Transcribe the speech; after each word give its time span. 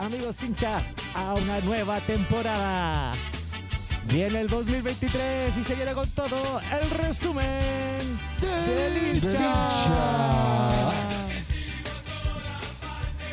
Amigos 0.00 0.42
hinchas, 0.42 0.94
a 1.14 1.34
una 1.34 1.60
nueva 1.60 2.00
temporada. 2.00 3.12
Viene 4.10 4.40
el 4.40 4.48
2023 4.48 5.54
y 5.58 5.62
se 5.62 5.74
viene 5.74 5.92
con 5.92 6.08
todo 6.12 6.58
el 6.72 6.90
resumen 6.90 8.18
del 8.40 9.16
hincha. 9.18 9.54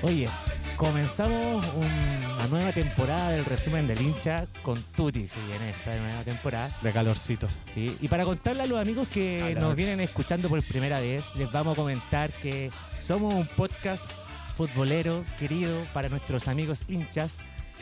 Oye, 0.02 0.28
comenzamos 0.76 1.66
una 1.74 2.48
nueva 2.50 2.74
temporada 2.74 3.30
del 3.30 3.46
resumen 3.46 3.88
del 3.88 4.02
hincha 4.02 4.46
con 4.62 4.78
Tuti. 4.94 5.26
Se 5.26 5.40
viene 5.48 5.70
esta 5.70 5.96
nueva 5.96 6.24
temporada. 6.24 6.70
De 6.82 6.92
calorcito. 6.92 7.48
Sí, 7.74 7.98
y 8.02 8.10
para 8.10 8.26
contarle 8.26 8.64
a 8.64 8.66
los 8.66 8.78
amigos 8.78 9.08
que 9.08 9.56
nos 9.58 9.74
vienen 9.74 10.02
escuchando 10.02 10.50
por 10.50 10.62
primera 10.64 11.00
vez, 11.00 11.34
les 11.38 11.50
vamos 11.50 11.78
a 11.78 11.82
comentar 11.82 12.30
que 12.30 12.72
somos 13.00 13.34
un 13.34 13.48
podcast 13.48 14.12
futbolero 14.58 15.24
querido 15.38 15.86
para 15.94 16.10
nuestros 16.10 16.48
amigos 16.48 16.84
hinchas 16.88 17.38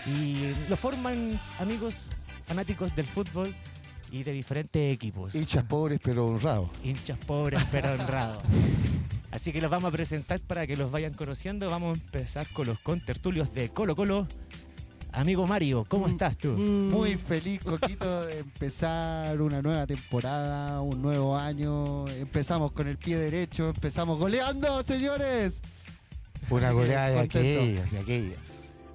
y 0.05 0.53
lo 0.67 0.75
forman 0.75 1.39
amigos 1.59 2.09
fanáticos 2.45 2.93
del 2.93 3.05
fútbol 3.05 3.55
y 4.11 4.23
de 4.23 4.33
diferentes 4.33 4.93
equipos. 4.93 5.33
Hinchas 5.33 5.63
pobres 5.63 6.02
pero 6.03 6.25
honrados. 6.25 6.69
Hinchas 6.83 7.17
pobres 7.25 7.61
pero 7.71 7.93
honrados. 7.93 8.43
Así 9.31 9.53
que 9.53 9.61
los 9.61 9.71
vamos 9.71 9.88
a 9.88 9.91
presentar 9.91 10.41
para 10.41 10.67
que 10.67 10.75
los 10.75 10.91
vayan 10.91 11.13
conociendo. 11.13 11.69
Vamos 11.69 11.97
a 11.97 12.02
empezar 12.02 12.45
con 12.49 12.67
los 12.67 12.77
contertulios 12.80 13.53
de 13.53 13.69
Colo 13.69 13.95
Colo. 13.95 14.27
Amigo 15.13 15.47
Mario, 15.47 15.85
¿cómo 15.88 16.09
estás 16.09 16.35
tú? 16.38 16.50
Muy 16.50 17.16
feliz, 17.16 17.61
Coquito, 17.63 18.25
de 18.25 18.39
empezar 18.39 19.41
una 19.41 19.61
nueva 19.61 19.88
temporada, 19.88 20.81
un 20.81 21.02
nuevo 21.02 21.38
año. 21.38 22.05
Empezamos 22.09 22.73
con 22.73 22.89
el 22.89 22.97
pie 22.97 23.17
derecho, 23.17 23.69
empezamos 23.69 24.19
goleando, 24.19 24.83
señores. 24.83 25.61
Una 26.49 26.71
goleada 26.71 27.09
de 27.09 27.19
aquellas, 27.19 27.91
de 27.91 27.99
aquellas. 27.99 28.38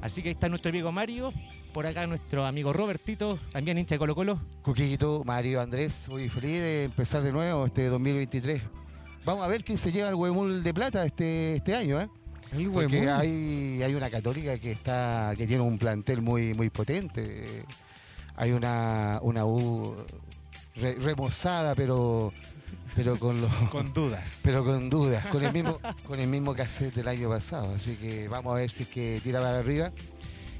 Así 0.00 0.22
que 0.22 0.28
ahí 0.28 0.32
está 0.32 0.48
nuestro 0.48 0.70
amigo 0.70 0.90
Mario. 0.92 1.32
Por 1.72 1.86
acá 1.86 2.04
nuestro 2.08 2.46
amigo 2.46 2.72
Robertito, 2.72 3.38
también 3.52 3.78
hincha 3.78 3.94
de 3.94 4.00
Colo 4.00 4.14
Colo. 4.16 4.40
Coquito, 4.62 5.22
Mario, 5.24 5.60
Andrés, 5.60 6.08
muy 6.08 6.28
feliz 6.28 6.58
de 6.60 6.84
empezar 6.84 7.22
de 7.22 7.30
nuevo 7.30 7.64
este 7.66 7.86
2023. 7.86 8.60
Vamos 9.24 9.44
a 9.44 9.48
ver 9.48 9.62
quién 9.62 9.78
se 9.78 9.92
lleva 9.92 10.08
el 10.08 10.16
huemul 10.16 10.64
de 10.64 10.74
plata 10.74 11.06
este, 11.06 11.54
este 11.56 11.76
año, 11.76 12.00
¿eh? 12.00 12.08
El 12.52 12.68
Porque 12.70 13.08
hay, 13.08 13.80
hay 13.84 13.94
una 13.94 14.10
católica 14.10 14.58
que 14.58 14.72
está 14.72 15.32
que 15.36 15.46
tiene 15.46 15.62
un 15.62 15.78
plantel 15.78 16.20
muy 16.22 16.54
muy 16.54 16.70
potente. 16.70 17.64
Hay 18.34 18.50
una, 18.50 19.20
una 19.22 19.44
U 19.44 19.94
re- 20.74 20.96
remozada, 20.96 21.76
pero 21.76 22.32
pero 22.94 23.18
con 23.18 23.40
los 23.40 23.52
Con 23.70 23.92
dudas. 23.92 24.38
pero 24.42 24.64
con 24.64 24.90
dudas, 24.90 25.24
con 25.26 25.44
el 25.44 25.52
mismo 25.52 25.80
con 26.06 26.18
el 26.18 26.28
mismo 26.28 26.54
cassette 26.54 26.94
del 26.94 27.08
año 27.08 27.28
pasado. 27.28 27.74
Así 27.74 27.96
que 27.96 28.28
vamos 28.28 28.52
a 28.52 28.56
ver 28.56 28.70
si 28.70 28.84
es 28.84 28.88
que 28.88 29.20
tira 29.22 29.40
para 29.40 29.58
arriba 29.58 29.90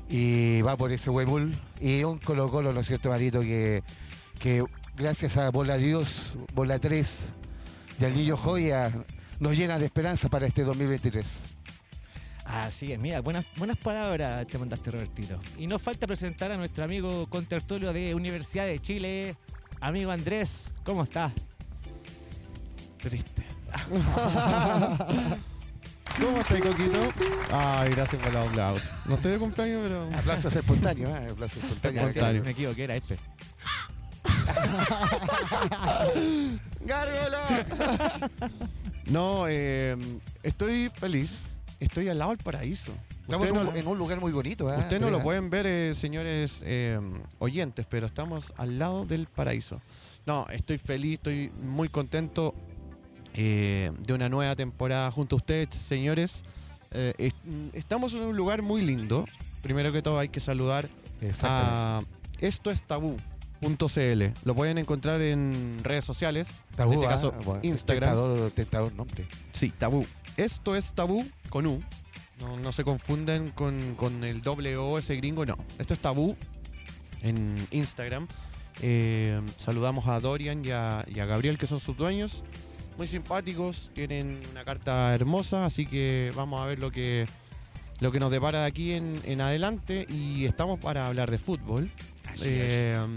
y 0.09 0.63
va 0.63 0.77
por 0.77 0.93
ese 0.93 1.11
huemul. 1.11 1.57
Y 1.81 2.05
un 2.05 2.19
Colo 2.19 2.49
Colo, 2.49 2.73
¿no 2.73 2.81
es 2.81 2.87
cierto, 2.87 3.11
Marito? 3.11 3.41
Que, 3.41 3.83
que 4.39 4.65
gracias 4.97 5.37
a 5.37 5.51
Bola 5.51 5.77
Dios, 5.77 6.37
Bola 6.55 6.79
3 6.79 7.21
y 8.01 8.05
al 8.05 8.15
Niño 8.15 8.37
Joya 8.37 8.91
nos 9.39 9.57
llena 9.57 9.79
de 9.79 9.87
esperanza 9.87 10.29
para 10.29 10.47
este 10.47 10.65
2023. 10.65 11.45
Así 12.45 12.93
es, 12.93 12.99
mira, 12.99 13.21
buenas, 13.21 13.47
buenas 13.57 13.79
palabras 13.79 14.47
te 14.47 14.59
mandaste, 14.59 14.91
Robertito. 14.91 15.39
Y 15.57 15.67
nos 15.67 15.81
falta 15.81 16.07
presentar 16.07 16.51
a 16.51 16.57
nuestro 16.57 16.85
amigo 16.85 17.29
contertulio 17.29 17.93
de 17.93 18.15
Universidad 18.15 18.67
de 18.67 18.81
Chile, 18.81 19.37
amigo 19.81 20.11
Andrés. 20.11 20.73
¿Cómo 20.83 21.05
estás? 21.05 21.33
Triste. 23.03 23.45
¿Cómo 26.21 26.39
estás, 26.39 26.61
Coquito? 26.61 27.13
Ay, 27.53 27.91
gracias 27.91 28.21
por 28.23 28.33
los 28.33 28.47
aplausos. 28.47 28.91
No 29.07 29.15
estoy 29.15 29.33
de 29.33 29.39
cumpleaños, 29.39 29.81
pero. 29.85 30.09
Aplausos 30.19 30.55
espontáneos, 30.55 31.11
¿eh? 31.11 31.29
Aplausos 31.31 31.63
espontáneos. 31.63 32.11
Espontáneo. 32.11 32.45
Me 32.45 32.51
equivoqué, 32.51 32.85
era 32.85 32.97
este. 32.97 33.17
¡Gárgola! 36.85 37.67
no, 39.07 39.49
eh, 39.49 39.97
estoy 40.43 40.91
feliz. 40.91 41.41
Estoy 41.79 42.11
al 42.11 42.19
lado 42.19 42.33
del 42.33 42.39
paraíso. 42.39 42.93
Estamos 43.23 43.47
en 43.47 43.57
un, 43.57 43.67
no, 43.67 43.77
en 43.77 43.87
un 43.87 43.97
lugar 43.97 44.21
muy 44.21 44.33
bonito, 44.33 44.71
¿eh? 44.73 44.77
ustedes 44.77 45.01
no 45.01 45.09
lo 45.09 45.23
pueden 45.23 45.51
ver, 45.51 45.65
eh, 45.65 45.95
señores 45.95 46.63
eh, 46.67 46.99
oyentes, 47.39 47.87
pero 47.89 48.07
estamos 48.07 48.53
al 48.57 48.77
lado 48.79 49.07
del 49.07 49.27
paraíso. 49.27 49.81
No, 50.27 50.47
estoy 50.51 50.79
feliz, 50.79 51.15
estoy 51.15 51.51
muy 51.63 51.89
contento 51.89 52.55
eh, 53.35 53.91
de 53.99 54.13
una 54.13 54.29
nueva 54.29 54.55
temporada 54.57 55.11
junto 55.11 55.37
a 55.37 55.39
ustedes, 55.39 55.69
señores. 55.75 56.43
Eh, 56.93 57.15
est- 57.19 57.37
estamos 57.75 58.15
en 58.15 58.23
un 58.23 58.37
lugar 58.37 58.63
muy 58.63 58.83
lindo. 58.83 59.25
Primero 59.63 59.93
que 59.93 60.03
todo 60.03 60.19
hay 60.19 60.29
que 60.29 60.41
saludar 60.41 60.89
a 61.43 62.01
esto 62.41 62.71
es 62.71 62.83
tabú.cl. 62.83 64.23
Lo 64.45 64.55
pueden 64.55 64.79
encontrar 64.79 65.21
en 65.21 65.79
redes 65.83 66.05
sociales. 66.05 66.49
Tabú, 66.77 66.93
en 66.93 66.99
este 67.01 67.07
¿ah? 67.07 67.11
caso, 67.11 67.33
Bueno, 67.45 67.61
Instagram. 67.63 68.11
Tentador, 68.11 68.51
tentador 68.53 68.93
nombre. 68.95 69.27
Sí, 69.53 69.71
tabú. 69.71 70.07
Esto 70.37 70.75
es 70.75 70.95
tabú 70.95 71.27
con 71.51 71.67
U. 71.67 71.83
No, 72.41 72.57
no 72.59 72.73
se 72.73 72.85
confunden 72.85 73.51
con, 73.51 73.95
con 73.97 74.25
el 74.25 74.41
doble 74.41 74.77
O 74.79 74.97
ese 74.99 75.15
gringo, 75.17 75.45
no. 75.45 75.59
Esto 75.79 75.93
es 75.93 76.01
tabú 76.01 76.37
en 77.23 77.55
Instagram. 77.71 78.27
Eh, 78.81 79.39
saludamos 79.59 80.07
a 80.09 80.19
Dorian 80.21 80.65
y 80.65 80.71
a, 80.71 81.05
y 81.15 81.21
a 81.21 81.27
Gabriel, 81.27 81.59
que 81.59 81.67
son 81.67 81.81
sus 81.81 81.95
dueños. 81.99 82.43
Muy 83.01 83.07
simpáticos, 83.07 83.91
tienen 83.95 84.43
una 84.51 84.63
carta 84.63 85.15
hermosa, 85.15 85.65
así 85.65 85.87
que 85.87 86.33
vamos 86.37 86.61
a 86.61 86.67
ver 86.67 86.81
lo 86.81 86.91
que, 86.91 87.27
lo 88.01 88.13
que 88.13 88.21
nos 88.21 88.31
depara 88.31 88.61
de 88.61 88.67
aquí 88.67 88.93
en, 88.93 89.19
en 89.25 89.41
adelante. 89.41 90.05
Y 90.11 90.45
estamos 90.45 90.79
para 90.79 91.07
hablar 91.07 91.31
de 91.31 91.39
fútbol. 91.39 91.91
Así 92.31 92.45
Eh, 92.49 93.01
um, 93.03 93.17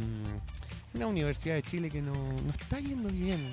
una 0.94 1.08
Universidad 1.08 1.56
de 1.56 1.64
Chile 1.64 1.90
que 1.90 2.02
no, 2.02 2.14
no 2.14 2.52
está 2.58 2.80
yendo 2.80 3.10
bien. 3.10 3.52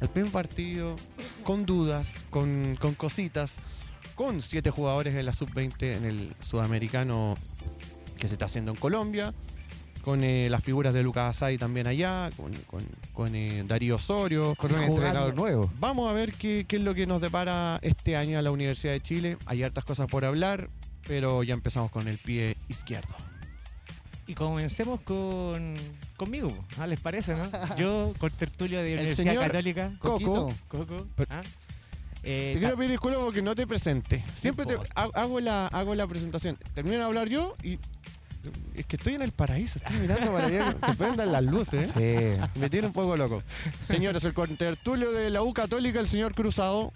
El 0.00 0.08
primer 0.08 0.32
partido, 0.32 0.96
con 1.44 1.66
dudas, 1.66 2.24
con, 2.30 2.74
con 2.80 2.94
cositas, 2.94 3.58
con 4.14 4.40
siete 4.40 4.70
jugadores 4.70 5.14
en 5.14 5.26
la 5.26 5.34
sub-20 5.34 5.94
en 5.94 6.04
el 6.06 6.34
sudamericano 6.40 7.34
que 8.16 8.28
se 8.28 8.32
está 8.32 8.46
haciendo 8.46 8.70
en 8.70 8.78
Colombia, 8.78 9.34
con 10.10 10.24
eh, 10.24 10.48
las 10.50 10.64
figuras 10.64 10.92
de 10.92 11.04
Lucas 11.04 11.36
Asai 11.36 11.56
también 11.56 11.86
allá, 11.86 12.30
con, 12.36 12.52
con- 12.66 12.84
con, 13.12 13.32
eh, 13.36 13.62
Darío 13.64 13.94
Osorio. 13.94 14.56
Con 14.56 14.74
un 14.74 14.82
entrenador 14.82 15.36
nuevo. 15.36 15.70
Vamos 15.78 16.10
a 16.10 16.12
ver 16.12 16.32
qué, 16.32 16.64
qué 16.66 16.76
es 16.78 16.82
lo 16.82 16.96
que 16.96 17.06
nos 17.06 17.20
depara 17.20 17.78
este 17.82 18.16
año 18.16 18.36
a 18.36 18.42
la 18.42 18.50
Universidad 18.50 18.92
de 18.92 19.00
Chile. 19.00 19.36
Hay 19.46 19.62
hartas 19.62 19.84
cosas 19.84 20.08
por 20.08 20.24
hablar, 20.24 20.68
pero 21.06 21.44
ya 21.44 21.54
empezamos 21.54 21.92
con 21.92 22.08
el 22.08 22.18
pie 22.18 22.56
izquierdo. 22.66 23.14
Y 24.26 24.34
comencemos 24.34 25.00
con 25.02 25.74
conmigo, 26.16 26.52
¿ah? 26.80 26.88
¿les 26.88 27.00
parece, 27.00 27.36
no? 27.36 27.48
Yo, 27.78 28.12
contertulio 28.18 28.82
de 28.82 28.94
Universidad 28.94 29.36
Católica. 29.36 29.92
Coco. 30.00 30.52
Coco. 30.66 31.06
¿ah? 31.28 31.42
Eh, 32.24 32.50
Te 32.54 32.58
quiero 32.58 32.76
pedir 32.76 32.90
disculpas 32.90 33.20
porque 33.20 33.42
no 33.42 33.54
te 33.54 33.64
presente. 33.64 34.24
Siempre 34.34 34.66
te 34.66 34.76
hago 34.94 35.38
la, 35.38 35.68
hago 35.68 35.94
la 35.94 36.08
presentación. 36.08 36.58
Termino 36.74 36.96
de 36.98 37.04
habbar 37.04 37.28
yo 37.28 37.54
y. 37.62 37.78
Es 38.74 38.86
que 38.86 38.96
estoy 38.96 39.14
en 39.14 39.22
el 39.22 39.32
paraíso, 39.32 39.78
estoy 39.78 39.96
mirando 39.98 40.32
para 40.32 40.46
allá. 40.46 40.74
Que 40.74 40.92
prendan 40.94 41.30
las 41.32 41.44
luces, 41.44 41.90
¿eh? 41.96 42.38
Sí. 42.54 42.58
Me 42.60 42.70
tiene 42.70 42.86
un 42.86 42.92
poco 42.92 43.16
loco. 43.16 43.42
Señores, 43.82 44.24
el 44.24 44.32
contertulio 44.34 45.12
de 45.12 45.30
la 45.30 45.42
U 45.42 45.52
Católica, 45.52 46.00
el 46.00 46.06
señor 46.06 46.34
Cruzado, 46.34 46.92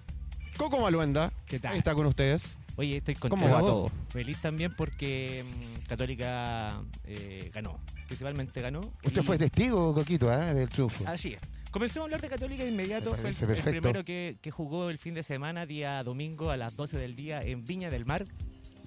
Coco 0.56 0.81
Maluenda, 0.81 1.31
¿Qué 1.47 1.59
tal? 1.59 1.77
está 1.77 1.94
con 1.94 2.06
ustedes. 2.06 2.56
Oye, 2.77 2.97
estoy 2.97 3.15
contento. 3.15 3.44
¿Cómo 3.46 3.55
va 3.55 3.61
todo? 3.61 3.91
Feliz 4.08 4.38
también 4.41 4.73
porque 4.76 5.44
mm, 5.44 5.87
Católica 5.88 6.81
eh, 7.05 7.50
ganó. 7.55 7.79
Principalmente 8.06 8.61
ganó. 8.61 8.81
Usted 9.05 9.20
Y- 9.23 9.25
fue 9.25 9.38
testigo, 9.38 9.94
Coquito, 9.94 10.32
¿eh? 10.32 10.55
del 10.55 10.69
triunfo. 10.69 11.05
Así 11.06 11.35
es. 11.35 11.41
Comencemos 11.70 12.05
a 12.05 12.06
hablar 12.06 12.20
de 12.20 12.29
Católica 12.29 12.62
de 12.64 12.70
inmediato. 12.70 13.12
Me 13.12 13.32
Fue 13.32 13.46
el, 13.55 13.58
el 13.58 13.62
primero 13.64 14.05
que, 14.05 14.38
que 14.41 14.50
jugó 14.50 14.91
el 14.91 14.99
fin 14.99 15.14
de 15.14 15.23
semana, 15.23 15.67
día 15.67 16.02
domingo 16.05 16.50
a 16.50 16.56
las 16.56 16.75
12 16.76 16.99
del 16.99 17.14
día 17.17 17.41
en 17.43 17.64
Viña 17.64 17.91
del 17.91 18.06
Mar. 18.06 18.26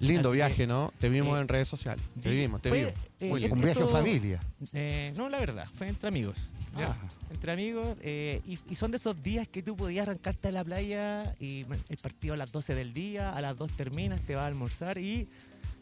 Lindo 0.00 0.28
Así 0.28 0.36
viaje, 0.36 0.54
que, 0.56 0.66
¿no? 0.68 0.92
Te 0.98 1.08
vimos 1.08 1.36
eh, 1.36 1.40
en 1.40 1.48
redes 1.48 1.66
sociales. 1.68 2.04
Te 2.22 2.30
vimos, 2.30 2.62
te 2.62 2.68
fue, 2.68 2.78
vimos. 2.78 2.94
eh, 3.20 3.28
Muy 3.28 3.40
lindo. 3.40 3.56
Un 3.56 3.62
viaje 3.62 3.80
en 3.80 3.88
familia. 3.88 4.40
Eh, 4.72 5.12
no, 5.16 5.28
la 5.28 5.38
verdad, 5.40 5.66
fue 5.74 5.88
entre 5.88 6.08
amigos. 6.08 6.50
¿ya? 6.76 6.88
Ah. 7.00 7.08
Entre 7.30 7.50
amigos. 7.52 7.96
eh, 8.02 8.40
y, 8.46 8.58
y 8.70 8.76
son 8.76 8.90
de 8.92 8.98
esos 8.98 9.20
días 9.22 9.48
que 9.48 9.62
tú 9.62 9.74
podías 9.74 10.06
arrancarte 10.06 10.48
a 10.48 10.52
la 10.52 10.62
playa 10.64 11.34
y 11.40 11.66
el 11.88 11.96
partido 12.00 12.34
a 12.34 12.36
las 12.36 12.52
12 12.52 12.74
del 12.76 12.92
día, 12.92 13.32
a 13.32 13.40
las 13.40 13.56
2 13.56 13.72
terminas, 13.72 14.20
te 14.20 14.34
vas 14.36 14.44
a 14.44 14.48
almorzar 14.48 14.98
y 14.98 15.28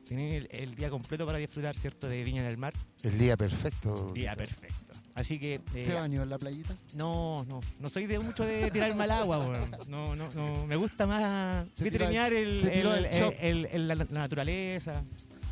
tenés 0.09 0.35
el, 0.35 0.49
el 0.51 0.75
día 0.77 0.89
completo 0.89 1.27
para 1.27 1.37
disfrutar, 1.39 1.77
¿cierto? 1.77 2.09
De 2.09 2.25
Viña 2.25 2.43
del 2.45 2.57
Mar. 2.57 2.73
El 3.03 3.19
día 3.19 3.37
perfecto. 3.37 4.13
Día 4.15 4.35
perfecto. 4.35 4.86
Así 5.17 5.39
que. 5.41 5.61
eh, 5.75 5.83
¿Se 5.85 5.95
bañó 5.95 6.23
en 6.23 6.31
la 6.31 6.39
playita? 6.39 6.77
no, 6.95 7.45
no, 7.49 7.59
no 7.81 7.89
soy 7.89 8.07
de 8.07 8.19
mucho 8.21 8.45
de 8.45 8.71
tirarme 8.71 9.03
al 9.05 9.11
agua, 9.11 9.39
weón. 9.39 9.71
No, 9.89 10.15
no, 10.15 10.29
no. 10.35 10.67
Me 10.67 10.77
gusta 10.77 11.07
más 11.07 11.65
Se 11.75 11.91
tiró 11.91 12.05
vitreñar 12.05 12.33
el- 12.33 12.61
el, 12.61 12.69
el- 12.69 12.87
el 12.87 13.05
el- 13.07 13.19
chop. 13.21 13.35
el- 13.41 13.67
el- 13.73 13.89
la, 13.89 13.95
naturaleza, 14.11 15.03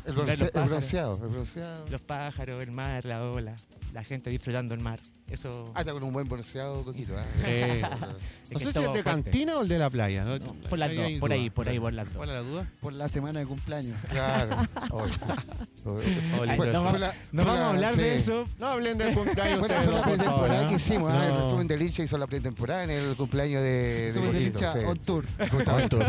El, 0.05 0.13
los 0.15 0.25
bronce- 0.25 0.45
el 0.45 0.51
pájaros. 0.51 0.69
bronceado, 0.69 1.13
el 1.25 1.29
bronceado. 1.31 1.85
los 1.89 2.01
pájaros, 2.01 2.61
el 2.63 2.71
mar, 2.71 3.03
la 3.05 3.23
ola, 3.23 3.55
la 3.91 4.03
gente 4.03 4.29
disfrutando 4.29 4.73
el 4.75 4.81
mar. 4.81 4.99
Eso. 5.29 5.71
Ah, 5.73 5.79
está 5.81 5.91
con 5.91 6.03
un 6.03 6.13
buen 6.13 6.27
bronceado, 6.29 6.83
Coquito. 6.83 7.13
¿ah? 7.17 7.23
Sí. 7.39 7.47
es 7.49 7.81
No 8.51 8.59
sé 8.59 8.71
si 8.73 8.79
es 8.79 8.93
de 8.93 9.03
cantina 9.03 9.57
o 9.57 9.63
el 9.63 9.67
de 9.67 9.79
la 9.79 9.89
playa. 9.89 10.23
¿no? 10.23 10.37
No, 10.37 10.53
por 10.69 10.77
las 10.77 10.91
Ahí 10.91 10.97
dos, 11.13 11.19
por 11.19 11.29
duda. 11.29 11.35
ahí, 11.41 11.49
por 11.49 11.67
ahí, 11.67 11.79
por 11.79 11.93
las 11.93 12.05
dos. 12.07 12.15
¿Cuál 12.17 12.29
es 12.29 12.35
la 12.35 12.41
duda? 12.41 12.71
Por 12.79 12.93
la 12.93 13.07
semana 13.07 13.39
de 13.39 13.45
cumpleaños. 13.47 13.97
Claro. 14.09 14.55
No 15.83 16.55
fue 16.55 16.71
va- 16.71 16.97
la- 16.97 17.13
No 17.31 17.43
fue 17.43 17.51
vamos 17.51 17.59
la- 17.59 17.65
a 17.65 17.69
hablar 17.69 17.93
sí. 17.93 17.99
de 18.01 18.15
eso. 18.17 18.45
No 18.59 18.67
hablen 18.67 18.97
del 18.97 19.13
cumpleaños 19.13 19.59
Fue 19.59 19.67
la, 19.69 20.01
pretemporada 20.03 20.65
¿ah? 20.65 20.69
que 20.69 20.75
hicimos, 20.75 21.11
¿ah? 21.13 21.25
el 21.27 21.43
resumen 21.43 21.67
del 21.67 21.81
hincha 21.81 22.03
hizo 22.03 22.17
la 22.17 22.27
pretemporada 22.27 22.83
en 22.85 22.89
el 22.91 23.15
cumpleaños 23.15 23.61
de, 23.61 23.67
de 23.67 24.13
Somos 24.13 24.33
de 24.33 24.39
Coquito, 24.51 24.59
hincha 24.59 24.73
sí. 24.73 24.79
on 24.85 24.99
tour. 24.99 25.25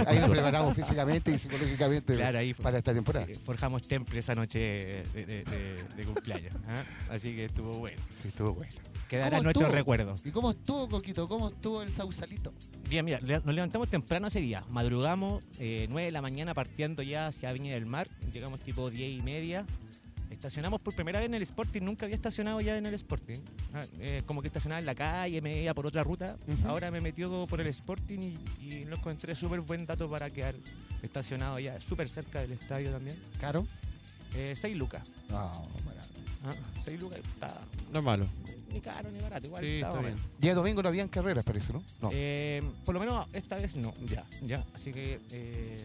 Ahí 0.06 0.18
nos 0.18 0.30
preparamos 0.30 0.74
físicamente 0.74 1.30
y 1.32 1.38
psicológicamente 1.38 2.14
Claro, 2.14 2.38
ahí 2.38 2.54
fue- 2.54 2.62
para 2.62 2.78
esta 2.78 2.94
temporada. 2.94 3.26
eh, 3.28 3.34
forjamos 3.34 3.86
temple 3.86 4.18
esa 4.20 4.34
noche 4.34 4.58
de, 4.58 5.24
de- 5.26 5.44
de- 5.44 5.84
de 5.96 6.04
cumpleaños. 6.04 6.54
¿ah? 6.68 6.82
Así 7.10 7.34
que 7.34 7.46
estuvo 7.46 7.72
bueno. 7.78 8.00
Sí, 8.22 8.28
estuvo 8.28 8.54
bueno. 8.54 8.72
Quedará 9.08 9.30
¿Cómo 9.30 9.38
en 9.38 9.44
nuestro 9.44 9.62
estuvo? 9.66 9.76
recuerdo. 9.76 10.14
¿Y 10.24 10.30
cómo 10.30 10.50
estuvo, 10.50 10.88
Coquito? 10.88 11.28
¿Cómo 11.28 11.48
estuvo 11.48 11.82
el 11.82 11.92
sausalito? 11.92 12.52
Bien, 12.88 13.04
mira, 13.04 13.20
nos 13.20 13.54
levantamos 13.54 13.88
temprano 13.88 14.26
ese 14.26 14.40
día. 14.40 14.64
Madrugamos, 14.70 15.42
eh, 15.58 15.86
9 15.90 16.06
de 16.06 16.12
la 16.12 16.22
mañana 16.22 16.54
partiendo 16.54 17.02
ya 17.02 17.28
hacia 17.28 17.52
Viña 17.52 17.74
del 17.74 17.86
Mar. 17.86 18.08
Llegamos 18.32 18.60
tipo 18.60 18.90
10 18.90 19.18
y 19.20 19.22
media. 19.22 19.64
Estacionamos 20.30 20.80
por 20.80 20.94
primera 20.94 21.20
vez 21.20 21.28
en 21.28 21.34
el 21.34 21.42
Sporting. 21.42 21.82
Nunca 21.82 22.04
había 22.06 22.16
estacionado 22.16 22.60
ya 22.60 22.76
en 22.76 22.86
el 22.86 22.94
Sporting. 22.94 23.38
Ah, 23.74 23.82
eh, 24.00 24.22
como 24.26 24.42
que 24.42 24.48
estacionaba 24.48 24.80
en 24.80 24.86
la 24.86 24.94
calle, 24.94 25.40
me 25.40 25.62
iba 25.62 25.72
por 25.72 25.86
otra 25.86 26.02
ruta. 26.02 26.36
Ahora 26.66 26.90
me 26.90 27.00
metió 27.00 27.46
por 27.46 27.60
el 27.60 27.68
Sporting 27.68 28.18
y, 28.18 28.64
y 28.64 28.84
lo 28.86 28.96
encontré 28.96 29.34
súper 29.36 29.60
buen 29.60 29.86
dato 29.86 30.10
para 30.10 30.30
quedar 30.30 30.54
estacionado 31.02 31.58
ya, 31.60 31.80
súper 31.80 32.08
cerca 32.08 32.40
del 32.40 32.52
estadio 32.52 32.90
también. 32.90 33.16
¿Caro? 33.40 33.66
Eh, 34.34 34.54
6 34.60 34.76
lucas. 34.76 35.08
No, 35.30 35.36
barato. 35.84 36.08
Ah, 36.44 36.54
6 36.84 37.00
lucas 37.00 37.20
está 37.20 37.54
No 37.92 38.00
es 38.00 38.04
malo. 38.04 38.26
Ni 38.76 38.80
caro 38.82 39.10
ni 39.10 39.18
barato. 39.20 39.46
Igual 39.46 39.64
Sí, 39.64 39.80
está 39.80 40.00
bien. 40.00 40.14
Día 40.38 40.54
domingo 40.54 40.82
no 40.82 40.88
habían 40.88 41.08
carreras, 41.08 41.44
parece, 41.44 41.72
¿no? 41.72 41.82
No. 42.00 42.10
Eh, 42.12 42.62
por 42.84 42.94
lo 42.94 43.00
menos 43.00 43.26
esta 43.32 43.56
vez 43.56 43.74
no. 43.76 43.92
ya. 44.08 44.24
Ya, 44.42 44.64
así 44.74 44.92
que. 44.92 45.18
eh, 45.32 45.76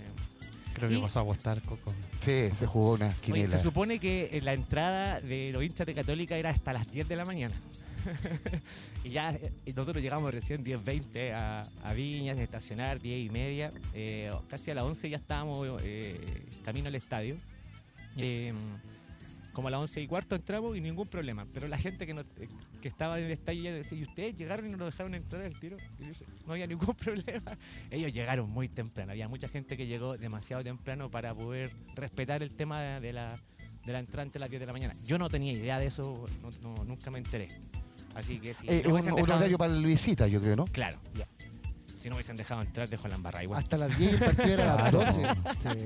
Creo 0.74 0.88
que 0.90 0.96
Y- 0.98 1.02
vas 1.02 1.18
a 1.18 1.20
apostar, 1.20 1.62
Coco. 1.64 1.94
Sí, 2.22 2.50
se 2.56 2.66
jugó 2.66 2.92
una 2.94 3.08
Oye, 3.08 3.16
quiniela. 3.22 3.50
se 3.50 3.58
supone 3.62 4.00
que 4.00 4.30
eh, 4.32 4.42
la 4.42 4.54
entrada 4.54 5.20
de 5.20 5.52
los 5.52 5.64
hinchas 5.64 5.86
de 5.86 5.94
Católica 5.94 6.38
era 6.38 6.50
hasta 6.50 6.72
las 6.72 6.90
10 6.90 7.10
de 7.10 7.16
la 7.18 7.26
mañana. 7.26 7.56
y 9.04 9.10
ya 9.10 9.32
eh, 9.34 9.52
nosotros 9.76 10.02
llegamos 10.02 10.34
recién 10.34 10.64
10.20 10.64 11.34
a, 11.34 11.62
a 11.84 11.94
Viñas, 11.94 12.38
de 12.38 12.44
estacionar 12.44 13.02
10 13.02 13.26
y 13.26 13.30
media. 13.30 13.72
Eh, 13.94 14.32
casi 14.50 14.72
a 14.72 14.76
las 14.76 14.86
11 14.86 15.10
ya 15.10 15.18
estábamos 15.18 15.82
eh, 15.84 16.20
camino 16.64 16.88
al 16.88 16.96
estadio. 16.96 17.36
Eh, 18.18 18.54
como 19.53 19.68
a 19.68 19.71
las 19.71 19.80
11 19.81 20.01
y 20.01 20.07
cuarto 20.07 20.36
entramos 20.36 20.75
y 20.77 20.81
ningún 20.81 21.07
problema. 21.07 21.45
Pero 21.53 21.68
la 21.68 21.77
gente 21.77 22.06
que, 22.07 22.13
no- 22.13 22.24
que 22.81 22.88
estaba 22.88 23.19
en 23.19 23.25
el 23.25 23.31
estadio 23.31 23.63
ya 23.63 23.74
decía, 23.74 23.98
¿y 23.98 24.03
ustedes 24.03 24.36
llegaron 24.36 24.65
y 24.68 24.69
no 24.69 24.77
nos 24.77 24.94
dejaron 24.94 25.13
entrar 25.15 25.42
al 25.44 25.59
tiro? 25.59 25.77
Y 26.00 26.06
dije, 26.06 26.25
no 26.48 26.53
había 26.53 26.68
ningún 26.68 26.95
problema. 26.95 27.57
Ellos 27.89 28.12
llegaron 28.13 28.50
muy 28.50 28.68
temprano. 28.69 29.12
Había 29.12 29.27
mucha 29.27 29.48
gente 29.48 29.75
que 29.77 29.88
llegó 29.88 30.18
demasiado 30.18 30.63
temprano 30.63 31.09
para 31.12 31.33
poder 31.36 31.71
respetar 31.95 32.42
el 32.44 32.51
tema 32.51 32.81
de, 32.81 33.13
la, 33.13 33.39
de 33.86 33.94
la 33.94 34.00
entrada 34.00 34.24
antes 34.24 34.33
de 34.33 34.39
las 34.39 34.50
10 34.50 34.59
de 34.59 34.65
la 34.65 34.74
mañana. 34.74 34.95
Yo 35.03 35.18
no 35.18 35.30
tenía 35.30 35.51
idea 35.54 35.80
de 35.80 35.88
eso, 35.88 36.25
no- 36.42 36.50
no- 36.75 36.83
nunca 36.86 37.12
me 37.12 37.19
enteré. 37.19 37.47
Así 38.15 38.39
que 38.39 38.54
si 38.54 38.65
Eh, 38.68 38.83
un, 38.88 38.94
un 39.13 39.21
horario 39.31 39.57
para 39.57 39.74
el 39.74 39.86
visita, 39.86 40.27
yo 40.27 40.42
creo, 40.42 40.56
¿no? 40.56 40.65
Claro, 40.65 40.97
ya. 41.18 41.25
Si 42.01 42.09
no 42.09 42.15
hubiesen 42.15 42.36
dejado 42.36 42.62
entrar, 42.62 42.89
dejo 42.89 43.07
la 43.07 43.15
embarrada 43.15 43.44
igual. 43.44 43.59
Hasta 43.62 43.77
las 43.77 43.95
10 43.98 44.12
y 44.12 44.15
el 44.15 44.19
partido 44.19 44.53
era 44.53 44.74
a 44.74 44.75
las 44.75 44.89
Claro. 44.89 45.06
12. 45.06 45.27
Se 45.62 45.83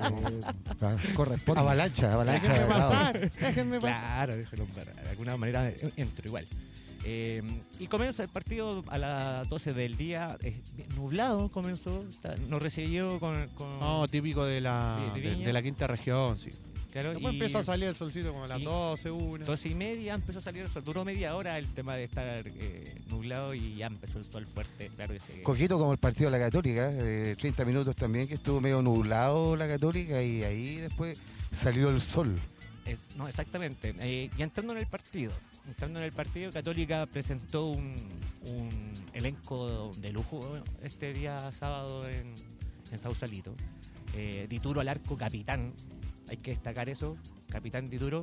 Claro. 0.77 0.97
corresponde. 1.15 1.59
Avalancha, 1.61 2.13
avalancha. 2.13 2.47
Déjenme 2.53 2.67
claro. 2.67 2.89
pasar. 2.89 3.31
Déjenme 3.31 3.79
pasar. 3.81 3.99
Claro, 4.01 4.35
déjelo 4.37 4.63
embarrar. 4.63 4.95
De 5.03 5.09
alguna 5.09 5.37
manera 5.37 5.67
eh, 5.69 5.91
entro 5.97 6.25
igual. 6.27 6.47
Eh, 7.07 7.43
y 7.79 7.87
comienza 7.87 8.23
el 8.23 8.29
partido 8.29 8.83
a 8.87 8.97
las 8.97 9.47
12 9.49 9.73
del 9.73 9.95
día, 9.97 10.37
eh, 10.41 10.59
nublado 10.95 11.49
comenzó, 11.51 12.03
nos 12.47 12.61
recibió 12.63 13.19
con... 13.19 13.47
con- 13.49 13.79
No, 13.79 14.07
típico 14.07 14.43
de 14.45 14.59
la, 14.61 14.97
Sí, 15.13 15.19
de 15.19 15.27
de, 15.27 15.35
Viña. 15.35 15.47
de 15.47 15.53
la 15.53 15.61
quinta 15.61 15.85
región, 15.85 16.39
sí. 16.39 16.49
Claro, 17.01 17.11
Después 17.11 17.33
y 17.33 17.35
empieza 17.37 17.59
a 17.59 17.63
salir 17.63 17.89
el 17.89 17.95
solcito 17.95 18.31
como 18.31 18.45
a 18.45 18.47
las 18.47 18.59
y- 18.61 18.63
12, 18.63 19.11
1. 19.11 19.45
12 19.45 19.69
y 19.69 19.75
media 19.75 20.13
empezó 20.13 20.39
a 20.39 20.41
salir 20.41 20.61
el 20.61 20.69
sol, 20.69 20.83
duró 20.85 21.03
media 21.03 21.35
hora 21.35 21.57
el 21.57 21.67
tema 21.67 21.95
de 21.95 22.05
estar 22.05 22.43
eh, 22.47 22.95
nublado 23.09 23.53
y 23.53 23.75
ya 23.75 23.87
empezó 23.87 24.17
el 24.19 24.23
sol 24.25 24.47
fuerte, 24.47 24.89
claro 24.95 25.13
que 25.13 25.19
sí. 25.19 25.41
Coquito 25.43 25.77
como 25.77 25.91
el 25.91 25.97
partido 25.97 26.31
de 26.31 26.37
la 26.39 26.45
Católica, 26.45 26.89
eh, 26.91 27.35
30 27.37 27.65
minutos 27.65 27.95
también, 27.97 28.27
que 28.29 28.35
estuvo 28.35 28.61
medio 28.61 28.81
nublado 28.81 29.55
la 29.57 29.67
Católica 29.67 30.23
y 30.23 30.43
ahí 30.43 30.75
después 30.77 31.19
salió 31.51 31.89
el 31.89 31.99
sol. 32.01 32.33
Es- 32.85 33.15
no, 33.17 33.27
exactamente. 33.27 33.93
Eh, 33.99 34.29
y 34.37 34.41
entrando 34.41 34.71
en 34.73 34.79
el 34.79 34.87
partido, 34.87 35.33
entrando 35.67 35.99
en 35.99 36.05
el 36.05 36.11
partido, 36.13 36.51
Católica 36.51 37.05
presentó 37.07 37.65
un, 37.65 37.95
un 38.45 38.69
elenco 39.13 39.91
de 39.97 40.11
lujo 40.13 40.59
este 40.83 41.11
día 41.11 41.51
sábado 41.51 42.07
en, 42.07 42.33
en 42.91 42.99
Sausalito. 42.99 43.53
Eh, 44.13 44.45
Dituro 44.47 44.79
al 44.79 44.87
arco, 44.87 45.17
capitán, 45.17 45.73
hay 46.35 46.41
que 46.41 46.51
destacar 46.51 46.89
eso, 46.89 47.17
capitán 47.49 47.89
Dituro. 47.89 48.21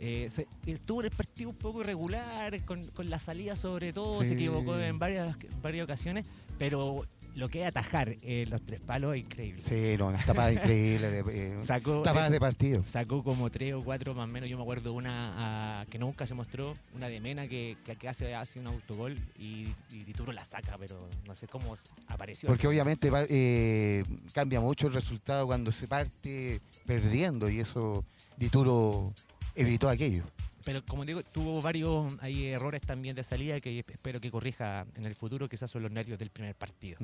Eh, 0.00 0.28
se- 0.28 0.48
estuvo 0.66 1.00
en 1.00 1.06
el 1.06 1.12
partido 1.16 1.50
un 1.50 1.56
poco 1.56 1.80
irregular, 1.82 2.60
con, 2.64 2.82
con 2.88 3.08
la 3.08 3.18
salida 3.20 3.54
sobre 3.54 3.92
todo, 3.92 4.20
Sí. 4.22 4.28
se 4.28 4.34
equivocó 4.34 4.76
en 4.78 4.98
varias, 4.98 5.36
en 5.42 5.62
varias 5.62 5.84
ocasiones, 5.84 6.26
pero 6.58 7.06
lo 7.34 7.48
que 7.48 7.62
es 7.62 7.66
atajar 7.66 8.14
eh, 8.22 8.46
los 8.48 8.62
tres 8.62 8.80
palos 8.80 9.14
es 9.14 9.22
increíble. 9.22 9.62
Sí, 9.62 9.96
no, 9.98 10.08
unas 10.08 10.24
tapadas 10.24 10.52
increíbles, 10.54 11.26
de, 11.26 11.58
eh, 11.58 11.64
Sacó 11.64 12.02
tapadas 12.02 12.30
de 12.30 12.40
partido. 12.40 12.84
sacó 12.86 13.22
como 13.24 13.50
tres 13.50 13.74
o 13.74 13.82
cuatro 13.82 14.14
más 14.14 14.24
o 14.24 14.32
menos. 14.32 14.48
Yo 14.48 14.56
me 14.56 14.62
acuerdo 14.62 14.92
una 14.92 15.32
ah, 15.36 15.86
que 15.90 15.98
nunca 15.98 16.26
se 16.26 16.34
mostró, 16.34 16.76
una 16.94 17.08
de 17.08 17.20
Mena 17.20 17.48
que, 17.48 17.76
que, 17.98 18.08
hace, 18.08 18.34
hace 18.34 18.60
un 18.60 18.68
autogol 18.68 19.16
y, 19.38 19.66
y 19.90 20.04
Dituro 20.04 20.32
la 20.32 20.44
saca, 20.44 20.76
pero 20.78 21.08
no 21.26 21.34
sé 21.34 21.48
cómo 21.48 21.74
apareció. 22.06 22.48
Porque 22.48 22.66
obviamente 22.66 23.10
eh, 23.28 24.04
cambia 24.32 24.60
mucho 24.60 24.86
el 24.86 24.92
resultado 24.92 25.46
cuando 25.46 25.72
se 25.72 25.88
parte 25.88 26.60
perdiendo 26.86 27.48
y 27.48 27.60
eso 27.60 28.04
Dituro 28.36 29.12
evitó 29.54 29.88
aquello. 29.88 30.24
Pero 30.64 30.84
como 30.86 31.04
digo, 31.04 31.22
tuvo 31.22 31.60
varios 31.60 32.12
hay 32.20 32.46
errores 32.46 32.80
también 32.82 33.14
de 33.14 33.22
salida 33.22 33.60
que 33.60 33.78
espero 33.80 34.20
que 34.20 34.30
corrija 34.30 34.86
en 34.96 35.04
el 35.04 35.14
futuro, 35.14 35.48
quizás 35.48 35.70
son 35.70 35.82
los 35.82 35.90
nervios 35.92 36.18
del 36.18 36.30
primer 36.30 36.54
partido. 36.54 36.98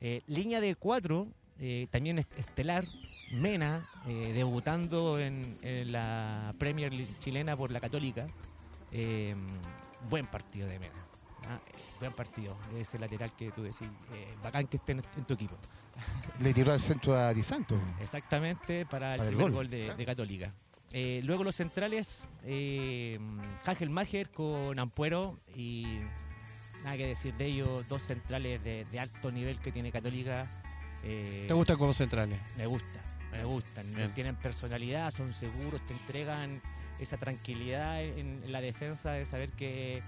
Eh, 0.00 0.22
línea 0.26 0.60
de 0.60 0.74
cuatro, 0.76 1.28
eh, 1.58 1.86
también 1.90 2.18
est- 2.18 2.38
estelar, 2.38 2.84
Mena, 3.32 3.86
eh, 4.06 4.32
debutando 4.34 5.18
en, 5.18 5.58
en 5.62 5.90
la 5.92 6.54
Premier 6.58 6.92
League 6.92 7.12
chilena 7.18 7.56
por 7.56 7.70
la 7.70 7.80
Católica. 7.80 8.26
Buen 10.08 10.26
partido 10.26 10.68
de 10.68 10.78
Mena. 10.78 10.94
¿ah? 11.48 11.58
Buen 11.98 12.12
partido 12.12 12.56
ese 12.78 12.98
lateral 12.98 13.34
que 13.34 13.50
tú 13.50 13.62
decís, 13.62 13.88
eh, 14.12 14.34
bacán 14.42 14.66
que 14.66 14.76
esté 14.76 14.92
en, 14.92 15.02
en 15.16 15.24
tu 15.24 15.34
equipo. 15.34 15.56
Le 16.40 16.52
tiró 16.52 16.72
al 16.72 16.80
centro 16.80 17.16
a 17.16 17.32
Di 17.34 17.42
Santo. 17.42 17.78
Exactamente 18.00 18.84
para 18.86 19.14
el 19.14 19.18
Para 19.18 19.28
el 19.30 19.34
primer 19.36 19.50
gol. 19.50 19.52
gol, 19.64 19.70
de, 19.70 19.94
de 19.94 20.06
Católica. 20.06 20.52
Eh, 20.92 21.20
luego 21.24 21.44
los 21.44 21.56
centrales, 21.56 22.26
eh, 22.44 23.18
Mager 23.88 24.30
con 24.30 24.78
Ampuero 24.78 25.38
y 25.54 25.98
nada 26.84 26.96
que 26.96 27.06
decir 27.08 27.34
de 27.34 27.46
ellos, 27.46 27.88
dos 27.88 28.02
centrales 28.02 28.62
de, 28.62 28.84
de 28.90 29.00
alto 29.00 29.30
nivel 29.30 29.58
que 29.60 29.72
tiene 29.72 29.90
Católica. 29.92 30.46
Eh, 31.02 31.44
¿Te 31.48 31.54
gustan 31.54 31.76
como 31.76 31.92
centrales? 31.92 32.38
Me 32.56 32.66
gusta, 32.66 33.00
me 33.32 33.44
gustan. 33.44 33.94
Bien. 33.94 34.10
Tienen 34.12 34.36
personalidad, 34.36 35.12
son 35.14 35.34
seguros, 35.34 35.84
te 35.86 35.92
entregan 35.92 36.62
esa 37.00 37.16
tranquilidad 37.18 38.02
en, 38.02 38.42
en 38.44 38.52
la 38.52 38.60
defensa 38.60 39.12
de 39.12 39.26
saber 39.26 39.50
que 39.52 40.02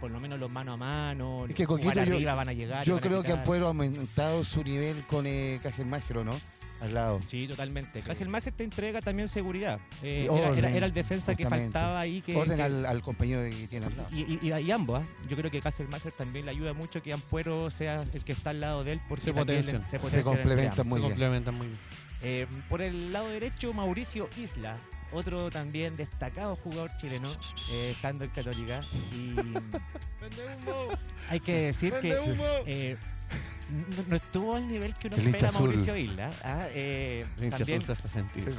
por 0.00 0.10
lo 0.10 0.18
menos 0.18 0.38
los 0.40 0.50
mano 0.50 0.72
a 0.72 0.76
mano, 0.76 1.46
Es 1.46 1.54
que, 1.54 1.66
Coquito, 1.66 1.92
yo- 1.92 2.00
arriba 2.02 2.34
van 2.34 2.48
a 2.48 2.52
llegar. 2.52 2.84
Yo 2.86 3.00
creo 3.00 3.22
que. 3.22 3.32
Ampuero 3.32 3.66
ha 3.66 3.68
aumentado 3.68 4.42
su 4.44 4.62
nivel 4.64 5.06
con 5.06 5.26
eh, 5.26 5.60
Mágico, 5.86 6.24
¿no? 6.24 6.38
Al 6.80 6.92
lado. 6.92 7.20
Sí, 7.24 7.48
totalmente. 7.48 8.00
Sí. 8.00 8.06
Cajel 8.06 8.28
Mager 8.28 8.52
te 8.52 8.64
entrega 8.64 9.00
también 9.00 9.28
seguridad. 9.28 9.78
Eh, 10.02 10.24
era, 10.24 10.32
orden, 10.32 10.58
era- 10.58 10.70
era 10.70 10.86
el 10.86 10.92
defensa 10.92 11.34
que 11.34 11.48
faltaba 11.48 12.00
ahí. 12.00 12.20
Que, 12.20 12.36
Orden 12.36 12.56
que- 12.56 12.62
al, 12.62 12.84
al 12.84 13.00
compañero 13.02 13.42
que 13.42 13.66
tiene 13.68 13.86
al 13.86 13.96
lado. 13.96 14.08
y, 14.12 14.20
y- 14.22 14.38
y- 14.42 14.52
y 14.52 14.70
ambos, 14.70 15.02
¿ah? 15.02 15.06
yo 15.28 15.36
creo 15.36 15.50
que 15.50 15.60
Cajel 15.60 15.88
Mager 15.88 16.12
también 16.12 16.44
le 16.44 16.50
ayuda 16.50 16.72
mucho 16.74 17.02
que 17.02 17.12
Ampuero 17.12 17.70
sea 17.70 18.02
el 18.12 18.24
que 18.24 18.32
está 18.32 18.50
al 18.50 18.60
lado 18.60 18.84
de 18.84 18.92
él 18.92 19.00
porque 19.08 19.24
Se 19.24 19.32
le- 19.32 19.40
Se 19.44 19.96
entre 19.96 20.22
complementan. 20.22 20.86
Muy 20.88 20.98
Se 20.98 21.06
bien. 21.06 21.10
complementan 21.12 21.54
muy 21.54 21.66
bien. 21.68 21.78
Eh, 22.22 22.46
por 22.68 22.82
el 22.82 23.12
lado 23.12 23.28
derecho, 23.28 23.72
Mauricio 23.72 24.28
Isla, 24.36 24.76
otro 25.12 25.50
también 25.50 25.96
destacado 25.96 26.56
jugador 26.56 26.90
chileno, 27.00 27.30
eh, 27.70 27.92
estando 27.94 28.24
en 28.24 28.30
Católica. 28.30 28.80
Y 29.14 29.34
hay 31.30 31.40
que 31.40 31.52
decir 31.66 31.92
que 32.00 32.18
eh, 32.66 32.96
no, 33.96 34.02
no 34.08 34.16
estuvo 34.16 34.54
al 34.56 34.68
nivel 34.68 34.94
que 34.94 35.08
uno 35.08 35.16
El 35.16 35.26
espera. 35.28 35.52
Mauricio 35.52 35.96
Isla. 35.96 36.30
¿ah? 36.44 36.66
Eh, 36.70 37.24
El 37.38 37.44
hincha 37.44 37.58
también 37.58 37.82
azul 37.82 37.96
se 37.96 38.06
hace 38.06 38.08
sentir. 38.08 38.44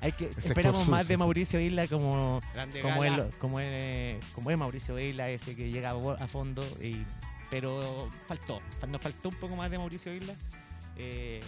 hay 0.00 0.12
que, 0.12 0.26
sector 0.26 0.44
esperamos 0.44 0.82
sur, 0.84 0.90
más 0.90 1.08
de. 1.08 1.16
Mauricio 1.16 1.60
Isla 1.60 1.86
como, 1.88 2.40
como, 2.82 3.04
él, 3.04 3.24
como, 3.40 3.60
él, 3.60 4.18
como 4.34 4.50
es 4.50 4.58
Mauricio 4.58 4.98
Isla, 4.98 5.30
ese 5.30 5.54
que 5.54 5.70
llega 5.70 5.90
a 5.90 6.28
fondo. 6.28 6.64
Y, 6.82 7.02
pero 7.50 8.08
faltó, 8.26 8.60
nos 8.88 9.00
faltó 9.00 9.28
un 9.28 9.34
poco 9.36 9.56
más 9.56 9.70
de 9.70 9.78
Mauricio 9.78 10.12
Isla. 10.14 10.34
Eh, 10.96 11.40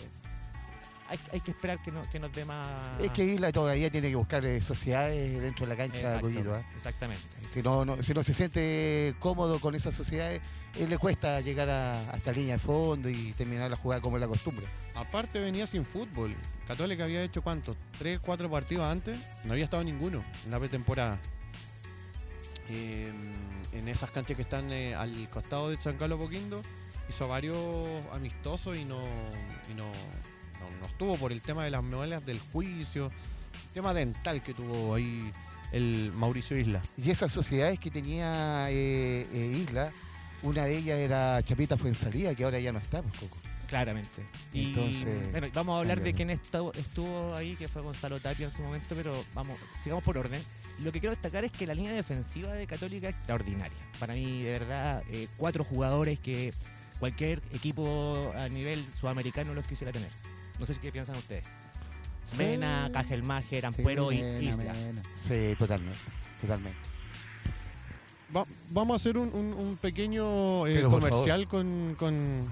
hay, 1.08 1.18
hay 1.32 1.40
que 1.40 1.52
esperar 1.52 1.80
que, 1.82 1.92
no- 1.92 2.02
que 2.10 2.18
nos 2.18 2.32
dé 2.32 2.44
más. 2.44 3.00
Es 3.00 3.10
que 3.12 3.24
Isla 3.24 3.52
todavía 3.52 3.90
tiene 3.90 4.08
que 4.08 4.16
buscar 4.16 4.44
eh, 4.44 4.60
sociedades 4.60 5.40
dentro 5.40 5.66
de 5.66 5.70
la 5.72 5.76
cancha, 5.76 5.98
Exacto, 5.98 6.20
Coquito, 6.22 6.54
¿ah? 6.54 6.62
Exactamente. 6.74 7.22
Si 7.52 7.62
no, 7.62 7.84
no- 7.84 8.02
si 8.02 8.12
no 8.14 8.22
se 8.24 8.32
siente 8.32 9.14
cómodo 9.20 9.60
con 9.60 9.74
esas 9.74 9.94
sociedades, 9.94 10.40
eh, 10.78 10.86
le 10.88 10.98
cuesta 10.98 11.40
llegar 11.40 11.68
a, 11.68 12.10
hasta 12.10 12.32
línea 12.32 12.54
de 12.54 12.58
fondo 12.58 13.08
y 13.08 13.32
terminar 13.32 13.70
la 13.70 13.76
jugada 13.76 14.00
como 14.00 14.16
es 14.16 14.20
la 14.20 14.28
costumbre. 14.28 14.66
Aparte 14.94 15.40
venía 15.40 15.66
sin 15.66 15.84
fútbol. 15.84 16.34
Católica 16.66 17.04
había 17.04 17.22
hecho 17.22 17.42
cuántos? 17.42 17.76
¿Tres, 17.98 18.20
cuatro 18.20 18.50
partidos 18.50 18.84
antes? 18.84 19.18
No 19.44 19.52
había 19.52 19.64
estado 19.64 19.84
ninguno 19.84 20.24
en 20.44 20.50
la 20.50 20.58
pretemporada. 20.58 21.18
Eh, 22.68 23.12
en 23.72 23.88
esas 23.88 24.10
canchas 24.10 24.36
que 24.36 24.42
están 24.42 24.72
eh, 24.72 24.94
al 24.94 25.28
costado 25.30 25.70
de 25.70 25.76
San 25.76 25.96
Carlos 25.96 26.18
Poquindo, 26.18 26.62
hizo 27.08 27.28
varios 27.28 27.56
amistosos 28.12 28.76
y 28.76 28.84
no, 28.84 28.98
y 29.70 29.74
no, 29.74 29.86
no, 29.86 30.80
no 30.80 30.86
estuvo 30.86 31.16
por 31.16 31.32
el 31.32 31.40
tema 31.42 31.64
de 31.64 31.70
las 31.70 31.82
muelas 31.82 32.24
del 32.24 32.40
juicio, 32.40 33.12
tema 33.72 33.94
dental 33.94 34.42
que 34.42 34.54
tuvo 34.54 34.94
ahí 34.94 35.30
el 35.72 36.12
Mauricio 36.14 36.56
Isla. 36.58 36.82
Y 36.96 37.10
esas 37.10 37.32
sociedades 37.32 37.78
que 37.78 37.90
tenía 37.90 38.70
eh, 38.70 39.26
eh, 39.32 39.62
Isla, 39.62 39.92
una 40.42 40.64
de 40.66 40.76
ellas 40.78 40.98
era 40.98 41.42
Chapita 41.42 41.76
Fuensalía, 41.76 42.34
que 42.34 42.44
ahora 42.44 42.58
ya 42.60 42.72
no 42.72 42.78
está, 42.78 43.02
pues, 43.02 43.18
Coco. 43.18 43.36
Claramente. 43.66 44.22
Y 44.52 44.66
Entonces, 44.68 45.32
bueno, 45.32 45.48
vamos 45.52 45.76
a 45.76 45.80
hablar 45.80 46.00
de 46.00 46.12
quién 46.14 46.30
estuvo, 46.30 46.72
estuvo 46.74 47.34
ahí, 47.34 47.56
que 47.56 47.66
fue 47.66 47.82
Gonzalo 47.82 48.20
Tapia 48.20 48.46
en 48.46 48.52
su 48.52 48.62
momento, 48.62 48.94
pero 48.94 49.24
vamos, 49.34 49.58
sigamos 49.82 50.04
por 50.04 50.16
orden. 50.18 50.40
Lo 50.84 50.92
que 50.92 51.00
quiero 51.00 51.14
destacar 51.14 51.44
es 51.44 51.50
que 51.50 51.66
la 51.66 51.74
línea 51.74 51.92
defensiva 51.92 52.52
de 52.52 52.66
Católica 52.66 53.08
es 53.08 53.16
extraordinaria. 53.16 53.76
Para 53.98 54.14
mí, 54.14 54.42
de 54.42 54.52
verdad, 54.52 55.02
eh, 55.10 55.26
cuatro 55.36 55.64
jugadores 55.64 56.20
que 56.20 56.52
cualquier 57.00 57.42
equipo 57.52 58.32
a 58.36 58.48
nivel 58.48 58.84
sudamericano 59.00 59.52
los 59.52 59.66
quisiera 59.66 59.92
tener. 59.92 60.10
No 60.60 60.66
sé 60.66 60.74
si 60.74 60.80
qué 60.80 60.92
piensan 60.92 61.16
ustedes. 61.16 61.42
Mena, 62.36 62.90
Cajelmacher, 62.92 63.66
Ampuero 63.66 64.10
Sí, 64.10 64.16
y 64.40 64.48
Isla. 64.48 64.72
mena. 64.74 65.02
Sí, 65.26 65.54
totalmente. 65.58 65.98
Totalmente. 66.40 66.78
Va- 68.34 68.44
vamos 68.70 68.94
a 68.94 68.96
hacer 68.96 69.18
un, 69.18 69.28
un- 69.34 69.52
un 69.54 69.76
pequeño 69.76 70.66
eh, 70.66 70.80
comercial 70.90 71.48
con, 71.48 71.94
con- 71.98 72.48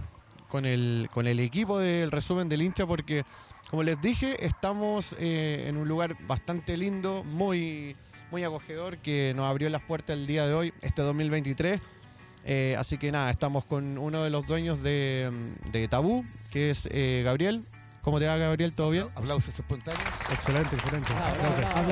con 0.49 0.67
el, 0.67 1.09
con 1.13 1.27
el 1.27 1.41
equipo 1.41 1.79
del 1.79 2.11
resumen 2.13 2.49
del 2.49 2.63
hincha 2.63 2.87
porque, 2.87 3.25
como 3.71 3.83
les 3.83 4.01
dije, 4.01 4.45
estamos 4.47 5.17
eh, 5.19 5.65
en 5.69 5.77
un 5.77 5.89
lugar 5.89 6.17
bastante 6.29 6.77
lindo, 6.77 7.25
muy, 7.25 7.97
muy 8.31 8.45
acogedor, 8.45 8.99
que 8.99 9.33
nos 9.35 9.47
abrió 9.51 9.69
las 9.71 9.83
puertas 9.83 10.17
el 10.17 10.27
día 10.29 10.47
de 10.47 10.55
hoy, 10.55 10.73
este 10.83 11.03
2023. 11.03 11.81
Eh, 12.47 12.77
así 12.79 12.99
que 12.99 13.11
nada, 13.11 13.31
estamos 13.31 13.65
con 13.65 13.97
uno 13.99 14.23
de 14.23 14.31
los 14.31 14.47
dueños 14.47 14.83
de, 14.83 15.31
de 15.73 15.89
Tabú, 15.89 16.25
que 16.53 16.71
es 16.71 16.87
eh, 16.93 17.23
Gabriel. 17.25 17.63
¿Cómo 18.03 18.21
te 18.21 18.27
va, 18.27 18.37
Gabriel? 18.37 18.73
¿Todo 18.75 18.91
bien? 18.91 19.07
Aplausos 19.17 19.59
espontáneos. 19.59 20.05
Excelente, 20.31 20.77
excelente. 20.77 21.11
Gracias. 21.15 21.57
bravo, 21.57 21.73
bravo. 21.73 21.89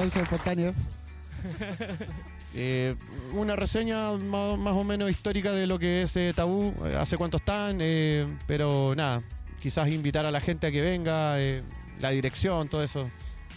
Eh, 2.55 2.95
una 3.33 3.57
reseña 3.57 4.13
más, 4.13 4.59
más 4.59 4.75
o 4.75 4.85
menos 4.85 5.11
histórica 5.11 5.53
de 5.53 5.67
lo 5.67 5.79
que 5.79 6.03
es 6.03 6.15
eh, 6.17 6.33
Tabú, 6.37 6.75
eh, 6.85 6.97
hace 7.01 7.17
cuánto 7.17 7.39
están, 7.39 7.79
eh, 7.81 8.27
pero 8.47 8.93
nada, 8.95 9.23
quizás 9.61 9.89
invitar 9.89 10.27
a 10.27 10.31
la 10.31 10.41
gente 10.41 10.67
a 10.67 10.71
que 10.71 10.83
venga, 10.83 11.41
eh, 11.41 11.63
la 12.01 12.11
dirección, 12.11 12.69
todo 12.69 12.83
eso. 12.83 13.11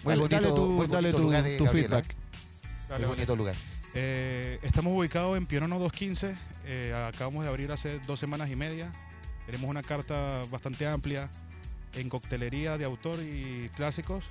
Muy 0.04 0.14
dale, 0.14 0.22
bonito- 0.22 0.36
dale 0.42 0.54
tu, 0.56 0.70
muy 0.72 0.88
dale 0.88 1.12
bonito 1.12 1.18
tu- 1.18 1.24
lugar, 1.24 1.44
tu 1.58 1.66
Gabriela. 1.66 1.72
feedback. 2.02 2.16
Dale, 2.90 3.06
bonito 3.08 3.36
lugar. 3.36 3.56
Eh, 3.96 4.60
estamos 4.62 4.98
ubicados 4.98 5.38
en 5.38 5.46
Pionono 5.46 5.78
215. 5.80 6.36
eh, 6.68 6.94
acabamos 7.14 7.44
de 7.44 7.50
abrir 7.50 7.72
hace 7.72 8.00
dos 8.00 8.20
semanas 8.20 8.50
y 8.50 8.56
media. 8.56 8.92
Tenemos 9.46 9.70
una 9.70 9.84
carta 9.84 10.44
bastante 10.50 10.88
amplia 10.88 11.30
en 11.94 12.10
coctelería 12.10 12.78
de 12.78 12.86
autor 12.86 13.20
y 13.22 13.70
clásicos 13.76 14.24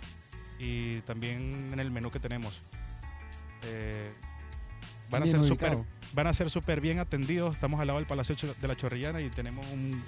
y 0.58 1.00
también 1.02 1.70
en 1.72 1.80
el 1.80 1.90
menú 1.90 2.10
que 2.10 2.18
tenemos. 2.18 2.60
Van, 5.10 5.22
a 5.22 5.26
ser 5.26 5.42
super, 5.42 5.76
van 6.12 6.26
a 6.26 6.34
ser 6.34 6.50
súper 6.50 6.80
bien 6.80 6.98
atendidos. 6.98 7.54
Estamos 7.54 7.80
al 7.80 7.86
lado 7.86 7.98
del 7.98 8.06
Palacio 8.06 8.34
de 8.60 8.68
la 8.68 8.76
Chorrillana 8.76 9.20
y 9.20 9.28
tenemos 9.30 9.64
un- 9.72 10.02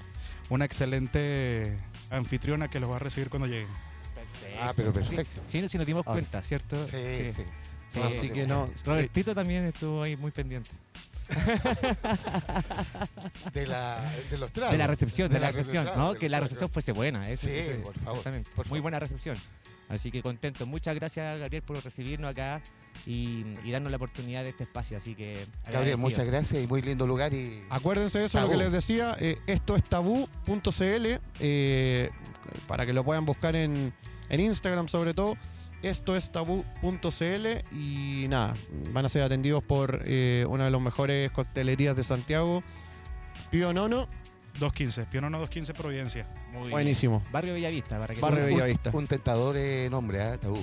una 0.48 0.64
excelente 0.64 1.76
anfitriona 2.10 2.68
que 2.68 2.80
los 2.80 2.90
va 2.90 2.96
a 2.96 3.00
recibir 3.00 3.28
cuando 3.28 3.46
lleguen. 3.46 3.68
Perfecto. 4.14 4.58
Ah, 4.62 4.72
pero 4.74 4.92
perfecto. 4.92 5.40
Sí, 5.46 5.68
sí, 5.68 5.78
nos 5.78 5.86
dimos 5.86 6.04
Ah, 6.06 6.12
cuenta, 6.12 6.42
¿cierto? 6.42 6.86
Sí, 6.86 7.32
sí. 7.34 7.42
Sí, 7.88 8.00
Así 8.00 8.30
que 8.30 8.46
no, 8.46 8.68
Robertito 8.84 9.34
también 9.34 9.64
estuvo 9.66 10.02
ahí 10.02 10.16
muy 10.16 10.30
pendiente. 10.32 10.70
De, 13.52 13.66
la, 13.66 14.00
de 14.30 14.38
los 14.38 14.52
tragos. 14.52 14.72
De 14.72 14.78
la 14.78 14.86
recepción, 14.86 15.32
de, 15.32 15.40
la 15.40 15.50
recepción, 15.50 15.86
¿no? 15.96 16.14
Que 16.14 16.28
la 16.28 16.40
recepción 16.40 16.68
fuese 16.70 16.92
buena. 16.92 17.28
Eso, 17.30 17.46
Sí, 17.46 17.52
eso- 17.54 17.72
por 17.82 17.94
favor, 17.94 18.08
Exactamente. 18.10 18.50
por 18.50 18.58
Muy 18.58 18.64
favor. 18.68 18.82
buena 18.82 19.00
recepción. 19.00 19.36
Así 19.88 20.10
que 20.10 20.22
contento. 20.22 20.66
Muchas 20.66 20.94
gracias, 20.94 21.38
Gabriel, 21.38 21.62
por 21.62 21.82
recibirnos 21.82 22.30
acá 22.30 22.62
y, 23.06 23.44
y 23.64 23.70
darnos 23.70 23.90
la 23.90 23.96
oportunidad 23.96 24.42
de 24.42 24.50
este 24.50 24.64
espacio. 24.64 24.96
Así 24.96 25.14
que. 25.14 25.46
Gabriel, 25.70 25.98
muchas 25.98 26.26
gracias 26.26 26.64
y 26.64 26.66
muy 26.66 26.82
lindo 26.82 27.06
lugar. 27.06 27.32
y 27.32 27.62
Acuérdense 27.70 28.18
de 28.18 28.24
eso, 28.26 28.40
lo 28.40 28.48
que 28.48 28.56
les 28.56 28.72
decía, 28.72 29.16
eh, 29.20 29.38
esto 29.46 29.76
es 29.76 29.84
tabú.cl, 29.84 31.06
eh, 31.40 32.10
para 32.66 32.84
que 32.84 32.92
lo 32.92 33.04
puedan 33.04 33.24
buscar 33.24 33.54
en, 33.54 33.92
en 34.28 34.40
Instagram 34.40 34.88
sobre 34.88 35.14
todo. 35.14 35.36
Esto 35.82 36.16
es 36.16 36.32
tabú.cl 36.32 37.46
y 37.70 38.26
nada, 38.28 38.54
van 38.92 39.04
a 39.04 39.08
ser 39.08 39.22
atendidos 39.22 39.62
por 39.62 40.02
eh, 40.06 40.44
una 40.48 40.64
de 40.64 40.70
las 40.70 40.80
mejores 40.80 41.30
coctelerías 41.30 41.96
de 41.96 42.02
Santiago, 42.02 42.62
Pío 43.50 43.72
Nono. 43.72 44.08
215, 44.58 45.04
Pionono 45.06 45.38
215 45.38 45.74
Providencia. 45.74 46.26
Muy 46.52 46.60
bien. 46.62 46.70
Buenísimo. 46.70 47.22
Barrio 47.32 47.54
Bellavista, 47.54 47.98
para 47.98 48.14
que. 48.14 48.20
Barrio 48.20 48.44
un- 48.44 48.50
Bellavista. 48.50 48.90
Un 48.92 49.06
tentador 49.06 49.56
eh, 49.56 49.88
nombre, 49.90 50.22
¿ah? 50.22 50.38
Tabú. 50.38 50.58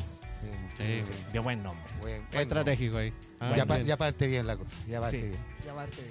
Sí. 0.77 1.01
De 1.31 1.39
buen 1.39 1.63
nombre. 1.63 1.83
Buen- 2.01 2.25
buen 2.31 2.41
Estratégico 2.43 2.97
ahí. 2.97 3.13
Ah, 3.39 3.45
nombre. 3.45 3.57
Ya, 3.57 3.65
pa- 3.65 3.75
bien. 3.75 3.87
ya 3.87 3.97
parte 3.97 4.27
bien 4.27 4.45
la 4.47 4.57
cosa. 4.57 4.75
Ya 4.87 4.99
parte 4.99 5.21
Sí. 5.21 5.27
bien. 5.27 5.39
Llamarte. 5.65 6.01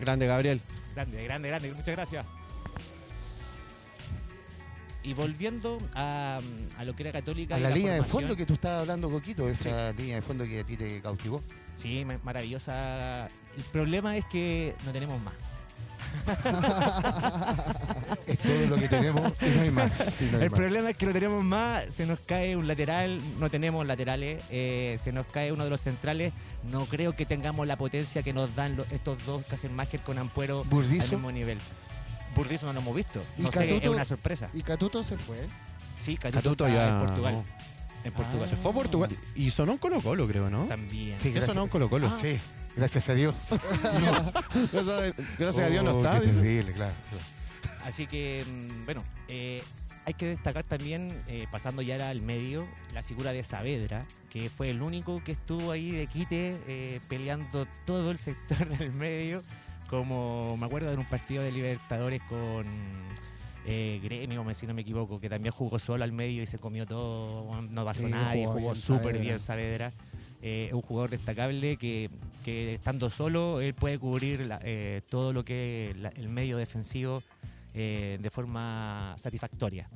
Grande 0.00 0.26
Gabriel. 0.26 0.60
Grande, 0.94 1.22
grande, 1.24 1.48
grande. 1.48 1.68
Muchas 1.72 1.94
gracias. 1.94 2.26
Y 5.02 5.14
volviendo 5.14 5.80
a, 5.94 6.40
a 6.78 6.84
lo 6.84 6.94
que 6.94 7.04
era 7.04 7.12
católica. 7.12 7.54
A 7.54 7.58
y 7.58 7.62
la 7.62 7.70
línea 7.70 7.92
de 7.92 7.98
formación, 7.98 8.20
fondo 8.22 8.36
que 8.36 8.44
tú 8.46 8.54
estabas 8.54 8.80
hablando, 8.82 9.08
Coquito, 9.08 9.48
esa 9.48 9.92
línea 9.92 10.16
de 10.16 10.22
fondo 10.22 10.44
que 10.44 10.60
a 10.60 10.64
ti 10.64 10.76
te 10.76 11.00
cautivó. 11.00 11.42
Sí, 11.74 12.04
ma- 12.04 12.18
maravillosa. 12.22 13.26
El 13.56 13.62
problema 13.72 14.16
es 14.16 14.26
que 14.26 14.74
no 14.84 14.92
tenemos 14.92 15.20
más. 15.22 15.34
Es 18.26 18.38
todo 18.38 18.66
lo 18.68 18.76
que 18.76 18.88
tenemos 18.88 19.32
y 19.42 19.48
no 19.56 19.62
hay 19.62 19.70
más. 19.70 19.94
Sí, 19.94 20.28
no 20.30 20.38
hay 20.38 20.44
El 20.44 20.50
más. 20.50 20.58
problema 20.58 20.90
es 20.90 20.96
que 20.96 21.06
no 21.06 21.12
tenemos 21.12 21.44
más, 21.44 21.84
se 21.86 22.06
nos 22.06 22.20
cae 22.20 22.56
un 22.56 22.68
lateral, 22.68 23.20
no 23.38 23.50
tenemos 23.50 23.86
laterales, 23.86 24.42
eh, 24.50 24.98
se 25.02 25.12
nos 25.12 25.26
cae 25.26 25.52
uno 25.52 25.64
de 25.64 25.70
los 25.70 25.80
centrales, 25.80 26.32
no 26.70 26.84
creo 26.86 27.14
que 27.16 27.26
tengamos 27.26 27.66
la 27.66 27.76
potencia 27.76 28.22
que 28.22 28.32
nos 28.32 28.54
dan 28.54 28.76
estos 28.90 29.24
dos 29.26 29.44
Cajelmacher 29.46 30.00
con 30.00 30.18
Ampuero 30.18 30.64
al 30.70 30.84
mismo 30.88 31.30
nivel. 31.32 31.58
Burdizo 32.34 32.66
no 32.66 32.72
lo 32.72 32.80
hemos 32.80 32.94
visto, 32.94 33.20
¿Y 33.38 33.42
no 33.42 33.50
sé, 33.50 33.76
es 33.76 33.88
una 33.88 34.04
sorpresa. 34.04 34.48
Y 34.54 34.62
Catuto 34.62 35.02
se 35.02 35.18
fue. 35.18 35.36
Sí, 35.96 36.16
Catuto, 36.16 36.42
Catuto 36.42 36.66
está 36.68 36.78
ya. 36.78 36.88
en 37.00 37.06
Portugal. 37.06 37.32
no. 37.34 37.44
En 38.02 38.12
Portugal. 38.12 38.42
Ah. 38.46 38.48
Se 38.48 38.56
fue 38.56 38.70
a 38.70 38.74
Portugal 38.74 39.10
y 39.34 39.50
sonó 39.50 39.72
un 39.72 39.78
Colo 39.78 40.00
Colo, 40.00 40.26
creo, 40.26 40.48
¿no? 40.48 40.64
También. 40.66 41.18
Sí, 41.18 41.28
Eso 41.28 41.34
gracias. 41.36 41.56
no 41.56 41.64
un 41.64 41.68
Colo 41.68 41.90
Colo. 41.90 42.08
Ah. 42.10 42.16
Sí, 42.20 42.38
gracias 42.76 43.08
a 43.08 43.14
Dios. 43.14 43.36
Gracias, 45.38 45.58
a 45.66 45.68
Dios 45.70 45.84
no 45.84 45.92
Oh, 45.94 45.98
está. 45.98 46.20
qué 46.20 46.26
terrible, 46.26 46.72
claro, 46.72 46.94
claro. 47.08 47.24
Así 47.84 48.06
que, 48.06 48.44
mm, 48.46 48.84
bueno, 48.84 49.02
eh, 49.28 49.62
hay 50.06 50.14
que 50.14 50.26
destacar 50.26 50.64
también, 50.64 51.12
eh, 51.28 51.46
pasando 51.50 51.82
ya 51.82 52.10
al 52.10 52.20
medio, 52.22 52.66
la 52.94 53.02
figura 53.02 53.32
de 53.32 53.42
Saavedra, 53.42 54.06
que 54.30 54.48
fue 54.50 54.70
el 54.70 54.82
único 54.82 55.22
que 55.24 55.32
estuvo 55.32 55.70
ahí 55.72 55.90
de 55.90 56.06
quite 56.06 56.56
eh, 56.66 57.00
peleando 57.08 57.66
todo 57.86 58.10
el 58.10 58.18
sector 58.18 58.68
del 58.78 58.92
medio, 58.92 59.42
como 59.88 60.56
me 60.56 60.66
acuerdo 60.66 60.90
de 60.90 60.96
un 60.96 61.08
partido 61.08 61.42
de 61.42 61.52
Libertadores 61.52 62.20
con 62.28 62.66
eh, 63.66 64.00
Gremio, 64.02 64.44
si 64.54 64.66
no 64.66 64.74
me 64.74 64.82
equivoco, 64.82 65.18
que 65.20 65.28
también 65.28 65.52
jugó 65.52 65.78
solo 65.78 66.04
al 66.04 66.12
medio 66.12 66.42
y 66.42 66.46
se 66.46 66.58
comió 66.58 66.86
todo, 66.86 67.60
no 67.62 67.84
pasó 67.84 68.00
Sí, 68.04 68.10
nadie, 68.10 68.46
jugó 68.46 68.74
súper 68.74 69.00
Saavedra. 69.02 69.20
bien 69.22 69.40
Saavedra. 69.40 69.92
Eh, 70.42 70.66
es 70.68 70.72
un 70.72 70.80
jugador 70.82 71.10
destacable 71.10 71.76
que, 71.76 72.08
que 72.44 72.74
estando 72.74 73.10
solo 73.10 73.60
él 73.60 73.74
puede 73.74 73.98
cubrir 73.98 74.46
la- 74.46 74.60
eh, 74.62 75.02
todo 75.10 75.32
lo 75.32 75.44
que 75.44 75.90
es 75.90 75.96
la- 75.98 76.08
el 76.10 76.28
medio 76.28 76.56
defensivo 76.56 77.22
eh, 77.74 78.18
de 78.20 78.30
forma 78.30 79.14
satisfactoria. 79.18 79.88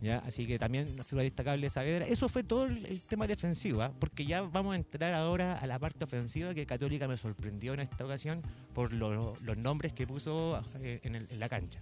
¿ya? 0.00 0.18
Así 0.26 0.46
que 0.46 0.58
también 0.58 0.88
una 0.94 1.04
figura 1.04 1.22
destacable 1.22 1.66
es 1.68 1.74
Saavedra. 1.74 2.06
Eso 2.06 2.28
fue 2.28 2.42
todo 2.42 2.64
el, 2.64 2.84
el 2.86 3.00
tema 3.02 3.26
defensivo, 3.28 3.82
¿ah? 3.82 3.92
porque 4.00 4.24
ya 4.26 4.40
vamos 4.42 4.72
a 4.72 4.76
entrar 4.76 5.12
ahora 5.14 5.58
a 5.58 5.66
la 5.66 5.78
parte 5.78 6.04
ofensiva 6.04 6.54
que 6.54 6.66
Católica 6.66 7.06
me 7.06 7.16
sorprendió 7.16 7.74
en 7.74 7.80
esta 7.80 8.04
ocasión 8.04 8.42
por 8.74 8.92
lo- 8.92 9.36
los 9.42 9.56
nombres 9.58 9.92
que 9.92 10.06
puso 10.06 10.60
eh, 10.80 10.98
en, 11.04 11.14
el- 11.14 11.28
en 11.30 11.38
la 11.38 11.48
cancha. 11.48 11.80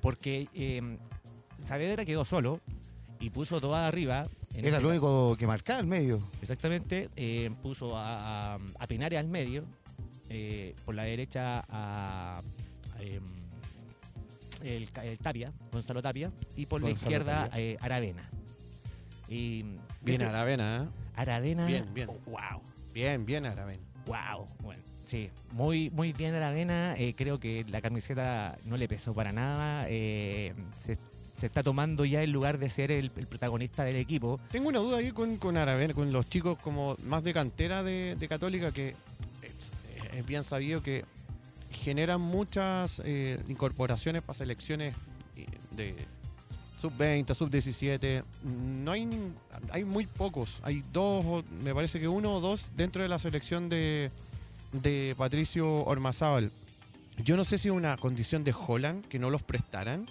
Porque 0.00 0.46
eh, 0.54 0.80
Saavedra 1.58 2.04
quedó 2.04 2.24
solo 2.24 2.60
y 3.20 3.30
puso 3.30 3.60
toda 3.60 3.86
arriba. 3.86 4.26
en 4.54 4.64
Era 4.64 4.76
este 4.76 4.82
lo 4.82 4.88
único 4.90 5.36
que 5.36 5.46
marcaba 5.46 5.80
el 5.80 5.86
medio. 5.86 6.20
Exactamente, 6.42 7.08
eh, 7.16 7.50
puso 7.62 7.96
a, 7.96 8.54
a, 8.54 8.58
a 8.78 8.86
Pinares 8.86 9.18
al 9.18 9.28
medio, 9.28 9.64
eh, 10.28 10.74
por 10.84 10.94
la 10.94 11.04
derecha 11.04 11.60
a, 11.68 12.40
a, 12.98 13.02
em, 13.02 13.22
el, 14.62 14.88
el 15.02 15.18
Tapia, 15.18 15.52
Gonzalo 15.72 16.02
Tapia, 16.02 16.30
y 16.56 16.66
por 16.66 16.82
la 16.82 16.90
izquierda 16.90 17.48
eh, 17.54 17.76
Aravena. 17.80 18.28
Y 19.28 19.62
Bien 20.02 20.16
ese- 20.20 20.24
Aravena, 20.24 20.84
¿eh? 20.84 20.88
Aravena. 21.16 21.66
Bien, 21.66 21.84
bien. 21.94 22.08
oh, 22.08 22.18
wow. 22.30 22.60
Bien, 22.94 23.24
bien 23.26 23.44
Aravena. 23.46 23.82
Wow, 24.06 24.46
bueno, 24.60 24.82
sí, 25.04 25.30
muy, 25.52 25.90
muy 25.90 26.12
bien 26.12 26.34
Aravena. 26.34 26.94
Eh, 26.96 27.14
creo 27.16 27.40
que 27.40 27.64
la 27.68 27.80
camiseta 27.80 28.56
no 28.64 28.76
le 28.76 28.86
pesó 28.88 29.12
para 29.14 29.32
nada. 29.32 29.86
eh, 29.88 30.54
se, 30.78 30.96
se 31.36 31.46
está 31.46 31.62
tomando 31.62 32.04
ya 32.04 32.22
el 32.22 32.30
lugar 32.30 32.58
de 32.58 32.70
ser 32.70 32.90
el, 32.90 33.10
protagonista 33.10 33.84
del 33.84 33.96
equipo. 33.96 34.40
Tengo 34.50 34.68
una 34.68 34.78
duda 34.78 34.98
ahí 34.98 35.12
con, 35.12 35.36
con 35.36 35.56
con 35.94 36.12
los 36.12 36.28
chicos 36.28 36.58
como 36.58 36.96
más 37.04 37.24
de 37.24 37.32
cantera 37.32 37.82
de, 37.82 38.16
de 38.16 38.28
Católica, 38.28 38.72
que 38.72 38.94
es, 39.42 40.26
bien 40.26 40.44
sabido 40.44 40.82
que 40.82 41.04
generan 41.70 42.20
muchas 42.20 43.02
eh, 43.04 43.38
incorporaciones 43.48 44.22
para 44.22 44.38
selecciones 44.38 44.96
eh, 45.36 45.46
de 45.72 45.94
sub-20, 46.80 47.34
sub-17. 47.34 48.24
No 48.82 48.92
hay, 48.92 49.08
hay 49.70 49.84
muy 49.84 50.06
pocos. 50.06 50.60
Hay 50.62 50.82
dos, 50.92 51.44
me 51.62 51.74
parece 51.74 52.00
que 52.00 52.08
uno 52.08 52.34
o 52.34 52.40
dos 52.40 52.70
dentro 52.76 53.02
de 53.02 53.08
la 53.08 53.18
selección 53.18 53.68
de, 53.68 54.10
de 54.72 55.14
Patricio 55.16 55.84
Ormazábal. 55.84 56.50
Yo 57.24 57.36
no 57.36 57.44
sé 57.44 57.58
si 57.58 57.68
es 57.68 57.74
una 57.74 57.96
condición 57.96 58.44
de 58.44 58.54
Holland 58.54 59.06
que 59.06 59.18
no 59.18 59.30
los 59.30 59.42
prestaran. 59.42 60.06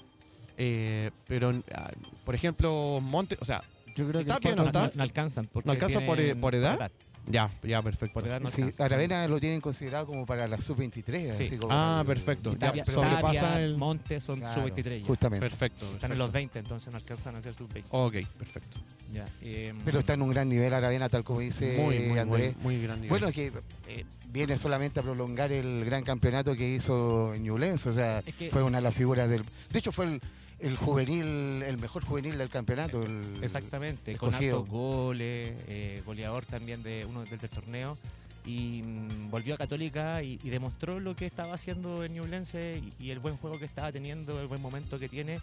Eh, 0.57 1.12
pero, 1.27 1.53
ah, 1.74 1.91
por 2.24 2.35
ejemplo, 2.35 3.00
Monte, 3.01 3.38
o 3.39 3.45
sea, 3.45 3.62
Yo 3.97 4.05
creo 4.09 4.19
que 4.25 4.27
Tapia 4.29 4.55
no 4.55 4.65
No, 4.65 4.71
Pato- 4.74 4.85
está? 4.88 4.97
no 4.97 5.03
alcanzan. 5.03 5.45
Porque 5.45 5.67
¿No 5.67 5.71
alcanzan 5.71 6.05
por, 6.05 6.19
eh, 6.19 6.35
por 6.35 6.53
edad? 6.53 6.91
Ya, 7.27 7.50
ya, 7.63 7.81
perfecto. 7.81 8.13
Por 8.13 8.27
edad 8.27 8.41
no 8.41 8.50
Sí. 8.50 8.62
Aravena 8.77 9.25
lo 9.29 9.39
tienen 9.39 9.62
considerado 9.62 10.05
como 10.05 10.25
para 10.25 10.47
la 10.50 10.59
sub-23. 10.59 11.33
Sí. 11.33 11.43
así 11.43 11.57
como 11.57 11.71
Ah, 11.74 12.00
el- 12.01 12.05
perfecto. 12.07 12.51
Ya, 12.51 12.57
Tapia, 12.59 12.85
sobrepasa 12.85 13.21
Tapia, 13.41 13.62
el- 13.62 13.77
Montes 13.77 14.21
son 14.21 14.41
Claro, 14.41 14.62
sub-23 14.62 15.00
ya. 15.00 15.07
Justamente. 15.07 15.47
Perfecto. 15.50 15.85
Están 15.93 16.12
en 16.12 16.17
los 16.17 16.29
20, 16.31 16.59
entonces 16.59 16.91
no 16.91 16.97
alcanzan 16.97 17.35
a 17.38 17.41
ser 17.41 17.53
sub-20. 17.53 17.85
Ok, 17.91 18.15
perfecto. 18.38 18.79
Ya, 19.13 19.25
eh, 19.41 19.74
Pero 19.85 20.00
está 20.00 20.13
en 20.13 20.21
un 20.24 20.29
gran 20.29 20.50
nivel 20.50 20.74
Aravena, 20.74 21.07
tal 21.07 21.24
como 21.24 21.39
dice 21.39 21.77
muy, 21.79 22.00
muy, 22.00 22.19
Andrés. 22.19 22.55
muy, 22.57 22.75
muy 22.75 22.83
gran 22.83 22.97
nivel. 23.00 23.09
Bueno, 23.17 23.31
que 23.33 23.51
eh, 23.88 24.05
viene 24.29 24.57
solamente 24.57 25.00
a 25.00 25.03
prolongar 25.03 25.53
el 25.53 25.85
gran 25.85 26.03
campeonato 26.03 26.53
que 26.53 26.69
hizo 26.75 27.33
Ñublense, 27.39 27.88
o 27.89 27.93
sea, 27.93 28.19
Es 28.25 28.35
que- 28.35 28.50
fue 28.51 28.62
una 28.62 28.79
de 28.79 28.83
las 28.83 28.93
figuras 28.93 29.29
del... 29.29 29.41
De 29.71 29.79
hecho, 29.79 29.93
fue 29.93 30.05
el, 30.05 30.21
el 30.59 30.75
juvenil, 30.77 31.63
el 31.63 31.77
mejor 31.77 32.03
juvenil 32.05 32.38
del 32.38 32.50
campeonato. 32.50 33.03
el- 33.03 33.43
Exactamente, 33.43 34.15
con 34.17 34.33
altos 34.59 34.69
goles, 34.69 35.57
eh, 35.67 36.01
goleador 36.05 36.45
también 36.45 36.83
de 36.83 37.05
uno 37.05 37.24
del, 37.24 37.38
del 37.38 37.50
torneo. 37.50 37.97
Y 38.45 38.83
mm, 38.85 39.31
volvió 39.31 39.55
a 39.55 39.57
Católica 39.57 40.21
y, 40.21 40.39
y 40.43 40.50
demostró 40.50 41.00
lo 41.00 41.15
que 41.15 41.25
estaba 41.25 41.55
haciendo 41.55 42.03
en 42.03 42.13
Ñublense 42.13 42.79
y, 43.00 43.05
y 43.05 43.09
el 43.12 43.19
buen 43.19 43.38
juego 43.38 43.57
que 43.57 43.65
estaba 43.65 43.91
teniendo, 43.91 44.39
el 44.39 44.47
buen 44.47 44.62
momento 44.62 45.00
que 45.00 45.09
tiene. 45.09 45.39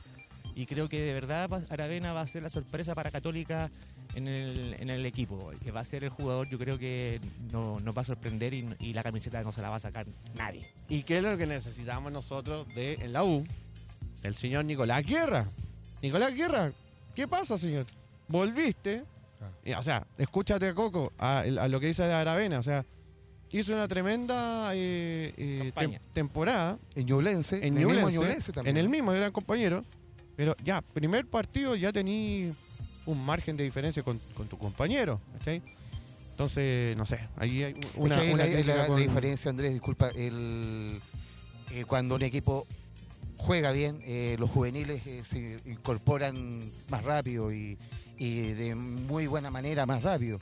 Y 0.54 0.66
creo 0.66 0.88
que 0.88 1.00
de 1.00 1.12
verdad 1.14 1.50
Aravena 1.70 2.12
va 2.12 2.20
a 2.20 2.26
ser 2.26 2.42
la 2.42 2.50
sorpresa 2.50 2.94
para 2.94 3.10
Católica 3.10 3.70
en 4.14 4.28
el, 4.28 4.76
en 4.78 4.90
el 4.90 5.04
equipo. 5.06 5.50
Que 5.64 5.70
va 5.72 5.80
a 5.80 5.84
ser 5.84 6.04
el 6.04 6.10
jugador, 6.10 6.48
yo 6.48 6.58
creo 6.58 6.78
que 6.78 7.20
no- 7.50 7.80
nos 7.80 7.96
va 7.96 8.02
a 8.02 8.04
sorprender 8.04 8.54
y, 8.54 8.68
y 8.78 8.92
la 8.92 9.02
camiseta 9.02 9.42
no 9.42 9.50
se 9.52 9.62
la 9.62 9.70
va 9.70 9.76
a 9.76 9.80
sacar 9.80 10.06
nadie. 10.36 10.70
¿Y 10.88 11.02
qué 11.02 11.16
es 11.18 11.22
lo 11.24 11.36
que 11.36 11.46
necesitamos 11.46 12.12
nosotros 12.12 12.66
de 12.74 12.94
en 12.94 13.12
la 13.12 13.24
U? 13.24 13.44
El 14.22 14.34
señor 14.34 14.64
Nicolás 14.64 15.04
Guerra. 15.04 15.46
Nicolás 16.02 16.34
Guerra, 16.34 16.72
¿qué 17.14 17.26
pasa, 17.28 17.58
señor? 17.58 17.86
Volviste. 18.28 19.04
Y, 19.64 19.72
o 19.72 19.82
sea, 19.82 20.06
escúchate 20.18 20.68
a 20.68 20.74
Coco, 20.74 21.12
a, 21.18 21.40
a 21.40 21.68
lo 21.68 21.80
que 21.80 21.86
dice 21.88 22.04
Aravena. 22.04 22.58
O 22.58 22.62
sea, 22.62 22.84
hizo 23.50 23.72
una 23.72 23.86
tremenda 23.88 24.70
eh, 24.74 25.32
eh, 25.36 25.72
tem- 25.74 26.00
temporada 26.12 26.78
En 26.94 27.06
Ñublense, 27.06 27.56
en 27.56 27.64
el 27.64 27.72
mismo 27.86 27.90
Ñublense, 27.92 28.18
Ñublense 28.18 28.52
también. 28.52 28.76
en 28.76 28.84
el 28.84 28.88
mismo 28.88 29.12
gran 29.12 29.30
compañero. 29.32 29.84
Pero 30.36 30.54
ya, 30.64 30.80
primer 30.80 31.26
partido 31.26 31.76
ya 31.76 31.92
tení 31.92 32.52
un 33.06 33.24
margen 33.24 33.56
de 33.56 33.64
diferencia 33.64 34.02
con, 34.02 34.18
con 34.34 34.46
tu 34.48 34.56
compañero. 34.58 35.20
Entonces, 36.30 36.96
no 36.96 37.04
sé, 37.04 37.18
ahí 37.36 37.62
hay 37.62 37.74
una, 37.96 38.22
Es 38.22 38.30
que 38.30 38.64
la, 38.64 38.74
la- 38.76 38.88
la 38.88 38.96
diferencia, 38.96 39.50
Andrés, 39.50 39.72
disculpa, 39.72 40.08
el, 40.10 41.00
eh, 41.72 41.84
cuando 41.86 42.14
un 42.14 42.22
equipo 42.22 42.66
juega 43.36 43.72
bien, 43.72 44.00
eh, 44.04 44.36
los 44.38 44.50
juveniles 44.50 45.06
eh, 45.06 45.22
se 45.24 45.58
incorporan 45.64 46.60
más 46.90 47.04
rápido 47.04 47.52
y, 47.52 47.78
y 48.16 48.52
de 48.52 48.74
muy 48.74 49.26
buena 49.26 49.50
manera 49.50 49.86
más 49.86 50.02
rápido. 50.02 50.38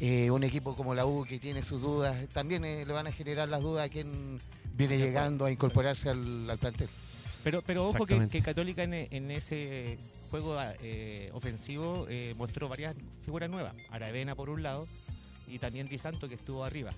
Eh, 0.00 0.30
un 0.30 0.42
equipo 0.42 0.74
como 0.74 0.94
la 0.94 1.06
U 1.06 1.24
que 1.24 1.38
tiene 1.38 1.62
sus 1.62 1.80
dudas, 1.82 2.28
también 2.30 2.64
eh, 2.64 2.84
le 2.84 2.92
van 2.92 3.06
a 3.06 3.12
generar 3.12 3.48
las 3.48 3.62
dudas 3.62 3.86
a 3.86 3.88
quien 3.88 4.40
viene 4.74 4.98
llegando 4.98 5.44
a 5.44 5.50
incorporarse 5.50 6.08
al, 6.08 6.50
al 6.50 6.58
plantel. 6.58 6.88
Pero, 7.44 7.60
pero 7.62 7.84
ojo 7.84 8.06
que, 8.06 8.42
Católica 8.42 8.84
en, 8.84 8.94
en 8.94 9.30
ese 9.30 9.98
juego 10.30 10.56
eh, 10.80 11.28
ofensivo 11.32 12.06
eh, 12.08 12.34
mostró 12.38 12.68
varias 12.68 12.94
figuras 13.24 13.50
nuevas. 13.50 13.74
Aravena 13.90 14.34
por 14.34 14.48
un 14.48 14.62
lado 14.62 14.86
y 15.48 15.58
también 15.58 15.88
Di 15.88 15.98
Santo 15.98 16.28
que 16.28 16.36
estuvo 16.36 16.64
arriba. 16.64 16.90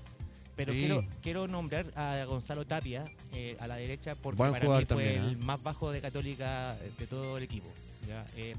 Pero 0.57 0.73
Sí. 0.73 0.79
quiero, 0.81 1.05
quiero 1.23 1.49
nombrar 1.49 1.87
a 1.97 2.25
Gonzalo 2.27 2.65
Tapia 2.67 3.05
eh, 3.33 3.57
a 3.59 3.67
la 3.67 3.77
derecha 3.77 4.15
porque 4.15 4.39
Buen 4.39 4.53
para 4.53 4.65
mí 4.65 4.71
fue 4.73 4.87
también, 4.87 5.23
el 5.25 5.33
¿eh? 5.33 5.37
más 5.37 5.63
bajo 5.63 5.91
de 5.91 6.01
Católica 6.01 6.77
de 6.99 7.07
todo 7.07 7.37
el 7.39 7.43
equipo. 7.43 7.69
¿ya? 8.07 8.25
Eh, 8.37 8.55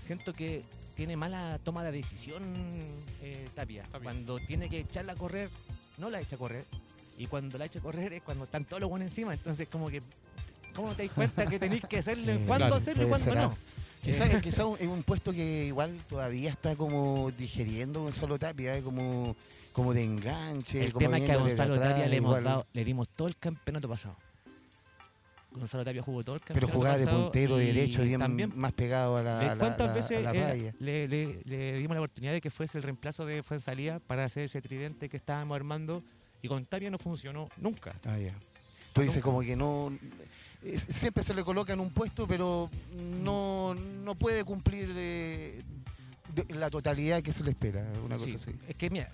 siento 0.00 0.32
que 0.32 0.62
tiene 0.94 1.16
mala 1.16 1.58
toma 1.64 1.82
de 1.84 1.90
decisión 1.92 2.42
eh, 3.22 3.48
Tapia. 3.54 3.82
Tapia. 3.84 4.00
Cuando 4.04 4.38
tiene 4.38 4.68
que 4.68 4.80
echarla 4.80 5.14
a 5.14 5.16
correr, 5.16 5.48
no 5.98 6.10
la 6.10 6.20
echa 6.20 6.36
a 6.36 6.38
correr. 6.38 6.64
Y 7.18 7.26
cuando 7.26 7.58
la 7.58 7.64
echa 7.64 7.78
a 7.80 7.82
correr 7.82 8.12
es 8.12 8.22
cuando 8.22 8.44
están 8.44 8.64
todos 8.64 8.80
los 8.80 8.90
buenos 8.90 9.08
encima. 9.08 9.32
Entonces 9.34 9.68
como 9.68 9.88
que, 9.88 10.00
¿cómo 10.74 10.94
te 10.94 11.06
das 11.06 11.14
cuenta 11.14 11.46
que 11.46 11.58
tenéis 11.58 11.82
que 11.88 11.98
hacerle? 11.98 12.34
Eh, 12.34 12.44
¿Cuándo 12.46 12.66
claro, 12.66 12.74
hacerlo 12.76 13.04
y 13.04 13.08
cuándo 13.08 13.34
no? 13.34 13.56
Quizás 14.02 14.42
quizá 14.42 14.66
un- 14.66 14.76
es 14.80 14.88
un 14.88 15.02
puesto 15.04 15.32
que 15.32 15.66
igual 15.66 15.96
todavía 16.08 16.50
está 16.50 16.74
como 16.74 17.30
digeriendo 17.30 18.02
Gonzalo 18.02 18.36
Tapia, 18.38 18.76
eh, 18.76 18.82
como, 18.82 19.36
como 19.72 19.94
de 19.94 20.02
enganche. 20.02 20.84
El 20.84 20.92
como 20.92 20.98
tema 21.06 21.18
es 21.18 21.24
que 21.24 21.32
a 21.32 21.36
Gonzalo 21.36 21.74
atrás, 21.74 21.90
Tapia 21.90 22.08
le 22.08 22.16
hemos 22.16 22.30
igual. 22.30 22.44
dado, 22.44 22.66
le 22.72 22.84
dimos 22.84 23.08
todo 23.08 23.28
el 23.28 23.36
campeonato 23.36 23.88
pasado. 23.88 24.16
Gonzalo 25.52 25.84
Tapia 25.84 26.02
jugó 26.02 26.24
todo 26.24 26.36
el 26.36 26.40
Pero 26.42 26.66
campeonato 26.66 26.78
jugaba 26.78 26.98
de 26.98 27.06
puntero 27.06 27.56
derecho, 27.58 28.02
bien 28.02 28.18
también 28.18 28.52
más 28.56 28.72
pegado 28.72 29.18
a 29.18 29.22
la, 29.22 29.38
le- 29.38 29.44
a 29.50 29.54
la- 29.54 29.56
¿Cuántas 29.58 29.86
la- 29.88 29.92
veces 29.94 30.18
a 30.18 30.20
la 30.20 30.30
era- 30.32 30.48
raya. 30.48 30.74
le, 30.80 31.06
le- 31.08 31.38
le 31.44 31.78
dimos 31.78 31.94
la 31.94 32.00
oportunidad 32.00 32.32
de 32.32 32.40
que 32.40 32.50
fuese 32.50 32.78
el 32.78 32.82
reemplazo 32.84 33.24
de 33.24 33.42
Fuensalía 33.44 34.00
para 34.00 34.24
hacer 34.24 34.44
ese 34.44 34.60
tridente 34.62 35.08
que 35.08 35.16
estábamos 35.16 35.54
armando 35.54 36.02
y 36.42 36.48
con 36.48 36.64
Tapia 36.66 36.90
no 36.90 36.98
funcionó 36.98 37.48
nunca? 37.58 37.94
Ah, 38.06 38.18
ya. 38.18 38.34
Tú 38.94 39.02
dices 39.02 39.22
como 39.22 39.42
que 39.42 39.54
no... 39.54 39.96
siempre 40.88 41.22
se 41.22 41.34
le 41.34 41.44
coloca 41.44 41.72
en 41.72 41.80
un 41.80 41.90
puesto, 41.90 42.26
pero 42.26 42.70
no, 43.22 43.74
no 43.74 44.14
puede 44.14 44.44
cumplir 44.44 44.92
de, 44.94 45.60
de 46.34 46.54
la 46.54 46.70
totalidad 46.70 47.22
que 47.22 47.32
se 47.32 47.42
le 47.44 47.50
espera, 47.50 47.84
una 48.04 48.14
cosa 48.16 48.26
Sí, 48.28 48.34
así. 48.36 48.50
Es 48.68 48.76
que 48.76 48.90
mira, 48.90 49.10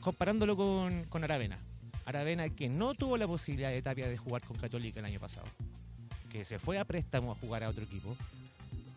comparándolo 0.00 0.56
con, 0.56 1.04
con 1.04 1.24
Aravena, 1.24 1.58
Aravena 2.06 2.48
que 2.50 2.68
no 2.68 2.94
tuvo 2.94 3.16
la 3.16 3.26
posibilidad 3.26 3.70
de 3.70 3.80
Tapia 3.82 4.08
de 4.08 4.16
jugar 4.16 4.42
con 4.42 4.56
Católica 4.56 5.00
el 5.00 5.06
año 5.06 5.20
pasado, 5.20 5.46
que 6.30 6.44
se 6.44 6.58
fue 6.58 6.78
a 6.78 6.84
préstamo 6.84 7.32
a 7.32 7.34
jugar 7.36 7.64
a 7.64 7.68
otro 7.70 7.84
equipo, 7.84 8.14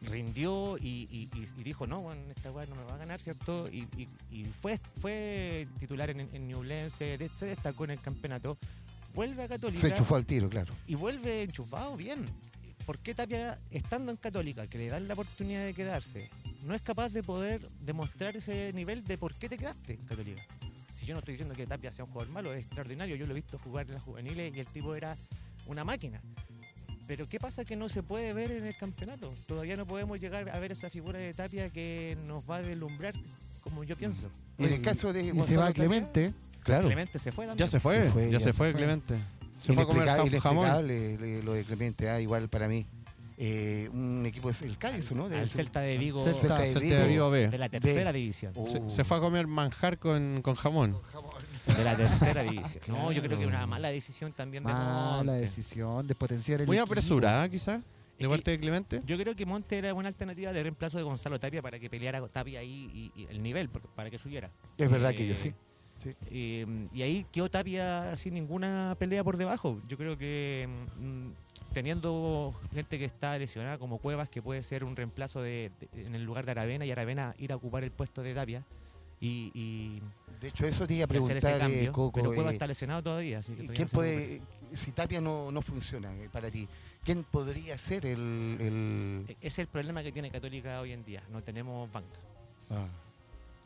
rindió 0.01 0.77
y, 0.77 1.07
y- 1.11 1.29
y- 1.35 1.47
y 1.59 1.63
dijo, 1.63 1.87
no, 1.87 2.01
bueno, 2.01 2.21
esta 2.29 2.51
weá 2.51 2.65
no 2.67 2.75
me 2.75 2.83
va 2.83 2.95
a 2.95 2.97
ganar, 2.97 3.19
¿cierto? 3.19 3.65
Y, 3.71 3.87
fue, 4.61 4.79
fue 4.99 5.67
titular 5.79 6.09
en, 6.09 6.19
en 6.21 6.47
Ñublense, 6.47 7.17
de- 7.17 7.29
se 7.29 7.45
destacó 7.47 7.85
en 7.85 7.91
el 7.91 7.99
campeonato, 8.01 8.57
vuelve 9.17 9.43
a 9.43 9.47
Católica 9.47 9.81
Se 9.81 9.87
enchufó 9.87 10.15
al 10.15 10.27
tiro, 10.27 10.47
claro. 10.47 10.71
y 10.85 10.93
vuelve 10.93 11.41
enchufado 11.41 11.97
bien. 11.97 12.23
¿Por 12.85 12.99
qué 12.99 13.15
Tapia, 13.15 13.57
estando 13.71 14.11
en 14.11 14.17
Católica, 14.17 14.67
que 14.67 14.77
le 14.77 14.89
dan 14.89 15.07
la 15.07 15.15
oportunidad 15.15 15.65
de 15.65 15.73
quedarse, 15.73 16.29
no 16.63 16.75
es 16.75 16.83
capaz 16.83 17.09
de 17.09 17.23
poder 17.23 17.67
demostrar 17.81 18.37
ese 18.37 18.71
nivel 18.73 19.03
de 19.05 19.17
por 19.17 19.33
qué 19.33 19.49
te 19.49 19.57
quedaste 19.57 19.93
en 19.93 20.05
Católica? 20.05 20.43
Si 20.95 21.07
yo 21.07 21.15
no 21.15 21.19
estoy 21.19 21.33
diciendo 21.33 21.55
que 21.55 21.65
Tapia 21.65 21.91
sea 21.91 22.05
un 22.05 22.11
jugador 22.11 22.31
malo, 22.31 22.53
es 22.53 22.63
extraordinario. 22.63 23.15
Yo 23.15 23.25
lo 23.25 23.31
he 23.31 23.35
visto 23.35 23.57
jugar 23.57 23.87
en 23.87 23.95
las 23.95 24.03
juveniles 24.03 24.55
y 24.55 24.59
el 24.59 24.67
tipo 24.67 24.93
era 24.95 25.17
una 25.65 25.83
máquina. 25.83 26.21
Pero 27.07 27.27
¿qué 27.27 27.39
pasa 27.39 27.65
que 27.65 27.75
no 27.75 27.89
se 27.89 28.03
puede 28.03 28.33
ver 28.33 28.51
en 28.51 28.65
el 28.65 28.75
campeonato? 28.75 29.33
Todavía 29.47 29.75
no 29.77 29.87
podemos 29.87 30.19
llegar 30.19 30.47
a 30.49 30.59
ver 30.59 30.73
esa 30.73 30.89
figura 30.91 31.17
de 31.17 31.33
Tapia 31.33 31.71
que 31.71 32.17
nos 32.27 32.47
va 32.47 32.57
a 32.57 32.61
deslumbrar, 32.61 33.15
como 33.61 33.83
yo 33.83 33.95
pienso. 33.95 34.29
Y 34.59 34.65
en 34.65 34.73
el 34.73 34.81
caso 34.81 35.11
de 35.11 35.23
Y 35.23 35.27
se 35.27 35.33
Gonzalo 35.33 35.59
va 35.59 35.67
Tapia, 35.67 35.83
Clemente. 35.83 36.33
Claro. 36.67 36.85
Clemente 36.87 37.17
se 37.19 37.31
fue 37.31 37.45
también. 37.47 37.65
Ya 37.65 37.71
se 37.71 37.79
fue, 37.79 38.01
Se 38.03 38.09
fue, 38.11 38.25
ya, 38.25 38.31
ya 38.33 38.39
se 38.39 38.45
se 38.45 38.53
fue 38.53 38.71
fue. 38.71 38.77
Clemente. 38.79 39.15
Se 39.59 39.73
fue 39.73 39.83
a 39.83 39.85
comer 39.87 40.07
jam- 40.07 40.39
jamón. 40.39 40.67
lo 41.45 41.53
de 41.53 41.63
Clemente, 41.65 42.09
ah, 42.09 42.21
igual 42.21 42.47
para 42.49 42.67
mí. 42.67 42.85
Eh, 43.39 43.87
un 43.93 44.25
equipo 44.25 44.49
es 44.49 44.63
el 44.63 44.77
Cádiz, 44.79 45.11
¿no? 45.11 45.25
Al 45.25 45.47
Celta 45.47 45.79
de 45.81 45.95
Vigo 45.99 46.23
Celta 46.23 46.39
Celta 46.41 46.57
de 46.59 46.67
Celta 46.67 46.79
Vigo. 46.81 46.95
de 46.97 47.07
Vigo 47.07 47.29
B. 47.29 47.47
de 47.49 47.57
la 47.59 47.69
tercera 47.69 48.11
división. 48.11 48.51
Se, 48.65 48.79
Uh. 48.79 48.89
se 48.89 49.03
fue 49.03 49.17
a 49.17 49.19
comer 49.19 49.45
manjar 49.45 49.97
con, 49.99 50.41
con 50.41 50.55
jamón. 50.55 50.97
De 51.67 51.83
la 51.83 51.95
tercera 51.95 52.41
división. 52.43 52.83
No, 52.87 53.11
yo 53.11 53.21
creo 53.21 53.37
que 53.37 53.45
una 53.45 53.67
mala 53.67 53.89
decisión 53.89 54.31
también 54.33 54.63
de 54.63 54.71
Mala 54.73 55.17
Monte. 55.17 55.33
decisión 55.33 56.07
de 56.07 56.15
potenciar 56.15 56.61
el 56.61 56.67
Muy 56.67 56.77
equipo. 56.77 56.91
apresurada, 56.93 57.47
quizás, 57.47 57.77
Es 57.77 58.17
de 58.17 58.23
que 58.23 58.29
parte 58.29 58.51
de 58.51 58.59
Clemente. 58.59 59.01
Yo 59.05 59.17
creo 59.19 59.35
que 59.35 59.45
Monte 59.45 59.77
era 59.77 59.93
una 59.93 60.07
alternativa 60.07 60.51
de 60.51 60.63
reemplazo 60.63 60.97
de 60.97 61.03
Gonzalo 61.03 61.39
Tapia 61.39 61.61
para 61.61 61.77
que 61.77 61.89
peleara 61.91 62.19
con 62.19 62.29
Tapia 62.31 62.61
ahí 62.61 63.11
y, 63.15 63.21
y 63.21 63.27
el 63.29 63.43
nivel, 63.43 63.69
para 63.69 64.09
que 64.09 64.17
subiera. 64.17 64.49
Es 64.79 64.89
verdad 64.89 65.11
Eh, 65.11 65.15
que 65.15 65.27
yo 65.27 65.35
sí. 65.35 65.53
Sí. 66.11 66.15
Eh, 66.31 66.85
y 66.93 67.01
ahí 67.01 67.25
quedó 67.31 67.49
Tapia 67.49 68.15
sin 68.17 68.33
ninguna 68.33 68.95
pelea 68.99 69.23
por 69.23 69.37
debajo. 69.37 69.79
Yo 69.87 69.97
creo 69.97 70.17
que 70.17 70.67
mm, 70.99 71.73
teniendo 71.73 72.53
gente 72.73 72.97
que 72.97 73.05
está 73.05 73.37
lesionada 73.37 73.77
como 73.77 73.97
Cuevas, 73.99 74.29
que 74.29 74.41
puede 74.41 74.63
ser 74.63 74.83
un 74.83 74.95
reemplazo 74.95 75.41
de, 75.41 75.71
de- 75.93 76.05
en 76.07 76.15
el 76.15 76.23
lugar 76.23 76.45
de 76.45 76.51
Aravena 76.51 76.85
y 76.85 76.91
Aravena 76.91 77.35
ir 77.37 77.51
a 77.51 77.55
ocupar 77.55 77.83
el 77.83 77.91
puesto 77.91 78.23
de 78.23 78.33
Tapia 78.33 78.63
y, 79.19 79.51
y- 79.53 80.01
De 80.41 80.49
hecho, 80.49 80.65
eso 80.67 80.85
te 80.87 80.93
iba 80.95 81.05
a 81.05 81.07
preguntar, 81.07 81.37
eh, 81.55 81.59
cambio. 81.59 81.91
Coco. 81.91 82.11
pero 82.13 82.29
Cuevas 82.33 82.53
eh, 82.53 82.55
está 82.55 82.67
lesionado 82.67 83.03
todavía, 83.03 83.39
así 83.39 83.53
que 83.53 83.63
todavía 83.63 83.75
¿Quién 83.75 83.87
no 83.91 83.95
puede, 83.95 84.41
si 84.73 84.91
Tapia 84.91 85.21
no, 85.21 85.51
no 85.51 85.61
funciona 85.61 86.13
eh, 86.15 86.29
para 86.31 86.49
ti, 86.51 86.67
quién 87.03 87.23
podría 87.23 87.77
ser 87.77 88.05
el... 88.05 88.57
el-. 88.59 89.25
E- 89.29 89.37
es 89.41 89.57
el 89.59 89.67
problema 89.67 90.03
que 90.03 90.11
tiene 90.11 90.29
Católica 90.31 90.79
hoy 90.81 90.91
en 90.93 91.03
día. 91.03 91.21
No 91.31 91.41
tenemos 91.41 91.91
banca. 91.91 92.17
Ah, 92.69 92.85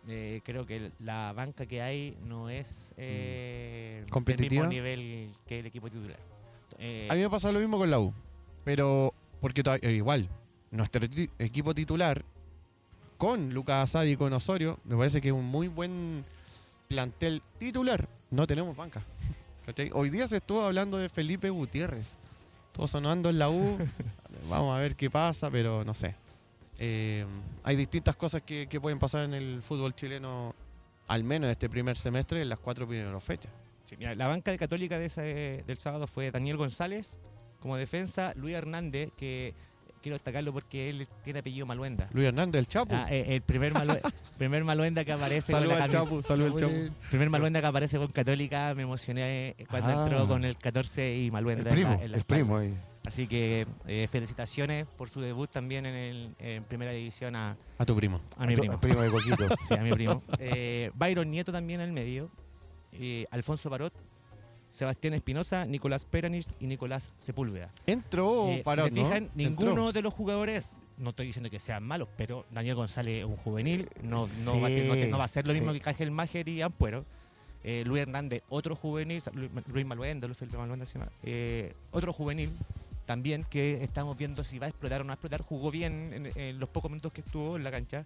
Eh, 0.08 0.42
creo 0.44 0.66
que 0.66 0.78
el- 0.78 0.94
la 1.00 1.32
banca 1.34 1.66
que 1.68 1.82
hay 1.82 2.18
no 2.26 2.50
es 2.50 2.94
eh, 2.98 4.04
¿Competitiva? 4.10 4.64
del 4.64 4.70
mismo 4.70 4.70
nivel 4.72 5.30
que 5.48 5.60
el 5.60 5.66
equipo 5.68 5.90
titular. 5.90 6.18
Eh, 6.80 7.08
A 7.10 7.14
mí 7.14 7.22
me 7.22 7.30
lo 7.54 7.60
mismo 7.60 7.78
con 7.78 7.90
la 7.92 8.00
U. 8.00 8.14
Pero, 8.64 9.14
porque 9.40 9.62
eh, 9.82 9.92
igual, 9.92 10.28
nuestro 10.72 11.06
equipo 11.40 11.74
titular, 11.76 12.24
con 13.18 13.54
Lucas 13.54 13.84
Asadi 13.84 14.12
y 14.12 14.18
con 14.18 14.34
Osorio, 14.34 14.80
me 14.86 14.96
parece 14.98 15.22
que 15.22 15.28
es 15.28 15.34
un 15.34 15.46
muy 15.46 15.68
buen 15.68 16.24
plantel 16.88 17.42
titular. 17.60 18.08
No 18.32 18.48
tenemos 18.48 18.76
banca. 18.76 19.02
¿Cachai? 19.66 19.92
Hoy 19.94 20.10
día 20.10 20.28
se 20.28 20.38
estuvo 20.38 20.64
hablando 20.64 20.98
de 20.98 21.10
Felipe 21.10 21.50
Gutiérrez. 21.52 22.16
Todo 22.72 22.88
sonando 22.88 23.30
en 23.30 23.38
la 23.38 23.50
U. 23.50 23.78
Vamos 24.50 24.76
a 24.76 24.80
ver 24.80 24.96
qué 24.96 25.10
pasa, 25.12 25.52
pero 25.52 25.84
no 25.84 25.94
sé. 25.94 26.16
Eh, 26.84 27.26
hay 27.64 27.76
distintas 27.76 28.16
cosas 28.16 28.42
que, 28.42 28.66
que 28.68 28.82
pueden 28.82 28.98
pasar 28.98 29.24
en 29.24 29.36
el 29.36 29.62
fútbol 29.62 29.94
chileno, 29.94 30.56
al 31.08 31.24
menos 31.24 31.52
este 31.52 31.70
primer 31.70 31.96
semestre, 31.96 32.42
en 32.42 32.50
las 32.50 32.58
cuatro 32.58 32.88
primeras 32.88 33.24
fechas. 33.24 33.52
Sí, 33.84 33.96
mira, 34.00 34.16
la 34.16 34.28
banca 34.28 34.50
de 34.50 34.58
Católica 34.58 34.98
de 34.98 35.06
ese- 35.06 35.64
del 35.68 35.78
sábado 35.78 36.08
fue 36.08 36.32
Daniel 36.32 36.58
González 36.58 37.18
como 37.60 37.78
defensa, 37.78 38.34
Luis 38.36 38.56
Hernández, 38.56 39.12
que 39.16 39.54
quiero 40.02 40.16
destacarlo 40.16 40.52
porque 40.54 40.90
él 40.90 41.08
tiene 41.24 41.40
apellido 41.42 41.68
Maluenda. 41.68 42.10
Luis 42.14 42.26
Hernández, 42.30 42.58
el 42.62 42.68
Chapu. 42.68 42.96
Ah, 42.96 43.06
eh, 43.12 43.26
el 43.36 43.42
primer, 43.44 43.74
Malue- 43.74 44.02
primer 44.40 44.64
Maluenda 44.64 45.06
que 45.06 45.12
aparece 45.12 45.52
con 45.52 45.62
Saludos 45.62 45.80
la 45.80 45.88
Chapu, 45.88 46.22
Chapu. 46.24 46.44
Oye, 46.56 46.92
primer 47.12 47.30
Maluenda 47.30 47.62
que 47.62 47.68
aparece 47.68 47.98
con 48.00 48.08
Católica, 48.08 48.74
me 48.74 48.82
emocioné 48.84 49.56
cuando 49.70 49.90
Ah. 49.90 50.04
entró 50.04 50.28
con 50.28 50.44
el 50.46 50.58
14 50.58 51.16
y 51.18 51.26
el 51.28 51.32
Maluenda 51.32 51.70
en 51.70 51.76
primo, 51.76 51.90
la- 51.90 52.04
en 52.04 52.12
la 52.12 52.18
el 52.18 52.22
espalda. 52.22 52.44
primo. 52.44 52.60
eh. 52.62 52.74
Así 53.06 53.28
que 53.28 53.66
eh, 53.88 54.08
felicitaciones 54.10 54.86
por 54.98 55.10
su 55.10 55.22
debut 55.22 55.50
también 55.50 55.86
en, 55.88 55.96
el- 55.96 56.36
en 56.40 56.64
primera 56.64 56.92
división 56.92 57.36
a, 57.36 57.58
A 57.80 57.86
tu 57.86 57.96
primo. 57.96 58.22
a 58.38 58.46
mi 58.46 58.54
El 58.54 58.60
primo. 58.60 58.80
primo 58.80 59.02
de 59.02 59.10
Coquito. 59.10 59.48
Sí, 59.68 59.74
a 59.74 59.78
mi 59.82 59.92
primo. 59.92 60.22
Eh, 60.40 60.92
Byron 60.96 61.30
Nieto 61.32 61.52
también 61.52 61.82
en 61.82 61.88
el 61.90 61.94
medio. 61.94 62.30
eh, 62.94 63.26
Alfonso 63.32 63.70
Parot, 63.70 63.94
Sebastián 64.70 65.14
Espinosa, 65.16 65.66
Nicolás 65.66 66.06
Peranich 66.06 66.48
y 66.60 66.68
Nicolás 66.68 67.12
Sepúlveda. 67.18 67.70
Entró 67.88 68.48
Eh, 68.50 68.62
para 68.64 68.84
si 68.84 68.90
se 68.92 68.96
fijan, 68.96 69.30
ninguno 69.36 69.92
de 69.92 70.02
los 70.02 70.14
jugadores, 70.14 70.64
no 70.98 71.10
estoy 71.10 71.26
diciendo 71.28 71.50
que 71.50 71.60
sean 71.60 71.84
malos, 71.84 72.08
pero 72.18 72.46
Daniel 72.52 72.76
González 72.76 73.20
es 73.24 73.26
un 73.26 73.36
juvenil, 73.36 73.90
no, 74.04 74.28
no, 74.46 74.62
va, 74.62 74.68
a, 74.68 74.70
no, 75.10 75.18
va 75.18 75.24
a 75.24 75.28
ser 75.28 75.48
lo 75.48 75.54
mismo 75.54 75.74
que 75.74 75.80
Cángel 75.82 76.12
Máger 76.12 76.48
y 76.48 76.62
Ampuero. 76.62 77.04
Eh, 77.64 77.84
Luis 77.86 78.02
Hernández, 78.04 78.42
otro 78.50 78.76
juvenil, 78.76 79.22
Luis, 79.34 79.52
Luis 79.68 79.86
Maluenda, 79.86 80.28
Luis 80.28 80.38
Felipe 80.40 80.58
Maluenda 80.58 80.84
eh, 81.24 81.74
otro 81.92 82.12
juvenil 82.12 82.52
también 83.06 83.44
que 83.50 83.84
estamos 83.84 84.18
viendo 84.18 84.44
si 84.44 84.60
va 84.60 84.68
a 84.68 84.70
explotar 84.70 85.02
o 85.02 85.04
no 85.04 85.10
va 85.10 85.14
a 85.14 85.16
explotar. 85.16 85.42
Jugó 85.42 85.72
bien 85.72 86.12
en, 86.14 86.32
en 86.36 86.60
los 86.60 86.70
pocos 86.70 86.90
minutos 86.92 87.12
que 87.12 87.22
estuvo 87.22 87.58
en 87.58 87.64
la 87.64 87.72
cancha. 87.72 88.06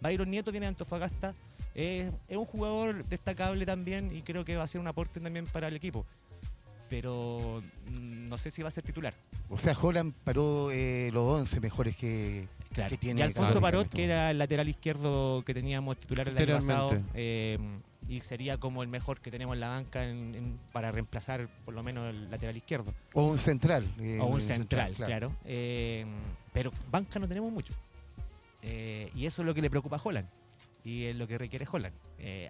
Byron 0.00 0.30
Nieto 0.30 0.50
viene 0.52 0.66
de 0.66 0.68
Antofagasta, 0.68 1.34
eh, 1.74 2.10
es 2.28 2.36
un 2.36 2.44
jugador 2.44 3.04
destacable 3.06 3.66
también 3.66 4.14
y 4.14 4.22
creo 4.22 4.44
que 4.44 4.56
va 4.56 4.64
a 4.64 4.66
ser 4.66 4.80
un 4.80 4.86
aporte 4.86 5.20
también 5.20 5.46
para 5.46 5.68
el 5.68 5.76
equipo. 5.76 6.06
Pero 6.88 7.62
mm, 7.88 8.28
no 8.28 8.38
sé 8.38 8.50
si 8.50 8.62
va 8.62 8.68
a 8.68 8.70
ser 8.70 8.84
titular. 8.84 9.14
O 9.48 9.58
sea, 9.58 9.76
Holland 9.80 10.12
paró 10.24 10.70
eh, 10.70 11.10
los 11.12 11.24
11 11.40 11.60
mejores 11.60 11.96
que, 11.96 12.46
Claro. 12.72 12.90
que 12.90 12.96
tiene 12.98 13.20
y 13.20 13.22
Alfonso 13.22 13.60
Parot, 13.60 13.88
que 13.88 14.04
era 14.04 14.30
el 14.30 14.38
lateral 14.38 14.68
izquierdo 14.68 15.42
que 15.44 15.54
teníamos 15.54 15.96
titular 15.98 16.28
el 16.28 16.36
año 16.36 16.56
pasado, 16.56 16.90
eh, 17.14 17.58
y 18.08 18.20
sería 18.20 18.58
como 18.58 18.82
el 18.82 18.88
mejor 18.88 19.20
que 19.20 19.30
tenemos 19.30 19.54
en 19.54 19.60
la 19.60 19.68
banca 19.68 20.04
en- 20.04 20.34
en- 20.34 20.58
para 20.72 20.92
reemplazar 20.92 21.48
por 21.64 21.74
lo 21.74 21.82
menos 21.82 22.10
el 22.10 22.30
lateral 22.30 22.56
izquierdo. 22.56 22.92
O 23.14 23.24
un 23.26 23.38
central. 23.38 23.86
eh, 23.98 24.18
o 24.20 24.26
un 24.26 24.40
central, 24.40 24.92
claro. 24.94 25.34
Eh, 25.44 26.04
pero 26.52 26.70
banca 26.90 27.18
no 27.18 27.26
tenemos 27.28 27.50
mucho. 27.52 27.72
Eh, 28.62 29.10
y 29.14 29.26
eso 29.26 29.42
es 29.42 29.46
lo 29.46 29.54
que 29.54 29.62
le 29.62 29.70
preocupa 29.70 29.96
a 29.96 30.00
Holland. 30.02 30.28
Y 30.84 31.04
es 31.04 31.16
lo 31.16 31.26
que 31.26 31.38
requiere 31.38 31.66
Holland. 31.70 31.94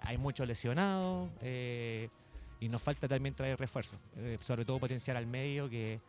Hay 0.01 0.17
muchos 0.17 0.45
lesionados 0.47 1.29
y 1.41 2.69
nos 2.69 2.81
falta 2.81 3.07
también 3.07 3.33
traer 3.35 3.57
refuerzos. 3.59 3.97
Sobre 4.41 4.65
todo 4.65 4.77
potenciar 4.79 5.15
al 5.15 5.25
medio, 5.25 5.69
que, 5.69 5.99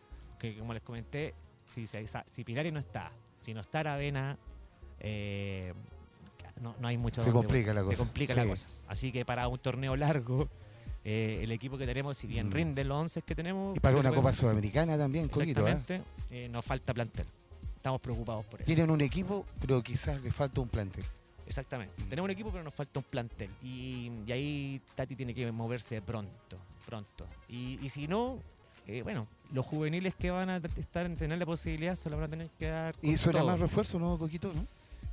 que 0.40 0.58
como 0.58 0.72
les 0.74 0.82
comenté, 0.82 1.34
si, 1.68 1.86
si 1.86 2.44
Pilari 2.44 2.72
no 2.72 2.80
está, 2.80 3.10
si 3.38 3.54
no 3.54 3.60
está 3.60 3.80
Aravena, 3.80 4.36
eh, 4.98 5.72
no, 6.60 6.74
no 6.80 6.88
hay 6.88 6.96
mucho 6.98 7.22
Se 7.22 7.30
complica 7.30 7.72
la 7.74 7.80
Se 7.82 7.86
cosa. 7.90 7.98
complica 7.98 8.34
la 8.34 8.46
cosa. 8.46 8.66
Así 8.88 9.12
que 9.12 9.24
para 9.24 9.46
un 9.48 9.58
torneo 9.58 9.96
largo, 9.96 10.48
eh, 11.04 11.40
el 11.42 11.52
equipo 11.52 11.76
que 11.78 11.86
tenemos, 11.86 12.16
si 12.18 12.26
bien 12.26 12.48
Mm. 12.48 12.52
rinden 12.52 12.88
los 12.88 12.96
11 12.98 13.22
que 13.22 13.34
tenemos, 13.34 13.76
Y 13.76 13.80
para 13.80 13.96
una 13.98 14.12
Copa 14.12 14.32
Sudamericana 14.32 14.96
también, 14.98 15.28
Coquito. 15.28 15.64
¿ah? 15.66 15.70
Exactamente, 15.70 16.02
eh, 16.30 16.48
nos 16.48 16.64
falta 16.64 16.92
plantel. 16.94 17.26
Estamos 17.76 18.00
preocupados 18.00 18.44
por 18.46 18.60
eso. 18.60 18.66
Tienen 18.66 18.90
un 18.90 19.00
equipo, 19.00 19.46
pero 19.60 19.82
quizás 19.82 20.20
le 20.22 20.32
falta 20.32 20.60
un 20.60 20.68
plantel. 20.68 21.04
Exactamente. 21.46 21.94
Tenemos 22.10 22.24
un 22.26 22.30
equipo, 22.32 22.50
pero 22.50 22.64
nos 22.64 22.74
falta 22.74 22.98
un 22.98 23.04
plantel. 23.04 23.50
Y, 23.62 24.10
y 24.26 24.32
ahí 24.32 24.80
Tati 24.96 25.14
tiene 25.14 25.32
que 25.32 25.52
moverse 25.52 26.02
pronto, 26.02 26.56
pronto. 26.84 27.24
Y, 27.48 27.78
y 27.80 27.88
si 27.88 28.08
no, 28.08 28.40
eh, 28.88 29.02
bueno, 29.02 29.28
los 29.52 29.64
juveniles 29.64 30.16
que 30.16 30.32
van 30.32 30.50
a 30.50 30.56
estar 30.56 31.08
tener 31.14 31.38
la 31.38 31.46
posibilidad 31.46 31.94
se 31.94 32.10
lo 32.10 32.16
van 32.16 32.24
a 32.24 32.28
tener 32.28 32.48
que 32.58 32.66
dar. 32.66 32.96
Y 33.00 33.16
suena 33.16 33.38
todo. 33.40 33.50
más 33.52 33.60
refuerzo, 33.60 34.00
¿no, 34.00 34.18
Coquito? 34.18 34.52
¿no? 34.52 34.66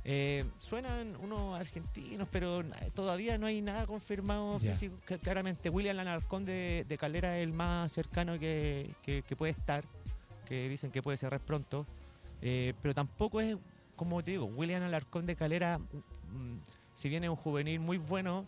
Eh, 0.06 0.44
suenan 0.58 1.16
unos 1.22 1.58
argentinos, 1.58 2.28
pero 2.30 2.62
todavía 2.94 3.38
no 3.38 3.46
hay 3.46 3.62
nada 3.62 3.86
confirmado 3.86 4.58
físico. 4.72 4.96
Cl- 5.08 5.18
Claramente, 5.20 5.70
William 5.70 5.96
Lanarcón 5.96 6.44
de, 6.44 6.84
de 6.86 6.98
Calera 6.98 7.38
es 7.38 7.44
el 7.44 7.52
más 7.54 7.90
cercano 7.92 8.38
que, 8.38 8.90
que- 9.02 9.22
que 9.22 9.34
puede 9.36 9.52
estar, 9.52 9.82
que 10.46 10.68
dicen 10.68 10.90
que 10.90 11.02
puede 11.02 11.16
cerrar 11.16 11.40
pronto. 11.40 11.86
Eh, 12.42 12.74
pero 12.82 12.92
tampoco 12.94 13.40
es, 13.40 13.56
como 13.96 14.22
te 14.22 14.32
digo, 14.32 14.44
William 14.44 14.82
Alarcón 14.82 15.24
de 15.24 15.36
Calera, 15.36 15.78
mm, 15.78 16.58
si 16.92 17.08
bien 17.08 17.24
es 17.24 17.30
un 17.30 17.36
juvenil 17.36 17.80
muy 17.80 17.96
bueno, 17.96 18.46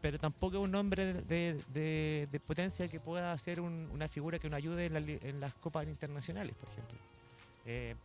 pero 0.00 0.18
tampoco 0.20 0.58
es 0.58 0.62
un 0.62 0.74
hombre 0.76 1.06
de, 1.06 1.22
de- 1.22 1.60
de- 1.72 2.28
de 2.30 2.40
potencia 2.40 2.86
que 2.86 3.00
pueda 3.00 3.32
un- 3.58 3.88
una 3.92 4.06
figura 4.06 4.38
que 4.38 4.48
nos 4.48 4.58
ayude 4.58 4.86
en, 4.86 4.92
la 4.92 5.00
en 5.00 5.40
las 5.40 5.52
copas 5.54 5.88
internacionales, 5.88 6.54
por 6.54 6.68
ejemplo. 6.68 6.98
Eh, 7.66 7.96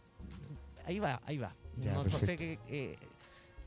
ahí 0.87 0.97
va, 0.97 1.21
ahí 1.27 1.37
va. 1.37 1.53
Ya, 1.83 1.93
no, 1.93 2.03
no 2.03 2.19
sé 2.19 2.37
qué. 2.37 2.59
eh, 2.69 2.95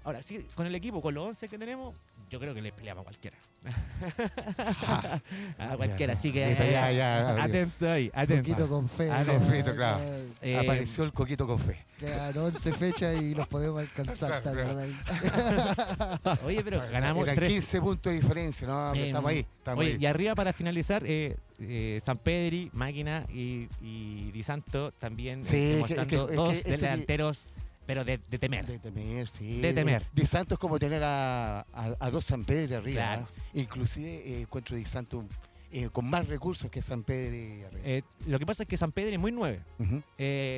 ahora, 0.05 0.23
sí, 0.23 0.45
con 0.55 0.67
el 0.67 0.75
equipo, 0.75 1.01
con 1.01 1.15
los 1.15 1.27
11 1.27 1.49
que 1.49 1.59
tenemos, 1.59 1.95
yo 2.31 2.41
creo 2.41 2.55
que 2.55 2.63
le 2.63 2.73
peleamos 2.73 3.03
a 3.03 3.05
cualquiera. 3.05 3.37
a 5.59 5.77
cualquiera, 5.77 6.13
Ya, 6.15 6.19
así 6.19 6.33
que. 6.33 6.41
ya, 6.59 6.71
ya, 6.71 6.91
eh, 6.91 6.97
ya, 6.97 7.43
atento 7.45 7.91
ahí, 7.91 8.11
atento. 8.15 8.43
poquito 8.43 8.69
con 8.69 8.89
fe. 8.89 9.11
Ah, 9.11 9.23
perfecto, 9.25 9.75
claro. 9.77 10.01
Eh, 10.41 10.59
Apareció 10.59 11.05
el 11.05 11.13
Coquito 11.13 11.47
con 11.47 11.59
fe. 11.59 11.79
Quedan 11.99 12.37
11 12.37 12.73
fechas 12.73 13.21
y 13.23 13.35
los 13.35 13.47
podemos 13.47 13.81
alcanzar. 13.81 14.43
Oye, 16.45 16.63
pero 16.65 16.81
ganamos 16.91 17.29
tres. 17.35 17.53
15 17.53 17.81
puntos 17.81 18.13
de 18.13 18.21
diferencia, 18.21 18.67
¿no? 18.67 18.93
Eh, 18.95 19.09
estamos 19.09 19.31
ahí. 19.31 19.47
Estamos 19.59 19.81
Oye, 19.85 19.93
ahí. 19.93 19.99
y 20.01 20.07
arriba 20.07 20.35
para 20.35 20.53
finalizar, 20.53 21.05
eh, 21.07 21.37
eh, 21.61 22.01
San 22.03 22.19
Pedri, 22.19 22.71
Máquina 22.73 23.25
y, 23.33 23.69
y 23.81 24.31
Di 24.33 24.43
Santo 24.43 24.91
también 24.93 25.43
eh, 25.43 25.45
Sí, 25.45 25.83
es 25.93 25.99
que- 26.01 26.07
que- 26.09 26.17
dos 26.17 26.55
que 26.63 26.71
delanteros, 26.73 27.47
pero 27.87 28.05
de, 28.05 28.19
de 28.29 28.39
temer. 28.39 28.65
De 28.67 28.79
temer, 28.79 29.29
sí. 29.29 29.61
De 29.61 29.73
temer. 29.73 30.03
Di 30.13 30.25
Santo 30.27 30.55
es 30.55 30.59
como 30.61 30.79
tener 30.79 31.03
a, 31.03 31.61
a- 31.61 31.97
a 31.99 32.11
dos 32.11 32.25
San 32.25 32.45
Pedro 32.45 32.79
arriba. 32.79 33.03
Claro. 33.03 33.29
¿eh? 33.55 33.61
Inclusive 33.61 34.09
eh, 34.09 34.41
encuentro 34.43 34.77
Di 34.77 34.85
Santo 34.85 35.25
eh, 35.73 35.89
con 35.91 36.09
más 36.09 36.29
recursos 36.29 36.71
que 36.71 36.81
San 36.83 37.03
Pedro 37.03 37.67
arriba. 37.69 38.07
Lo 38.27 38.39
que 38.39 38.47
pasa 38.47 38.63
es 38.65 38.69
que 38.69 38.77
San 38.77 38.93
Pedri 38.93 39.15
es 39.15 39.21
muy 39.21 39.33
nueve. 39.33 39.61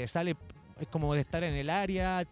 Sale, 0.06 0.36
es 0.80 0.88
como 0.88 1.14
de 1.14 1.20
estar 1.20 1.42
en 1.44 1.54
el 1.54 1.70
área, 1.70 2.24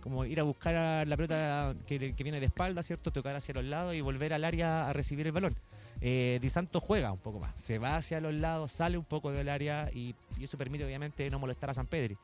como 0.00 0.24
ir 0.24 0.38
a 0.38 0.42
buscar 0.42 0.74
a 0.76 1.04
la 1.04 1.16
pelota 1.16 1.74
que, 1.86 2.14
que 2.14 2.22
viene 2.22 2.40
de 2.40 2.46
espalda, 2.46 2.82
¿cierto? 2.82 3.10
Tocar 3.10 3.34
hacia 3.36 3.54
los 3.54 3.64
lados 3.64 3.94
y 3.94 4.00
volver 4.00 4.32
al 4.34 4.44
área 4.44 4.88
a 4.88 4.92
recibir 4.92 5.26
el 5.26 5.32
balón. 5.32 5.56
Di 6.00 6.50
Santo 6.50 6.78
juega 6.80 7.10
un 7.10 7.18
poco 7.18 7.40
más, 7.40 7.54
se 7.56 7.78
va 7.78 7.96
hacia 7.96 8.20
los 8.20 8.34
lados, 8.34 8.70
sale 8.70 8.98
un 8.98 9.04
poco 9.04 9.32
del 9.32 9.48
área 9.48 9.88
y, 9.94 10.14
y 10.38 10.44
eso 10.44 10.58
permite 10.58 10.84
obviamente 10.84 11.28
no 11.30 11.38
molestar 11.38 11.70
a 11.70 11.74
San 11.74 11.86
Pedri. 11.86 12.16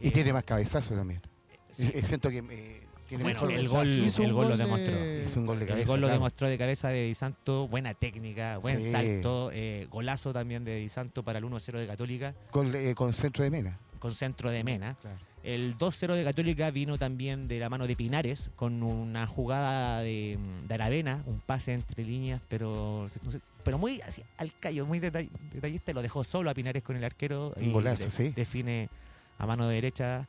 Y 0.00 0.10
tiene 0.12 0.32
más 0.32 0.44
cabezazo 0.44 0.94
también. 0.94 1.20
Sí. 1.70 1.90
Eh, 1.94 2.02
siento 2.04 2.30
que 2.30 2.38
eh, 2.38 2.82
tiene 3.08 3.22
Bueno, 3.24 3.40
mucho 3.40 3.52
el 3.54 3.68
gol, 3.68 3.88
Hizo 3.88 4.22
el 4.22 4.28
un 4.32 4.34
gol 4.36 4.44
lo 4.44 4.48
gol 4.50 4.58
de- 4.58 4.64
demostró. 4.64 5.22
Hizo 5.24 5.40
un 5.40 5.46
gol 5.46 5.58
de 5.58 5.64
El 5.64 5.68
cabeza. 5.70 5.88
gol 5.88 6.00
lo 6.00 6.06
claro. 6.06 6.14
demostró 6.20 6.48
de 6.48 6.58
cabeza 6.58 6.88
de 6.88 7.06
Di 7.06 7.14
Santo, 7.14 7.68
buena 7.68 7.94
técnica, 7.94 8.58
buen 8.58 8.80
Sí. 8.80 8.90
salto, 8.90 9.50
eh, 9.52 9.86
golazo 9.90 10.32
también 10.32 10.64
de 10.64 10.76
Di 10.76 10.88
Santo 10.88 11.22
para 11.22 11.38
el 11.38 11.44
1-0 11.44 11.78
de 11.78 11.86
Católica, 11.86 12.34
Gol, 12.52 12.74
eh, 12.74 12.94
con 12.94 13.12
centro 13.12 13.44
de 13.44 13.50
Mena. 13.50 13.78
con 13.98 14.12
centro 14.14 14.50
de 14.50 14.64
Mena. 14.64 14.96
Claro. 15.00 15.16
El 15.44 15.76
2-0 15.78 16.16
de 16.16 16.24
Católica 16.24 16.72
vino 16.72 16.98
también 16.98 17.46
de 17.46 17.60
la 17.60 17.68
mano 17.68 17.86
de 17.86 17.94
Pinares 17.94 18.50
con 18.56 18.82
una 18.82 19.28
jugada 19.28 20.00
de, 20.00 20.36
de 20.66 20.74
Aravena, 20.74 21.22
un 21.26 21.38
pase 21.38 21.72
entre 21.72 22.04
líneas, 22.04 22.40
pero 22.48 23.06
no 23.22 23.30
sé, 23.30 23.38
pero 23.62 23.78
muy 23.78 24.00
así, 24.00 24.24
al 24.38 24.52
callo, 24.58 24.84
muy 24.86 24.98
detall- 24.98 25.30
detallista. 25.52 25.92
Lo 25.92 26.02
dejó 26.02 26.24
solo 26.24 26.50
a 26.50 26.54
Pinares 26.54 26.82
con 26.82 26.96
el 26.96 27.04
arquero. 27.04 27.52
Un 27.56 27.72
golazo, 27.72 28.06
de- 28.06 28.10
sí. 28.10 28.32
Define 28.34 28.88
a 29.38 29.46
mano 29.46 29.68
derecha, 29.68 30.26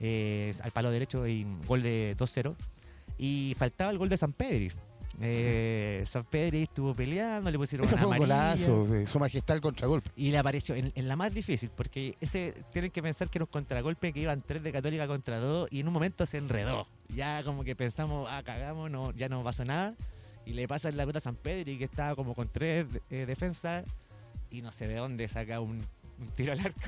eh, 0.00 0.54
al 0.62 0.70
palo 0.70 0.90
derecho 0.90 1.26
y 1.26 1.46
gol 1.66 1.82
de 1.82 2.14
2-0. 2.18 2.54
Y 3.18 3.54
faltaba 3.58 3.90
el 3.90 3.98
gol 3.98 4.08
de 4.08 4.16
San 4.16 4.32
Pedri. 4.32 4.70
Eh, 5.20 6.04
San 6.06 6.24
Pedri 6.24 6.62
estuvo 6.62 6.94
peleando, 6.94 7.50
le 7.50 7.58
pusieron 7.58 7.84
Ese 7.84 7.96
una 7.96 8.04
fue 8.04 8.12
un 8.12 8.18
golazo, 8.18 8.94
eh, 8.94 9.06
su 9.06 9.18
majestad 9.18 9.56
el 9.56 9.62
contragolpe. 9.62 10.10
Y 10.16 10.30
le 10.30 10.38
apareció 10.38 10.76
en, 10.76 10.92
en 10.94 11.08
la 11.08 11.16
más 11.16 11.34
difícil, 11.34 11.70
porque 11.74 12.14
ese 12.20 12.54
tienen 12.72 12.92
que 12.92 13.02
pensar 13.02 13.28
que 13.28 13.38
era 13.38 13.44
un 13.44 13.50
contragolpe 13.50 14.12
que 14.12 14.20
iban 14.20 14.42
tres 14.42 14.62
de 14.62 14.70
Católica 14.70 15.08
contra 15.08 15.40
dos 15.40 15.68
y 15.72 15.80
en 15.80 15.88
un 15.88 15.94
momento 15.94 16.24
se 16.24 16.38
enredó. 16.38 16.86
Ya 17.14 17.42
como 17.42 17.64
que 17.64 17.74
pensamos, 17.74 18.28
ah, 18.30 18.42
cagamos, 18.44 18.90
no, 18.90 19.12
ya 19.12 19.28
no 19.28 19.42
pasó 19.42 19.64
nada. 19.64 19.94
Y 20.46 20.52
le 20.52 20.68
pasa 20.68 20.90
la 20.92 21.02
pelota 21.02 21.18
a 21.18 21.22
San 21.22 21.36
Pedro 21.36 21.70
y 21.70 21.78
que 21.78 21.84
estaba 21.84 22.14
como 22.14 22.34
con 22.34 22.48
tres 22.48 22.86
eh, 23.10 23.26
defensas 23.26 23.84
y 24.50 24.62
no 24.62 24.72
sé 24.72 24.86
de 24.86 24.96
dónde 24.96 25.28
saca 25.28 25.60
un, 25.60 25.84
un 26.20 26.26
tiro 26.36 26.52
al 26.52 26.60
arco. 26.60 26.80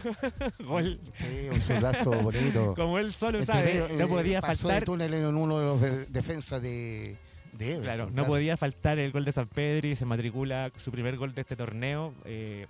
Gol. 0.64 1.00
Sí, 1.14 1.48
un 1.52 1.60
zurdazo 1.60 2.10
bonito. 2.22 2.74
Como 2.74 2.98
él 2.98 3.12
solo 3.12 3.38
Entre 3.38 3.54
sabe, 3.54 3.66
medio, 3.80 3.88
no 3.98 4.04
eh, 4.04 4.08
podía 4.08 4.40
pasó 4.40 4.62
faltar. 4.62 4.80
de 4.80 4.86
túnel 4.86 5.14
en 5.14 5.24
uno 5.36 5.58
de 5.58 5.64
los 5.64 5.80
de- 5.80 6.06
defensas 6.06 6.60
de, 6.62 7.16
de 7.52 7.66
Everton, 7.72 7.82
Claro, 7.82 8.10
no 8.12 8.26
podía 8.26 8.56
faltar 8.56 8.98
el 8.98 9.12
gol 9.12 9.24
de 9.24 9.32
San 9.32 9.46
Pedro 9.48 9.88
y 9.88 9.94
se 9.96 10.04
matricula 10.04 10.70
su 10.76 10.90
primer 10.90 11.16
gol 11.16 11.34
de 11.34 11.40
este 11.42 11.56
torneo, 11.56 12.12
eh, 12.24 12.66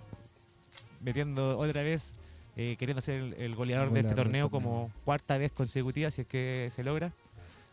metiendo 1.01 1.57
otra 1.57 1.81
vez, 1.83 2.13
eh, 2.57 2.75
queriendo 2.77 3.01
ser 3.01 3.15
el, 3.21 3.33
el 3.35 3.55
goleador 3.55 3.87
El 3.87 3.93
de 3.95 3.99
este 4.01 4.13
torneo 4.15 4.49
torneo. 4.49 4.49
como 4.49 4.91
cuarta 5.05 5.37
vez 5.37 5.51
consecutiva, 5.51 6.11
si 6.11 6.21
es 6.21 6.27
que 6.27 6.69
se 6.71 6.83
logra, 6.83 7.11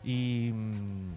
y, 0.05 0.51
mm, 0.55 1.13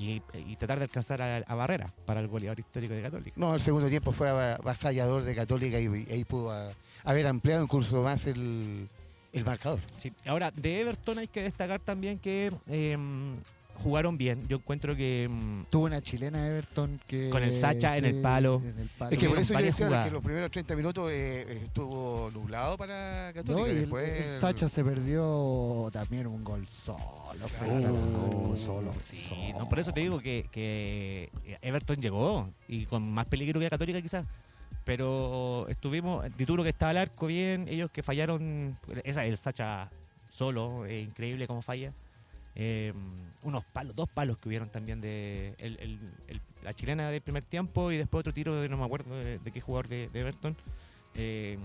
y, 0.00 0.22
y 0.46 0.56
tratar 0.56 0.78
de 0.78 0.84
alcanzar 0.84 1.20
a, 1.22 1.36
a 1.38 1.54
Barrera 1.54 1.92
para 2.06 2.20
el 2.20 2.28
goleador 2.28 2.58
histórico 2.58 2.94
de 2.94 3.02
Católica. 3.02 3.34
No, 3.38 3.54
el 3.54 3.60
segundo 3.60 3.88
tiempo 3.88 4.12
fue 4.12 4.28
ava- 4.28 4.54
avasallador 4.56 5.24
de 5.24 5.34
Católica 5.34 5.78
y 5.78 5.86
y 6.08 6.12
ahí 6.12 6.24
pudo 6.24 6.50
ah, 6.52 6.68
haber 7.04 7.26
ampliado 7.26 7.62
incluso 7.64 8.02
más 8.02 8.26
el, 8.26 8.88
el 9.32 9.44
marcador. 9.44 9.80
Sí. 9.96 10.12
Ahora, 10.26 10.50
de 10.50 10.80
Everton 10.80 11.18
hay 11.18 11.28
que 11.28 11.42
destacar 11.42 11.80
también 11.80 12.18
que 12.18 12.52
eh, 12.68 12.96
jugaron 13.82 14.16
bien. 14.18 14.46
Yo 14.48 14.58
encuentro 14.58 14.94
que 14.96 15.28
mm, 15.30 15.64
Tuvo 15.70 15.86
una 15.86 16.00
chilena 16.00 16.46
Everton 16.46 17.00
que. 17.06 17.30
Con 17.30 17.42
el 17.42 17.52
Sacha 17.52 17.96
en 17.96 18.04
el 18.04 18.20
palo. 18.20 18.62
en 18.64 18.78
el 18.78 18.88
palo. 18.88 19.10
Es 19.10 19.18
que 19.18 19.28
por 19.28 19.38
eso 19.38 19.54
yo 19.54 19.60
decía 19.60 19.86
jugadas. 19.86 20.06
que 20.06 20.12
los 20.12 20.22
primeros 20.22 20.50
30 20.50 20.76
minutos 20.76 21.10
eh, 21.12 21.62
estuvo 21.64 22.30
nublado 22.32 22.76
para 22.76 23.32
Católica. 23.34 23.60
No, 23.60 23.66
y 23.66 23.70
el, 23.70 23.80
después, 23.80 24.08
el 24.08 24.40
Sacha 24.40 24.68
se 24.68 24.84
perdió 24.84 25.88
también 25.92 26.26
un 26.26 26.44
gol 26.44 26.66
solo. 26.68 27.00
Claro. 27.30 27.76
atacando 27.76 28.56
solo, 28.56 28.92
Sí, 29.08 29.26
solo. 29.28 29.58
no, 29.58 29.68
por 29.68 29.78
eso 29.78 29.92
te 29.92 30.00
digo 30.00 30.20
que, 30.20 30.46
que 30.50 31.30
Everton 31.62 32.00
llegó 32.00 32.48
y 32.68 32.84
con 32.86 33.10
más 33.12 33.26
peligro 33.26 33.60
que 33.60 33.70
Católica 33.70 34.00
quizás. 34.02 34.26
Pero 34.84 35.66
estuvimos, 35.68 36.24
Dituro 36.36 36.62
que 36.62 36.70
estaba 36.70 36.90
al 36.90 36.96
arco 36.96 37.26
bien, 37.26 37.66
ellos 37.68 37.90
que 37.90 38.02
fallaron, 38.02 38.76
esa 39.04 39.24
el 39.24 39.36
Sacha 39.36 39.90
solo, 40.28 40.86
es 40.86 41.04
increíble 41.04 41.46
cómo 41.46 41.62
falla. 41.62 41.92
Eh, 42.62 42.92
unos 43.42 43.64
palos, 43.64 43.96
dos 43.96 44.06
palos 44.10 44.36
que 44.36 44.48
hubieron 44.50 44.68
también 44.68 45.00
de 45.00 45.54
el- 45.58 45.78
el- 45.80 45.98
el- 46.28 46.40
la 46.62 46.74
chilena 46.74 47.08
del 47.10 47.22
primer 47.22 47.42
tiempo 47.42 47.90
y 47.90 47.96
después 47.96 48.20
otro 48.20 48.34
tiro 48.34 48.54
de 48.60 48.68
no 48.68 48.76
me 48.76 48.84
acuerdo 48.84 49.16
de, 49.16 49.38
de 49.38 49.50
qué 49.50 49.62
jugador 49.62 49.88
de, 49.88 50.08
de 50.10 50.20
Everton. 50.20 50.54
Eh, 51.14 51.58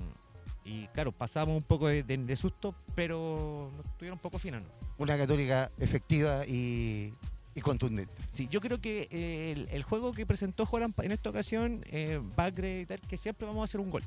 y 0.63 0.87
claro, 0.87 1.11
pasamos 1.11 1.57
un 1.57 1.63
poco 1.63 1.87
de, 1.87 2.35
susto, 2.37 2.73
pero 2.95 3.71
nos 3.75 3.97
tuvieron 3.97 4.17
un 4.17 4.21
poco 4.21 4.39
finos. 4.39 4.61
¿no? 4.61 4.67
Una 4.97 5.17
Católica 5.17 5.69
efectiva 5.77 6.45
y, 6.47 7.13
y 7.53 7.61
contundente. 7.61 8.13
Sí, 8.31 8.47
yo 8.49 8.61
creo 8.61 8.79
que 8.79 9.09
eh, 9.11 9.51
el, 9.51 9.67
el 9.71 9.83
juego 9.83 10.13
que 10.13 10.25
presentó 10.25 10.65
Holland 10.71 10.93
en 11.01 11.11
esta 11.11 11.29
ocasión 11.29 11.83
eh, 11.91 12.21
va 12.39 12.45
a 12.45 12.47
acreditar 12.47 13.01
que 13.01 13.17
siempre 13.17 13.45
vamos 13.45 13.61
a 13.61 13.65
hacer 13.65 13.81
un 13.81 13.89
gol. 13.91 14.03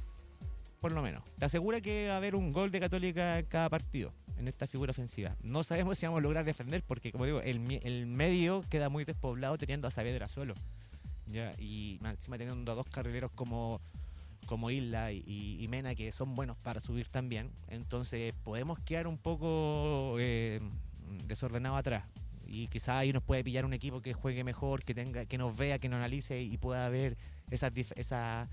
Por 0.80 0.92
lo 0.92 1.02
menos. 1.02 1.22
Te 1.38 1.44
asegura 1.44 1.80
que 1.82 2.08
va 2.08 2.14
a 2.14 2.16
haber 2.16 2.34
un 2.34 2.50
gol 2.52 2.70
de 2.70 2.80
Católica 2.80 3.38
en 3.40 3.46
cada 3.46 3.68
partido, 3.68 4.10
en 4.38 4.48
esta 4.48 4.66
figura 4.66 4.90
ofensiva. 4.92 5.36
No 5.42 5.62
sabemos 5.62 5.98
si 5.98 6.06
vamos 6.06 6.18
a 6.18 6.22
lograr 6.22 6.44
defender, 6.44 6.82
porque 6.86 7.12
como 7.12 7.24
digo, 7.26 7.40
el, 7.42 7.80
el 7.82 8.06
medio 8.06 8.62
queda 8.70 8.88
muy 8.88 9.04
despoblado 9.04 9.58
teniendo 9.58 9.88
a 9.88 9.90
Saavedra 9.90 10.28
solo. 10.28 10.54
¿ya? 11.26 11.52
Y 11.58 11.98
encima 12.04 12.38
teniendo 12.38 12.72
a 12.72 12.74
dos 12.74 12.86
carrileros 12.86 13.30
como, 13.32 13.80
como 14.46 14.70
Isla 14.70 15.12
y, 15.12 15.22
y- 15.60 15.68
Mena, 15.68 15.94
que 15.94 16.10
son 16.12 16.34
buenos 16.34 16.56
para 16.58 16.80
subir 16.80 17.08
también. 17.08 17.50
Entonces 17.68 18.32
podemos 18.44 18.78
quedar 18.80 19.06
un 19.06 19.18
poco 19.18 20.16
eh, 20.18 20.60
desordenado 21.26 21.76
atrás 21.76 22.04
y 22.46 22.68
quizás 22.68 22.90
ahí 22.96 23.12
nos 23.12 23.22
puede 23.22 23.44
pillar 23.44 23.66
un 23.66 23.74
equipo 23.74 24.00
que 24.00 24.14
juegue 24.14 24.42
mejor, 24.42 24.82
que 24.82 24.94
tenga, 24.94 25.26
que 25.26 25.36
nos 25.36 25.54
vea, 25.54 25.78
que 25.78 25.90
nos 25.90 25.98
analice 25.98 26.40
y 26.40 26.56
pueda 26.56 26.88
ver 26.88 27.18
esas 27.50 27.74
dif- 27.74 27.92
esa- 27.96 28.48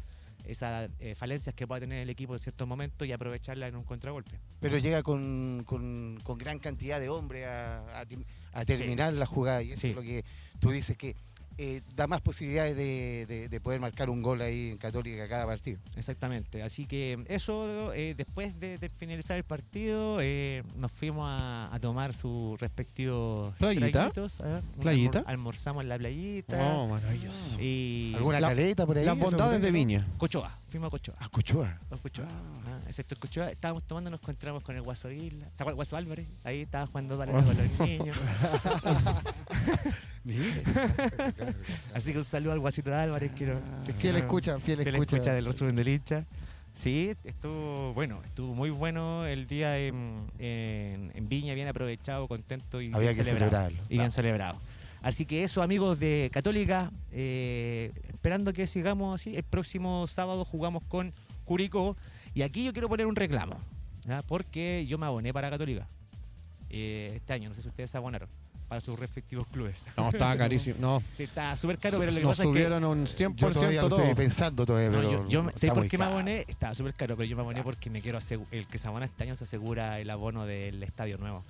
esas 0.48 0.90
eh, 1.00 1.16
falencias 1.16 1.56
que 1.56 1.68
pueda 1.68 1.82
tener 1.82 2.00
el 2.02 2.10
equipo 2.10 2.34
en 2.34 2.40
ciertos 2.40 2.68
momentos 2.68 3.08
y 3.08 3.12
aprovecharla 3.12 3.68
en 3.68 3.76
un 3.76 3.84
contragolpe. 3.84 4.40
Pero 4.60 4.78
llega 4.78 5.04
con, 5.04 5.64
con- 5.66 6.20
con 6.24 6.38
gran 6.38 6.60
cantidad 6.60 7.00
de 7.00 7.10
hombres 7.10 7.46
a, 7.46 8.00
a 8.02 8.06
tim- 8.06 8.26
a 8.54 8.66
terminar 8.66 9.14
la 9.14 9.26
jugada. 9.26 9.62
Y 9.64 9.72
eso 9.72 9.82
Sí. 9.82 9.90
es 9.90 9.96
lo 9.96 10.02
que 10.02 10.24
tú 10.60 10.72
dices 10.72 10.98
que 10.98 11.16
eh, 11.58 11.82
da 11.96 12.08
más 12.08 12.22
posibilidades 12.22 12.76
de, 12.76 13.26
de- 13.28 13.50
de 13.50 13.60
poder 13.62 13.80
marcar 13.80 14.10
un 14.10 14.22
gol 14.22 14.42
ahí 14.42 14.70
en 14.72 14.78
Católica 14.78 15.28
cada 15.28 15.46
partido. 15.46 15.80
Exactamente. 15.96 16.62
Así 16.64 16.86
que 16.86 17.24
eso, 17.28 17.94
eh, 17.94 18.14
después 18.16 18.60
de, 18.60 18.78
de 18.78 18.90
finalizar 18.90 19.38
el 19.38 19.44
partido, 19.44 20.20
eh, 20.22 20.64
nos 20.78 20.92
fuimos 20.92 21.26
a, 21.30 21.74
a 21.74 21.80
tomar 21.80 22.14
sus 22.14 22.60
respectivos 22.60 23.56
¿Playita? 23.58 23.92
traguitos, 23.92 24.42
¿ah? 24.42 24.62
¿Playita? 24.82 25.20
almor- 25.20 25.30
almorzamos 25.30 25.84
en 25.84 25.90
la 25.90 25.98
playita. 25.98 26.58
Oh, 26.76 26.88
maravilloso. 26.88 27.58
Y 27.62 28.14
¿Alguna 28.16 28.40
La- 28.40 28.50
caleta 28.50 28.86
por 28.86 28.98
ahí? 28.98 29.06
Las 29.06 29.18
bondades 29.18 29.62
de 29.62 29.72
Viña. 29.72 30.06
Cochoa, 30.18 30.58
fuimos 30.70 30.88
a 30.88 30.92
Cochoa. 30.92 31.16
A 31.20 31.30
Cochoa. 31.30 31.80
a 31.92 31.98
Cochoa. 31.98 32.28
Ah, 32.68 32.80
excepto 32.88 33.16
el 33.16 33.20
Cochoa, 33.20 33.50
estábamos 33.50 33.84
tomando, 33.84 34.10
nos 34.10 34.20
encontramos 34.22 34.64
con 34.64 34.76
el 34.76 34.82
Guaso 34.82 35.10
Isla, 35.12 35.46
¿se 35.46 35.54
acuerda 35.64 35.70
el 35.72 35.76
Guaso 35.76 35.96
Álvarez? 35.98 36.28
Ahí 36.44 36.62
estaba 36.62 36.86
jugando 36.88 37.18
para 37.18 37.32
con 37.32 37.46
los 37.46 37.80
niños. 37.80 38.18
Así 41.94 42.12
que 42.12 42.18
un 42.18 42.24
saludo 42.24 42.54
al 42.54 42.60
Guasito 42.60 42.94
Álvarez. 42.94 43.32
Quiero, 43.36 43.60
si 43.84 43.92
es 43.92 43.96
que 43.96 44.02
Fiel 44.02 44.14
no- 44.14 44.20
escucha, 44.20 44.60
fiel 44.60 44.82
fiel 44.84 44.96
escucha. 44.96 45.16
escucha 45.18 45.34
del 45.34 45.46
resumen 45.46 45.76
del 45.76 45.88
hincha. 45.88 46.26
Sí, 46.74 47.14
estuvo 47.24 47.94
bueno, 47.94 48.22
estuvo 48.26 48.54
muy 48.54 48.70
bueno 48.70 49.26
el 49.26 49.48
día 49.48 49.78
en, 49.78 50.28
en- 50.40 51.12
en 51.16 51.30
Viña, 51.30 51.54
bien 51.54 51.68
aprovechado, 51.68 52.28
contento 52.28 52.82
y 52.82 52.88
Había 52.88 53.12
bien 53.12 53.16
que 53.18 53.24
celebrado. 53.24 53.52
celebrarlo. 53.52 53.84
Y 53.90 53.98
bien 53.98 54.12
celebrado. 54.12 54.60
Así 55.02 55.26
que 55.26 55.44
eso, 55.44 55.62
amigos 55.62 56.00
de 56.00 56.30
Católica, 56.34 56.92
eh, 57.12 57.92
esperando 58.12 58.52
que 58.54 58.66
sigamos 58.68 59.22
así. 59.22 59.36
El 59.36 59.44
próximo 59.44 60.08
sábado 60.08 60.44
jugamos 60.44 60.84
con 60.86 61.14
Curicó. 61.46 61.96
Y 62.34 62.42
aquí 62.42 62.66
yo 62.66 62.74
quiero 62.74 62.90
poner 62.90 63.06
un 63.06 63.16
reclamo, 63.16 63.58
porque 64.28 64.86
yo 64.88 64.98
me 64.98 65.06
aboné 65.06 65.32
para 65.32 65.50
Católica 65.50 65.88
eh, 66.70 67.14
este 67.16 67.32
año. 67.34 67.48
No 67.50 67.56
sé 67.56 67.62
si 67.62 67.70
ustedes 67.70 67.92
se 67.92 67.98
abonaron 67.98 68.28
para 68.68 68.82
sus 68.82 68.98
respectivos 69.00 69.48
clubes. 69.48 69.78
No, 69.98 70.10
estaba 70.10 70.36
carísimo. 70.38 70.76
No, 70.80 71.04
Sí, 71.16 71.24
está 71.24 71.56
súper 71.56 71.78
caro, 71.78 72.00
pero 72.00 72.12
lo 72.12 72.18
que 72.18 72.24
nos 72.24 72.32
pasa 72.32 72.44
es 72.44 72.48
que 72.48 72.54
subieron 72.54 72.84
un 72.86 73.06
100% 73.06 73.36
Yo 73.36 73.52
todavía 73.52 73.82
lo 73.82 73.90
todo. 73.90 74.00
estoy 74.02 74.16
pensando 74.16 74.66
todavía, 74.66 74.90
No, 74.90 74.98
pero 74.98 75.12
yo, 75.12 75.30
yo 75.30 75.44
me- 75.44 75.50
está 75.50 75.60
¿sabes 75.62 75.74
por 75.74 75.84
muy 75.84 75.90
qué 75.90 75.98
me 75.98 76.04
caro. 76.06 76.16
aboné? 76.16 76.46
Estaba 76.48 76.74
súper 76.74 76.94
caro, 76.94 77.16
pero 77.16 77.28
yo 77.30 77.36
me 77.36 77.42
aboné 77.44 77.64
porque 77.64 77.90
me 77.90 78.02
quiero 78.02 78.18
asegu- 78.20 78.46
el 78.52 78.68
que 78.68 78.78
se 78.78 78.88
abona 78.88 79.06
este 79.06 79.24
año 79.24 79.36
se 79.36 79.44
asegura 79.44 80.00
el 80.00 80.10
abono 80.10 80.46
del 80.46 80.82
estadio 80.84 81.18
nuevo. 81.18 81.44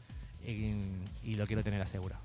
Y, 0.45 0.75
y 1.23 1.36
lo 1.36 1.47
quiero 1.47 1.63
tener 1.63 1.82
asegurado. 1.82 2.21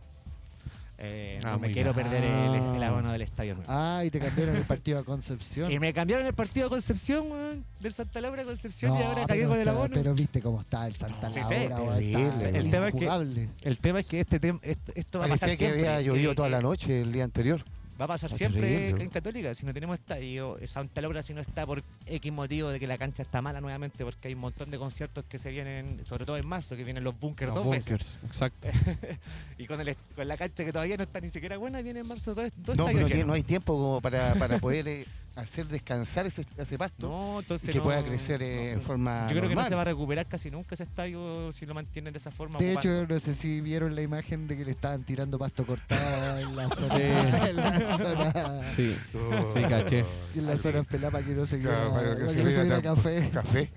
Eh, 1.03 1.39
Ah, 1.43 1.53
no 1.53 1.59
me 1.61 1.73
quiero 1.73 1.95
bien. 1.95 2.07
perder 2.09 2.25
el, 2.25 2.77
el 2.77 2.83
Ah. 2.83 2.89
abono 2.89 3.11
del 3.13 3.23
estadio 3.23 3.55
nuevo. 3.55 3.71
Ah, 3.73 4.03
y 4.05 4.11
te 4.11 4.21
cambiaron 4.21 4.55
el 4.57 4.63
partido 4.75 4.99
a 4.99 5.05
Concepción. 5.05 5.71
Y 5.73 5.79
me 5.79 5.95
cambiaron 5.95 6.27
el 6.27 6.35
partido 6.35 6.67
de 6.67 6.71
Concepción, 6.71 7.31
weón, 7.31 7.65
del 7.81 7.93
Santa 7.93 8.21
Laura 8.21 8.43
a 8.43 8.45
Concepción 8.45 8.97
y 8.99 9.03
ahora 9.03 9.27
cagué 9.27 9.47
con 9.47 9.59
el 9.59 9.69
abono. 9.69 9.95
Pero 9.95 10.15
viste 10.15 10.41
cómo 10.43 10.61
está 10.61 10.87
el 10.87 10.95
Santa 10.95 11.29
No, 11.29 11.35
sí, 11.35 11.41
Laura, 11.69 11.97
sí, 11.99 12.13
terrible, 12.13 12.45
está 12.45 12.59
el 12.59 12.71
tema 12.71 12.89
es 12.89 12.95
que-. 12.95 13.49
El 13.63 13.79
tema 13.79 14.01
es 14.01 14.07
que 14.07 14.21
este 14.21 14.41
tema, 14.41 14.59
esto, 14.63 14.93
esto 14.95 15.19
va 15.21 15.25
a 15.25 15.29
pasar 15.29 15.49
Parecía 15.49 15.67
que 15.69 15.73
siempre. 15.75 15.93
había 15.95 16.07
llovido 16.07 16.33
Eh, 16.33 16.35
toda 16.35 16.49
eh, 16.49 16.53
la 16.53 16.61
noche 16.61 17.01
el 17.03 17.13
día 17.13 17.25
anterior. 17.25 17.65
Va 18.01 18.05
a 18.07 18.09
pasar 18.09 18.33
siempre 18.33 18.89
en 18.89 19.11
Católica. 19.11 19.55
Si 19.55 19.67
no 19.67 19.75
tenemos 19.75 19.99
estadio, 19.99 20.57
Santa 20.65 21.03
Laura 21.03 21.23
si 21.23 21.35
no 21.35 21.43
está 21.43 21.67
por 21.67 21.83
X 22.07 22.33
motivo 22.33 22.71
de 22.71 22.81
que 22.81 22.87
la 22.87 22.97
cancha 22.97 23.23
está 23.23 23.43
mala 23.43 23.61
nuevamente, 23.61 24.05
porque 24.05 24.29
hay 24.29 24.35
un 24.35 24.41
montón 24.41 24.71
de 24.71 24.79
conciertos 24.79 25.27
que 25.29 25.39
se 25.39 25.51
vienen, 25.51 26.01
sobre 26.07 26.25
todo 26.25 26.39
en 26.39 26.47
marzo, 26.47 26.77
que 26.77 26.85
vienen 26.85 27.05
los 27.05 27.21
bunkers 27.21 27.55
Los 27.55 27.63
dos 27.63 27.71
veces. 27.71 27.89
bunkers, 27.91 28.19
exacto. 28.25 28.69
Y 29.59 29.67
con, 29.67 29.79
el, 29.83 29.95
con 30.17 30.27
la 30.27 30.39
cancha 30.39 30.65
que 30.65 30.73
todavía 30.73 30.97
no 30.97 31.03
está 31.03 31.21
ni 31.21 31.29
siquiera 31.29 31.59
buena, 31.59 31.83
viene 31.83 32.01
en 32.01 32.09
marzo 32.09 32.35
dos, 32.35 32.51
dos 32.57 32.75
No, 32.75 32.87
pero 32.87 33.27
no, 33.27 33.35
hay 33.35 33.43
tiempo 33.43 33.75
como 33.75 34.01
para, 34.01 34.33
para 34.37 34.59
poder 34.59 34.89
eh, 34.89 35.07
hacer 35.37 35.66
descansar 35.69 36.27
ese, 36.27 36.45
ese 36.59 36.77
pasto 36.77 37.09
No, 37.09 37.57
y 37.57 37.59
que 37.66 37.75
no- 37.79 37.83
pueda 37.85 38.03
crecer 38.03 38.43
eh, 38.43 38.57
no. 38.75 38.81
en 38.81 38.83
forma 38.83 39.27
Yo 39.31 39.37
creo 39.37 39.49
que 39.49 39.55
no 39.55 39.64
se 39.64 39.75
va 39.75 39.83
a 39.83 39.85
recuperar 39.85 40.27
casi 40.27 40.51
nunca 40.51 40.75
ese 40.75 40.83
estadio 40.83 41.51
si 41.53 41.64
lo 41.66 41.73
mantienen 41.75 42.12
de 42.12 42.19
esa 42.19 42.31
forma. 42.31 42.59
De 42.59 42.73
ocupando. 42.73 43.01
hecho, 43.03 43.12
no 43.14 43.21
sé 43.21 43.35
si 43.35 43.61
vieron 43.61 43.95
la 43.95 44.03
imagen 44.03 44.47
de 44.47 44.57
que 44.57 44.64
le 44.64 44.73
estaban 44.73 45.03
tirando 45.05 45.38
pasto 45.38 45.64
cortado 45.64 46.38
en 46.38 46.57
la 46.57 46.69
zona. 46.69 46.97
Sí. 46.97 47.03
En 47.49 47.57
la 47.57 47.81
zona, 47.81 48.66
Sí. 48.75 48.97
Oh. 49.14 49.53
Sí, 49.55 49.62
caché. 49.62 50.05
en 50.35 50.47
la 50.47 50.57
zona 50.57 50.83
pelada 50.83 51.11
para 51.12 51.25
que 51.25 51.33
no 51.35 51.47
se 51.47 51.57
viera, 51.57 51.88
Claro, 51.88 52.11
que 52.12 52.19
que 52.19 52.43
no 52.45 52.51
se 52.51 52.62
viera 52.62 52.83
café. 52.83 53.31
Café. 53.33 53.71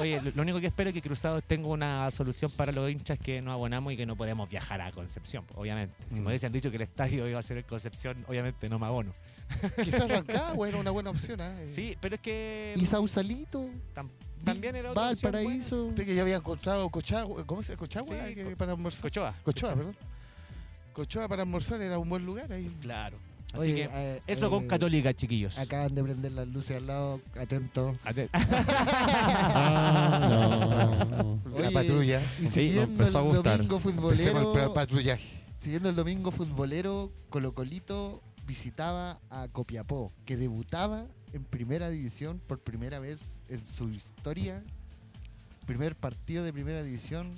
Oye, 0.00 0.20
lo, 0.22 0.30
lo 0.34 0.42
único 0.42 0.60
que 0.60 0.66
espero 0.68 0.90
es 0.90 0.94
que 0.94 1.02
Cruzados 1.02 1.42
tenga 1.44 1.68
una 1.68 2.10
solución 2.10 2.50
para 2.52 2.72
los 2.72 2.90
hinchas 2.90 3.18
que 3.18 3.42
no 3.42 3.52
abonamos 3.52 3.92
y 3.92 3.96
que 3.96 4.06
no 4.06 4.16
podemos 4.16 4.48
viajar 4.48 4.80
a 4.80 4.92
Concepción, 4.92 5.44
obviamente. 5.54 5.94
Si 6.10 6.20
Mm. 6.20 6.22
me 6.22 6.28
hubiesen 6.28 6.52
dicho 6.52 6.70
que 6.70 6.76
el 6.76 6.82
estadio 6.82 7.28
iba 7.28 7.38
a 7.38 7.42
ser 7.42 7.58
en 7.58 7.64
Concepción, 7.64 8.24
obviamente 8.28 8.68
no 8.68 8.78
me 8.78 8.86
abono. 8.86 9.12
Quizás 9.84 10.08
Rancagua 10.10 10.68
era 10.68 10.78
una 10.78 10.90
buena 10.90 11.10
opción. 11.10 11.40
¿eh? 11.40 11.66
Sí, 11.66 11.96
pero 12.00 12.14
es 12.16 12.20
que 12.20 12.74
Y 12.76 12.84
Sausalito, 12.86 13.66
tam- 13.94 14.08
también 14.44 14.74
era 14.76 14.90
otra 14.92 15.10
opción 15.10 15.32
Valparaíso. 15.32 15.84
Usted 15.86 16.04
que 16.06 16.14
ya 16.14 16.22
había 16.22 16.36
encontrado 16.36 16.88
Cochagua, 16.88 17.44
¿cómo 17.46 17.62
se? 17.62 17.76
Cochagua 17.76 18.16
Sí, 18.28 18.34
que 18.34 18.44
Co- 18.44 18.56
para 18.56 18.72
almorzar. 18.72 19.02
Cochoa. 19.02 19.34
Cochoa, 19.42 19.74
perdón. 19.74 19.96
Cochoa 20.92 21.28
para 21.28 21.42
almorzar 21.42 21.80
era 21.82 21.98
un 21.98 22.08
buen 22.08 22.24
lugar 22.24 22.52
ahí. 22.52 22.68
Claro. 22.80 23.16
Así 23.52 23.62
Oye, 23.62 23.74
que 23.74 23.90
eh, 23.92 24.22
eso 24.28 24.46
eh, 24.46 24.50
con 24.50 24.68
Católica, 24.68 25.12
chiquillos. 25.12 25.58
Acaban 25.58 25.92
de 25.92 26.02
prender 26.04 26.30
las 26.32 26.46
luces 26.48 26.76
al 26.76 26.86
lado, 26.86 27.20
atento. 27.36 27.96
Ate- 28.04 28.28
Ah, 29.52 30.26
no. 30.30 31.36
La 31.58 31.66
Oye, 31.66 31.70
patrulla. 31.72 32.22
Y 32.38 32.42
Sí, 32.44 32.48
siguiendo 32.48 32.82
empezó 32.82 33.18
a 33.18 33.22
el 33.22 33.26
gustar. 33.28 33.56
domingo 33.56 33.76
Empecemos 33.76 34.12
el 34.12 34.18
futbolero, 34.44 34.74
patrullaje. 34.74 35.42
siguiendo 35.58 35.88
el 35.88 35.96
domingo 35.96 36.30
futbolero, 36.30 37.10
Colo 37.28 37.52
Colito 37.52 38.22
visitaba 38.50 39.20
a 39.30 39.46
Copiapó, 39.46 40.10
que 40.24 40.36
debutaba 40.36 41.06
en 41.32 41.44
primera 41.44 41.88
división 41.88 42.40
por 42.48 42.58
primera 42.58 42.98
vez 42.98 43.38
en 43.48 43.64
su 43.64 43.88
historia. 43.90 44.64
Primer 45.68 45.94
partido 45.94 46.42
de 46.42 46.52
primera 46.52 46.82
división, 46.82 47.30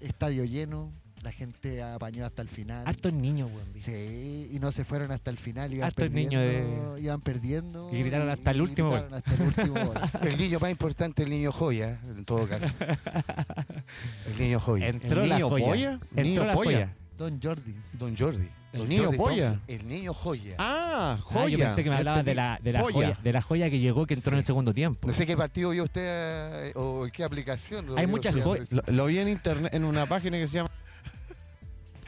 estadio 0.00 0.44
lleno, 0.44 0.90
la 1.22 1.30
gente 1.30 1.84
apañó 1.84 2.26
hasta 2.26 2.42
el 2.42 2.48
final. 2.48 2.84
Hartos 2.84 3.12
niños, 3.12 3.48
weón. 3.54 3.68
Sí, 3.76 4.48
y 4.50 4.58
no 4.58 4.72
se 4.72 4.84
fueron 4.84 5.12
hasta 5.12 5.30
el 5.30 5.38
final, 5.38 5.72
iban 5.72 5.86
Hartos 5.86 6.08
perdiendo, 6.08 6.36
niños 6.40 7.00
iban 7.00 7.20
perdiendo. 7.20 7.88
Y 7.92 8.00
gritaron 8.00 8.28
hasta 8.28 8.50
el 8.50 8.60
último 8.60 8.90
gritaron 8.90 9.14
hasta 9.14 9.34
el 9.34 9.42
último 9.42 9.86
gol. 9.86 9.96
El 10.22 10.36
niño 10.36 10.58
más 10.58 10.70
importante 10.72 11.22
es 11.22 11.26
el 11.28 11.32
niño 11.32 11.52
joya, 11.52 12.00
en 12.04 12.24
todo 12.24 12.48
caso. 12.48 12.74
El 14.26 14.38
niño 14.40 14.58
joya. 14.58 14.88
Entró 14.88 15.22
¿El 15.22 15.28
la 15.28 15.34
niño 15.36 15.48
joya. 15.48 15.66
polla? 15.66 15.92
Entró 15.92 16.22
¿Niño 16.24 16.44
la 16.44 16.54
polla? 16.54 16.70
joya. 16.72 16.96
Don 17.16 17.40
Jordi. 17.40 17.74
Don 17.92 18.16
Jordi. 18.16 18.48
El 18.72 18.88
niño 18.88 19.10
polla. 19.12 19.50
Thompson, 19.52 19.62
El 19.68 19.88
niño 19.88 20.12
joya. 20.14 20.54
Ah, 20.58 21.16
Ah, 21.18 21.22
joya. 21.22 21.48
yo 21.48 21.58
pensé 21.58 21.84
que 21.84 21.90
me 21.90 21.96
hablabas 21.96 22.20
Este 22.20 22.30
de 22.30 22.34
la, 22.34 22.58
de, 22.62 22.72
la 22.72 22.82
joya, 22.82 23.18
de 23.22 23.32
la 23.32 23.42
joya 23.42 23.70
que 23.70 23.78
llegó 23.78 24.06
que 24.06 24.14
entró 24.14 24.32
en 24.32 24.38
el 24.38 24.44
segundo 24.44 24.74
tiempo. 24.74 25.08
No 25.08 25.14
sé 25.14 25.24
qué 25.26 25.36
partido 25.36 25.70
vio 25.70 25.84
usted 25.84 26.68
eh, 26.68 26.72
o 26.74 27.04
en 27.06 27.10
qué 27.10 27.24
aplicación. 27.24 27.86
lo 27.86 27.96
Hay 27.96 28.06
muchas 28.06 28.34
joyas. 28.34 28.72
Lo, 28.72 28.82
lo 28.86 29.06
vi 29.06 29.18
en 29.18 29.28
internet, 29.28 29.72
en 29.74 29.84
una 29.84 30.04
página 30.06 30.36
que 30.36 30.46
se 30.46 30.58
llama. 30.58 30.70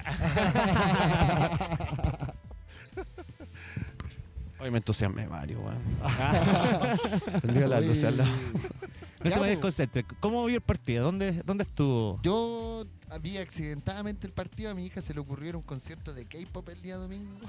Hoy 4.61 4.71
me 4.73 4.79
entusiasmé, 4.79 5.27
Mario, 5.29 5.61
weón. 5.61 5.79
Prendió 7.41 7.69
la 7.69 7.81
luz 7.81 8.03
al 8.05 8.17
lado. 8.19 8.31
No 9.23 9.31
Ya, 9.31 9.37
se 9.37 9.41
me 9.41 9.49
desconcentre. 9.49 10.05
¿Cómo 10.21 10.45
vio 10.45 10.57
el 10.57 10.63
partido? 10.63 11.05
¿Dónde, 11.05 11.43
dónde 11.45 11.65
estuvo? 11.65 12.21
Yo 12.23 12.85
había 13.11 13.41
accidentadamente 13.41 14.27
el 14.27 14.33
partido, 14.33 14.71
a 14.71 14.75
mi 14.75 14.87
hija 14.87 15.03
se 15.03 15.13
le 15.15 15.21
ocurrió 15.21 15.57
un 15.57 15.63
concierto 15.63 16.15
de 16.15 16.27
K-pop 16.27 16.69
el 16.69 16.83
día 16.83 16.97
domingo. 16.97 17.39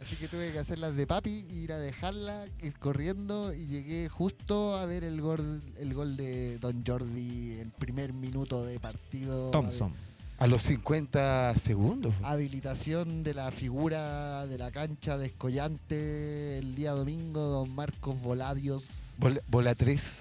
Así 0.00 0.16
que 0.16 0.26
tuve 0.26 0.50
que 0.50 0.58
hacer 0.58 0.80
las 0.80 0.96
de 0.96 1.06
papi, 1.06 1.46
ir 1.48 1.72
a 1.72 1.78
dejarla, 1.78 2.46
ir 2.60 2.76
corriendo 2.76 3.54
y 3.54 3.66
llegué 3.66 4.08
justo 4.08 4.74
a 4.74 4.84
ver 4.84 5.04
el 5.04 5.20
gol, 5.20 5.62
el 5.78 5.94
gol 5.94 6.16
de 6.16 6.58
Don 6.58 6.82
Jordi, 6.84 7.60
el 7.60 7.70
primer 7.70 8.12
minuto 8.12 8.64
de 8.64 8.80
partido. 8.80 9.52
Thompson. 9.52 9.94
A 10.42 10.48
los 10.48 10.64
50 10.64 11.56
segundos. 11.56 12.12
Habilitación 12.24 13.22
de 13.22 13.32
la 13.32 13.52
figura 13.52 14.44
de 14.46 14.58
la 14.58 14.72
cancha 14.72 15.16
de 15.16 15.26
Escollante 15.26 16.58
el 16.58 16.74
día 16.74 16.90
domingo, 16.90 17.40
don 17.42 17.72
Marcos 17.76 18.20
Voladios. 18.20 19.14
Bola, 19.18 19.40
bola 19.46 19.76
3. 19.76 20.18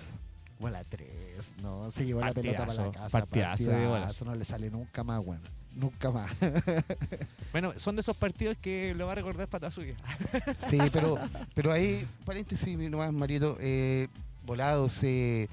Bola 0.59 0.83
3, 0.83 1.55
no, 1.63 1.89
se 1.89 2.05
llevó 2.05 2.21
la 2.21 2.33
pelota 2.33 2.67
para 2.67 2.73
la 2.75 2.83
Partidazo, 2.83 2.93
casa. 2.93 3.19
partidazo 3.19 3.89
bolas. 3.89 4.21
no 4.21 4.35
le 4.35 4.45
sale 4.45 4.69
nunca 4.69 5.03
más, 5.03 5.25
bueno, 5.25 5.41
nunca 5.75 6.11
más. 6.11 6.29
Bueno, 7.51 7.73
son 7.77 7.95
de 7.95 8.01
esos 8.01 8.15
partidos 8.15 8.55
que 8.57 8.93
lo 8.93 9.07
va 9.07 9.13
a 9.13 9.15
recordar 9.15 9.47
pata 9.49 9.71
suya. 9.71 9.95
Sí, 10.69 10.77
pero, 10.93 11.17
pero 11.55 11.71
ahí, 11.71 12.07
paréntesis 12.25 12.77
nomás, 12.77 13.11
Marito, 13.11 13.57
eh, 13.59 14.07
Volados, 14.45 14.99
eh, 15.01 15.49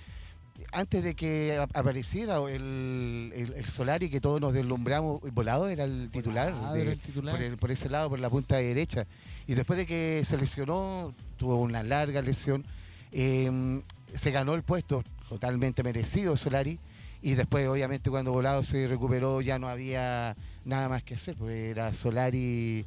antes 0.73 1.03
de 1.05 1.15
que 1.15 1.57
ap- 1.57 1.77
apareciera 1.77 2.37
el, 2.51 3.33
el, 3.35 3.53
el 3.55 3.65
Solari, 3.65 4.11
que 4.11 4.21
todos 4.21 4.41
nos 4.41 4.53
deslumbramos, 4.53 5.21
Volado 5.33 5.69
era 5.69 5.85
el 5.85 6.11
titular, 6.11 6.53
Volado 6.53 6.75
de- 6.75 6.83
era 6.83 6.93
el 6.93 6.99
titular. 6.99 7.57
Por, 7.59 7.71
ese 7.71 7.89
lado, 7.89 8.09
por 8.11 8.21
la 8.21 8.29
punta 8.31 8.57
derecha. 8.57 9.07
Y 9.47 9.55
después 9.55 9.77
de 9.79 9.87
que 9.87 10.23
se 10.27 10.37
lesionó, 10.37 11.15
tuvo 11.37 11.57
una 11.57 11.83
larga 11.83 12.21
lesión, 12.23 12.65
eh, 13.13 13.81
se 14.15 14.31
ganó 14.31 14.55
el 14.55 14.63
puesto 14.63 15.03
totalmente 15.29 15.83
merecido 15.83 16.37
Solari. 16.37 16.79
Y 17.21 17.35
después, 17.35 17.67
obviamente, 17.67 18.11
cuando 18.11 18.33
Volado 18.33 18.63
se 18.63 18.87
recuperó, 18.87 19.41
ya 19.41 19.59
no 19.59 19.69
había 19.69 20.37
nada 20.65 20.89
más 20.89 21.03
que 21.03 21.15
hacer, 21.15 21.35
pues 21.37 21.59
era 21.71 21.93
Solari 21.95 22.85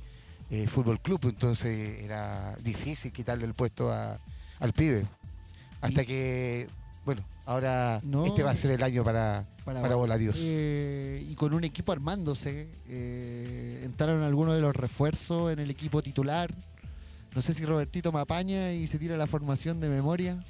eh, 0.49 0.67
Fútbol 0.67 1.01
Club, 1.01 1.19
entonces 1.23 2.01
era 2.03 2.55
difícil 2.63 3.12
quitarle 3.12 3.45
el 3.45 3.53
puesto 3.53 3.91
a- 3.91 4.19
al 4.60 4.73
pibe. 4.73 5.05
Hasta 5.81 6.03
Y- 6.03 6.05
que, 6.05 6.67
bueno, 7.06 7.24
ahora 7.46 8.00
No. 8.04 8.26
este 8.26 8.44
va 8.44 8.52
a 8.52 8.56
ser 8.56 8.72
el 8.72 8.84
año 8.84 9.04
para, 9.04 9.46
para, 9.66 9.96
Voladios. 9.96 10.38
Eh, 10.40 11.26
y 11.28 11.36
con 11.36 11.54
un 11.54 11.64
equipo 11.64 11.92
armándose, 11.92 12.70
eh, 12.88 13.82
entraron 13.84 14.24
algunos 14.24 14.56
de 14.56 14.62
los 14.62 14.76
refuerzos 14.76 15.52
en 15.52 15.60
el 15.60 15.70
equipo 15.70 16.02
titular. 16.02 16.54
No 17.36 17.42
sé 17.42 17.54
si 17.54 17.66
Robertito 17.66 18.12
me 18.12 18.20
apaña 18.20 18.74
y 18.74 18.88
se 18.88 19.00
tira 19.00 19.18
la 19.18 19.28
formación 19.28 19.80
de 19.80 19.90
memoria. 19.90 20.44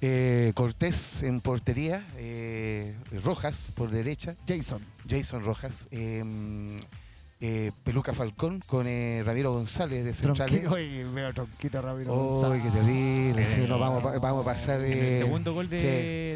Eh, 0.00 0.52
Cortés 0.54 1.22
en 1.22 1.40
portería, 1.40 2.06
eh, 2.18 2.94
Rojas 3.24 3.72
por 3.74 3.90
derecha, 3.90 4.36
Jason. 4.46 4.80
Jason 5.08 5.42
Rojas, 5.42 5.88
eh, 7.40 7.70
Peluca 7.84 8.12
Falcón 8.12 8.60
con 8.66 8.86
eh, 8.88 9.22
Ramiro 9.24 9.52
González 9.52 10.04
de 10.04 10.12
central. 10.12 10.48
Tronquito, 10.48 10.74
oye, 10.74 11.04
veo 11.04 11.32
tronquito 11.32 11.80
Ramiro 11.80 12.12
¡Oh, 12.12 12.40
González. 12.40 12.62
qué 12.64 12.70
terrible! 12.70 13.46
sí, 13.46 13.60
nos 13.68 13.78
vamos, 13.78 14.04
a- 14.04 14.18
vamos 14.18 14.42
a 14.42 14.44
pasar. 14.44 14.80
En 14.84 14.92
el 14.92 14.98
eh, 14.98 15.18
segundo 15.18 15.54
gol 15.54 15.68
de, 15.68 15.78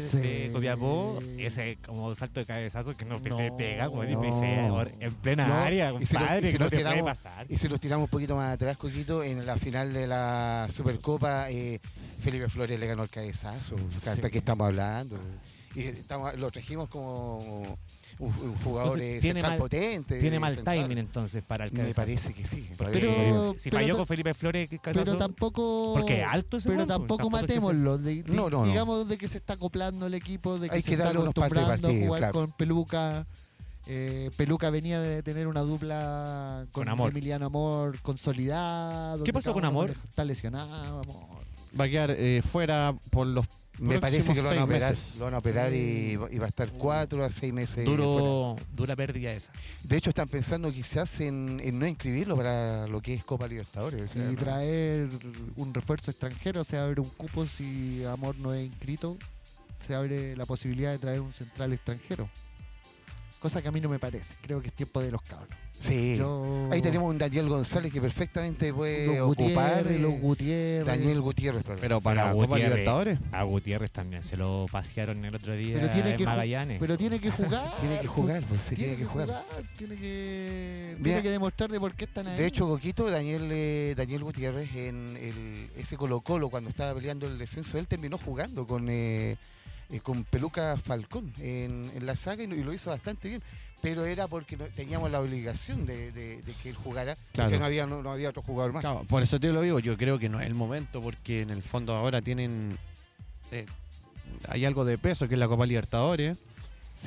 sí. 0.09 0.17
de 0.17 0.47
Sí. 0.47 0.53
Copiapó, 0.53 1.19
ese 1.37 1.77
como 1.85 2.13
salto 2.15 2.39
de 2.39 2.45
cabezazo 2.45 2.95
que 2.95 3.03
no, 3.05 3.19
No. 3.19 3.37
le 3.37 3.51
pega 3.51 3.87
como 3.89 4.03
No. 4.05 4.81
en 4.99 5.13
plena 5.15 5.47
No, 5.47 5.55
área, 5.55 5.93
y 5.99 6.05
si 6.05 6.13
lo- 6.13 6.19
compadre, 6.21 6.47
y 6.47 6.51
si 6.51 6.53
que 6.53 6.59
no 6.59 6.69
puede 6.69 6.77
tiramos- 6.83 7.03
pasar. 7.03 7.45
Y 7.49 7.57
si 7.57 7.67
nos 7.67 7.79
tiramos 7.81 8.05
un 8.05 8.09
poquito 8.09 8.35
más 8.37 8.53
atrás, 8.53 8.77
Coquito, 8.77 9.23
en 9.23 9.45
la 9.45 9.57
final 9.57 9.91
de 9.91 10.07
la 10.07 10.67
Supercopa, 10.71 11.49
eh, 11.51 11.79
Felipe 12.21 12.47
Flores 12.49 12.79
le 12.79 12.87
ganó 12.87 13.03
el 13.03 13.09
cabezazo. 13.09 13.75
O 13.75 13.99
sea, 13.99 14.13
Sí. 14.13 14.19
¿hasta 14.19 14.29
qué 14.29 14.37
estamos 14.37 14.65
hablando? 14.67 15.17
Y 15.75 15.81
estamos, 15.81 16.33
lo 16.37 16.49
trajimos 16.51 16.87
como 16.87 17.77
un, 18.19 18.27
un 18.29 18.55
jugador 18.63 18.99
Entonces, 18.99 19.21
tiene 19.21 19.39
central 19.39 19.51
mal- 19.51 19.59
potente. 19.59 20.19
Tiene 20.19 20.39
mal 20.39 20.55
central. 20.55 20.77
timing 20.81 20.97
entonces 20.97 21.43
para 21.43 21.65
el 21.65 21.73
Me 21.73 21.93
parece 21.93 22.33
que 22.33 22.45
sí. 22.45 22.69
Porque 22.77 22.99
Pero- 22.99 23.53
si 23.57 23.69
pero 23.69 23.81
falló 23.83 23.97
con 23.97 24.05
Felipe 24.07 24.33
Flores. 24.33 24.69
Pero 24.81 25.17
tampoco. 25.17 25.93
Porque 25.95 26.21
es 26.21 26.27
alto 26.27 26.57
ese 26.57 26.69
Pero 26.69 26.85
tampoco 26.87 27.17
tampoco 27.17 27.37
es 27.37 27.43
que 27.43 27.47
se- 27.53 27.59
matémoslo. 27.59 27.97
de- 27.97 28.23
de- 28.23 28.33
No, 28.33 28.49
no, 28.49 28.59
no. 28.61 28.65
digamos 28.65 29.07
de 29.07 29.17
que 29.17 29.27
se 29.27 29.37
está 29.37 29.53
acoplando 29.53 30.05
el 30.07 30.13
equipo, 30.13 30.59
de 30.59 30.69
que 30.69 30.75
Hay 30.75 30.81
se 30.81 30.89
que 30.89 30.93
está 30.95 31.09
acostumbrando 31.09 31.59
a 31.61 31.67
partidos, 31.67 32.05
jugar 32.05 32.19
claro. 32.19 32.33
con 32.33 32.51
Peluca. 32.53 33.25
Eh, 33.85 34.31
Peluca 34.37 34.69
venía 34.69 35.01
de 35.01 35.21
tener 35.23 35.47
una 35.47 35.59
dupla 35.61 36.65
con, 36.71 36.83
Con 36.85 36.89
Amor. 36.89 37.11
Emiliano 37.11 37.45
Amor 37.47 37.99
consolidado. 38.01 39.23
¿Qué 39.23 39.33
pasó 39.33 39.53
con 39.53 39.65
Amor? 39.65 39.93
Está 40.09 40.23
lesionado, 40.23 41.01
Amor. 41.01 41.43
Va 41.79 41.85
a 41.85 41.89
quedar 41.89 42.11
eh, 42.11 42.41
fuera 42.43 42.95
por 43.09 43.27
los 43.27 43.45
Me 43.79 43.99
parece 43.99 44.33
que 44.33 44.41
lo 44.41 44.49
van 44.49 44.59
a 44.59 44.63
operar, 44.65 44.95
lo 45.17 45.25
van 45.25 45.33
a 45.33 45.37
operar 45.39 45.71
Sí. 45.71 45.77
y, 46.11 46.15
va- 46.15 46.31
y 46.31 46.37
va 46.37 46.45
a 46.45 46.49
estar 46.49 46.71
cuatro 46.71 47.23
a 47.25 47.31
seis 47.31 47.51
meses. 47.51 47.83
Duro, 47.83 48.55
dura 48.71 48.95
pérdida 48.95 49.31
esa. 49.33 49.51
De 49.83 49.97
hecho, 49.97 50.11
están 50.11 50.27
pensando 50.29 50.71
quizás 50.71 51.19
en, 51.21 51.59
en 51.63 51.79
no 51.79 51.87
inscribirlo 51.87 52.35
para 52.37 52.87
lo 52.87 53.01
que 53.01 53.13
es 53.15 53.23
Copa 53.23 53.47
Libertadores. 53.47 54.01
o 54.01 54.07
sea, 54.13 54.23
Y 54.31 54.35
¿no? 54.35 54.39
traer 54.41 55.09
un 55.55 55.73
refuerzo 55.73 56.11
extranjero, 56.11 56.63
se 56.63 56.77
abre 56.77 57.01
un 57.01 57.09
cupo 57.09 57.45
si 57.45 58.03
Amor 58.05 58.37
no 58.37 58.53
es 58.53 58.65
inscrito, 58.67 59.17
se 59.79 59.95
abre 59.95 60.35
la 60.37 60.45
posibilidad 60.45 60.91
de 60.91 60.99
traer 60.99 61.19
un 61.21 61.33
central 61.33 61.73
extranjero. 61.73 62.29
Cosa 63.43 63.61
que 63.61 63.67
a 63.67 63.71
mí 63.71 63.79
no 63.81 63.89
me 63.89 63.99
parece. 63.99 64.35
Creo 64.41 64.61
que 64.61 64.69
es 64.69 64.73
tiempo 64.73 65.01
de 65.01 65.11
los 65.11 65.21
cabros. 65.21 65.49
Sí. 65.79 66.15
Yo- 66.15 66.69
Ahí 66.71 66.81
tenemos 66.81 67.09
un 67.09 67.17
Daniel 67.17 67.49
González 67.49 67.91
que 67.91 67.99
perfectamente 67.99 68.73
puede 68.73 69.05
los 69.17 69.31
ocupar. 69.33 69.83
Gutiérrez, 69.83 69.95
eh, 69.97 69.99
los 69.99 70.13
Gutiérrez. 70.21 70.85
Daniel 70.85 71.19
Gutiérrez, 71.21 71.61
perdón. 71.63 71.79
Pero 71.81 71.99
para 72.01 72.23
Pero 72.23 72.35
Copa 72.37 72.55
Gutiérrez- 72.55 72.63
Libertadores. 72.69 73.19
A 73.33 73.43
Gutiérrez 73.43 73.91
también 73.91 74.23
se 74.23 74.37
lo 74.37 74.65
pasearon 74.71 75.25
el 75.25 75.35
otro 75.35 75.53
día 75.55 75.75
Pero 75.75 75.89
tiene 75.91 76.11
en 76.11 76.17
que 76.17 76.25
Magallanes. 76.25 76.79
Pero 76.79 76.97
tiene 76.97 77.19
que 77.19 77.29
jugar. 77.31 77.69
Tiene 77.81 77.99
que 77.99 78.07
jugar, 78.07 78.43
pues 78.47 78.61
sí, 78.61 78.75
Tiene, 78.75 78.95
que 78.95 79.05
jugar. 79.05 79.43
Tiene 79.77 79.97
que, 79.97 80.91
Mira, 80.99 81.03
tiene 81.03 81.21
que 81.21 81.29
demostrar 81.31 81.69
de 81.69 81.79
por 81.81 81.93
qué 81.95 82.05
están 82.05 82.27
ahí. 82.27 82.37
De 82.37 82.45
hecho, 82.47 82.65
Coquito, 82.65 83.09
Daniel, 83.11 83.49
eh, 83.51 83.93
Daniel 83.97 84.23
Gutiérrez, 84.23 84.73
en 84.75 85.17
el, 85.17 85.69
ese 85.75 85.97
Colo 85.97 86.21
Colo, 86.21 86.49
cuando 86.49 86.69
estaba 86.69 86.93
peleando 86.95 87.27
el 87.27 87.37
descenso, 87.37 87.77
él 87.77 87.87
terminó 87.89 88.17
jugando 88.17 88.65
con, 88.65 88.87
eh, 88.89 89.35
eh, 89.89 89.99
con 89.99 90.23
Peluca 90.23 90.77
Falcón 90.77 91.31
en, 91.39 91.91
en 91.95 92.05
la 92.05 92.15
saga 92.15 92.43
y, 92.43 92.47
lo- 92.47 92.55
y 92.55 92.63
lo 92.63 92.73
hizo 92.73 92.89
bastante 92.89 93.27
bien. 93.29 93.41
Pero 93.81 94.05
era 94.05 94.27
porque 94.27 94.55
no- 94.55 94.65
teníamos 94.65 95.11
la 95.11 95.19
obligación 95.19 95.85
de, 95.85 96.11
de- 96.13 96.41
de 96.41 96.53
que 96.63 96.69
él 96.69 96.75
jugara, 96.75 97.15
Claro. 97.33 97.49
porque 97.49 97.59
no 97.59 97.65
había, 97.65 97.85
no, 97.85 98.01
no 98.01 98.11
había 98.11 98.29
otro 98.29 98.41
jugador 98.41 98.71
más. 98.71 98.81
Claro, 98.81 99.03
por 99.09 99.21
eso 99.23 99.39
te 99.39 99.51
lo 99.51 99.61
digo, 99.61 99.79
yo 99.79 99.97
creo 99.97 100.17
que 100.19 100.29
no 100.29 100.39
es 100.39 100.47
el 100.47 100.53
momento 100.55 101.01
porque 101.01 101.41
en 101.41 101.49
el 101.49 101.61
fondo 101.61 101.93
ahora 101.95 102.21
tienen 102.21 102.77
eh, 103.51 103.65
hay 104.47 104.63
algo 104.65 104.85
de 104.85 104.97
peso 104.97 105.27
que 105.27 105.35
es 105.35 105.39
la 105.39 105.47
Copa 105.49 105.65
Libertadores. 105.65 106.37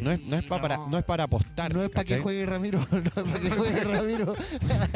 No 0.00 0.10
es, 0.12 0.22
no 0.24 0.36
es 0.36 0.44
pa- 0.44 0.60
para 0.60 0.76
no 0.78 0.98
es 0.98 1.04
para 1.04 1.24
apostar. 1.24 1.72
no 1.74 1.82
es 1.82 1.90
para 1.90 2.04
que 2.06 2.18
juegue 2.18 2.44
Ramiro, 2.46 2.86
no 2.90 2.98
es 2.98 3.10
para 3.10 3.40
que 3.40 3.50
juegue 3.50 3.84
Ramiro. 3.84 4.34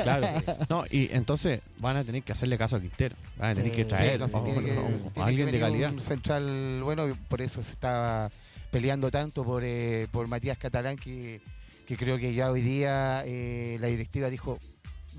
Claro. 0.03 0.27
No, 0.69 0.85
y 0.91 1.09
entonces 1.13 1.61
van 1.79 1.97
a 1.97 2.05
tener 2.05 2.23
que 2.23 2.33
hacerle 2.33 2.57
caso 2.59 2.77
a 2.77 2.81
Quintero. 2.81 3.17
Van 3.39 3.51
a 3.51 3.55
tener 3.55 3.71
Sí, 3.71 3.77
que 3.77 3.83
sí, 3.85 3.89
traer 3.89 4.21
no, 4.21 4.29
sí, 4.29 4.37
a 4.37 4.43
que- 4.45 5.21
alguien 5.23 5.51
de 5.51 5.61
calidad. 5.61 5.93
Un 5.93 6.01
central, 6.01 6.81
bueno, 6.83 7.07
por 7.29 7.41
eso 7.41 7.63
se 7.63 7.73
estaba 7.73 8.31
peleando 8.71 9.11
tanto 9.11 9.45
por, 9.45 9.63
eh, 9.65 10.07
por 10.13 10.29
Matías 10.29 10.57
Catalán, 10.59 10.97
que, 10.97 11.41
que 11.87 11.97
creo 11.97 12.19
que 12.19 12.33
ya 12.35 12.51
hoy 12.51 12.61
día 12.63 13.23
eh, 13.27 13.79
la 13.81 13.89
directiva 13.89 14.29
dijo, 14.31 14.59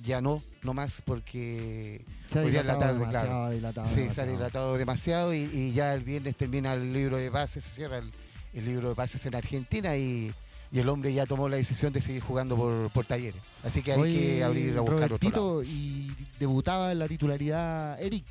ya 0.03 0.21
no, 0.21 0.41
no 0.63 0.73
más, 0.73 1.01
porque 1.05 2.01
Se 2.27 2.39
ha 2.39 2.41
dilatado 2.43 2.79
tarde, 2.79 2.93
demasiado, 2.99 3.27
claro. 3.27 3.49
dilatado 3.51 3.87
sí, 3.87 4.07
se 4.09 4.21
ha 4.21 4.25
dilatado 4.25 4.77
demasiado 4.77 5.33
y, 5.33 5.49
y 5.53 5.73
ya 5.73 5.93
el 5.93 6.01
viernes 6.03 6.35
termina 6.37 6.73
el 6.73 6.93
libro 6.93 7.17
de 7.17 7.29
bases, 7.29 7.63
se 7.65 7.71
cierra 7.71 7.97
el, 7.97 8.09
el 8.53 8.65
libro 8.65 8.89
de 8.89 8.95
bases 8.95 9.25
en 9.25 9.35
Argentina 9.35 9.95
y, 9.97 10.33
y 10.71 10.79
el 10.79 10.89
hombre 10.89 11.13
ya 11.13 11.25
tomó 11.25 11.49
la 11.49 11.57
decisión 11.57 11.93
de 11.93 12.01
seguir 12.01 12.21
jugando 12.21 12.55
por, 12.55 12.89
por 12.91 13.05
talleres. 13.05 13.41
Así 13.63 13.81
que 13.81 13.93
hay 13.93 13.99
Oye, 13.99 14.19
que 14.19 14.43
abrir 14.43 14.77
a 14.77 14.81
buscar 14.81 15.13
otro 15.13 15.29
lado. 15.29 15.63
Y 15.63 16.11
debutaba 16.39 16.91
en 16.91 16.99
la 16.99 17.07
titularidad 17.07 18.01
Eric. 18.01 18.25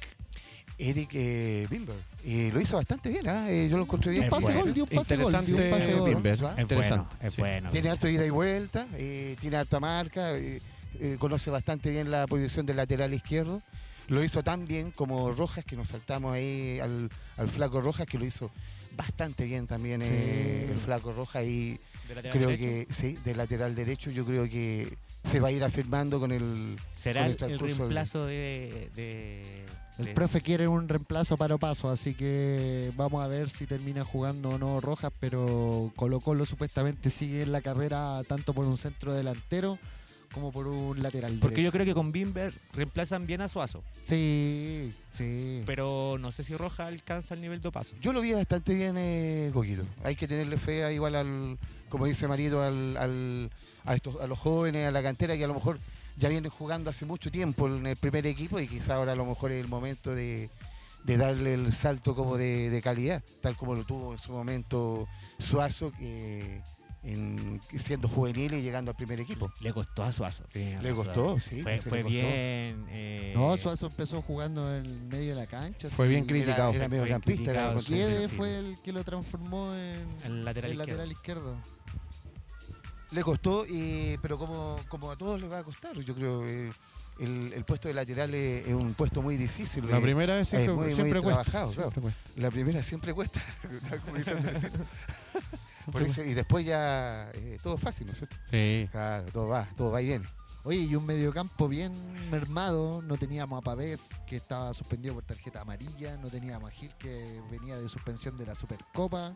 Eric 0.78 1.10
eh, 1.12 1.66
Bimber. 1.70 1.96
Y 2.24 2.50
lo 2.50 2.60
hizo 2.60 2.76
bastante 2.76 3.10
bien, 3.10 3.28
¿ah? 3.28 3.50
Eh, 3.50 3.68
yo 3.70 3.76
lo 3.76 3.82
encontré 3.82 4.12
bien. 4.12 4.24
Es 4.24 4.32
Un 4.32 4.38
pase 4.38 4.46
bueno. 4.46 4.60
gol, 4.60 4.74
dio 4.74 4.84
un 4.84 4.88
pase 4.90 5.16
gol. 5.16 5.24
Interesante 5.26 5.52
dio 5.52 5.64
un 5.64 5.70
pase 5.78 5.94
gol. 5.94 6.08
Bimber. 6.08 6.32
Es 6.34 6.58
Interesante, 6.58 7.16
bueno, 7.16 7.28
es 7.28 7.34
sí. 7.34 7.40
bueno. 7.42 7.70
Tiene 7.70 7.90
harto 7.90 8.08
ida 8.08 8.24
y 8.24 8.30
vuelta, 8.30 8.86
eh, 8.94 9.36
tiene 9.40 9.56
harta 9.58 9.78
marca, 9.78 10.36
eh, 10.38 10.60
eh, 11.00 11.16
conoce 11.18 11.50
bastante 11.50 11.90
bien 11.90 12.10
la 12.10 12.26
posición 12.26 12.64
del 12.64 12.76
lateral 12.76 13.12
izquierdo. 13.12 13.60
Lo 14.08 14.24
hizo 14.24 14.42
tan 14.42 14.66
bien 14.66 14.90
como 14.90 15.30
Rojas, 15.32 15.66
que 15.66 15.76
nos 15.76 15.90
saltamos 15.90 16.32
ahí 16.32 16.80
al, 16.80 17.10
al 17.36 17.48
flaco 17.48 17.82
Rojas, 17.82 18.06
que 18.06 18.18
lo 18.18 18.24
hizo 18.24 18.50
bastante 19.00 19.44
bien 19.44 19.66
también 19.66 20.02
Sí. 20.02 20.08
eh, 20.10 20.68
el 20.70 20.76
flaco 20.78 21.12
Rojas. 21.12 21.44
Y 21.44 21.78
¿De 22.08 22.14
lateral 22.16 22.36
creo 22.38 22.48
derecho? 22.50 22.88
que, 22.88 22.94
sí, 22.94 23.18
de 23.24 23.34
lateral 23.34 23.74
derecho, 23.74 24.10
yo 24.10 24.24
creo 24.24 24.48
que 24.48 24.96
se 25.24 25.38
va 25.40 25.48
a 25.48 25.52
ir 25.52 25.62
afirmando 25.64 26.18
con 26.18 26.32
el. 26.32 26.76
será 26.92 27.34
con 27.36 27.50
el, 27.50 27.58
reemplazo 27.58 28.26
de, 28.26 28.90
de- 28.94 29.64
El 29.98 30.06
de- 30.06 30.12
profe 30.14 30.40
quiere 30.40 30.66
un 30.66 30.88
reemplazo 30.88 31.36
para 31.36 31.56
paso, 31.58 31.88
así 31.90 32.14
que 32.14 32.90
vamos 32.96 33.22
a 33.22 33.28
ver 33.28 33.48
si 33.48 33.66
termina 33.66 34.04
jugando 34.04 34.50
o 34.50 34.58
no 34.58 34.80
Rojas, 34.80 35.12
pero 35.20 35.92
Colo 35.94 36.20
Colo 36.20 36.46
supuestamente 36.46 37.10
sigue 37.10 37.42
en 37.42 37.52
la 37.52 37.60
carrera 37.60 38.22
tanto 38.26 38.54
por 38.54 38.64
un 38.66 38.76
centro 38.78 39.12
delantero 39.14 39.78
como 40.32 40.52
por 40.52 40.66
un 40.66 41.02
lateral 41.02 41.38
Porque 41.40 41.62
yo 41.62 41.72
creo 41.72 41.84
que 41.84 41.94
con 41.94 42.12
Bimber 42.12 42.52
reemplazan 42.72 43.26
bien 43.26 43.40
a 43.40 43.48
Suazo, 43.48 43.82
Sí, 44.02 44.92
sí. 45.10 45.62
pero 45.66 46.16
no 46.20 46.30
sé 46.32 46.44
si 46.44 46.54
Roja 46.56 46.86
alcanza 46.86 47.34
el 47.34 47.40
nivel 47.40 47.60
de 47.60 47.68
Opaso. 47.68 47.96
Yo 48.00 48.12
lo 48.12 48.20
vi 48.20 48.32
bastante 48.32 48.74
bien, 48.74 48.94
eh, 48.98 49.50
Coquito. 49.52 49.84
Hay 50.04 50.14
que 50.16 50.28
tenerle 50.28 50.56
fe 50.58 50.84
a- 50.84 50.92
igual 50.92 51.14
al, 51.16 51.58
como 51.88 52.06
dice 52.06 52.28
Marito, 52.28 52.62
al, 52.62 52.96
al- 52.96 53.50
a, 53.84 53.94
estos, 53.94 54.20
a 54.20 54.26
los 54.26 54.38
jóvenes, 54.38 54.86
a 54.86 54.90
la 54.90 55.02
cantera 55.02 55.36
que 55.36 55.44
a 55.44 55.48
lo 55.48 55.54
mejor 55.54 55.78
ya 56.16 56.28
vienen 56.28 56.50
jugando 56.50 56.90
hace 56.90 57.06
mucho 57.06 57.30
tiempo 57.30 57.66
en 57.68 57.86
el 57.86 57.96
primer 57.96 58.26
equipo 58.26 58.60
y 58.60 58.68
quizá 58.68 58.94
ahora 58.96 59.12
a 59.12 59.16
lo 59.16 59.24
mejor 59.26 59.52
es 59.52 59.60
el 59.62 59.68
momento 59.68 60.14
de, 60.14 60.50
de 61.04 61.16
darle 61.16 61.54
el 61.54 61.72
salto 61.72 62.14
como 62.14 62.36
de, 62.36 62.68
de 62.70 62.82
calidad, 62.82 63.22
tal 63.40 63.56
como 63.56 63.74
lo 63.74 63.84
tuvo 63.84 64.12
en 64.12 64.18
su 64.18 64.32
momento 64.32 65.08
Suazo, 65.38 65.90
que 65.92 66.60
en- 67.02 67.60
siendo 67.78 68.08
juvenil 68.08 68.52
y 68.54 68.62
llegando 68.62 68.90
al 68.90 68.96
primer 68.96 69.20
equipo. 69.20 69.50
Le 69.60 69.72
costó 69.72 70.02
a 70.02 70.12
Suazo. 70.12 70.44
tiene 70.52 70.82
Le 70.82 70.92
costó, 70.92 71.40
sí. 71.40 71.62
Fue, 71.62 71.76
costó. 71.78 71.94
bien. 72.08 72.86
eh, 72.90 73.32
No, 73.36 73.56
Suazo 73.56 73.86
empezó 73.86 74.20
jugando 74.22 74.74
en 74.74 75.08
medio 75.08 75.34
de 75.34 75.40
la 75.40 75.46
cancha. 75.46 75.88
Fue 75.90 76.08
bien 76.08 76.26
criticado. 76.26 76.70
Era, 76.70 76.84
era 76.84 76.88
Fue 76.88 76.98
mediocampista, 76.98 77.50
era 77.50 77.72
el 77.72 78.78
que 78.82 78.92
lo 78.92 79.02
transformó 79.04 79.72
en 79.74 80.06
El 80.24 80.44
lateral 80.44 80.70
el 80.72 80.76
izquierdo. 80.78 80.78
lateral 80.78 81.12
izquierdo. 81.12 81.56
Le 83.12 83.22
costó, 83.24 83.66
y- 83.66 84.16
pero 84.22 84.38
como, 84.38 84.76
como 84.88 85.10
a 85.10 85.16
todos 85.16 85.40
les 85.40 85.50
va 85.50 85.58
a 85.58 85.64
costar, 85.64 85.96
yo 85.98 86.14
creo 86.14 86.46
eh, 86.46 86.70
el, 87.20 87.52
el 87.52 87.64
puesto 87.64 87.88
de 87.88 87.94
lateral 87.94 88.34
es, 88.34 88.66
es 88.66 88.74
un 88.74 88.94
puesto 88.94 89.22
muy 89.22 89.36
difícil. 89.36 89.88
La 89.88 90.00
primera 90.00 90.34
vez 90.34 90.42
es 90.42 90.48
siempre, 90.48 90.72
muy- 90.74 90.84
muy 90.86 90.94
siempre 90.94 91.20
cuesta. 91.22 91.44
trabajado, 91.44 91.72
siempre 91.72 92.00
claro. 92.00 92.02
cuesta. 92.02 92.40
La 92.40 92.50
primera 92.50 92.82
siempre 92.82 93.14
cuesta, 93.14 93.40
como 94.04 94.16
dice 94.16 94.30
Andresito. 94.32 94.78
Por 95.92 96.02
eso- 96.02 96.22
y 96.22 96.34
después 96.34 96.64
ya 96.66 97.30
eh, 97.34 97.58
todo 97.62 97.76
es 97.76 97.80
fácil, 97.82 98.06
¿no 98.06 98.12
es 98.12 98.18
cierto? 98.18 98.36
Sí. 98.50 98.88
Claro, 98.92 99.26
todo 99.32 99.48
va, 99.48 99.68
todo 99.76 99.90
va 99.90 100.02
y 100.02 100.06
viene. 100.06 100.26
Oye, 100.62 100.80
y 100.80 100.94
un 100.94 101.06
mediocampo 101.06 101.68
bien 101.68 101.90
mermado. 102.30 103.00
No 103.00 103.16
teníamos 103.16 103.58
a 103.58 103.62
Pavés, 103.62 104.02
que 104.26 104.36
estaba 104.36 104.74
suspendido 104.74 105.14
por 105.14 105.24
tarjeta 105.24 105.62
amarilla. 105.62 106.18
No 106.18 106.28
teníamos 106.28 106.70
a 106.70 106.72
Gil, 106.74 106.92
que 106.98 107.40
venía 107.50 107.78
de 107.78 107.88
suspensión 107.88 108.36
de 108.36 108.44
la 108.44 108.54
Supercopa. 108.54 109.34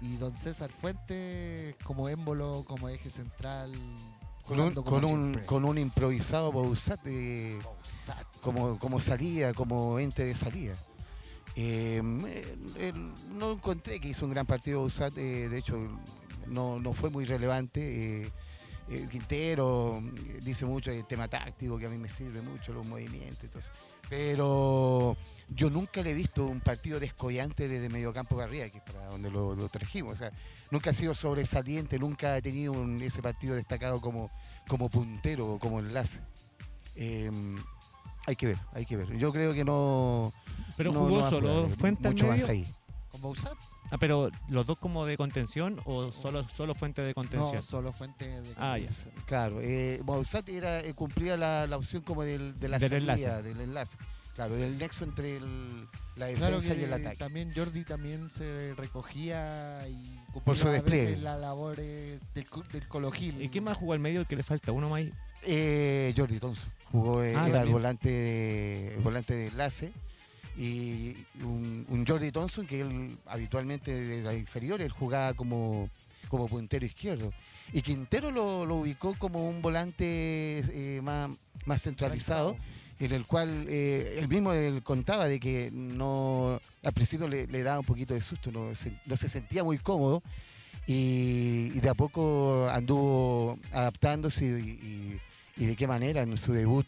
Y 0.00 0.16
don 0.16 0.36
César 0.38 0.70
Fuentes 0.80 1.74
como 1.84 2.08
émbolo, 2.08 2.64
como 2.66 2.88
eje 2.88 3.10
central. 3.10 3.70
Con 4.46 4.60
un, 4.60 4.74
con 4.74 5.04
un, 5.04 5.20
siempre. 5.32 5.46
con 5.46 5.64
un 5.64 5.76
improvisado 5.78 6.50
eh, 7.04 7.58
Bausat. 7.62 8.24
como, 8.40 8.78
como 8.78 9.00
salida, 9.00 9.52
como 9.52 9.98
ente 9.98 10.24
de 10.24 10.34
salida. 10.34 10.74
Eh, 11.56 12.02
eh, 12.76 12.92
no 13.38 13.52
encontré 13.52 13.98
que 13.98 14.08
hizo 14.08 14.24
un 14.26 14.32
gran 14.32 14.46
partido 14.46 14.80
Bouzat, 14.80 15.16
eh, 15.16 15.48
de 15.48 15.58
hecho 15.58 15.78
no, 16.46 16.78
no 16.78 16.92
fue 16.94 17.10
muy 17.10 17.24
relevante. 17.24 18.22
eh, 18.24 18.32
eh, 18.88 19.08
Quintero 19.10 19.98
eh, 19.98 20.38
dice 20.42 20.64
mucho 20.64 20.90
del 20.92 21.04
tema 21.06 21.26
táctico, 21.26 21.76
que 21.78 21.86
a 21.86 21.88
mí 21.90 21.98
me 21.98 22.08
sirve 22.08 22.40
mucho, 22.40 22.72
los 22.72 22.86
movimientos. 22.86 23.42
entonces. 23.42 23.72
Pero 24.08 25.16
yo 25.48 25.70
nunca 25.70 26.02
le 26.02 26.10
he 26.12 26.14
visto 26.14 26.46
un 26.46 26.60
partido 26.60 27.00
descollante 27.00 27.68
desde 27.68 27.88
mediocampo 27.88 28.36
para 28.36 28.46
arriba, 28.48 28.68
que 28.68 28.78
es 28.78 28.84
para 28.84 29.06
donde 29.08 29.30
lo, 29.30 29.54
lo 29.54 29.68
trajimos. 29.68 30.14
O 30.14 30.16
sea, 30.16 30.32
nunca 30.70 30.90
ha 30.90 30.92
sido 30.92 31.14
sobresaliente, 31.14 31.98
nunca 31.98 32.34
ha 32.34 32.40
tenido 32.40 32.72
un- 32.72 33.00
ese 33.02 33.20
partido 33.22 33.54
destacado 33.56 34.00
como, 34.00 34.30
como 34.68 34.88
puntero 34.88 35.54
o 35.54 35.58
como 35.58 35.80
enlace. 35.80 36.20
Eh, 36.94 37.30
hay 38.26 38.36
que 38.36 38.46
ver, 38.46 38.58
hay 38.72 38.86
que 38.86 38.96
ver. 38.96 39.16
Yo 39.18 39.32
creo 39.32 39.52
que 39.54 39.64
no. 39.64 40.32
Pero 40.76 40.92
no- 40.92 41.00
jugó 41.00 41.18
no 41.20 41.24
al 41.26 41.30
mucho 42.10 42.26
más 42.26 42.48
ahí. 42.50 42.66
¿Con 43.10 43.22
Bausat? 43.22 43.54
Ah, 43.90 43.98
pero 43.98 44.30
los 44.48 44.66
dos 44.66 44.78
como 44.78 45.06
de 45.06 45.16
contención 45.16 45.78
o 45.84 46.10
solo, 46.10 46.42
solo 46.48 46.74
Fuente 46.74 47.02
de 47.02 47.14
contención. 47.14 47.54
No, 47.56 47.62
solo 47.62 47.92
Fuente 47.92 48.26
de 48.26 48.50
Ah, 48.56 48.78
ya. 48.78 48.86
contención. 48.86 49.10
Claro, 49.26 49.60
eh, 49.62 50.00
Bausat 50.04 50.48
era, 50.48 50.80
eh, 50.80 50.92
cumplía 50.94 51.36
la, 51.36 51.66
la 51.66 51.76
opción 51.76 52.02
como 52.02 52.22
del, 52.24 52.58
de 52.58 52.68
la 52.68 52.78
Del 52.78 52.90
salida, 52.90 53.14
enlace. 53.14 53.42
del 53.42 53.60
enlace. 53.60 53.96
Claro, 54.34 54.56
del 54.56 54.76
nexo 54.76 55.04
entre 55.04 55.36
el- 55.38 55.88
la 56.16 56.30
Claro 56.32 56.56
defensa 56.56 56.74
que 56.74 56.80
y 56.80 56.84
el 56.84 56.92
ataque. 56.92 57.16
también 57.16 57.52
Jordi 57.54 57.84
también 57.84 58.28
se 58.30 58.74
recogía 58.76 59.86
y 59.88 60.18
Por 60.34 60.42
cumplía 60.42 60.62
su 60.62 60.68
a 60.68 60.70
veces 60.72 60.84
despliegue. 60.84 61.16
las 61.22 61.40
labores 61.40 62.20
del, 62.34 62.44
co- 62.50 62.62
del 62.72 62.86
Cologil. 62.88 63.40
¿Y 63.40 63.48
quién 63.48 63.64
más 63.64 63.76
jugó 63.78 63.94
al 63.94 63.98
medio 64.00 64.20
el 64.20 64.26
que 64.26 64.36
le 64.36 64.42
falta? 64.42 64.72
Uno 64.72 64.88
más. 64.90 65.04
Eh, 65.44 66.12
Jordi 66.16 66.38
Thompson 66.38 66.70
jugó, 66.92 67.22
eh, 67.22 67.34
Ah, 67.36 67.48
era 67.48 67.62
el 67.62 67.68
volante, 67.70 68.10
de, 68.10 68.94
el 68.96 69.00
volante 69.00 69.34
de 69.34 69.46
enlace. 69.46 69.92
Y 70.56 71.14
un, 71.42 71.84
un 71.88 72.06
Jordi 72.06 72.32
Thompson 72.32 72.66
que 72.66 72.80
él 72.80 73.16
habitualmente 73.26 73.92
de 73.92 74.22
la 74.22 74.32
inferior, 74.34 74.80
él 74.80 74.90
jugaba 74.90 75.34
como, 75.34 75.90
como 76.28 76.48
puntero 76.48 76.86
izquierdo. 76.86 77.32
Y 77.72 77.82
Quintero 77.82 78.30
lo, 78.30 78.64
lo 78.64 78.76
ubicó 78.76 79.14
como 79.18 79.48
un 79.48 79.60
volante 79.60 80.04
eh, 80.06 81.00
más, 81.02 81.30
más 81.66 81.82
centralizado, 81.82 82.56
en 82.98 83.12
el 83.12 83.26
cual 83.26 83.66
eh, 83.68 84.16
él 84.18 84.28
mismo 84.28 84.52
él 84.54 84.82
contaba 84.82 85.28
de 85.28 85.38
que 85.40 85.70
no 85.72 86.58
al 86.82 86.92
principio 86.92 87.28
le, 87.28 87.46
le 87.48 87.62
daba 87.62 87.80
un 87.80 87.84
poquito 87.84 88.14
de 88.14 88.22
susto, 88.22 88.50
no 88.50 88.74
se, 88.74 88.92
no 89.04 89.16
se 89.18 89.28
sentía 89.28 89.62
muy 89.64 89.76
cómodo 89.78 90.22
y, 90.86 91.72
y 91.74 91.80
de 91.80 91.88
a 91.90 91.94
poco 91.94 92.68
anduvo 92.70 93.58
adaptándose 93.72 94.46
y, 94.46 94.48
y- 94.48 95.20
y 95.58 95.64
de 95.66 95.74
qué 95.76 95.86
manera 95.86 96.22
en 96.22 96.36
su 96.38 96.52
debut 96.52 96.86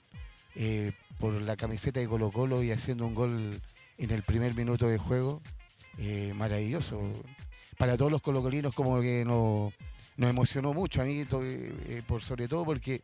eh, 0.55 0.93
por 1.19 1.33
la 1.43 1.57
camiseta 1.57 2.01
de 2.01 2.09
Colo 2.09 2.31
Colo 2.31 2.63
y 2.63 2.71
haciendo 2.71 3.07
un 3.07 3.15
gol 3.15 3.61
en 3.99 4.11
el 4.11 4.23
primer 4.23 4.55
minuto 4.55 4.87
de 4.89 4.99
juego, 4.99 5.41
eh, 5.99 6.33
maravilloso. 6.37 7.01
Para 7.77 7.97
todos 7.97 8.11
los 8.13 8.23
colocolinos 8.23 8.75
como 8.75 9.01
que 9.01 9.25
nos, 9.25 9.73
nos 10.17 10.31
emocionó 10.31 10.73
mucho 10.73 11.03
a 11.03 11.05
mí, 11.05 11.21
eh, 11.21 11.27
eh, 11.89 12.03
por 12.07 12.23
sobre 12.23 12.49
todo 12.49 12.65
porque 12.65 13.03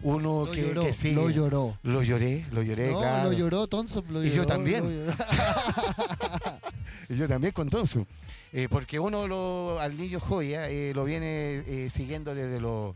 uno 0.00 0.46
Lo 0.46 0.52
que, 0.52 0.62
lloró, 0.62 0.84
que 0.84 0.92
sigue- 0.92 1.14
lo 1.14 1.30
lloró. 1.30 1.78
lo 1.82 2.02
lloré, 2.02 2.44
lo 2.50 2.62
lloré, 2.62 2.90
No, 2.90 2.98
claro. 3.00 3.30
lo 3.30 3.32
lloró, 3.38 3.66
Thompson 3.66 4.04
lo 4.10 4.24
Y 4.24 4.30
yo 4.32 4.44
también. 4.46 5.06
Y 7.08 7.16
yo 7.16 7.28
también 7.28 7.52
con 7.52 7.68
Thompson. 7.68 8.06
Eh, 8.52 8.68
porque 8.70 8.98
uno 8.98 9.26
lo- 9.26 9.78
al 9.80 9.96
niño 9.96 10.20
joya 10.20 10.68
lo 10.94 11.04
viene 11.04 11.88
siguiendo 11.90 12.34
desde 12.34 12.60
los 12.60 12.94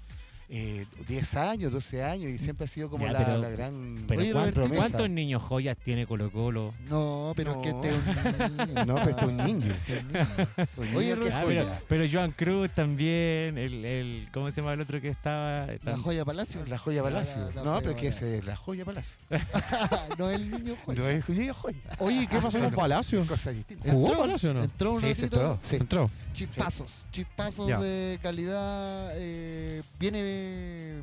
eh, 0.49 0.87
10 1.09 1.35
años, 1.37 1.73
12 1.73 2.05
años 2.05 2.31
y 2.31 2.39
siempre 2.39 2.67
ha 2.67 2.69
sido 2.69 2.89
como 2.89 3.05
Ya, 3.05 3.13
la, 3.13 3.19
pero- 3.25 3.39
la 3.39 3.49
gran 3.51 4.05
Pero 4.07 4.21
Oye, 4.21 4.33
¿cuántos, 4.33 4.55
Robertito. 4.57 4.81
cuántos 4.81 5.11
niños 5.11 5.43
joyas 5.43 5.77
tiene 5.77 6.07
Colo 6.07 6.31
Colo? 6.31 6.73
No, 6.89 7.33
pero 7.35 7.53
es 7.61 7.67
que 7.67 7.73
No. 7.73 7.83
este 7.85 7.97
es 8.45 8.51
un 8.51 8.57
niño. 8.57 8.85
No, 8.87 8.95
pero 8.95 9.11
este 9.11 9.21
es 9.23 9.27
un 9.29 9.37
niño. 9.39 9.75
Este 9.75 9.97
es 9.99 10.05
un 10.05 10.13
niño. 10.13 10.27
Oye, 10.99 11.15
niño 11.17 11.25
que 11.27 11.33
Ah, 11.33 11.45
pero, 11.47 11.67
pero 11.89 12.05
Joan 12.13 12.31
Cruz 12.33 12.71
también, 12.71 13.59
el, 13.59 13.85
el 13.85 14.29
¿cómo 14.33 14.51
se 14.51 14.61
llama 14.61 14.73
el 14.75 14.81
otro 14.81 15.01
que 15.01 15.09
estaba? 15.09 15.67
La 15.85 15.97
joya 15.99 16.25
Palacio. 16.25 16.65
La 16.67 16.79
joya 16.79 17.03
palacio. 17.03 17.37
La- 17.39 17.47
la 17.47 17.63
no, 17.65 17.71
joya 17.73 17.81
pero 17.83 17.97
que 17.97 18.09
es 18.09 18.45
la 18.45 18.57
joya 18.57 18.85
palacio. 18.85 19.17
no 20.19 20.31
es 20.31 20.37
el 20.41 20.51
niño 20.51 20.77
joya. 20.85 21.01
No 21.01 21.09
es 21.09 21.25
joya, 21.25 21.53
joya. 21.55 21.77
Oye, 21.99 22.27
¿qué 22.31 22.39
pasó 22.41 22.61
con 22.61 22.71
Palacio? 22.73 23.27
Cosa 23.27 23.51
distinta. 23.51 23.91
¿Jugó 23.91 24.07
Entró, 24.09 24.21
Palacio 24.23 24.51
o 24.51 24.55
no? 24.55 24.63
Entró 24.63 24.93
un 24.93 25.01
Sí, 25.01 25.07
ratito, 25.09 25.25
entró, 25.25 25.59
sí. 25.65 25.77
Entró. 25.77 26.11
chispazos, 26.33 27.05
chispazos 27.11 27.69
Ya. 27.69 27.81
de 27.81 28.19
calidad. 28.23 29.11
eh, 29.17 29.83
viene 29.99 30.23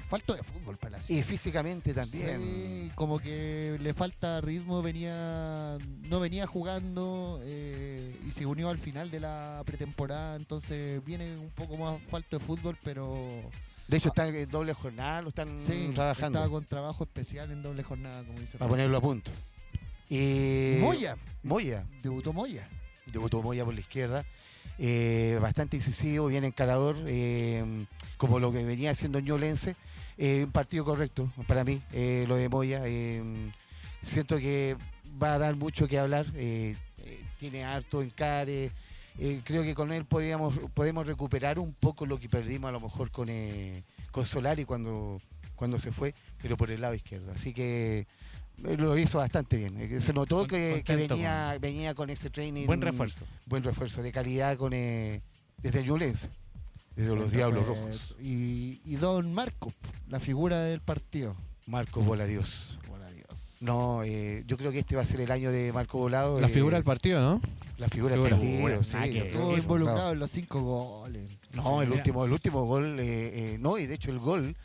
falto 0.08 0.34
de 0.34 0.44
fútbol 0.44 0.78
Palacio. 0.78 1.16
Y 1.18 1.24
físicamente 1.24 1.94
también. 1.94 2.40
Sí, 2.42 2.92
como 2.96 3.20
que 3.20 3.78
le 3.82 3.94
falta 3.94 4.42
ritmo, 4.42 4.82
venía 4.82 5.78
no 6.10 6.20
venía 6.20 6.48
jugando 6.48 7.40
eh, 7.44 8.16
y 8.26 8.32
se 8.32 8.46
unió 8.46 8.70
al 8.70 8.78
final 8.80 9.10
de 9.12 9.20
la 9.20 9.62
pretemporada, 9.66 10.36
entonces 10.36 11.04
viene 11.06 11.38
un 11.38 11.50
poco 11.52 11.78
más 11.78 12.02
falto 12.10 12.38
de 12.38 12.46
fútbol, 12.46 12.78
pero 12.84 13.18
De 13.88 13.98
hecho, 13.98 14.10
están 14.10 14.34
en 14.34 14.50
doble 14.50 14.74
jornada, 14.74 15.22
lo 15.22 15.30
están 15.30 15.62
sí, 15.62 15.92
trabajando. 15.94 16.40
estaba 16.40 16.52
con 16.52 16.66
trabajo 16.66 17.04
especial 17.04 17.52
en 17.52 17.62
doble 17.62 17.84
jornada, 17.84 18.24
como 18.24 18.40
dice. 18.40 18.58
Para 18.58 18.70
ponerlo 18.70 18.98
a 18.98 19.02
punto. 19.02 19.32
Y 20.10 20.78
Moya, 20.80 21.18
Moya. 21.44 21.86
debutó 22.02 22.34
Moya. 22.34 22.68
Debutó 23.08 23.42
Moya 23.42 23.66
por 23.66 23.74
la 23.74 23.80
izquierda. 23.80 24.26
Eh, 24.80 25.38
bastante 25.42 25.78
incisivo, 25.78 26.28
bien 26.28 26.44
encarador, 26.44 26.96
eh, 27.06 27.64
como 28.18 28.40
lo 28.40 28.52
que 28.52 28.64
venía 28.64 28.92
haciendo 28.92 29.20
Ñolense. 29.20 29.76
Eh, 30.18 30.44
un 30.46 30.52
partido 30.52 30.86
correcto 30.86 31.32
para 31.48 31.64
mí, 31.64 31.82
lo 32.28 32.36
de 32.36 32.50
Moya. 32.50 32.84
siento 34.04 34.38
que 34.38 34.76
va 35.22 35.36
a 35.36 35.40
dar 35.40 35.56
mucho 35.56 35.88
que 35.88 36.00
hablar. 36.00 36.26
tiene 37.40 37.64
harto 37.64 38.02
encare. 38.02 38.72
creo 39.44 39.64
que 39.64 39.76
con 39.76 39.92
él 39.92 40.06
podríamos, 40.06 40.54
podemos 40.74 41.08
recuperar 41.08 41.60
un 41.60 41.74
poco 41.74 42.06
lo 42.06 42.20
que 42.20 42.30
perdimos 42.30 42.70
a 42.70 42.72
lo 42.72 42.80
mejor 42.80 43.12
con, 43.12 43.28
con 44.12 44.26
Solari 44.26 44.66
cuando, 44.66 45.20
cuando 45.56 45.80
se 45.80 45.92
fue, 45.92 46.14
pero 46.42 46.58
por 46.58 46.72
el 46.72 46.82
lado 46.82 46.94
izquierdo. 46.94 47.32
Así 47.32 47.54
que 47.54 48.06
lo 48.62 48.98
hizo 48.98 49.18
bastante 49.18 49.58
bien. 49.58 49.78
eh, 49.80 50.02
Se 50.02 50.14
notó 50.14 50.38
Con- 50.40 50.48
que, 50.48 50.84
venía, 50.88 51.58
venía 51.60 51.94
con 51.96 52.10
ese 52.10 52.30
training. 52.30 52.66
Buen 52.66 52.82
refuerzo. 52.82 53.26
Buen 53.46 53.64
refuerzo 53.64 54.02
de 54.02 54.12
calidad 54.12 54.58
con 54.58 54.74
eh, 54.74 55.22
desde 55.62 55.80
el 55.80 55.86
Ñublense, 55.88 56.30
desde 56.96 57.16
los 57.16 57.32
Diablos 57.32 57.66
Rojos. 57.68 58.16
Y, 58.22 58.82
y 58.86 58.96
Don 58.96 59.34
Marco, 59.34 59.74
la 60.08 60.20
figura 60.20 60.60
del 60.62 60.82
partido. 60.82 61.36
Marco 61.66 62.02
Voladios. 62.02 62.78
Hola 62.92 63.10
Dios. 63.10 63.56
No, 63.62 64.04
eh, 64.04 64.44
yo 64.48 64.58
creo 64.58 64.72
que 64.74 64.80
este 64.80 64.96
va 64.98 65.02
a 65.02 65.06
ser 65.06 65.22
el 65.22 65.32
año 65.32 65.50
de 65.52 65.72
Marco 65.72 65.98
Volado. 65.98 66.40
La 66.42 66.48
eh, 66.48 66.50
figura 66.50 66.76
del 66.78 66.84
partido, 66.84 67.22
¿no? 67.22 67.42
La 67.78 67.88
figura 67.88 68.14
Figura. 68.16 68.36
del 68.38 68.40
partido, 68.40 68.84
sí, 68.84 68.98
que 69.12 69.32
Sí, 69.34 69.38
que- 69.54 69.58
involucrado 69.60 70.12
en 70.12 70.20
los 70.20 70.30
cinco 70.30 70.62
goles. 70.62 71.24
No, 71.54 71.82
el 71.82 71.88
Mira. 71.88 72.00
último, 72.00 72.26
el 72.26 72.32
último 72.34 72.66
gol, 72.66 73.00
eh, 73.00 73.54
eh, 73.54 73.58
no, 73.60 73.78
y 73.78 73.88
de 73.88 73.96
hecho 73.96 74.12
el 74.12 74.20
gol 74.20 74.56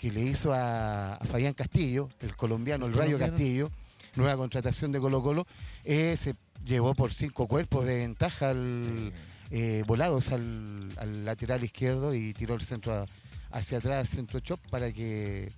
que 0.00 0.10
le 0.10 0.22
hizo 0.22 0.52
a, 0.54 1.14
a 1.16 1.24
Fabián 1.26 1.52
Castillo, 1.52 2.08
el 2.20 2.34
colombiano, 2.34 2.86
el, 2.86 2.92
El 2.92 2.98
Rayo 2.98 3.10
colombiano. 3.18 3.32
Castillo, 3.36 3.70
nueva 4.16 4.36
contratación 4.36 4.92
de 4.92 4.98
Colo 4.98 5.22
Colo, 5.22 5.46
eh, 5.84 6.16
se 6.16 6.34
llevó 6.64 6.94
por 6.94 7.12
cinco 7.12 7.46
cuerpos 7.46 7.84
de 7.84 7.98
ventaja 7.98 8.50
al, 8.50 8.82
Sí. 8.82 9.12
eh, 9.50 9.84
volados 9.86 10.32
al, 10.32 10.88
al 10.96 11.24
lateral 11.26 11.62
izquierdo 11.64 12.14
y 12.14 12.32
tiró 12.32 12.54
el 12.54 12.62
centro 12.62 12.94
a- 12.94 13.06
hacia 13.50 13.76
atrás, 13.78 14.08
centro 14.08 14.40
chop, 14.40 14.58
para 14.70 14.90
que 14.92 15.52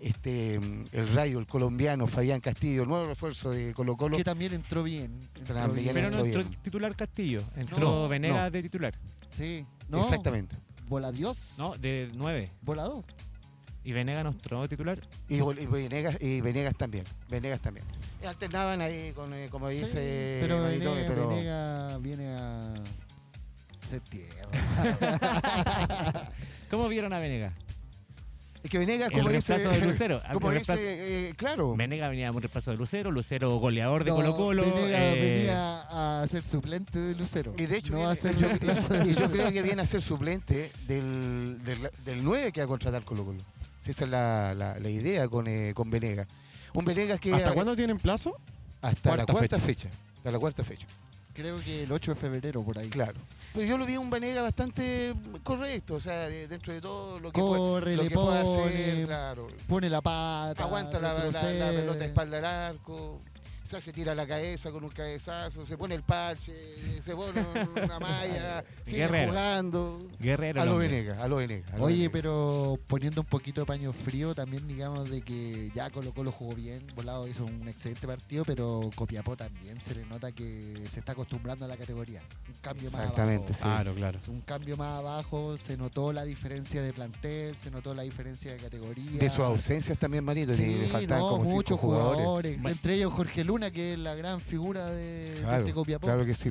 este 0.00 0.54
el 0.56 1.14
Rayo, 1.14 1.38
el 1.38 1.46
colombiano, 1.46 2.06
Fabián 2.06 2.40
Castillo, 2.40 2.82
el 2.84 2.88
nuevo 2.88 3.06
refuerzo 3.06 3.50
de 3.50 3.74
Colo 3.74 3.96
Colo, 3.96 4.16
Que 4.16 4.24
también 4.24 4.54
entró 4.54 4.82
bien. 4.82 5.20
entró 5.38 5.54
También 5.56 5.84
bien. 5.84 5.94
Pero 5.94 6.10
no 6.10 6.24
entró 6.24 6.42
bien. 6.44 6.58
titular 6.62 6.96
Castillo, 6.96 7.42
entró 7.56 7.78
No, 7.78 8.08
Venegas 8.08 8.44
no. 8.44 8.50
de 8.50 8.62
titular. 8.62 8.94
Sí. 9.32 9.66
No, 9.88 10.00
exactamente. 10.02 10.56
Bola 10.88 11.12
Dios. 11.12 11.54
No, 11.58 11.76
de 11.76 12.10
9. 12.14 12.50
Volado. 12.62 13.04
Y 13.84 13.92
Venegas 13.92 14.22
no 14.24 14.30
entró 14.30 14.68
titular. 14.68 14.98
Y, 15.28 15.40
Venegas, 15.40 16.16
y 16.20 16.40
Venegas 16.40 16.76
también, 16.76 17.04
Venegas 17.28 17.60
también. 17.60 17.84
Y 18.22 18.26
alternaban 18.26 18.80
ahí 18.80 19.12
con, 19.12 19.34
eh, 19.34 19.48
como 19.50 19.68
Sí, 19.70 19.80
dice 19.80 20.38
pero 20.40 20.62
Venegas, 20.62 21.04
pero 21.08 21.28
Venegas 21.28 22.00
viene 22.02 22.28
a 22.28 22.74
hacer 23.84 24.00
tierra. 24.02 24.48
¿Cómo 26.70 26.88
vieron 26.88 27.12
a 27.12 27.18
Venegas? 27.18 27.52
es 28.62 28.70
que 28.70 28.78
Venegas 28.78 29.08
El 29.10 29.18
como 29.18 29.28
dice, 29.30 29.54
reemplazo 29.56 29.80
de 29.80 29.84
Lucero. 29.88 30.22
como 30.34 30.52
El 30.52 30.58
dice, 30.58 30.72
reemplazo- 30.74 30.78
eh, 30.80 31.34
claro, 31.36 31.74
Venegas 31.74 32.10
venía 32.10 32.26
de 32.26 32.30
un 32.30 32.40
reemplazo 32.42 32.70
de 32.70 32.76
Lucero, 32.76 33.10
Lucero 33.10 33.56
goleador 33.58 34.04
de 34.04 34.10
No, 34.10 34.16
Colo 34.16 34.36
Colo. 34.36 34.62
Venegas 34.62 35.00
eh, 35.02 35.34
venía 35.36 36.20
a 36.22 36.26
ser 36.28 36.44
suplente 36.44 36.96
de 37.00 37.16
Lucero. 37.16 37.52
y 37.58 37.66
de 37.66 37.78
hecho 37.78 37.90
no 37.90 37.96
viene- 37.98 38.06
va 38.06 38.12
a 38.12 38.16
ser 38.16 38.36
yo, 39.16 39.28
creo 39.32 39.50
que 39.50 39.62
viene 39.62 39.82
a 39.82 39.86
ser 39.86 40.00
suplente 40.00 40.70
del, 40.86 41.58
del, 41.64 41.90
del 42.04 42.22
9 42.22 42.52
que 42.52 42.60
va 42.60 42.66
a 42.66 42.68
contratar 42.68 43.02
Colo 43.04 43.24
Colo. 43.24 43.40
Si 43.82 43.90
esa 43.90 44.04
es 44.04 44.10
la, 44.10 44.54
la- 44.54 44.78
la 44.78 44.88
idea 44.88 45.26
con, 45.28 45.48
eh, 45.48 45.72
con 45.74 45.90
Venegas. 45.90 46.28
Un 46.72 46.84
Venegas 46.84 47.18
que 47.18 47.34
¿Hasta 47.34 47.52
cuándo 47.52 47.74
tienen 47.74 47.98
plazo? 47.98 48.38
hasta 48.80 49.16
la 49.16 49.26
Cuarta 49.26 49.56
fecha. 49.56 49.60
fecha. 49.60 49.88
Hasta 50.18 50.30
la 50.30 50.38
cuarta 50.38 50.62
fecha. 50.64 50.86
Creo 51.34 51.58
que 51.60 51.82
el 51.84 51.90
8 51.90 52.12
de 52.12 52.20
febrero 52.20 52.62
por 52.62 52.78
ahí. 52.78 52.88
Claro. 52.90 53.18
Pero 53.54 53.66
yo 53.66 53.76
lo 53.78 53.86
vi 53.86 53.96
un 53.96 54.08
Venegas 54.08 54.42
bastante 54.44 55.14
correcto, 55.42 55.94
o 55.96 56.00
sea, 56.00 56.28
de- 56.28 56.46
dentro 56.46 56.72
de 56.72 56.80
todo 56.80 57.18
lo 57.18 57.32
que 57.32 57.40
puede- 57.40 57.58
Corre, 57.58 57.96
lo 57.96 58.02
le 58.04 58.08
que 58.08 58.14
puede 58.14 58.42
pone, 58.44 58.68
hacer, 58.68 59.06
claro. 59.06 59.48
pone 59.66 59.90
la 59.90 60.00
pata. 60.00 60.62
Aguanta 60.62 61.00
la, 61.00 61.14
la- 61.14 61.24
la 61.52 61.70
pelota 61.70 61.98
de 61.98 62.06
espalda 62.06 62.38
al 62.38 62.44
arco, 62.44 63.18
se 63.62 63.76
hace 63.76 63.92
tira 63.92 64.14
la 64.14 64.26
cabeza 64.26 64.70
con 64.70 64.84
un 64.84 64.90
cabezazo, 64.90 65.64
se 65.64 65.76
pone 65.76 65.94
el 65.94 66.02
parche, 66.02 66.54
se 67.00 67.14
pone 67.14 67.40
una 67.82 67.98
malla, 67.98 68.64
sigue 68.84 68.98
Guerrero. 68.98 69.30
jugando. 69.32 70.08
Guerrero. 70.18 70.62
A 70.62 70.64
lo. 70.64 70.78
Venegas, 70.78 71.18
a 71.20 71.28
lo 71.28 71.36
Venegas. 71.36 71.72
a 71.74 71.78
lo 71.78 71.84
Oye, 71.84 72.10
pero 72.10 72.78
poniendo 72.88 73.20
un 73.20 73.26
poquito 73.26 73.60
de 73.62 73.66
paño 73.66 73.92
frío, 73.92 74.34
también 74.34 74.66
digamos 74.66 75.10
de 75.10 75.22
que 75.22 75.70
ya 75.74 75.90
Colo 75.90 76.12
Colo 76.12 76.32
jugó 76.32 76.54
bien, 76.54 76.86
Volado 76.94 77.26
hizo 77.28 77.44
un 77.44 77.68
excelente 77.68 78.06
partido, 78.06 78.44
pero 78.44 78.90
Copiapó 78.94 79.36
también 79.36 79.80
se 79.80 79.94
le 79.94 80.04
nota 80.06 80.32
que 80.32 80.84
se 80.90 81.00
está 81.00 81.12
acostumbrando 81.12 81.64
a 81.64 81.68
la 81.68 81.76
categoría. 81.76 82.20
Un 82.48 82.54
cambio 82.60 82.90
más 82.90 83.00
Exactamente, 83.02 83.52
abajo. 83.52 83.54
sí. 83.54 83.62
Claro, 83.62 83.94
claro. 83.94 84.18
Un 84.28 84.40
cambio 84.40 84.76
más 84.76 84.98
abajo, 84.98 85.56
se 85.56 85.76
notó 85.76 86.12
la 86.12 86.24
diferencia 86.24 86.82
de 86.82 86.92
plantel, 86.92 87.56
se 87.56 87.70
notó 87.70 87.94
la 87.94 88.02
diferencia 88.02 88.52
de 88.52 88.58
categoría. 88.58 89.18
De 89.20 89.30
sus 89.30 89.40
ausencias 89.40 89.98
también, 89.98 90.24
Marito, 90.24 90.52
Sí, 90.52 90.66
le 90.80 90.86
faltaban 90.88 91.22
no, 91.24 91.30
como 91.30 91.44
cinco 91.44 91.56
muchos 91.56 91.80
jugadores. 91.80 92.58
Entre 92.64 92.94
ellos 92.94 93.12
Jorge 93.12 93.44
Luna, 93.44 93.61
que 93.70 93.92
es 93.94 93.98
la 93.98 94.14
gran 94.14 94.40
figura 94.40 94.86
de, 94.86 95.34
de 95.34 95.40
Claro, 95.42 95.58
este 95.64 95.72
Copiapó. 95.74 96.06
claro 96.06 96.24
que 96.26 96.34
sí. 96.34 96.50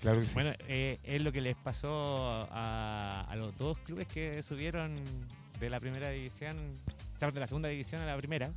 Claro 0.00 0.20
que 0.20 0.26
sí. 0.28 0.34
Bueno, 0.34 0.52
eh, 0.68 0.98
es 1.04 1.20
lo 1.22 1.32
que 1.32 1.40
les 1.40 1.56
pasó 1.56 2.46
a, 2.50 3.26
a 3.28 3.36
los 3.36 3.56
dos 3.56 3.78
clubes 3.78 4.06
que 4.06 4.42
subieron 4.42 4.94
de 5.60 5.70
la 5.70 5.80
primera 5.80 6.10
división, 6.10 6.56
o 7.14 7.18
sea, 7.18 7.30
de 7.30 7.40
la 7.40 7.46
segunda 7.46 7.68
división 7.68 8.00
a 8.02 8.06
la 8.06 8.16
primera. 8.16 8.52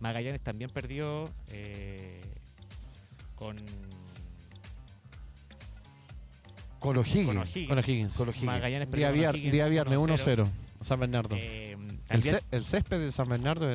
Magallanes 0.00 0.40
también 0.42 0.70
perdió 0.70 1.30
eh, 1.48 2.20
con, 3.34 3.56
con 6.78 6.96
O'Higgins. 6.98 7.26
con 7.26 7.38
O'Higgins. 7.38 7.68
Con 7.68 7.78
O'Higgins. 7.78 8.16
Con 8.16 8.28
O'Higgins. 8.28 8.44
Magallanes 8.46 8.88
perdió 8.88 9.12
Día, 9.12 9.32
vier- 9.32 9.50
día 9.50 9.66
viernes 9.68 9.98
1-0. 9.98 10.16
1-0. 10.36 10.48
San 10.82 11.00
Bernardo. 11.00 11.36
Eh, 11.38 11.76
el, 12.50 12.64
césped 12.64 12.98
de 13.00 13.10
San 13.10 13.28
Bernardo 13.28 13.74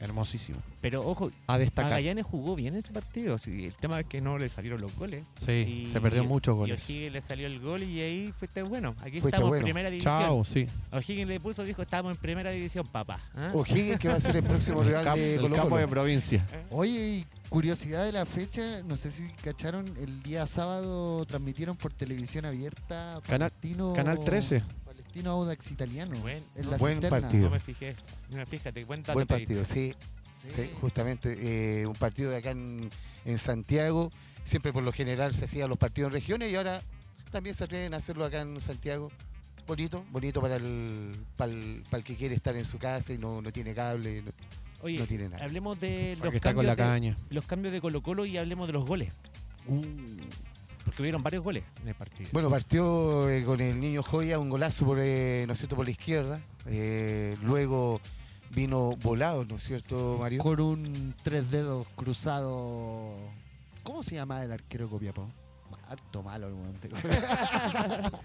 hermosísimo. 0.00 0.58
pero 0.80 1.06
ojo, 1.06 1.30
A 1.46 1.58
destacar. 1.58 1.90
Magallanes 1.90 2.24
jugó 2.24 2.54
bien 2.56 2.74
ese 2.76 2.92
partido. 2.92 3.38
sí, 3.38 3.66
el 3.66 3.74
tema 3.74 4.00
es 4.00 4.06
que 4.06 4.20
no 4.20 4.38
le 4.38 4.48
salieron 4.48 4.80
los 4.80 4.94
goles. 4.96 5.24
Sí, 5.44 5.84
Y- 5.86 5.90
se 5.90 6.00
perdió 6.00 6.24
muchos 6.24 6.54
Y 6.54 6.58
goles. 6.58 6.84
O'Higgins 6.88 7.12
le 7.12 7.20
salió 7.20 7.46
el 7.46 7.60
gol 7.60 7.82
y 7.82 8.00
ahí 8.00 8.32
fuiste 8.32 8.62
bueno. 8.62 8.94
Aquí 9.00 9.20
Fuiste 9.20 9.28
estamos 9.28 9.48
bueno. 9.48 9.60
en 9.60 9.64
primera 9.64 9.90
división. 9.90 10.12
Chao, 10.20 10.44
sí. 10.44 10.66
O'Higgins 10.92 11.28
le 11.28 11.40
puso, 11.40 11.64
dijo, 11.64 11.82
estamos 11.82 12.12
en 12.12 12.18
primera 12.18 12.50
división, 12.50 12.86
papá. 12.86 13.20
¿ah? 13.36 13.50
O'Higgins 13.54 13.98
que 13.98 14.08
va 14.08 14.14
a 14.14 14.20
ser 14.20 14.36
el 14.36 14.42
próximo 14.44 14.82
El, 14.82 14.88
rival 14.88 15.14
de 15.16 15.34
el 15.34 15.40
Colo 15.40 15.56
campo 15.56 15.78
de 15.78 15.88
provincia. 15.88 16.46
Oye, 16.70 16.90
y 16.90 17.26
curiosidad 17.48 18.04
de 18.04 18.12
la 18.12 18.26
fecha, 18.26 18.82
no 18.84 18.96
sé 18.96 19.10
si 19.10 19.28
cacharon, 19.42 19.94
el 19.98 20.22
día 20.22 20.46
sábado 20.46 21.24
transmitieron 21.26 21.76
por 21.76 21.92
televisión 21.92 22.44
abierta 22.44 23.20
Canal- 23.26 23.50
Palestino, 23.50 23.92
Canal 23.94 24.20
13. 24.24 24.62
Palestino 24.84 25.30
Audax 25.32 25.70
Italiano. 25.70 26.18
Buen- 26.20 26.44
en 26.54 26.70
la 26.70 26.76
buen 26.76 27.00
partido. 27.00 27.44
No 27.44 27.50
me 27.50 27.60
fijé. 27.60 27.96
No, 28.30 28.44
fíjate, 28.46 28.84
buen 28.84 29.02
Buen 29.12 29.26
partido, 29.26 29.64
sí. 29.64 29.94
Sí. 30.42 30.48
Sí, 30.54 30.70
justamente 30.80 31.80
eh, 31.80 31.86
un 31.86 31.94
partido 31.94 32.30
de 32.30 32.36
acá 32.36 32.50
en, 32.50 32.88
en 33.24 33.38
Santiago. 33.38 34.12
Siempre 34.44 34.72
por 34.72 34.84
lo 34.84 34.92
general 34.92 35.34
se 35.34 35.46
hacían 35.46 35.68
los 35.68 35.78
partidos 35.78 36.08
en 36.08 36.12
regiones 36.12 36.50
y 36.52 36.54
ahora 36.56 36.80
también 37.32 37.54
se 37.56 37.64
atreven 37.64 37.92
a 37.92 37.96
hacerlo 37.96 38.24
acá 38.24 38.40
en 38.42 38.60
Santiago. 38.60 39.10
bonito, 39.66 40.04
bonito 40.10 40.40
para 40.40 40.56
el, 40.56 41.14
para 41.36 41.50
el, 41.52 41.82
para 41.90 41.98
el 41.98 42.04
que 42.04 42.14
quiere 42.16 42.34
estar 42.36 42.54
en 42.56 42.64
su 42.66 42.78
casa 42.78 43.12
y 43.12 43.18
no, 43.18 43.42
no 43.42 43.52
tiene 43.52 43.74
cable. 43.74 44.22
no- 44.22 44.30
Oye, 44.82 44.98
No 44.98 45.06
tiene 45.06 45.28
nada. 45.28 45.44
hablemos 45.44 45.80
de 45.80 46.16
los 46.20 46.30
que 46.30 46.36
está 46.36 46.54
con 46.54 46.64
la 46.66 46.76
cambios, 46.76 47.02
de, 47.02 47.10
caña. 47.16 47.28
los 47.30 47.44
cambios 47.44 47.72
de 47.72 47.80
Colo 47.80 48.02
Colo 48.02 48.24
y 48.26 48.36
hablemos 48.38 48.66
de 48.66 48.72
los 48.72 48.84
goles. 48.86 49.12
Porque 50.84 51.02
hubieron 51.02 51.22
varios 51.22 51.42
goles 51.44 51.64
en 51.82 51.88
el 51.88 51.94
partido. 51.94 52.30
Bueno, 52.32 52.48
partió 52.48 53.28
eh, 53.28 53.44
con 53.44 53.60
el 53.60 53.78
niño 53.78 54.02
Joya, 54.02 54.38
un 54.38 54.48
golazo 54.48 54.86
por, 54.86 54.98
eh, 55.00 55.44
¿no 55.46 55.52
es 55.52 55.58
cierto? 55.58 55.76
por 55.76 55.84
la 55.84 55.90
izquierda. 55.90 56.40
Eh, 56.66 57.36
luego 57.42 58.00
vino 58.54 58.96
volado, 59.02 59.44
¿no 59.44 59.56
es 59.56 59.64
cierto, 59.64 60.16
Mario? 60.20 60.38
Con 60.42 60.60
un 60.60 61.14
tres 61.22 61.50
dedos 61.50 61.86
cruzado. 61.96 63.14
¿Cómo 63.82 64.02
se 64.02 64.14
llama 64.14 64.42
el 64.44 64.52
arquero 64.52 64.84
de 64.84 64.90
Copiapó? 64.90 65.28
Harto 65.88 66.22
malo 66.22 66.48
el 66.48 66.54
momento. 66.54 66.88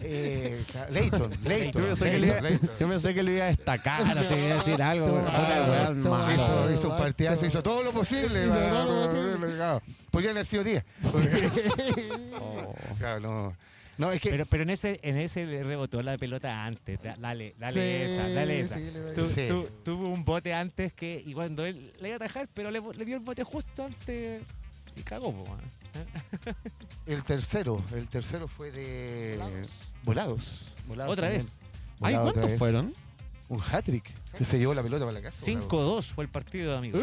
Eh, 0.00 0.62
Leighton, 0.90 1.30
Leighton. 1.44 1.82
Yo 1.82 1.88
pensé 1.88 2.10
que 2.10 2.18
le 2.18 2.26
iba- 2.26 2.40
Leighton, 2.40 2.50
Leighton. 2.68 2.70
Yo 2.80 2.88
pensé 2.88 3.14
que 3.14 3.22
lo 3.22 3.30
iba 3.30 3.44
a 3.44 3.48
destacar, 3.48 4.18
así 4.18 4.34
iba 4.34 4.54
a 4.54 4.58
decir 4.58 4.82
algo. 4.82 5.22
Hizo, 6.34 6.72
hizo 6.72 6.88
un 6.90 6.96
partidazo, 6.98 7.46
hizo 7.46 7.62
todo 7.62 7.82
lo 7.82 7.92
posible. 7.92 8.42
Hizo 8.42 8.54
todo 8.58 8.84
lo 8.84 9.02
posible. 9.06 9.54
Claro. 9.56 9.82
Podría 10.10 10.30
haber 10.30 10.46
sido 10.46 10.64
10. 10.64 10.84
Claro, 12.98 13.20
no. 13.20 13.56
No, 13.96 14.10
es 14.10 14.20
que 14.20 14.30
Pero, 14.30 14.44
pero 14.46 14.64
en 14.64 14.70
ese 14.70 14.98
en 15.04 15.16
ese 15.18 15.46
le 15.46 15.62
rebotó 15.62 16.02
la 16.02 16.18
pelota 16.18 16.64
antes. 16.64 17.00
Da- 17.00 17.16
Dale, 17.16 17.54
dale 17.58 18.06
Sí, 18.06 18.12
esa, 18.12 18.28
dale 18.30 18.60
esa. 18.60 18.76
sí, 18.78 18.90
le 18.92 18.98
doy. 19.00 19.14
Tu- 19.14 19.28
Sí. 19.28 19.46
tu- 19.46 19.68
tuvo 19.84 20.08
un 20.08 20.24
bote 20.24 20.52
antes 20.52 20.92
que, 20.92 21.22
y 21.24 21.32
cuando 21.32 21.64
él 21.64 21.92
le 22.00 22.08
iba 22.08 22.14
a 22.14 22.16
atajar, 22.16 22.48
pero 22.52 22.72
le, 22.72 22.80
le 22.96 23.04
dio 23.04 23.16
el 23.16 23.22
bote 23.22 23.44
justo 23.44 23.84
antes 23.84 24.42
y 24.96 25.02
cagó. 25.02 25.32
po, 25.32 25.50
man. 25.50 25.60
el 27.06 27.22
tercero, 27.24 27.82
el 27.92 28.08
tercero 28.08 28.48
fue 28.48 28.70
de 28.72 29.36
Volados. 29.38 29.70
Volados. 30.04 30.66
Volados 30.86 31.12
Otra 31.12 31.26
también. 31.28 31.42
vez. 31.44 31.58
Volado 31.98 32.22
¿cuántos 32.24 32.50
vez. 32.50 32.58
fueron? 32.58 32.94
Un 33.48 33.60
hat-trick. 33.60 34.04
Que 34.36 34.44
se 34.44 34.58
llevó 34.58 34.74
la 34.74 34.82
pelota 34.82 35.04
para 35.04 35.18
la 35.18 35.22
casa. 35.22 35.44
5-2 35.46 36.02
fue 36.12 36.24
el 36.24 36.30
partido, 36.30 36.76
amigo. 36.76 36.98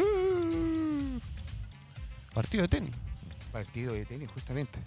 Partido 2.33 2.63
de 2.63 2.67
tenis. 2.67 2.91
Partido 3.51 3.93
de 3.93 4.05
tenis, 4.05 4.29
justamente. 4.33 4.79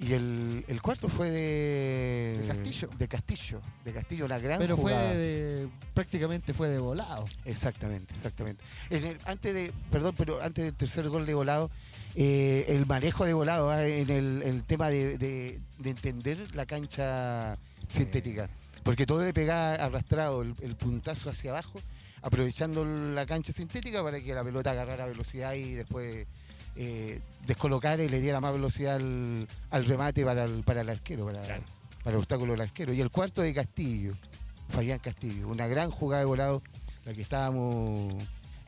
Y 0.00 0.14
el, 0.14 0.64
el 0.66 0.80
cuarto 0.80 1.08
fue 1.08 1.30
de... 1.30 2.38
De 2.40 2.46
Castillo. 2.48 2.88
De 2.98 3.06
Castillo. 3.08 3.60
De 3.84 3.92
Castillo, 3.92 4.24
una 4.24 4.38
gran 4.38 4.58
Pero 4.58 4.76
fue 4.78 4.92
de. 4.94 5.68
prácticamente 5.92 6.54
fue 6.54 6.68
de 6.68 6.78
volado. 6.78 7.26
Exactamente, 7.44 8.14
exactamente. 8.14 8.64
En 8.88 9.04
el- 9.04 9.18
antes 9.26 9.52
de, 9.52 9.72
perdón, 9.90 10.14
pero 10.16 10.40
antes 10.42 10.64
del 10.64 10.74
tercer 10.74 11.06
gol 11.10 11.26
de 11.26 11.34
volado, 11.34 11.70
eh, 12.16 12.66
el 12.68 12.86
manejo 12.86 13.24
de 13.24 13.32
volado 13.32 13.70
ah, 13.70 13.86
en 13.86 14.10
el, 14.10 14.42
el 14.42 14.64
tema 14.64 14.88
de, 14.88 15.16
de- 15.18 15.60
de 15.78 15.90
entender 15.90 16.54
la 16.54 16.66
cancha 16.66 17.56
sintética. 17.88 18.48
Porque 18.82 19.06
todo 19.06 19.22
le 19.22 19.32
pegaba 19.32 19.74
arrastrado 19.74 20.42
el, 20.42 20.54
el 20.62 20.74
puntazo 20.76 21.30
hacia 21.30 21.50
abajo, 21.50 21.80
aprovechando 22.22 22.84
la 22.84 23.26
cancha 23.26 23.52
sintética 23.52 24.02
para 24.02 24.20
que 24.20 24.34
la 24.34 24.42
pelota 24.44 24.70
agarrara 24.72 25.06
velocidad 25.06 25.54
y 25.54 25.74
después 25.74 26.26
eh, 26.76 27.20
descolocara 27.46 28.02
y 28.02 28.08
le 28.08 28.20
diera 28.20 28.40
más 28.40 28.52
velocidad 28.52 28.96
al, 28.96 29.46
al 29.70 29.84
remate 29.84 30.24
para 30.24 30.44
el, 30.44 30.62
para 30.64 30.80
el 30.82 30.88
arquero, 30.88 31.26
para, 31.26 31.42
Claro. 31.42 31.62
para 32.02 32.10
el 32.10 32.16
obstáculo 32.16 32.52
del 32.52 32.62
arquero. 32.62 32.92
Y 32.92 33.00
el 33.00 33.10
cuarto 33.10 33.42
de 33.42 33.52
Castillo, 33.54 34.14
Fabián 34.70 34.98
Castillo, 34.98 35.48
una 35.48 35.66
gran 35.66 35.90
jugada 35.90 36.20
de 36.20 36.26
volado, 36.26 36.62
la 37.04 37.12
que 37.14 37.22
estábamos 37.22 38.14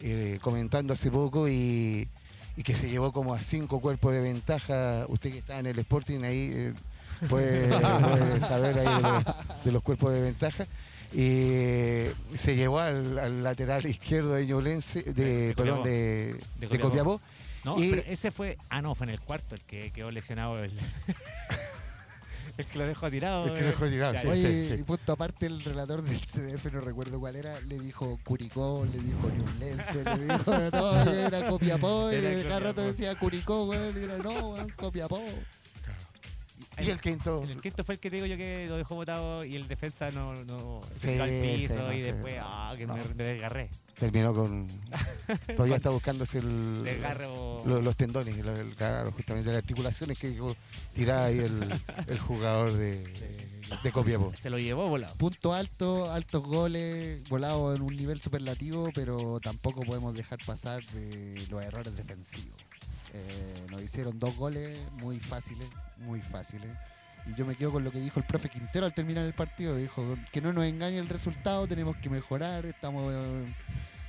eh, 0.00 0.38
comentando 0.42 0.92
hace 0.92 1.10
poco 1.10 1.48
y, 1.48 2.08
y 2.56 2.62
que 2.62 2.74
se 2.74 2.88
llevó 2.90 3.12
como 3.12 3.34
a 3.34 3.40
cinco 3.40 3.80
cuerpos 3.80 4.12
de 4.12 4.20
ventaja. 4.20 5.04
Usted 5.08 5.30
que 5.32 5.38
está 5.38 5.58
en 5.58 5.66
el 5.66 5.78
Sporting 5.78 6.22
ahí 6.24 6.50
eh, 6.52 6.74
puede, 7.28 7.68
puede 7.78 8.40
saber 8.40 8.78
ahí 8.78 8.94
de 8.96 9.02
los, 9.02 9.24
de 9.64 9.72
los 9.72 9.82
cuerpos 9.82 10.12
de 10.12 10.20
ventaja. 10.20 10.66
Y 11.14 12.06
se 12.38 12.56
llevó 12.56 12.78
al, 12.80 13.18
al 13.18 13.42
lateral 13.44 13.84
izquierdo 13.86 14.32
de 14.34 14.46
Ñublense, 14.46 15.02
de, 15.02 15.12
De 15.48 15.54
perdón, 15.54 15.82
de, 15.84 16.36
De 16.58 16.66
Copiapó. 16.68 16.88
Copiapó. 16.88 17.20
No, 17.64 17.78
Y- 17.78 17.90
pero 17.90 18.02
ese 18.06 18.30
fue. 18.30 18.56
Ah, 18.70 18.80
no, 18.82 18.94
fue 18.94 19.04
en 19.06 19.10
el 19.10 19.20
cuarto 19.20 19.54
el 19.54 19.60
que 19.60 19.90
quedó 19.92 20.10
lesionado. 20.10 20.62
El, 20.64 20.72
el 22.56 22.66
que 22.66 22.78
lo 22.78 22.86
dejó 22.86 23.10
tirado. 23.10 23.46
El 23.46 23.54
que 23.54 23.60
lo 23.62 23.66
dejó 23.68 23.86
tirado, 23.86 24.14
sí. 24.34 24.74
y 24.78 24.82
punto 24.82 25.12
aparte, 25.12 25.46
el 25.46 25.62
relator 25.62 26.02
del 26.02 26.18
CDF, 26.18 26.72
no 26.72 26.80
recuerdo 26.80 27.18
cuál 27.18 27.36
era, 27.36 27.60
le 27.60 27.78
dijo 27.78 28.18
Curicó, 28.24 28.86
le 28.90 28.98
dijo 28.98 29.30
Ñublense, 29.30 30.04
le 30.04 30.34
dijo 30.34 30.50
de 30.52 30.70
todo, 30.70 31.12
era 31.12 31.48
Copiapó, 31.48 32.10
y 32.12 32.42
cada 32.44 32.60
rato 32.60 32.82
decía 32.82 33.14
Curicó, 33.14 33.64
weón, 33.64 33.94
y 33.98 34.04
era 34.04 34.18
no, 34.18 34.50
weón, 34.50 34.68
Copiapó. 34.70 35.22
Y 36.80 36.90
el 36.90 37.00
quinto. 37.00 37.42
El 37.42 37.60
quinto 37.60 37.84
fue 37.84 37.94
el 37.94 38.00
que 38.00 38.10
te 38.10 38.16
digo 38.16 38.26
yo 38.26 38.36
que 38.36 38.66
lo 38.68 38.76
dejó 38.76 38.94
botado 38.94 39.44
y 39.44 39.56
el 39.56 39.68
defensa 39.68 40.10
no, 40.10 40.34
no 40.44 40.80
se 40.94 41.00
Sí, 41.00 41.06
tiró 41.08 41.24
al 41.24 41.30
piso 41.30 41.74
sí, 41.74 41.80
no 41.80 41.92
y 41.92 42.00
después 42.00 42.34
ah, 42.40 42.74
que 42.76 42.86
me, 42.86 42.94
No. 42.96 43.04
me 43.14 43.24
desgarré. 43.24 43.70
Terminó 43.98 44.34
con. 44.34 44.66
Todavía 45.56 45.76
está 45.76 45.90
buscándose 45.90 46.38
el, 46.38 46.82
Desgarro. 46.82 47.62
los 47.66 47.96
tendones, 47.96 48.36
el- 48.38 48.74
claro, 48.74 49.12
justamente 49.12 49.50
las 49.50 49.58
articulaciones 49.58 50.18
que 50.18 50.30
dejó 50.30 50.56
tirada 50.94 51.26
ahí 51.26 51.38
el, 51.38 51.72
el 52.08 52.18
jugador 52.18 52.72
de, 52.72 53.04
de 53.82 53.92
Copiapó. 53.92 54.32
Se 54.38 54.50
lo 54.50 54.58
llevó 54.58 54.88
volado. 54.88 55.14
Punto 55.18 55.52
alto, 55.52 56.10
altos 56.10 56.42
goles, 56.42 57.22
volados 57.28 57.76
en 57.76 57.82
un 57.82 57.94
nivel 57.96 58.20
superlativo, 58.20 58.90
pero 58.94 59.38
tampoco 59.40 59.82
podemos 59.82 60.14
dejar 60.14 60.38
pasar 60.44 60.84
de 60.86 61.46
los 61.50 61.62
errores 61.62 61.94
defensivos. 61.94 62.56
Eh, 63.14 63.66
nos 63.70 63.82
hicieron 63.82 64.18
dos 64.18 64.36
goles 64.36 64.78
muy 65.00 65.18
fáciles, 65.18 65.68
muy 65.98 66.20
fáciles. 66.20 66.70
Y 67.30 67.34
yo 67.38 67.46
me 67.46 67.54
quedo 67.54 67.70
con 67.72 67.84
lo 67.84 67.92
que 67.92 68.00
dijo 68.00 68.18
el 68.18 68.26
profe 68.26 68.48
Quintero 68.48 68.86
al 68.86 68.94
terminar 68.94 69.24
el 69.24 69.32
partido. 69.34 69.76
Dijo 69.76 70.16
que 70.32 70.40
no 70.40 70.52
nos 70.52 70.64
engañe 70.64 70.98
el 70.98 71.08
resultado, 71.08 71.66
tenemos 71.66 71.96
que 71.98 72.08
mejorar, 72.08 72.66
estamos 72.66 73.12
eh, 73.14 73.44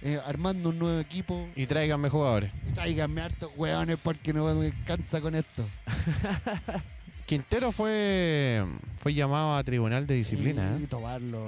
eh, 0.04 0.20
armando 0.26 0.70
un 0.70 0.80
nuevo 0.80 1.00
equipo. 1.00 1.48
Y 1.56 1.66
tráiganme 1.68 2.10
jugadores. 2.10 2.52
Tráiganme 2.74 3.22
hartos 3.22 3.52
hueones 3.56 3.98
porque 4.02 4.34
no 4.34 4.54
me 4.56 4.72
cansa 4.86 5.22
con 5.22 5.36
esto. 5.36 5.68
Quintero 7.26 7.72
fue 7.72 8.64
fue 8.98 9.14
llamado 9.14 9.56
a 9.56 9.64
tribunal 9.64 10.06
de 10.08 10.16
disciplina. 10.16 10.78
Y 10.80 10.84
¿eh? 10.84 10.88
tomarlo. 10.88 11.46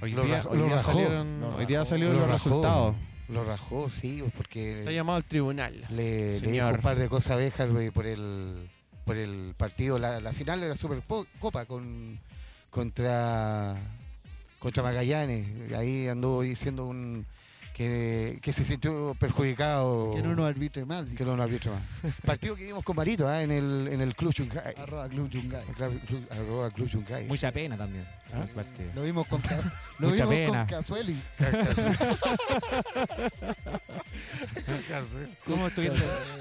Hoy 0.00 0.12
día, 0.12 0.44
hoy 0.48 0.70
salieron, 0.82 1.40
Lo 1.40 1.56
hoy 1.56 1.66
día 1.66 1.78
rajó. 1.78 1.90
salieron 1.90 2.14
Lo 2.14 2.20
los 2.20 2.28
rajó. 2.30 2.48
resultados. 2.48 2.96
Lo 3.28 3.44
rajó, 3.44 3.88
sí, 3.90 4.20
Está 4.20 4.36
porque 4.36 4.84
llamado 4.94 5.16
al 5.16 5.24
tribunal. 5.24 5.72
le, 5.90 6.26
le 6.26 6.32
dijo 6.32 6.44
Señor. 6.46 6.74
un 6.76 6.80
par 6.82 6.96
de 6.98 7.08
cosas 7.08 7.32
a 7.32 7.36
Béjar 7.36 7.68
por 7.92 8.06
el, 8.06 8.68
por 9.04 9.16
el 9.16 9.54
partido, 9.56 9.98
la, 9.98 10.20
la 10.20 10.32
final 10.32 10.60
de 10.60 10.68
la 10.68 10.76
Supercopa 10.76 11.64
con, 11.64 12.18
contra, 12.70 13.76
contra 14.58 14.82
Magallanes. 14.82 15.72
Ahí 15.72 16.06
anduvo 16.08 16.42
diciendo 16.42 16.86
un, 16.86 17.24
que, 17.74 18.38
que 18.40 18.52
se 18.52 18.62
sintió 18.64 19.14
perjudicado. 19.18 20.12
Que 20.14 20.22
no 20.22 20.34
nos 20.36 20.46
arbitre 20.46 20.84
más. 20.84 21.04
dijo. 21.06 21.18
que 21.18 21.24
no 21.24 21.36
nos 21.36 21.44
arbitro 21.44 21.72
más. 21.72 21.82
Partido 22.24 22.54
que 22.54 22.66
vimos 22.66 22.84
con 22.84 22.94
Marito 22.96 23.26
ah, 23.28 23.42
en, 23.42 23.50
el, 23.50 23.88
en 23.90 24.00
el 24.00 24.14
Club 24.14 24.32
Chungay. 24.32 24.74
Arroba 24.76 25.08
Club 25.08 25.28
Yungay. 25.28 25.64
Club- 25.76 26.28
arroba 26.30 26.70
Club 26.70 26.88
Chungay. 26.88 27.26
Mucha 27.26 27.50
pena 27.50 27.76
también. 27.76 28.04
Ah. 28.32 28.44
Lo 28.94 29.02
vimos 29.02 29.26
con, 29.26 29.42
lo 29.98 30.08
Mucha 30.08 30.24
vimos 30.24 30.46
con 30.46 30.54
pena. 30.54 30.66
Casueli. 30.68 31.16
¿Cómo 35.44 35.66
estuvieron 35.68 35.98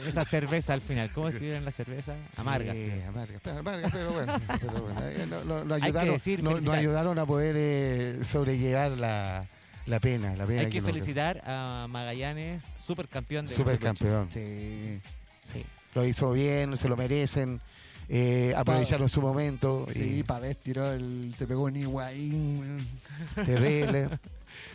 esa 0.08 0.24
cerveza 0.26 0.74
al 0.74 0.82
final? 0.82 1.12
¿Cómo 1.14 1.30
estuvieron 1.30 1.66
la 1.66 1.72
cerveza? 1.72 2.14
Amarga. 2.38 2.74
Sí, 2.74 2.92
amarga, 3.08 3.40
pero, 3.44 3.60
amarga, 3.60 3.90
pero 3.92 4.12
bueno. 4.14 4.34
pero 4.62 4.82
bueno, 4.84 5.02
eh, 5.04 5.28
no- 5.66 5.76
ayudaron, 5.76 6.14
decir, 6.14 6.44
no- 6.44 6.60
nos 6.62 6.76
ayudaron 6.76 7.18
a 7.18 7.26
poder 7.26 7.56
eh, 7.58 8.20
sobrellevar 8.24 8.92
la, 8.92 9.48
la 9.86 10.00
pena. 10.00 10.36
La 10.36 10.46
pena 10.46 10.62
Hay 10.62 10.70
que 10.70 10.82
felicitar 10.82 11.42
a 11.46 11.88
Magallanes, 11.90 12.68
supercampeón 12.86 13.46
del 13.46 13.56
Supercampeón. 13.56 14.32
Sí. 14.32 15.00
Sí. 15.44 15.64
Lo 15.94 16.06
hizo 16.06 16.32
bien, 16.32 16.78
se 16.78 16.88
lo 16.88 16.96
merecen. 16.98 17.60
eh, 18.10 18.54
aprovecharon 18.56 19.10
su 19.10 19.22
momento. 19.22 19.88
y 19.92 19.94
Sí, 19.94 20.24
Pavés 20.24 20.58
tiró 20.58 20.92
el. 20.92 21.34
Se 21.36 21.48
pegó 21.48 21.64
un 21.64 21.76
Higuaín. 21.76 22.88
terrible. 23.36 24.10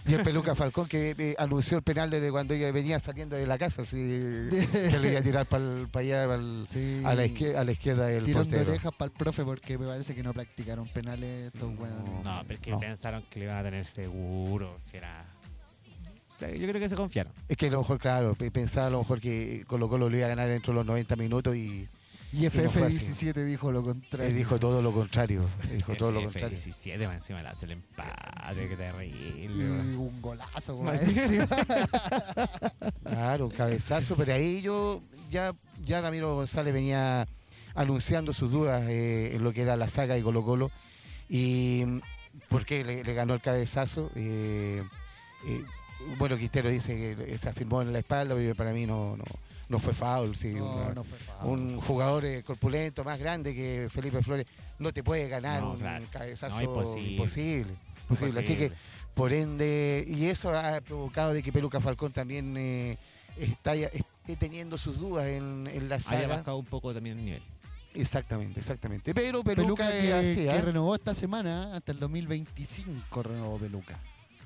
Y 0.08 0.14
el 0.14 0.22
Peluca 0.22 0.54
Falcón 0.54 0.88
que 0.88 1.14
eh, 1.18 1.34
anunció 1.38 1.76
el 1.76 1.82
penal 1.82 2.08
desde 2.10 2.30
cuando 2.30 2.54
ella 2.54 2.72
venía 2.72 2.98
saliendo 2.98 3.36
de 3.36 3.46
la 3.46 3.58
casa, 3.58 3.82
así, 3.82 3.96
que 3.96 4.98
le 5.00 5.10
iba 5.10 5.20
a 5.20 5.22
tirar 5.22 5.46
para 5.46 5.64
allá, 5.94 6.26
pa'l- 6.26 6.66
Sí. 6.66 7.02
a, 7.04 7.14
la 7.14 7.26
izquierda, 7.26 7.60
a 7.60 7.64
la 7.64 7.72
izquierda 7.72 8.06
del 8.06 8.24
Tirón 8.24 8.48
de 8.48 8.60
orejas 8.60 8.92
para 8.96 9.10
el 9.10 9.16
profe 9.16 9.44
porque 9.44 9.76
me 9.78 9.86
parece 9.86 10.14
que 10.14 10.22
no 10.22 10.32
practicaron 10.32 10.88
penales 10.88 11.52
estos 11.52 11.70
No. 11.72 11.80
weones. 11.82 12.24
No, 12.24 12.42
pero 12.46 12.54
es 12.54 12.60
que 12.60 12.70
No. 12.70 12.80
pensaron 12.80 13.22
que 13.30 13.38
le 13.40 13.44
iban 13.46 13.58
a 13.58 13.62
tener 13.64 13.84
seguro. 13.84 14.76
Si 14.82 14.96
era... 14.96 15.24
Yo 16.40 16.68
creo 16.68 16.74
que 16.80 16.88
se 16.88 16.94
confiaron. 16.94 17.32
Es 17.48 17.56
que 17.56 17.66
a 17.66 17.70
lo 17.70 17.78
mejor, 17.78 17.98
claro, 17.98 18.34
pe- 18.36 18.52
pensaba 18.52 18.86
a 18.86 18.90
lo 18.90 19.00
mejor 19.00 19.20
que 19.20 19.64
Colo 19.66 19.88
Colo 19.88 20.08
lo 20.08 20.16
iba 20.16 20.26
a 20.26 20.28
ganar 20.28 20.48
dentro 20.48 20.72
de 20.72 20.76
los 20.78 20.86
90 20.86 21.16
minutos 21.16 21.56
y 21.56 21.88
Y 22.32 22.42
no 22.42 22.50
fue 22.50 22.66
así. 22.86 22.98
FF17 22.98 23.44
dijo 23.44 23.72
lo 23.72 23.82
contrario. 23.82 24.28
él 24.28 24.36
dijo 24.36 24.58
todo 24.58 24.82
lo 24.82 24.92
contrario. 24.92 25.44
Dijo 25.74 25.94
todo 25.94 26.12
lo 26.12 26.22
contrario. 26.22 26.50
17 26.50 27.06
más 27.06 27.14
encima 27.16 27.42
le 27.42 27.48
hace 27.48 27.64
el 27.66 27.72
empate. 27.72 28.10
Sí. 28.54 28.60
Qué 28.68 28.76
terrible. 28.76 29.44
Y 29.44 29.46
un 29.96 30.20
golazo. 30.20 30.76
Más 30.82 31.00
encima. 31.02 31.46
Claro, 33.04 33.46
un 33.46 33.50
cabezazo, 33.50 34.14
pero 34.16 34.34
ahí 34.34 34.60
yo 34.60 35.00
ya, 35.30 35.54
ya 35.84 36.00
Ramiro 36.02 36.34
González 36.34 36.74
venía 36.74 37.26
anunciando 37.74 38.32
sus 38.34 38.50
dudas 38.52 38.84
eh, 38.88 39.34
en 39.34 39.42
lo 39.42 39.52
que 39.52 39.62
era 39.62 39.76
la 39.76 39.88
saga 39.88 40.14
de 40.14 40.22
Colo 40.22 40.44
Colo 40.44 40.70
Y 41.28 41.84
mm, 41.86 42.00
porque 42.48 42.84
le, 42.84 43.02
le 43.04 43.14
ganó 43.14 43.34
el 43.34 43.40
cabezazo. 43.40 44.10
eh, 44.14 44.82
eh, 45.46 45.62
bueno, 46.18 46.36
Quintero 46.36 46.70
dice 46.70 46.94
que 46.94 47.38
se 47.38 47.48
afirmó 47.48 47.82
en 47.82 47.92
la 47.92 47.98
espalda, 48.00 48.34
pero 48.34 48.54
para 48.54 48.72
mí 48.72 48.86
no, 48.86 49.16
no, 49.16 49.24
no 49.68 49.78
fue 49.78 49.92
foul. 49.94 50.36
sí, 50.36 50.54
No, 50.54 50.74
una- 50.76 50.94
no 50.94 51.04
fue 51.04 51.18
foul. 51.18 51.48
un 51.58 51.80
jugador 51.80 52.24
eh, 52.24 52.42
corpulento, 52.42 53.04
más 53.04 53.18
grande 53.18 53.54
que 53.54 53.88
Felipe 53.90 54.22
Flores, 54.22 54.46
no 54.78 54.92
te 54.92 55.02
puede 55.02 55.28
ganar 55.28 55.62
No, 55.62 55.72
un 55.72 55.78
claro. 55.80 56.04
cabezazo 56.10 56.56
No, 56.56 56.62
imposible. 56.62 57.10
imposible. 57.12 57.74
imposible. 58.02 58.40
Así 58.40 58.56
que, 58.56 58.72
por 59.14 59.32
ende, 59.32 60.04
y 60.08 60.26
eso 60.26 60.50
ha 60.56 60.80
provocado 60.80 61.32
de 61.32 61.42
que 61.42 61.52
Peluca 61.52 61.80
Falcón 61.80 62.12
también 62.12 62.54
eh, 62.56 62.96
está, 63.36 63.74
esté 63.74 64.36
teniendo 64.38 64.78
sus 64.78 64.98
dudas 64.98 65.26
en, 65.26 65.68
en 65.72 65.88
la 65.88 65.96
Haya 65.96 66.04
saga. 66.04 66.26
bajado 66.28 66.56
un 66.58 66.66
poco 66.66 66.94
también 66.94 67.18
el 67.18 67.24
nivel. 67.24 67.42
Exactamente, 67.94 68.60
exactamente. 68.60 69.12
Pero 69.14 69.42
Peluca, 69.42 69.88
Peluca 69.88 69.96
es 69.96 70.04
que, 70.04 70.12
así, 70.12 70.34
que 70.42 70.50
¿ah? 70.50 70.60
renovó 70.60 70.94
esta 70.94 71.14
semana 71.14 71.74
hasta 71.74 71.90
el 71.92 71.98
2025 71.98 73.22
renovó 73.22 73.58
Peluca. 73.58 73.98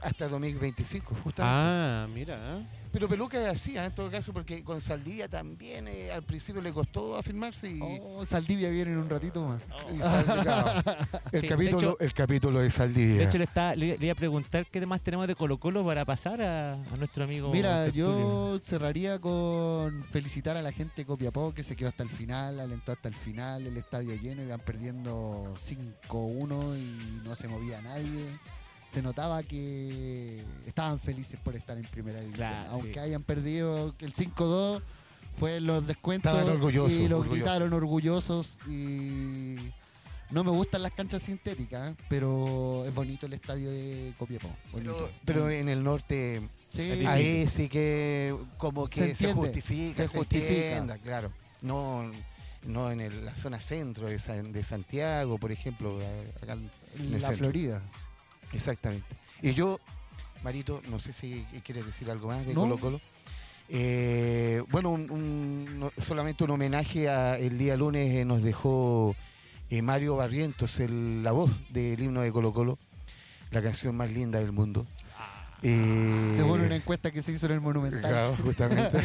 Hasta 0.02 0.28
2025, 0.28 1.14
justamente. 1.22 1.42
Ah, 1.42 2.06
mira. 2.12 2.58
Pero 2.92 3.08
Peluca 3.08 3.40
es 3.42 3.48
así, 3.54 3.78
¿ah? 3.78 3.86
en 3.86 3.94
todo 3.94 4.10
caso, 4.10 4.34
porque 4.34 4.62
con 4.62 4.78
Saldivia 4.82 5.26
también 5.26 5.88
eh, 5.88 6.12
al 6.12 6.22
principio 6.24 6.60
le 6.60 6.74
costó 6.74 7.16
afirmarse 7.16 7.70
y, 7.70 7.80
Oh, 7.80 8.26
Saldivia 8.26 8.68
viene 8.68 8.92
en 8.92 8.98
un 8.98 9.08
ratito 9.08 9.42
más. 9.48 9.62
y 9.94 9.96
claro. 9.96 10.82
el, 11.32 11.40
Sí, 11.40 11.48
capítulo, 11.48 11.78
hecho- 11.78 11.96
el 12.00 12.12
capítulo 12.12 12.60
de 12.60 12.68
Saldivia. 12.68 13.16
De 13.16 13.24
hecho, 13.24 13.38
le, 13.38 13.44
está, 13.44 13.74
le, 13.74 13.96
le 13.96 14.04
iba 14.06 14.12
a 14.12 14.16
preguntar 14.16 14.66
qué 14.70 14.78
demás 14.78 15.00
tenemos 15.02 15.26
de 15.26 15.34
Colo 15.34 15.56
Colo 15.58 15.82
para 15.86 16.04
pasar 16.04 16.42
a, 16.42 16.74
a 16.74 16.96
nuestro 16.98 17.24
amigo. 17.24 17.50
Mira, 17.50 17.84
Tertulio. 17.84 18.54
yo 18.54 18.58
cerraría 18.62 19.18
con 19.18 20.04
felicitar 20.10 20.58
a 20.58 20.62
la 20.62 20.72
gente 20.72 20.92
de 20.96 21.06
Copiapó 21.06 21.54
que 21.54 21.62
se 21.62 21.74
quedó 21.76 21.88
hasta 21.88 22.02
el 22.02 22.10
final, 22.10 22.60
alentó 22.60 22.92
hasta 22.92 23.08
el 23.08 23.14
final, 23.14 23.66
el 23.66 23.76
estadio 23.78 24.14
lleno, 24.16 24.42
iban 24.42 24.60
perdiendo 24.60 25.54
5-1 26.10 26.76
y 26.76 27.26
no 27.26 27.34
se 27.34 27.48
movía 27.48 27.80
nadie. 27.80 28.38
Se 28.92 29.00
notaba 29.00 29.42
que 29.42 30.44
estaban 30.66 30.98
felices 31.00 31.40
por 31.42 31.56
estar 31.56 31.76
en 31.78 31.84
primera 31.84 32.20
división. 32.20 32.48
Claro, 32.48 32.70
Aunque 32.72 32.92
sí. 32.94 32.98
hayan 32.98 33.22
perdido 33.22 33.94
el 34.00 34.12
5-2, 34.12 34.82
fue 35.38 35.56
en 35.56 35.66
los 35.66 35.86
descuentos 35.86 36.30
Estaban 36.32 36.54
orgullosos, 36.56 36.92
y 36.92 37.08
los 37.08 37.20
orgullosos. 37.20 37.32
gritaron 37.38 37.72
orgullosos 37.72 38.56
y 38.68 39.56
no 40.30 40.44
me 40.44 40.50
gustan 40.50 40.82
las 40.82 40.92
canchas 40.92 41.22
sintéticas, 41.22 41.94
pero 42.10 42.84
es 42.86 42.94
bonito 42.94 43.24
el 43.24 43.32
estadio 43.32 43.70
de 43.70 44.12
Copiapó. 44.18 44.50
bonito. 44.72 44.94
Pero, 44.96 45.10
pero 45.24 45.50
en 45.50 45.70
el 45.70 45.82
norte, 45.82 46.46
Sí, 46.68 46.82
ahí 47.06 47.46
sí 47.48 47.68
que 47.70 48.36
como 48.58 48.88
que 48.88 49.14
Se 49.14 49.32
justifica, 49.32 50.02
se 50.02 50.08
se, 50.08 50.18
justifica. 50.18 50.54
entienda, 50.54 50.98
claro. 50.98 51.32
No, 51.62 52.10
no 52.64 52.90
en 52.90 53.00
el- 53.00 53.24
la 53.24 53.36
zona 53.36 53.58
centro 53.60 54.06
de, 54.08 54.18
San- 54.18 54.52
de 54.52 54.62
Santiago, 54.62 55.38
por 55.38 55.50
ejemplo. 55.52 55.98
acá 56.42 56.52
en 56.52 56.70
la 57.12 57.18
centro. 57.20 57.36
Florida. 57.38 57.82
Exactamente. 58.52 59.06
Y 59.42 59.52
yo, 59.52 59.78
Marito, 60.42 60.80
no 60.90 60.98
sé 60.98 61.12
si 61.12 61.44
quieres 61.64 61.86
decir 61.86 62.10
algo 62.10 62.28
más 62.28 62.46
de 62.46 62.54
No. 62.54 62.62
Colo 62.62 62.78
Colo. 62.78 63.00
Eh, 63.68 64.62
bueno, 64.70 64.90
un- 64.90 65.10
un- 65.10 65.78
no- 65.78 65.92
solamente 65.98 66.44
un 66.44 66.50
homenaje 66.50 67.08
a 67.08 67.38
el 67.38 67.56
día 67.58 67.76
lunes 67.76 68.12
eh, 68.14 68.24
nos 68.24 68.42
dejó 68.42 69.14
eh, 69.70 69.80
Mario 69.80 70.16
Barrientos, 70.16 70.78
el- 70.80 71.22
la 71.22 71.32
voz 71.32 71.50
del 71.70 71.98
himno 72.00 72.20
de 72.20 72.30
Colo 72.32 72.52
Colo, 72.52 72.78
la 73.50 73.62
canción 73.62 73.96
más 73.96 74.10
linda 74.10 74.38
del 74.40 74.52
mundo. 74.52 74.86
Eh, 75.64 76.32
Según 76.36 76.60
una 76.62 76.74
encuesta 76.76 77.10
que 77.10 77.22
se 77.22 77.32
hizo 77.32 77.46
en 77.46 77.52
el 77.52 77.60
Monumental. 77.60 78.00
Claro, 78.00 78.36
justamente. 78.42 78.98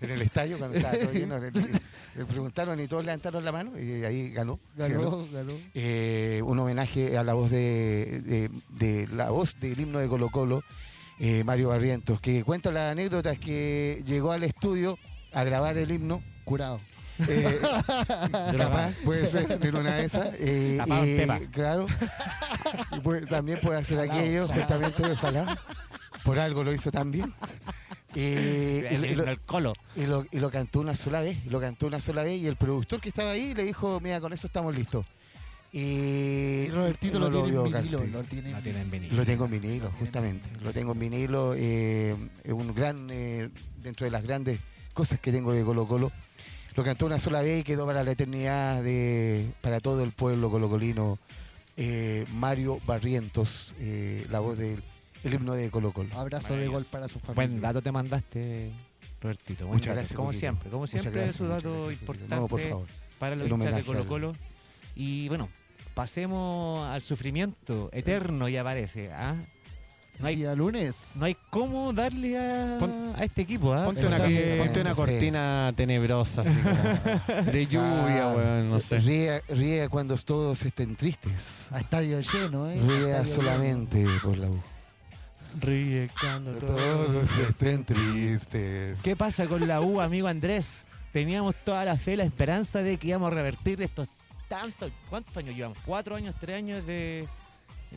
en 0.00 0.10
el 0.10 0.22
estadio, 0.22 0.58
cuando 0.58 0.76
estaba 0.76 0.96
todo 0.96 1.12
lleno, 1.12 1.38
le, 1.38 1.50
le 1.50 2.24
preguntaron 2.26 2.78
y 2.80 2.86
todos 2.86 3.04
levantaron 3.04 3.44
la 3.44 3.52
mano 3.52 3.72
y 3.78 4.04
ahí 4.04 4.30
ganó. 4.30 4.58
Ganó, 4.76 5.26
ganó. 5.32 5.52
Eh, 5.74 6.40
un 6.44 6.58
homenaje 6.58 7.16
a 7.18 7.24
la 7.24 7.34
voz 7.34 7.50
de, 7.50 8.20
de- 8.24 8.50
de 8.78 9.08
la 9.14 9.30
voz 9.30 9.58
del 9.60 9.78
himno 9.80 9.98
de 9.98 10.08
Colo 10.08 10.30
Colo, 10.30 10.62
eh, 11.18 11.42
Mario 11.44 11.68
Barrientos, 11.70 12.20
que 12.20 12.44
cuenta 12.44 12.70
la 12.72 12.90
anécdota 12.90 13.32
es 13.32 13.38
que 13.38 14.02
llegó 14.06 14.32
al 14.32 14.44
estudio 14.44 14.98
a 15.32 15.44
grabar 15.44 15.76
el 15.78 15.90
himno. 15.90 16.22
Curado. 16.44 16.78
eh, 17.28 17.58
capaz, 18.56 18.92
puede 19.04 19.26
ser, 19.26 19.58
en 19.60 19.76
una 19.76 19.94
de 19.96 20.04
esas. 20.04 20.30
eh, 20.38 20.78
pepa. 21.16 21.38
claro. 21.52 21.86
Y 22.96 23.00
puede- 23.00 23.26
también 23.26 23.60
puede 23.60 23.78
hacer 23.78 23.98
Ojalá, 23.98 24.14
aquello, 24.14 24.44
ojalá. 24.44 24.60
justamente, 24.60 25.02
ojalá. 25.12 25.58
Por 26.24 26.38
algo 26.38 26.64
lo 26.64 26.72
hizo 26.72 26.90
también. 26.90 27.32
Eh, 28.16 28.86
y, 28.92 28.94
el, 28.94 29.04
y 29.06 29.08
el- 29.08 29.18
lo, 29.18 29.24
el 29.24 29.40
Colo. 29.40 29.72
y 29.96 30.06
lo- 30.06 30.24
y 30.30 30.38
lo 30.38 30.48
cantó 30.48 30.78
una 30.78 30.94
sola 30.94 31.20
vez, 31.20 31.36
y 31.44 31.50
lo 31.50 31.60
cantó 31.60 31.88
una 31.88 32.00
sola 32.00 32.22
vez 32.22 32.40
y 32.40 32.46
el 32.46 32.54
productor 32.54 33.00
que 33.00 33.08
estaba 33.08 33.32
ahí 33.32 33.54
le 33.54 33.64
dijo, 33.64 33.98
mira, 34.00 34.20
con 34.20 34.32
eso 34.32 34.46
estamos 34.46 34.72
listos. 34.76 35.04
Y 35.72 35.80
Y 35.80 36.68
Robertito 36.68 37.18
lo 37.18 37.28
tiene 37.28 37.48
en 37.58 37.64
vinilo. 37.64 38.04
Lo 38.06 38.22
tiene 38.22 38.50
No 38.52 38.58
en 38.58 38.62
tienen 38.62 38.88
vinilo. 38.88 38.90
vinilo. 38.92 39.16
Lo 39.16 39.24
tengo 39.26 39.44
en 39.46 39.50
vinilo, 39.50 39.90
justamente. 39.98 40.48
Lo 40.62 40.72
tengo 40.72 40.92
en 40.92 40.98
vinilo. 41.00 41.54
eh, 41.56 42.14
es 42.44 42.52
un 42.52 42.72
gran, 42.72 43.08
eh, 43.10 43.50
dentro 43.82 44.04
de 44.04 44.12
las 44.12 44.22
grandes 44.22 44.60
cosas 44.92 45.18
que 45.18 45.32
tengo 45.32 45.52
de 45.52 45.64
Colo 45.64 45.88
Colo. 45.88 46.12
Lo 46.76 46.82
cantó 46.84 47.06
una 47.06 47.18
sola 47.18 47.40
vez 47.42 47.60
y 47.60 47.64
quedó 47.64 47.86
para 47.86 48.02
la 48.02 48.10
eternidad 48.12 48.82
de, 48.82 49.48
para 49.60 49.80
todo 49.80 50.02
el 50.02 50.10
pueblo 50.10 50.50
colocolino. 50.50 51.18
eh, 51.76 52.24
Mario 52.34 52.80
Barrientos, 52.86 53.74
eh, 53.78 54.26
la 54.30 54.40
voz 54.40 54.56
del 54.58 54.82
el 55.24 55.34
himno 55.34 55.54
de 55.54 55.70
Colo 55.70 55.92
Colo. 55.92 56.14
Abrazo 56.18 56.54
de 56.54 56.68
gol 56.68 56.84
para 56.84 57.08
su 57.08 57.18
familia. 57.18 57.34
Buen 57.48 57.60
dato 57.62 57.80
te 57.80 57.90
mandaste, 57.90 58.70
Robertito. 59.22 59.66
Buen 59.66 59.78
Muchas 59.78 59.86
dato, 59.88 59.96
gracias, 60.00 60.16
Como 60.16 60.32
siempre, 60.34 60.70
como 60.70 60.86
siempre, 60.86 61.12
gracias, 61.12 61.36
su 61.36 61.44
muchas 61.44 61.62
dato 61.62 61.72
gracias, 61.76 62.00
importante 62.00 62.36
No, 62.36 62.46
por 62.48 62.60
favor. 62.60 62.86
para 63.18 63.34
los 63.36 63.48
hinchas 63.48 63.74
de 63.76 63.82
Colo 63.84 64.00
al- 64.00 64.06
Colo. 64.06 64.36
Y 64.96 65.28
bueno, 65.28 65.48
pasemos 65.94 66.86
al 66.88 67.00
sufrimiento 67.02 67.88
eterno 67.92 68.48
y 68.48 68.56
aparece. 68.58 69.10
¿ah? 69.12 69.34
No 70.20 70.28
hay, 70.28 70.36
Día 70.36 70.54
lunes. 70.54 71.10
no 71.16 71.24
hay 71.26 71.36
cómo 71.50 71.92
darle 71.92 72.38
a, 72.38 72.78
Pon- 72.78 73.12
a 73.18 73.24
este 73.24 73.42
equipo. 73.42 73.74
¿ah? 73.74 73.84
Ponte 73.84 74.06
una, 74.06 74.18
Porque- 74.18 74.56
ponte 74.62 74.80
una 74.80 74.90
Sí. 74.90 74.96
cortina 74.96 75.72
tenebrosa, 75.76 76.42
así 76.42 76.50
como 76.60 77.42
de 77.52 77.66
lluvia, 77.66 78.06
Claro. 78.06 78.36
weón, 78.38 78.70
no 78.70 78.80
sé. 78.80 79.00
Ríe, 79.00 79.42
ríe 79.48 79.88
cuando 79.88 80.16
todos 80.16 80.62
estén 80.62 80.94
tristes. 80.96 81.62
A 81.70 81.80
estadio 81.80 82.20
lleno, 82.20 82.70
¿eh? 82.70 82.80
Ría 82.86 83.20
Estadio 83.20 83.34
solamente 83.34 84.06
por 84.22 84.38
la 84.38 84.46
U. 84.48 84.60
Ríe 85.60 86.08
cuando 86.20 86.52
Todos 86.54 87.26
estén 87.48 87.84
tristes. 87.84 88.96
¿Qué 89.02 89.16
pasa 89.16 89.46
con 89.46 89.66
la 89.68 89.80
U, 89.80 90.00
amigo 90.00 90.26
Andrés? 90.28 90.84
Teníamos 91.12 91.54
toda 91.64 91.84
la 91.84 91.96
fe, 91.96 92.16
la 92.16 92.24
esperanza 92.24 92.82
de 92.82 92.96
que 92.96 93.08
íbamos 93.08 93.30
a 93.30 93.34
revertir 93.34 93.80
estos 93.82 94.08
tantos. 94.48 94.90
¿Cuántos 95.10 95.36
años 95.36 95.54
llevamos? 95.54 95.78
¿Cuatro 95.84 96.16
años, 96.16 96.34
tres 96.40 96.56
años 96.56 96.84
de, 96.86 97.28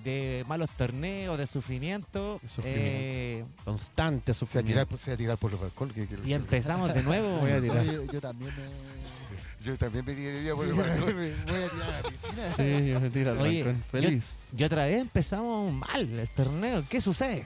de 0.03 0.45
malos 0.47 0.69
torneos, 0.71 1.37
de 1.37 1.47
sufrimiento? 1.47 2.39
Eh, 2.63 3.43
Constante 3.65 4.33
sufrimiento. 4.33 4.97
se 4.97 5.11
va 5.11 5.13
a 5.15 5.17
tirar 5.17 5.37
por 5.37 5.51
los 5.51 5.59
balcones. 5.59 5.93
que- 5.95 6.07
que- 6.07 6.27
y 6.27 6.33
empezamos 6.33 6.93
de 6.93 7.03
nuevo. 7.03 7.37
Voy 7.39 7.51
a 7.51 7.61
tirar. 7.61 7.83
Yo, 7.83 8.03
yo 8.05 8.21
también 8.21 8.51
me. 8.55 8.97
Yo 9.65 9.75
también 9.77 10.05
me 10.05 10.13
tiraría 10.13 10.53
por 10.55 10.65
Sí, 10.65 10.71
yo 10.75 10.83
también 10.83 11.05
me 11.05 11.13
voy 11.13 11.31
a 11.31 11.69
tirar 11.69 11.89
a 11.89 12.01
la 12.01 12.09
piscina. 12.09 12.43
Sí, 12.57 12.87
yo 12.89 13.01
me 13.01 13.09
tiro 13.09 13.31
al 13.31 13.37
Oye, 13.39 13.63
balcón, 13.63 13.83
feliz. 13.89 14.35
Y 14.55 14.63
otra 14.63 14.85
vez 14.85 15.01
empezamos 15.01 15.73
mal 15.73 16.01
el 16.19 16.29
torneo. 16.29 16.83
¿Qué 16.87 17.01
sucede? 17.01 17.45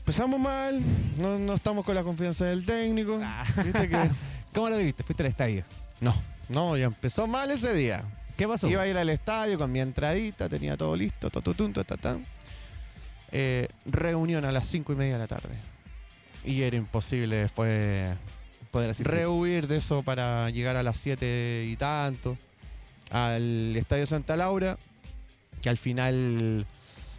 Empezamos 0.00 0.40
mal, 0.40 0.80
no, 1.18 1.38
no 1.38 1.54
estamos 1.54 1.84
con 1.84 1.94
la 1.94 2.02
confianza 2.02 2.44
del 2.46 2.66
técnico. 2.66 3.20
Ah. 3.22 3.44
¿Viste 3.64 3.88
que? 3.88 4.10
¿Cómo 4.54 4.68
lo 4.68 4.76
viviste? 4.76 5.04
¿Fuiste 5.04 5.22
al 5.22 5.28
estadio? 5.28 5.64
No, 6.00 6.14
no, 6.48 6.76
ya 6.76 6.86
empezó 6.86 7.26
mal 7.28 7.50
ese 7.52 7.72
día. 7.72 8.02
¿Qué 8.36 8.48
pasó? 8.48 8.68
Iba 8.68 8.82
a 8.82 8.86
ir 8.86 8.96
al 8.96 9.08
estadio 9.10 9.58
con 9.58 9.70
mi 9.70 9.80
entradita, 9.80 10.48
tenía 10.48 10.76
todo 10.76 10.96
listo, 10.96 11.30
totutun, 11.30 11.72
totatán. 11.72 12.24
Eh, 13.30 13.68
reunión 13.86 14.44
a 14.44 14.52
las 14.52 14.66
cinco 14.66 14.92
y 14.92 14.96
media 14.96 15.14
de 15.14 15.18
la 15.20 15.26
tarde. 15.26 15.54
Y 16.44 16.62
era 16.62 16.76
imposible 16.76 17.36
después 17.36 18.08
Poder 18.70 18.90
asistir. 18.90 19.12
rehuir 19.14 19.68
de 19.68 19.76
eso 19.76 20.02
para 20.02 20.50
llegar 20.50 20.76
a 20.76 20.82
las 20.82 20.96
siete 20.96 21.66
y 21.68 21.76
tanto 21.76 22.36
al 23.10 23.76
Estadio 23.76 24.06
Santa 24.06 24.36
Laura, 24.36 24.78
que 25.60 25.68
al 25.68 25.76
final 25.76 26.66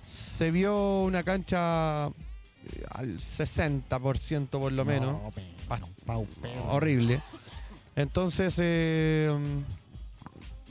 se 0.06 0.50
vio 0.52 1.04
una 1.04 1.24
cancha 1.24 2.08
eh, 2.08 2.12
al 2.90 3.18
60% 3.18 4.48
por 4.50 4.72
lo 4.72 4.86
menos. 4.86 5.22
No, 6.08 6.28
horrible. 6.70 7.22
Entonces, 7.96 8.56
eh, 8.58 9.32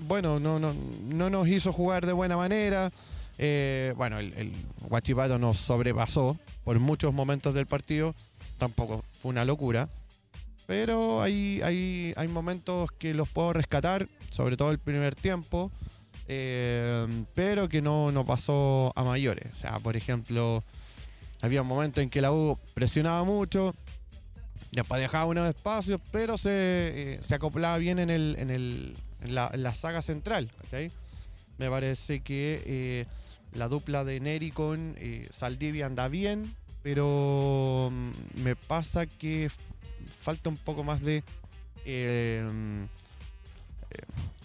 bueno, 0.05 0.39
no, 0.41 0.59
no, 0.59 0.75
no 1.09 1.31
nos 1.31 1.49
hizo 1.49 1.73
jugar 1.73 2.07
de 2.07 2.13
buena 2.13 2.37
manera. 2.37 2.91
Eh, 3.39 3.95
bueno, 3.97 4.19
el, 4.19 4.33
el 4.35 4.53
Guachipato 4.89 5.39
nos 5.39 5.57
sobrepasó 5.57 6.37
por 6.65 6.79
muchos 6.79 7.13
momentos 7.15 7.55
del 7.55 7.67
partido. 7.67 8.15
Tampoco 8.59 9.05
fue 9.21 9.31
una 9.31 9.45
locura. 9.45 9.89
Pero 10.67 11.21
hay, 11.23 11.61
hay, 11.63 12.15
hay 12.17 12.29
momentos 12.29 12.91
que 12.93 13.15
los 13.15 13.29
puedo 13.29 13.53
rescatar, 13.53 14.09
sobre 14.31 14.57
todo 14.57 14.71
el 14.71 14.79
primer 14.79 15.15
tiempo. 15.15 15.71
eh, 16.29 17.25
pero 17.35 17.69
que 17.69 17.83
no, 17.83 18.13
no 18.13 18.25
pasó 18.25 18.93
a 18.97 19.03
mayores. 19.05 19.53
O 19.53 19.57
sea, 19.57 19.79
por 19.81 19.97
ejemplo, 19.97 20.65
había 21.41 21.63
un 21.63 21.69
momento 21.69 22.01
en 22.01 22.09
que 22.11 22.21
la 22.21 22.33
U 22.33 22.59
presionaba 22.75 23.25
mucho, 23.25 23.75
después 24.73 25.01
dejaba 25.01 25.27
unos 25.27 25.49
espacios, 25.49 26.01
pero 26.11 26.39
se, 26.39 26.51
eh, 26.53 27.19
se 27.21 27.35
acoplaba 27.35 27.77
bien 27.79 27.99
en 27.99 28.11
el, 28.11 28.95
la, 29.27 29.51
la 29.55 29.75
saga 29.75 30.03
central. 30.03 30.51
¿cachai? 30.63 30.91
Me 31.59 31.69
parece 31.71 32.21
que 32.21 32.63
eh, 32.67 33.07
la 33.55 33.69
dupla 33.69 34.05
de 34.05 34.21
Neri 34.21 34.51
con 34.51 34.95
eh, 34.99 35.29
Saldivia 35.31 35.87
anda 35.87 36.09
bien, 36.09 36.55
pero 36.83 37.91
mm, 37.93 38.11
me 38.43 38.57
pasa 38.57 39.07
que 39.07 39.51
falta 40.21 40.49
un 40.49 40.57
poco 40.57 40.83
más 40.85 41.03
de... 41.03 41.23
eh, 41.85 42.49
mm, 42.51 42.85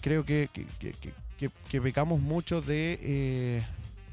creo 0.01 0.25
que, 0.25 0.49
que- 0.53 0.65
que- 0.79 1.49
que- 1.69 1.81
pecamos 1.81 2.19
mucho 2.19 2.61
de 2.61 2.99
eh, 3.01 3.63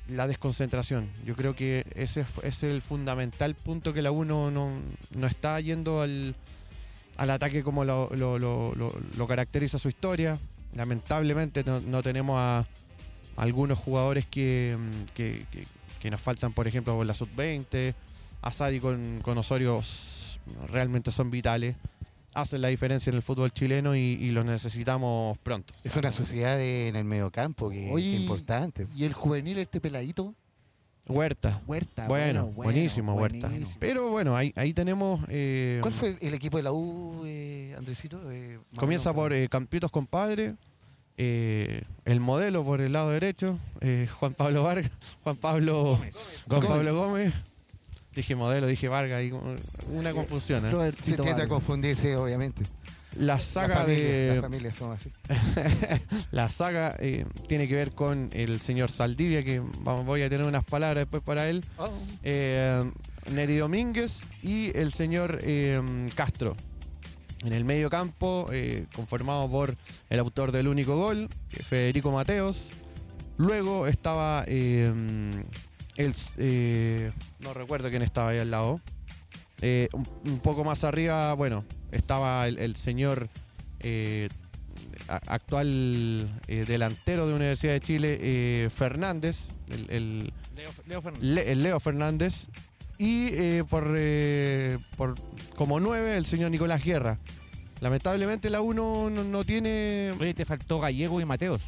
la 0.09 0.27
desconcentración. 0.27 1.09
Yo 1.25 1.35
creo 1.37 1.57
que 1.57 1.87
ese 1.95 2.25
es, 2.43 2.63
el 2.63 2.83
fundamental 2.83 3.55
punto 3.55 3.93
que 3.95 4.03
la 4.03 4.11
U 4.13 4.25
no, 4.25 4.51
no, 4.51 4.73
está 5.27 5.59
yendo 5.61 6.03
al, 6.03 6.35
al 7.17 7.31
ataque 7.31 7.63
como 7.63 7.85
lo- 7.85 8.11
lo- 8.15 8.39
lo- 8.39 8.75
lo 9.17 9.27
caracteriza 9.27 9.79
su 9.79 9.89
historia. 9.89 10.39
Lamentablemente 10.75 11.65
no, 11.65 11.81
no 11.81 12.03
tenemos 12.03 12.37
a 12.39 12.65
algunos 13.37 13.79
jugadores 13.79 14.27
que, 14.27 14.77
mm, 14.79 15.05
que- 15.15 15.47
que- 15.51 15.65
que 16.01 16.11
nos 16.11 16.21
faltan, 16.21 16.53
por 16.53 16.67
ejemplo, 16.69 17.03
la 17.05 17.15
sub-20. 17.15 17.95
Asadi 18.43 18.79
con, 18.79 19.21
con 19.23 19.39
Osorio 19.39 19.81
realmente 20.69 21.11
son 21.11 21.31
vitales. 21.31 21.77
Hacen 22.35 22.61
la 22.61 22.69
diferencia 22.69 23.11
en 23.11 23.17
el 23.17 23.23
fútbol 23.23 23.53
chileno 23.53 23.95
y, 23.97 24.01
y 24.01 24.31
los 24.33 24.45
necesitamos 24.45 25.39
pronto. 25.39 25.73
Es 25.85 25.97
una 25.97 26.11
sociedad 26.13 26.57
de- 26.57 26.89
en 26.89 26.97
el 26.97 27.05
mediocampo 27.05 27.71
que, 27.71 27.91
Oye, 27.93 28.05
que 28.11 28.15
es 28.17 28.21
importante. 28.23 28.87
Y 28.95 29.05
el 29.05 29.15
juvenil, 29.15 29.57
este 29.59 29.81
peladito, 29.81 30.35
Huerta. 31.07 31.61
Huerta. 31.67 32.09
Bueno, 32.09 32.47
buenísimo, 32.47 33.15
Huerta. 33.15 33.47
buenísimo. 33.49 33.77
Pero 33.79 34.09
bueno, 34.11 34.37
ahí, 34.37 34.53
ahí 34.57 34.73
tenemos. 34.73 35.21
eh, 35.29 35.79
¿Cuál 35.83 35.93
fue 35.93 36.17
el 36.21 36.33
equipo 36.35 36.57
de 36.57 36.63
la 36.63 36.73
U, 36.73 37.23
eh, 37.27 37.75
Andresito? 37.77 38.21
Eh, 38.33 38.59
Comienza 38.77 39.11
menos, 39.11 39.23
por 39.23 39.33
eh, 39.35 39.49
Campitos 39.51 39.91
Compadre. 39.91 40.55
eh, 41.17 41.83
el 42.07 42.21
modelo 42.21 42.65
por 42.65 42.81
el 42.81 42.93
lado 42.93 43.11
derecho, 43.11 43.59
eh, 43.81 44.09
Juan 44.19 44.35
Pablo 44.35 44.63
Vargas, 44.63 44.91
Juan 45.23 45.37
Pablo 45.37 45.83
Gómez. 45.85 46.17
Juan 46.49 46.61
Gómez. 46.61 46.69
Pablo 46.77 46.97
Gómez. 46.97 47.35
Dije 48.15 48.35
modelo, 48.37 48.67
dije 48.69 48.89
Vargas, 48.89 49.19
ahí, 49.19 49.33
una 49.91 50.13
confusión. 50.13 50.59
¿eh? 50.61 50.69
Se 50.69 50.71
Robertito 50.71 51.23
tiende 51.23 51.31
a 51.31 51.35
Vargas. 51.35 51.49
confundirse, 51.49 52.17
obviamente. 52.17 52.63
La 53.17 53.35
La 53.35 53.41
saga 53.41 53.77
familia, 53.83 54.05
de 54.05 54.33
las 54.35 54.43
familias 54.43 54.77
son 54.77 54.93
así. 54.93 55.11
la 56.31 56.49
saga 56.51 56.97
eh, 56.99 57.25
tiene 57.49 57.69
que 57.69 57.75
ver 57.75 57.95
con 57.95 58.31
el 58.33 58.61
señor 58.61 58.91
Saldivia, 58.91 59.43
que 59.43 59.61
vamos, 59.81 60.05
voy 60.05 60.23
a 60.23 60.31
tener 60.31 60.47
unas 60.47 60.65
palabras 60.65 61.03
después 61.05 61.23
para 61.23 61.49
él. 61.49 61.65
eh, 62.23 62.91
Neri 63.33 63.57
Domínguez 63.57 64.23
y 64.43 64.77
el 64.77 64.93
señor 64.93 65.39
eh, 65.43 65.81
Castro. 66.15 66.57
En 67.45 67.53
el 67.53 67.65
medio 67.65 67.91
campo, 67.91 68.49
eh, 68.53 68.87
conformado 68.95 69.51
por 69.51 69.77
el 70.09 70.19
autor 70.19 70.51
del 70.51 70.67
único 70.69 70.97
gol, 70.97 71.29
Federico 71.51 72.11
Mateos. 72.11 72.71
Luego 73.37 73.87
estaba 73.87 74.45
eh, 74.47 74.91
el, 75.97 77.13
no 77.41 77.53
recuerdo 77.53 77.91
quién 77.91 78.03
estaba 78.03 78.31
ahí 78.31 78.39
al 78.39 78.51
lado. 78.51 78.81
Un, 79.93 80.09
un 80.27 80.39
poco 80.41 80.63
más 80.65 80.85
arriba, 80.85 81.33
bueno, 81.35 81.65
estaba 81.95 82.47
el, 82.49 82.59
el 82.59 82.77
señor 82.77 83.29
eh, 83.81 84.29
actual 85.09 86.29
eh, 86.49 86.65
delantero 86.67 87.27
de 87.27 87.35
Universidad 87.35 87.73
de 87.75 87.81
Chile, 87.81 88.19
eh, 88.21 88.69
Fernández, 88.75 89.49
el- 89.69 89.91
el, 89.91 90.33
Leo, 90.57 90.71
Leo 90.87 91.03
Fernández. 91.03 91.23
le- 91.35 91.53
el 91.53 91.63
Leo 91.63 91.81
Fernández. 91.81 92.49
Y 92.97 93.29
eh, 93.33 93.65
por, 93.69 93.93
eh, 93.97 94.79
por 94.97 95.15
como 95.57 95.81
nueve, 95.81 96.17
el 96.17 96.25
señor 96.27 96.51
Nicolás 96.51 96.83
Guerra. 96.85 97.19
Lamentablemente 97.81 98.51
la 98.51 98.61
1 98.61 99.11
no, 99.11 99.25
no 99.25 99.45
tiene 99.45 100.13
Oye, 100.21 100.33
te 100.33 100.45
faltó 100.45 100.79
Gallego 100.81 101.21
y 101.21 101.25
Mateos. 101.25 101.61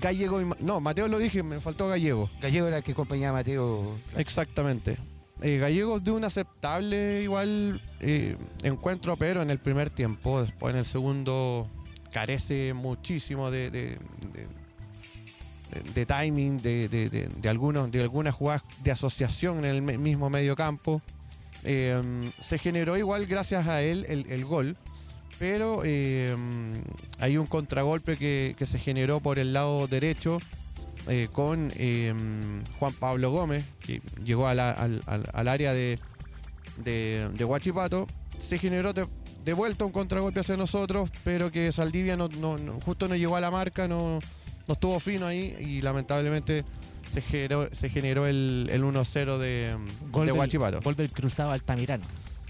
Gallego 0.00 0.40
y 0.40 0.44
Ma- 0.46 0.56
No, 0.60 0.80
Mateo 0.80 1.06
lo 1.06 1.18
dije, 1.18 1.42
me 1.44 1.60
faltó 1.60 1.88
Gallego. 1.88 2.28
Gallego 2.42 2.66
era 2.66 2.78
el 2.78 2.82
que 2.84 2.92
acompañaba 2.92 3.38
a 3.38 3.40
Mateo. 3.40 3.96
Exactamente. 4.16 4.96
Eh, 5.44 5.58
Gallegos 5.58 6.02
de 6.02 6.10
un 6.10 6.24
aceptable 6.24 7.20
igual 7.22 7.82
eh, 8.00 8.34
encuentro, 8.62 9.14
pero 9.18 9.42
en 9.42 9.50
el 9.50 9.58
primer 9.58 9.90
tiempo, 9.90 10.40
después 10.40 10.72
en 10.72 10.78
el 10.78 10.86
segundo 10.86 11.68
carece 12.10 12.72
muchísimo 12.72 13.50
de, 13.50 13.98
timing, 16.06 16.62
de, 16.62 17.28
algunos, 17.46 17.90
de 17.90 18.00
algunas 18.00 18.34
jugadas 18.34 18.62
de 18.82 18.90
asociación 18.90 19.66
en 19.66 19.86
el 19.86 19.98
mismo 19.98 20.30
medio 20.30 20.56
campo. 20.56 21.02
Eh, 21.62 22.00
se 22.40 22.56
generó 22.56 22.96
igual 22.96 23.26
gracias 23.26 23.68
a 23.68 23.82
él 23.82 24.06
el, 24.08 24.44
gol, 24.46 24.78
pero 25.38 25.82
hay 25.82 27.36
un 27.36 27.46
contragolpe 27.46 28.16
que 28.16 28.66
se 28.66 28.78
generó 28.78 29.20
por 29.20 29.38
el 29.38 29.52
lado 29.52 29.88
derecho 29.88 30.40
eh, 31.08 31.28
con 31.32 31.70
eh, 31.76 32.12
Juan 32.78 32.92
Pablo 32.94 33.30
Gómez, 33.30 33.64
que 33.80 34.00
llegó 34.24 34.46
a 34.48 34.54
la- 34.54 34.70
al, 34.72 35.02
al- 35.06 35.28
al 35.32 35.48
área 35.48 35.72
de, 35.74 35.98
de, 36.78 37.28
de 37.34 37.44
Huachipato. 37.44 38.06
Se 38.38 38.58
generó 38.58 38.92
de, 38.92 39.06
de 39.44 39.52
vuelta 39.52 39.84
un 39.84 39.92
contragolpe 39.92 40.40
hacia 40.40 40.56
nosotros, 40.56 41.10
pero 41.22 41.50
que 41.52 41.70
Saldivia 41.72 42.16
no, 42.16 42.28
no- 42.28 42.58
no- 42.58 42.80
justo 42.80 43.08
no 43.08 43.16
llegó 43.16 43.36
a 43.36 43.40
la 43.40 43.50
marca, 43.50 43.86
no, 43.88 44.18
no 44.66 44.74
estuvo 44.74 44.98
fino 45.00 45.26
ahí 45.26 45.54
y 45.60 45.80
lamentablemente 45.80 46.64
se 47.10 47.20
generó, 47.20 47.68
se 47.72 47.88
generó 47.90 48.26
el, 48.26 48.68
el 48.72 48.82
1-0 48.82 49.38
de, 49.38 49.76
Gol 50.10 50.26
de 50.26 50.32
del- 50.32 50.40
Huachipato. 50.40 50.80
Gol 50.80 50.96
del 50.96 51.12
cruzado 51.12 51.52
Altamirano. 51.52 52.04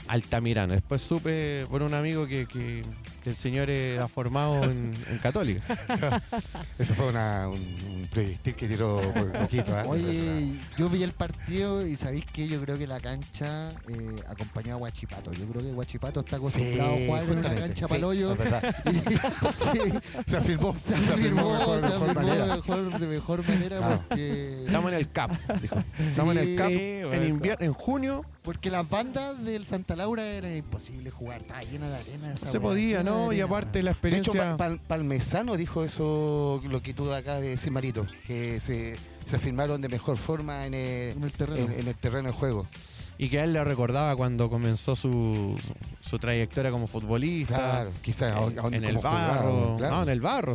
Altamirano. 0.07 0.75
Después 0.75 1.01
supe 1.03 1.67
por 1.71 1.83
un 1.83 1.93
amigo 1.95 2.27
que, 2.27 2.47
que- 2.47 2.83
que 3.25 3.31
el 3.31 3.37
señor 3.37 3.71
era 3.71 4.07
formado 4.07 4.63
en, 4.65 4.93
en 5.11 5.19
Católica. 5.19 5.63
Eso 6.79 6.95
fue 6.95 7.09
una, 7.09 7.49
un, 7.49 7.55
un 7.57 8.07
proyectil 8.11 8.55
que 8.55 8.69
tiró 8.69 9.01
po- 9.01 9.39
poquito. 9.41 9.75
Oye, 9.87 10.59
yo 10.77 10.89
vi 10.91 11.03
el 11.03 11.13
partido 11.13 11.87
y 11.87 11.97
sabéis 11.97 12.27
que 12.27 12.47
yo 12.47 12.61
creo 12.61 12.77
que 12.77 12.87
la 12.87 13.01
cancha 13.01 13.71
eh, 13.89 14.17
acompañó 14.29 14.75
a 14.75 14.77
Guachipato. 14.77 15.33
Yo 15.33 15.47
creo 15.47 15.63
que 15.63 15.73
Guachipato 15.73 16.21
está 16.21 16.37
acostumbrado 16.37 16.95
a 16.95 16.99
jugar 17.07 17.25
en 17.25 17.39
una 17.39 17.55
cancha 17.55 17.87
sí, 17.89 19.81
Se 20.27 20.37
afirmó. 20.37 20.75
se 20.75 20.95
afirmó, 20.95 21.53
mejor- 21.59 21.81
se 21.81 21.87
afirmó 21.87 22.35
de 22.35 22.47
mejor, 22.55 22.99
de 22.99 23.07
mejor 23.07 23.49
manera 23.49 23.79
Ah. 23.83 24.01
porque, 24.09 24.65
Estamos 24.67 24.93
en 24.93 24.99
el 24.99 25.11
CAP, 25.11 25.31
dijo. 25.63 25.77
Estamos 25.99 26.37
en 26.37 26.43
el 26.43 26.57
CAP. 26.57 26.69
sí, 26.69 26.75
en, 26.79 27.09
bueno. 27.09 27.25
invier- 27.25 27.57
en 27.61 27.73
junio 27.73 28.25
porque 28.43 28.71
las 28.71 28.87
bandas 28.89 29.43
del 29.43 29.65
Santa 29.65 29.97
Laura 29.97 30.23
era 30.25 30.55
imposible 30.55 31.11
jugar. 31.11 31.41
Estaba 31.41 31.63
llena 31.63 31.89
de 31.89 31.97
arena 31.97 32.33
esa 32.35 32.45
no 32.47 32.53
se 32.53 32.61
podía, 32.61 32.99
de 32.99 33.05
¿no? 33.15 33.33
Y 33.33 33.41
aparte 33.41 33.83
la 33.83 33.93
De 33.93 34.09
hecho, 34.09 34.31
experiencia. 34.33 34.57
Pa- 34.57 34.69
Pal- 34.69 34.81
Palmesano 34.87 35.57
dijo 35.57 35.85
eso, 35.85 36.61
lo 36.69 36.83
que 36.83 36.95
tú 36.95 37.13
acá 37.13 37.41
de 37.41 37.51
decir, 37.51 37.71
Marito, 37.73 38.07
que 38.27 38.61
se, 38.61 38.97
se 39.27 39.37
afirmaron 39.37 39.81
de 39.81 39.89
mejor 39.89 40.17
forma 40.17 40.67
en 40.67 40.75
el, 40.75 41.13
en 41.17 41.23
el 41.25 41.33
terreno. 41.33 41.67
en- 41.73 41.81
en 41.81 41.89
el 41.89 41.95
terreno 41.95 42.29
de 42.29 42.35
juego. 42.35 42.67
y 43.17 43.29
que 43.29 43.39
a 43.39 43.45
él 43.45 43.53
le 43.53 43.63
recordaba 43.63 44.17
cuando 44.17 44.51
comenzó 44.51 44.97
su, 44.97 45.57
su 46.01 46.19
trayectoria 46.19 46.71
como 46.73 46.87
futbolista. 46.89 47.55
Claro, 47.57 47.91
quizás 48.03 48.35
en, 48.53 48.75
en 48.75 48.85
el 48.85 48.99
barro. 48.99 49.77
No, 49.81 50.03
en 50.03 50.09
el 50.09 50.21
barro. 50.21 50.55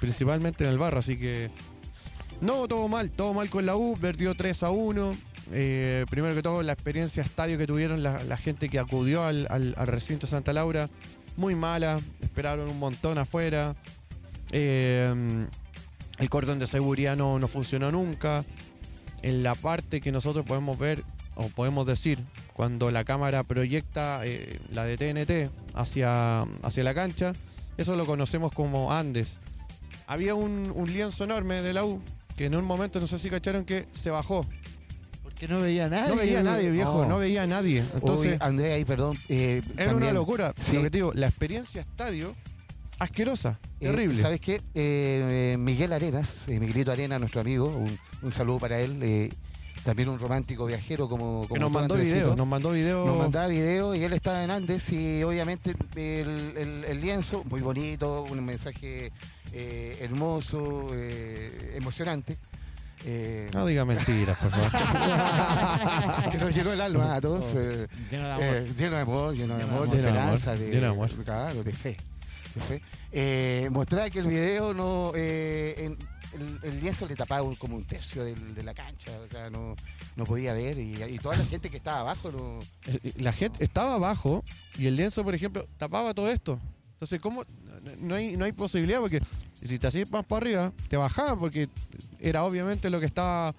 Principalmente 0.00 0.64
en 0.64 0.70
el 0.70 0.78
barro, 0.78 0.98
así 1.00 1.16
que. 1.18 1.50
No, 2.40 2.68
todo 2.68 2.86
mal, 2.86 3.10
todo 3.10 3.34
mal 3.34 3.50
con 3.50 3.66
la 3.66 3.74
U, 3.74 3.96
perdió 4.00 4.34
3 4.36 4.62
a 4.62 4.70
1. 4.70 5.16
Eh, 5.50 6.04
primero 6.10 6.34
que 6.34 6.42
todo, 6.42 6.62
la 6.62 6.72
experiencia 6.74 7.22
estadio 7.22 7.58
que 7.58 7.66
tuvieron 7.66 8.02
la, 8.02 8.22
la 8.22 8.36
gente 8.36 8.68
que 8.68 8.78
acudió 8.78 9.24
al, 9.24 9.46
al- 9.50 9.74
al 9.76 9.86
recinto 9.88 10.26
de 10.26 10.30
Santa 10.30 10.52
Laura, 10.52 10.88
muy 11.38 11.54
mala, 11.54 12.00
esperaron 12.20 12.68
un 12.68 12.78
montón 12.78 13.16
afuera. 13.16 13.76
Eh, 14.50 15.46
el 16.18 16.30
cordón 16.30 16.58
de 16.58 16.66
seguridad 16.66 17.16
no, 17.16 17.38
no 17.38 17.48
funcionó 17.48 17.92
nunca. 17.92 18.44
En 19.22 19.42
la 19.42 19.54
parte 19.54 20.00
que 20.00 20.12
nosotros 20.12 20.44
podemos 20.44 20.78
ver, 20.78 21.04
o 21.36 21.44
podemos 21.48 21.86
decir, 21.86 22.18
cuando 22.52 22.90
la 22.90 23.04
cámara 23.04 23.44
proyecta 23.44 24.20
eh, 24.24 24.60
la 24.72 24.84
de 24.84 24.96
TNT 24.96 25.50
hacia, 25.74 26.42
hacia 26.62 26.82
la 26.82 26.94
cancha, 26.94 27.32
eso 27.76 27.94
lo 27.94 28.04
conocemos 28.04 28.52
como 28.52 28.92
Andes. 28.92 29.38
Había 30.08 30.34
un, 30.34 30.72
un 30.74 30.92
lienzo 30.92 31.24
enorme 31.24 31.62
de 31.62 31.72
la 31.72 31.84
U 31.84 32.02
que 32.36 32.46
en 32.46 32.56
un 32.56 32.64
momento, 32.64 33.00
no 33.00 33.06
sé 33.06 33.18
si 33.18 33.30
cacharon, 33.30 33.64
que 33.64 33.86
se 33.92 34.10
bajó. 34.10 34.44
Porque 35.38 35.54
no 35.54 35.60
veía 35.60 35.86
a 35.86 35.88
nadie. 35.88 36.08
No 36.10 36.16
veía 36.16 36.40
a 36.40 36.42
nadie, 36.42 36.70
viejo, 36.70 36.90
Oh. 36.98 37.06
no 37.06 37.18
veía 37.18 37.42
a 37.44 37.46
nadie. 37.46 37.84
Entonces, 37.94 38.36
Andrea, 38.40 38.74
ahí, 38.74 38.84
perdón. 38.84 39.16
eh, 39.28 39.62
era 39.76 39.94
una 39.94 40.12
locura. 40.12 40.52
sí. 40.60 40.74
Lo 40.74 40.82
que 40.82 40.90
te 40.90 40.98
digo, 40.98 41.12
la 41.14 41.28
experiencia 41.28 41.80
estadio, 41.80 42.34
asquerosa, 42.98 43.60
eh, 43.80 43.86
terrible. 43.86 44.20
¿Sabes 44.20 44.40
qué? 44.40 44.56
Eh, 44.56 45.52
eh, 45.54 45.56
Miguel 45.58 45.92
Arenas, 45.92 46.48
eh, 46.48 46.58
Miguelito 46.58 46.90
Arena, 46.90 47.18
nuestro 47.20 47.40
amigo, 47.40 47.68
un, 47.68 47.96
un 48.22 48.32
saludo 48.32 48.58
para 48.58 48.80
él. 48.80 49.30
también 49.84 50.08
un 50.08 50.18
romántico 50.18 50.66
viajero 50.66 51.08
como, 51.08 51.42
como 51.42 51.54
que 51.54 51.60
nos 51.60 51.70
mandó 51.70 51.94
videos, 51.94 52.36
nos 52.36 52.46
mandó 52.48 52.72
videos. 52.72 53.06
Nos 53.06 53.16
mandaba 53.16 53.46
video 53.46 53.94
y 53.94 54.02
él 54.02 54.12
estaba 54.12 54.42
en 54.42 54.50
Andes 54.50 54.90
y 54.92 55.22
obviamente 55.22 55.70
el, 55.94 56.52
el- 56.58 56.84
el 56.84 57.00
lienzo, 57.00 57.44
muy 57.44 57.60
bonito, 57.62 58.24
un 58.24 58.44
mensaje 58.44 59.12
eh, 59.52 59.96
hermoso, 60.00 60.88
eh, 60.92 61.74
emocionante. 61.76 62.36
Eh, 63.04 63.48
No 63.52 63.66
diga 63.66 63.84
mentiras, 63.84 64.36
por 64.38 64.50
favor. 64.50 64.70
que 66.32 66.38
nos 66.38 66.54
llegó 66.54 66.72
el 66.72 66.80
alma 66.80 67.14
a 67.16 67.20
todos. 67.20 67.46
Oh. 67.54 67.60
eh, 67.60 67.86
Lleno 68.10 68.26
de 68.26 68.32
amor. 68.32 68.44
eh, 68.44 68.72
lleno 68.78 68.96
de 68.96 69.02
amor, 69.02 69.34
lleno 69.36 69.56
de 69.56 69.64
de 69.64 69.70
amor, 69.70 69.88
de 69.90 69.96
Lleno 69.96 70.02
de 70.12 70.18
amor, 70.18 70.34
esperanza, 70.34 70.52
de, 70.64 70.66
lleno 70.70 70.80
de 70.80 70.86
amor. 70.88 71.10
claro, 71.24 71.62
de 71.64 71.72
fe. 71.72 71.96
de 72.54 72.60
fe. 72.60 72.82
eh, 73.12 73.68
mostraba 73.70 74.10
que 74.10 74.18
el 74.20 74.26
video 74.26 74.74
no. 74.74 75.12
eh, 75.14 75.74
en- 75.78 75.98
el, 76.34 76.58
el 76.62 76.80
lienzo 76.82 77.06
le 77.06 77.14
tapaba 77.16 77.40
un- 77.42 77.54
como 77.56 77.74
un 77.74 77.86
tercio 77.86 78.22
del- 78.22 78.54
de 78.54 78.62
la 78.62 78.74
cancha, 78.74 79.10
o 79.24 79.28
sea, 79.28 79.48
no, 79.48 79.74
no 80.14 80.24
podía 80.24 80.52
ver. 80.52 80.78
Y, 80.78 81.02
y 81.02 81.18
toda 81.18 81.36
la 81.36 81.44
gente 81.46 81.70
que 81.70 81.78
estaba 81.78 82.00
abajo 82.00 82.30
no. 82.30 82.58
La 83.16 83.32
gente 83.32 83.64
estaba 83.64 83.94
abajo 83.94 84.44
y 84.76 84.86
el 84.88 84.96
lienzo, 84.96 85.24
por 85.24 85.34
ejemplo, 85.34 85.66
tapaba 85.78 86.12
todo 86.12 86.28
esto. 86.28 86.60
Entonces, 86.92 87.18
¿cómo? 87.20 87.44
No- 88.00 88.14
hay, 88.14 88.36
no 88.36 88.44
hay 88.44 88.52
posibilidad 88.52 89.00
porque 89.00 89.20
si 89.62 89.78
te 89.78 89.86
hacías 89.86 90.10
más 90.10 90.24
para 90.24 90.38
arriba, 90.42 90.72
te 90.88 90.96
bajaban 90.96 91.38
porque 91.38 91.68
era 92.20 92.44
obviamente 92.44 92.90
lo 92.90 93.00
que 93.00 93.06
estaba 93.06 93.54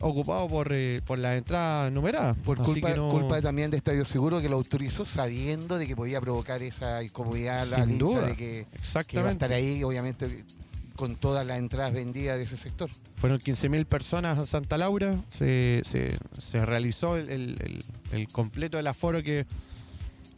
ocupado 0.00 0.46
por, 0.46 0.72
eh, 0.72 1.00
por 1.06 1.18
las 1.18 1.36
entradas 1.36 1.90
numeradas. 1.92 2.36
Por 2.44 2.60
Así 2.60 2.72
culpa, 2.72 2.94
no- 2.94 3.10
culpa 3.10 3.40
también 3.42 3.70
de 3.70 3.76
Estadio 3.78 4.04
Seguro 4.04 4.40
que 4.40 4.48
lo 4.48 4.56
autorizó 4.56 5.04
sabiendo 5.04 5.76
de 5.76 5.86
que 5.86 5.96
podía 5.96 6.20
provocar 6.20 6.62
esa 6.62 7.02
incomodidad 7.02 7.64
Sin 7.64 7.74
al 7.74 7.90
hincha 7.90 8.04
duda. 8.04 8.26
de 8.26 8.36
que, 8.36 8.36
que 8.36 8.58
iba 8.60 8.68
a 8.72 8.76
Exactamente. 8.78 9.32
estar 9.44 9.52
ahí, 9.52 9.82
obviamente, 9.82 10.44
con 10.94 11.16
todas 11.16 11.44
las 11.46 11.58
entradas 11.58 11.92
vendidas 11.94 12.36
de 12.38 12.44
ese 12.44 12.56
sector. 12.56 12.88
Fueron 13.16 13.38
15.000 13.40 13.86
personas 13.86 14.38
a 14.38 14.46
Santa 14.46 14.78
Laura. 14.78 15.16
Se, 15.30 15.82
se- 15.84 16.16
se 16.38 16.64
realizó 16.64 17.16
el, 17.16 17.28
el- 17.30 17.56
el- 17.60 17.84
el 18.20 18.28
completo 18.28 18.76
del 18.76 18.86
aforo 18.86 19.22
que, 19.22 19.46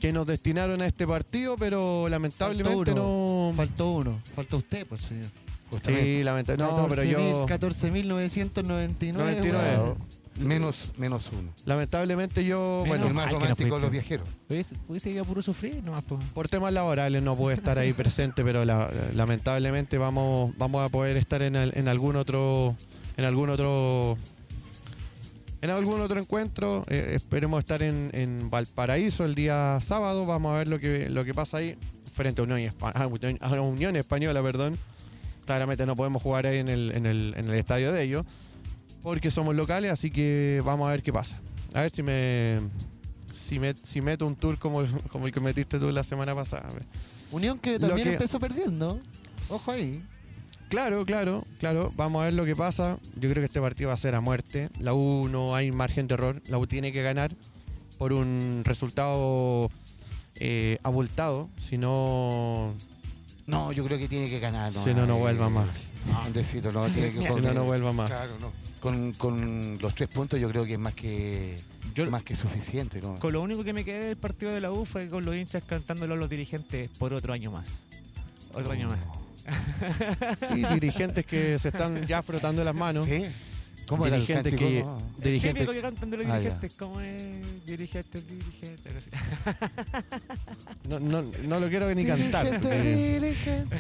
que 0.01 0.13
nos 0.13 0.27
destinaron 0.27 0.81
a 0.83 0.87
este 0.87 1.07
partido, 1.07 1.57
pero 1.59 2.09
lamentablemente 2.09 2.93
Faltó 2.93 2.95
no. 2.95 3.53
Faltó 3.57 3.91
uno. 3.93 4.21
Faltó 4.35 4.57
usted, 4.57 4.87
pues, 4.87 5.03
señor. 5.03 5.27
Sí, 5.85 6.23
lamentablemente. 6.25 6.83
No, 6.83 6.89
pero 6.89 7.05
yo. 7.05 7.47
14.999. 7.47 9.13
99. 9.13 9.77
weón. 9.79 10.21
Menos, 10.41 10.93
menos 10.97 11.29
uno. 11.39 11.51
Lamentablemente 11.67 12.45
yo. 12.45 12.81
Menos 12.85 12.89
Bueno, 12.89 13.07
el 13.09 13.15
más 13.15 13.31
romántico 13.31 13.75
de 13.77 13.83
los 13.83 13.91
viajeros. 13.91 14.29
Hubiese, 14.49 15.11
ido 15.11 15.23
a 15.23 15.27
puro 15.27 15.43
sufrir 15.43 15.83
nomás, 15.85 16.03
pues. 16.05 16.21
por 16.33 16.49
temas 16.49 16.73
laborales 16.73 17.23
no 17.23 17.37
pude 17.37 17.55
estar 17.55 17.79
ahí 17.79 17.93
presente, 17.93 18.43
pero 18.43 18.65
la- 18.65 18.91
lamentablemente 19.15 19.99
vamos, 19.99 20.57
vamos 20.57 20.85
a 20.85 20.89
poder 20.89 21.17
estar 21.19 21.43
en, 21.43 21.57
el- 21.57 21.73
en 21.77 21.89
algún 21.89 22.17
otro. 22.17 22.75
En 23.19 23.25
algún 23.27 23.51
otro. 23.51 24.17
En 25.63 25.71
algún 25.71 26.01
otro 26.01 26.21
encuentro. 26.21 26.85
Eh, 26.89 27.13
esperemos 27.15 27.59
estar 27.59 27.83
en, 27.83 28.11
en 28.15 28.49
Valparaíso 28.51 29.25
el 29.25 29.35
día 29.35 29.79
sábado. 29.81 30.25
Vamos 30.27 30.55
a 30.55 30.59
ver 30.59 30.69
lo 30.69 30.79
que, 30.79 31.09
lo 31.11 31.25
que 31.25 31.35
pasa 31.35 31.59
ahí. 31.59 31.77
Frente 32.15 32.41
a 32.41 32.45
Unión, 32.45 32.59
Espa- 32.61 32.93
a 32.95 33.07
Unión- 33.07 33.39
a 33.41 33.61
Unión 33.61 33.97
Española, 33.97 34.43
perdón. 34.43 34.77
Claramente 35.47 35.85
no 35.87 35.97
podemos 35.97 36.23
jugar 36.23 36.47
ahí 36.47 36.59
en 36.59 36.69
el, 36.69 36.93
en 36.95 37.07
el, 37.07 37.35
en 37.37 37.45
el 37.49 37.55
estadio 37.55 37.93
de 37.93 38.03
ellos. 38.03 38.25
Porque 39.03 39.31
somos 39.31 39.55
locales, 39.55 39.91
así 39.91 40.11
que 40.11 40.63
vamos 40.65 40.87
a 40.89 40.91
ver 40.91 41.03
qué 41.03 41.13
pasa. 41.13 41.39
A 41.75 41.83
ver 41.83 41.91
si 41.91 42.03
me. 42.03 42.59
Si, 43.33 43.59
me, 43.59 43.75
si 43.83 44.01
meto 44.01 44.27
un 44.27 44.37
tour 44.37 44.59
como, 44.59 44.83
como 45.11 45.27
el 45.27 45.33
que 45.33 45.41
metiste 45.41 45.79
tú 45.79 45.91
la 45.93 46.03
semana 46.03 46.35
pasada. 46.35 46.67
Unión 47.31 47.59
que 47.59 47.79
también 47.79 48.09
que- 48.09 48.13
empezó 48.15 48.39
perdiendo. 48.41 49.01
Ojo 49.51 49.71
ahí. 49.73 50.03
Claro, 50.71 51.05
claro, 51.05 51.45
claro. 51.59 51.93
Vamos 51.97 52.23
a 52.23 52.27
ver 52.27 52.35
lo 52.35 52.45
que 52.45 52.55
pasa. 52.57 52.97
Yo 53.17 53.29
creo 53.29 53.43
que 53.43 53.47
este 53.47 53.61
partido 53.61 53.89
va 53.89 53.95
a 53.95 53.99
ser 53.99 54.15
a 54.15 54.21
muerte. 54.21 54.71
La 54.79 54.95
U 54.95 55.29
no 55.29 55.55
hay 55.55 55.73
margen 55.73 56.07
de 56.07 56.15
error. 56.15 56.41
La 56.49 56.59
U 56.59 56.67
tiene 56.67 56.93
que 56.93 57.03
ganar 57.03 57.33
por 57.99 58.13
un 58.13 58.63
resultado 58.65 59.69
eh, 60.37 60.79
abultado. 60.85 61.49
Si 61.59 61.77
no, 61.77 62.73
No, 63.47 63.73
yo 63.73 63.85
creo 63.85 63.99
que 63.99 64.07
tiene 64.09 64.31
que 64.31 64.39
ganar. 64.39 64.71
si 64.73 64.95
no, 64.95 65.07
no 65.07 65.17
Eh, 65.17 65.19
vuelva 65.19 65.49
más. 65.51 65.93
Andresito, 66.25 66.71
no, 66.73 66.89
tiene 66.89 67.13
que 67.13 67.19
Si 67.35 67.41
no, 67.41 67.53
no 67.53 67.65
vuelva 67.65 67.93
más. 67.93 68.09
Claro, 68.09 68.33
no. 68.41 68.53
Con, 68.79 69.13
con 69.15 69.77
los 69.83 69.95
tres 69.95 70.09
puntos 70.09 70.41
yo 70.41 70.49
creo 70.49 70.65
que 70.65 70.75
es 70.75 70.79
más 70.79 70.95
que, 70.95 71.57
Yo, 71.95 72.09
más 72.11 72.23
que 72.23 72.35
suficiente. 72.35 73.03
¿no? 73.03 73.19
con 73.19 73.33
lo 73.33 73.43
único 73.43 73.63
que 73.65 73.73
me 73.75 73.85
quedé 73.85 74.05
del 74.07 74.17
partido 74.17 74.53
de 74.53 74.61
la 74.61 74.71
U 74.73 74.87
fue 74.87 75.11
con 75.11 75.25
los 75.27 75.35
hinchas 75.37 75.63
cantándolo 75.67 76.15
a 76.15 76.17
los 76.17 76.31
dirigentes 76.31 76.89
por 76.97 77.13
otro 77.13 77.33
año 77.35 77.51
más. 77.51 77.67
Otro 78.55 78.71
año 78.71 78.89
más. 78.89 78.99
Y 80.55 80.65
dirigentes 80.75 81.27
que 81.27 81.59
se 81.59 81.69
están 81.69 82.07
ya 82.07 82.23
frotando 82.23 82.63
las 82.65 82.75
manos. 82.75 83.07
¿Sí? 83.07 83.25
¿Cómo 83.87 84.05
dirigentes 84.05 84.55
que, 84.55 84.85
No. 84.85 84.99
El 85.19 85.23
dirigentes 85.25 85.55
típico 85.55 85.73
que 85.73 85.81
cantan 85.83 86.11
de 86.11 86.17
los 86.19 86.27
Ah, 86.27 86.39
dirigentes, 86.39 86.75
¿cómo 86.75 87.01
es? 87.01 87.67
Dirigentes, 87.67 88.23
dirigentes. 88.29 89.09
no 90.89 91.01
no, 91.01 91.23
no, 91.23 91.59
lo 91.61 91.69
quiero 91.69 91.93
ni 91.93 92.05
cantar. 92.05 92.61
Dirigente. 92.61 93.77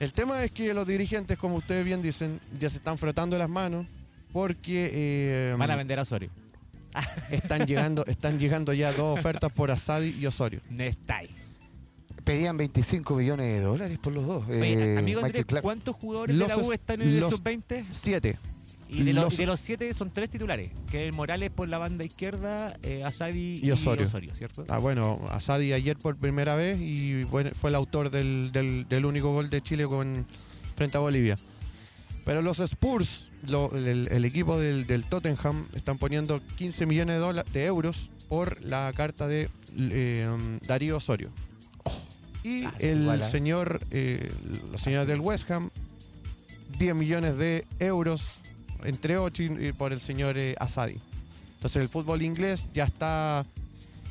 El 0.00 0.12
tema 0.12 0.42
es 0.42 0.52
que 0.52 0.72
los 0.72 0.86
dirigentes, 0.86 1.36
como 1.36 1.56
ustedes 1.56 1.84
bien 1.84 2.00
dicen, 2.00 2.40
ya 2.58 2.70
se 2.70 2.78
están 2.78 2.96
frotando 2.96 3.36
las 3.36 3.48
manos 3.50 3.86
porque 4.32 4.90
eh, 4.92 5.54
Van 5.58 5.70
a 5.70 5.76
vender 5.76 5.98
a 5.98 6.02
Osorio. 6.02 6.30
están 7.30 7.66
llegando, 7.66 8.06
están 8.06 8.38
llegando 8.38 8.72
ya 8.72 8.92
dos 8.92 9.18
ofertas 9.18 9.52
por 9.52 9.70
Asadi 9.70 10.16
y 10.18 10.24
Osorio. 10.26 10.60
No. 10.70 10.84
Pedían 12.28 12.58
25 12.58 13.14
millones 13.14 13.46
de 13.54 13.60
dólares 13.62 13.98
por 13.98 14.12
los 14.12 14.26
dos. 14.26 14.46
Oye, 14.46 14.94
Eh, 14.94 14.98
amigo 14.98 15.24
Andrés. 15.24 15.46
¿cuántos 15.62 15.96
jugadores 15.96 16.36
Los 16.36 16.48
de 16.48 16.56
la 16.56 16.62
U 16.62 16.72
es- 16.74 16.78
están 16.78 17.00
en 17.00 17.08
el 17.08 17.20
los- 17.20 17.30
sub-20? 17.30 17.86
Siete. 17.88 18.38
Y 18.90 19.02
de, 19.02 19.14
los, 19.14 19.24
los- 19.24 19.34
y 19.34 19.36
de 19.38 19.46
los 19.46 19.60
siete 19.60 19.94
son 19.94 20.10
tres 20.10 20.28
titulares, 20.28 20.70
que 20.90 21.08
es 21.08 21.14
Morales 21.14 21.50
por 21.50 21.68
la 21.70 21.78
banda 21.78 22.04
izquierda, 22.04 22.74
eh, 22.82 23.02
Asadi 23.02 23.60
Y 23.62 23.70
Osorio. 23.70 24.10
¿cierto? 24.34 24.66
Ah, 24.68 24.76
bueno, 24.76 25.18
Asadi 25.30 25.72
ayer 25.72 25.96
por 25.96 26.16
primera 26.16 26.54
vez 26.54 26.78
y 26.78 27.22
bueno, 27.24 27.48
fue 27.58 27.70
el 27.70 27.76
autor 27.76 28.10
del, 28.10 28.50
del- 28.52 28.86
del 28.86 29.06
único 29.06 29.32
gol 29.32 29.48
de 29.48 29.62
Chile 29.62 29.86
con, 29.86 30.26
frente 30.76 30.98
a 30.98 31.00
Bolivia. 31.00 31.36
Pero 32.26 32.42
los 32.42 32.60
Spurs, 32.60 33.28
lo- 33.46 33.74
el, 33.74 34.08
el 34.08 34.24
equipo 34.26 34.58
del, 34.58 34.86
del 34.86 35.04
Tottenham, 35.06 35.66
están 35.74 35.96
poniendo 35.96 36.42
15 36.56 36.84
millones 36.84 37.20
de, 37.22 37.42
de 37.54 37.64
euros 37.64 38.10
por 38.28 38.62
la 38.62 38.92
carta 38.94 39.26
de 39.26 39.48
eh, 39.78 40.28
Darío 40.66 40.98
Osorio. 40.98 41.30
Y 42.48 42.64
Ah, 42.64 42.74
el 42.78 43.02
igual, 43.02 43.20
¿eh? 43.20 43.24
señor, 43.30 43.80
eh, 43.90 44.32
los 44.72 44.80
señores 44.80 45.06
del 45.08 45.20
West 45.20 45.50
Ham, 45.50 45.70
10 46.78 46.94
millones 46.94 47.36
de 47.38 47.64
euros 47.80 48.30
entre 48.84 49.18
8 49.18 49.42
y, 49.42 49.66
y 49.68 49.72
por 49.72 49.92
el 49.92 50.00
señor 50.00 50.38
eh, 50.38 50.54
Asadi. 50.58 50.96
Entonces 51.56 51.82
el 51.82 51.88
fútbol 51.88 52.22
inglés 52.22 52.68
ya 52.72 52.84
está 52.84 53.44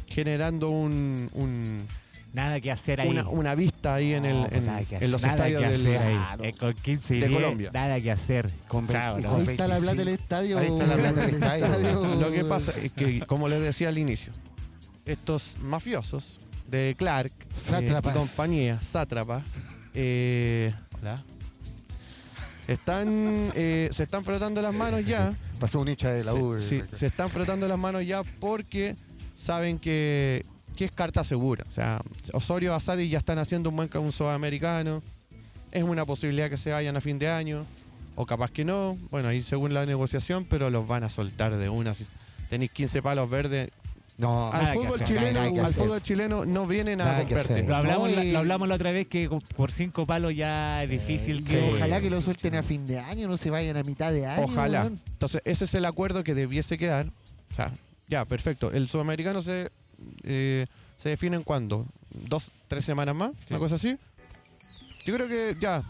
generando 0.07 0.69
un, 0.69 1.29
un- 1.33 1.85
Nada 2.33 2.59
que 2.59 2.71
hacer 2.71 3.01
ahí. 3.01 3.07
una, 3.09 3.27
una 3.29 3.55
vista 3.55 3.95
ahí 3.95 4.13
en, 4.13 4.25
el, 4.25 4.35
No, 4.35 4.45
en, 4.45 4.49
que 4.51 4.57
en 4.57 4.69
hacer. 4.69 5.09
los 5.09 5.21
nada 5.23 5.33
estadios 5.35 5.63
que 5.63 5.69
del, 5.69 5.81
hacer 5.81 6.01
ahí. 6.01 6.13
Claro. 6.15 6.43
Eh, 6.43 6.53
con 6.59 6.73
15 6.73 7.15
y 7.15 7.19
de 7.21 7.27
10, 7.29 7.41
Colombia. 7.41 7.71
nada 7.73 8.01
que 8.01 8.11
hacer. 8.11 8.51
Con 8.67 8.87
Chao, 8.87 9.15
20 9.15 9.27
no. 9.27 9.33
con 9.33 9.41
Ahí 9.41 9.47
está 9.53 9.67
la 9.67 9.77
plata 9.77 9.95
del 9.95 10.05
25. 10.05 10.23
estadio. 10.23 10.59
Ahí 10.59 10.67
está 10.67 10.85
la 10.87 10.95
plata 10.95 11.21
del 11.25 11.33
estadio. 11.65 12.15
Lo 12.15 12.31
que 12.31 12.43
pasa 12.45 12.73
es 12.73 12.91
que, 12.91 13.19
como 13.21 13.47
les 13.47 13.61
decía 13.63 13.87
al 13.89 13.97
inicio, 13.97 14.33
estos 15.05 15.55
mafiosos 15.61 16.39
de 16.67 16.95
Clark 16.97 17.31
eh, 17.39 17.45
Sátrapas. 17.55 18.15
y 18.15 18.17
compañía, 18.17 18.81
sátrapa, 18.81 19.43
eh, 19.93 20.73
hola, 21.01 21.21
están, 22.67 23.51
eh, 23.55 23.89
se 23.91 24.03
están 24.03 24.23
frotando 24.23 24.61
las 24.61 24.73
manos 24.73 25.05
ya. 25.05 25.33
Pasó 25.59 25.79
un 25.79 25.87
hincha 25.87 26.11
de 26.11 26.23
la 26.23 26.33
U. 26.33 26.55
eh, 26.55 26.59
sí, 26.59 26.83
se 26.91 27.07
están 27.07 27.29
frotando 27.29 27.67
las 27.67 27.79
manos 27.79 28.05
ya 28.05 28.23
porque 28.39 28.95
saben 29.33 29.79
que, 29.79 30.45
que 30.75 30.85
es 30.85 30.91
carta 30.91 31.23
segura. 31.23 31.65
O 31.67 31.71
sea, 31.71 32.01
Osorio 32.33 32.75
Asadi 32.75 33.09
ya 33.09 33.17
están 33.19 33.39
haciendo 33.39 33.69
un 33.69 33.75
buen 33.75 33.89
un 33.97 34.11
sudamericano. 34.11 35.01
Es 35.71 35.83
una 35.83 36.05
posibilidad 36.05 36.49
que 36.49 36.57
se 36.57 36.71
vayan 36.71 36.95
a 36.97 37.01
fin 37.01 37.17
de 37.17 37.29
año. 37.29 37.65
O 38.15 38.25
capaz 38.25 38.51
que 38.51 38.65
no. 38.65 38.97
Bueno, 39.09 39.29
ahí 39.29 39.41
según 39.41 39.73
la 39.73 39.85
negociación, 39.85 40.45
pero 40.45 40.69
los 40.69 40.87
van 40.87 41.03
a 41.03 41.09
soltar 41.09 41.55
de 41.55 41.69
una. 41.69 41.93
Si 41.93 42.05
tenéis 42.49 42.71
15 42.71 43.01
palos 43.01 43.29
verdes. 43.29 43.69
No, 44.17 44.51
Al 44.51 44.73
fútbol, 44.73 44.95
hacer, 44.95 45.07
chileno, 45.07 45.31
nada 45.51 45.67
al 45.67 45.73
fútbol 45.75 46.01
chileno 46.01 46.43
no 46.45 46.65
vienen 46.65 47.01
a 47.01 47.05
Nada 47.05 47.25
que 47.25 47.35
comprarte. 47.35 47.63
Lo 47.63 47.75
hablamos, 47.75 48.09
No, 48.09 48.15
la, 48.15 48.25
y- 48.25 48.31
lo 48.31 48.39
hablamos 48.39 48.67
la 48.67 48.73
otra 48.75 48.91
vez 48.91 49.07
que 49.07 49.29
por 49.55 49.71
cinco 49.71 50.07
palos 50.07 50.35
ya 50.35 50.81
es 50.83 50.89
difícil 50.89 51.43
Que 51.43 51.59
que. 51.59 51.73
ojalá 51.75 52.01
que 52.01 52.09
lo 52.09 52.19
suelten 52.21 52.55
a 52.55 52.63
fin 52.63 52.87
de 52.87 52.97
año, 52.99 53.27
no 53.27 53.37
se 53.37 53.51
vayan 53.51 53.77
a 53.77 53.83
mitad 53.83 54.11
de 54.11 54.25
año. 54.25 54.43
Ojalá. 54.45 54.85
Entonces, 55.11 55.41
ese 55.45 55.65
es 55.65 55.73
el 55.75 55.85
acuerdo 55.85 56.23
que 56.23 56.33
debiese 56.33 56.79
quedar. 56.79 57.05
O 57.51 57.55
sea, 57.55 57.71
ya, 58.07 58.25
perfecto. 58.25 58.71
El 58.71 58.89
sudamericano 58.89 59.43
se, 59.43 59.69
eh, 60.23 60.65
se 60.97 61.09
define 61.09 61.37
en 61.37 61.43
cuándo? 61.43 61.85
¿Dos, 62.27 62.49
tres 62.67 62.85
semanas 62.85 63.15
más? 63.15 63.31
¿Una 63.51 63.59
cosa 63.59 63.75
así? 63.75 63.97
Yo 65.05 65.13
creo 65.13 65.27
que 65.27 65.55
ya, 65.61 65.83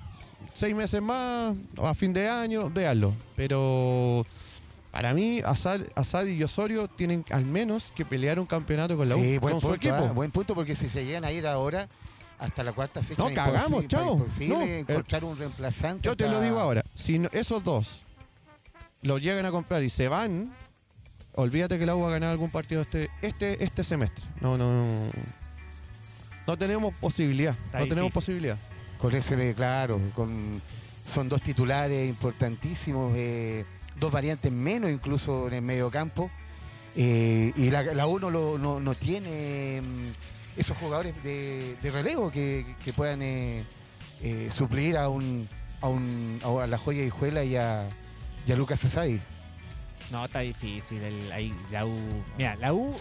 seis 0.54 0.76
meses 0.76 1.02
más, 1.02 1.56
a 1.82 1.94
fin 1.94 2.12
de 2.12 2.28
año, 2.28 2.70
véanlo. 2.70 3.14
Pero 3.38 4.26
para 4.92 5.14
mí, 5.14 5.42
Asad, 5.46 5.82
Asad 5.96 6.26
y 6.26 6.42
Osorio 6.44 6.88
tienen 6.88 7.24
al 7.30 7.46
menos 7.46 7.92
que 7.96 8.06
pelear 8.06 8.40
un 8.40 8.46
campeonato 8.46 8.98
con 8.98 9.08
la 9.10 9.16
U, 9.16 9.22
Sí, 9.22 9.38
buen 9.38 9.54
con 9.54 9.62
su 9.62 9.74
equipo. 9.74 9.96
ah, 9.96 10.12
buen 10.14 10.32
punto, 10.32 10.56
porque 10.56 10.76
si 10.76 10.90
se 10.90 11.06
llegan 11.06 11.24
a 11.26 11.32
ir 11.32 11.46
ahora 11.46 11.88
hasta 12.40 12.64
la 12.64 12.72
cuarta 12.74 13.02
fecha, 13.04 13.22
No, 13.22 13.34
cagamos, 13.34 13.88
chao. 13.88 14.26
No, 14.48 14.62
encontrar 14.62 15.24
un 15.24 15.38
reemplazante. 15.38 16.06
Yo 16.08 16.16
te 16.16 16.28
lo 16.28 16.40
digo 16.42 16.60
ahora, 16.60 16.84
si 16.94 17.20
no- 17.20 17.30
esos 17.32 17.64
dos 17.64 18.02
lo 19.02 19.18
llegan 19.18 19.46
a 19.46 19.52
comprar 19.52 19.84
y 19.84 19.90
se 19.90 20.08
van, 20.08 20.54
olvídate 21.34 21.78
que 21.78 21.86
la 21.86 21.96
U 21.96 22.02
va 22.02 22.08
a 22.08 22.12
ganar 22.12 22.30
algún 22.32 22.50
partido 22.50 22.82
este 22.82 23.10
este 23.22 23.64
este 23.64 23.84
semestre. 23.84 24.24
No, 24.42 24.58
no, 24.58 24.74
no. 24.74 25.10
No 26.48 26.58
tenemos 26.58 26.96
posibilidad. 26.96 27.54
Está 27.66 27.80
no 27.80 27.88
tenemos 27.88 28.14
posibilidad. 28.14 28.58
Con 29.00 29.14
ese, 29.14 29.54
claro, 29.54 30.00
con, 30.16 30.62
son 31.06 31.28
dos 31.30 31.42
titulares 31.42 32.08
importantísimos, 32.10 33.12
eh, 33.16 33.66
dos 34.00 34.12
variantes 34.12 34.52
menos 34.52 34.90
incluso 34.92 35.48
en 35.48 35.54
el 35.56 35.62
medio 35.62 35.90
campo. 35.90 36.30
eh, 36.96 37.52
y 37.56 37.70
la, 37.70 37.84
la 37.84 38.08
uno 38.08 38.30
lo- 38.32 38.58
no, 38.58 38.80
no 38.80 38.96
tiene 38.96 39.82
mm, 39.82 40.60
esos 40.60 40.76
jugadores 40.78 41.14
de, 41.24 41.76
de 41.82 41.92
relevo 41.92 42.32
que, 42.32 42.76
que 42.84 42.94
puedan 42.94 43.22
eh, 43.22 43.64
eh, 44.24 44.50
suplir 44.52 44.98
a 44.98 45.10
un, 45.10 45.48
a 45.82 45.88
un 45.90 46.40
a 46.44 46.66
la 46.68 46.78
joya 46.78 47.02
de 47.02 47.08
Hijuela 47.08 47.44
y 47.44 47.56
a, 47.56 47.88
y 48.48 48.52
a 48.52 48.56
Lucas 48.56 48.84
Asadi. 48.84 49.20
No, 50.12 50.26
está 50.26 50.40
difícil. 50.40 51.04
el- 51.04 51.32
ahí, 51.32 51.54
la 51.72 51.86
U. 51.86 51.94
Mira, 52.38 52.56
la 52.56 52.74
U 52.74 52.96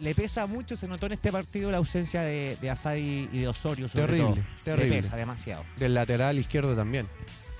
le 0.00 0.14
pesa 0.14 0.46
mucho, 0.46 0.76
se 0.76 0.88
notó 0.88 1.06
en 1.06 1.12
este 1.12 1.30
partido 1.30 1.70
la 1.70 1.76
ausencia 1.78 2.22
de, 2.22 2.56
de 2.60 2.70
Asadi 2.70 3.28
y 3.32 3.38
de 3.40 3.48
Osorio. 3.48 3.88
Sobre 3.88 4.06
Terrible, 4.06 4.26
todo. 4.36 4.44
terrible. 4.64 4.96
Le 4.96 5.02
pesa 5.02 5.16
demasiado. 5.16 5.64
Del 5.76 5.94
lateral 5.94 6.38
izquierdo 6.38 6.74
también. 6.74 7.06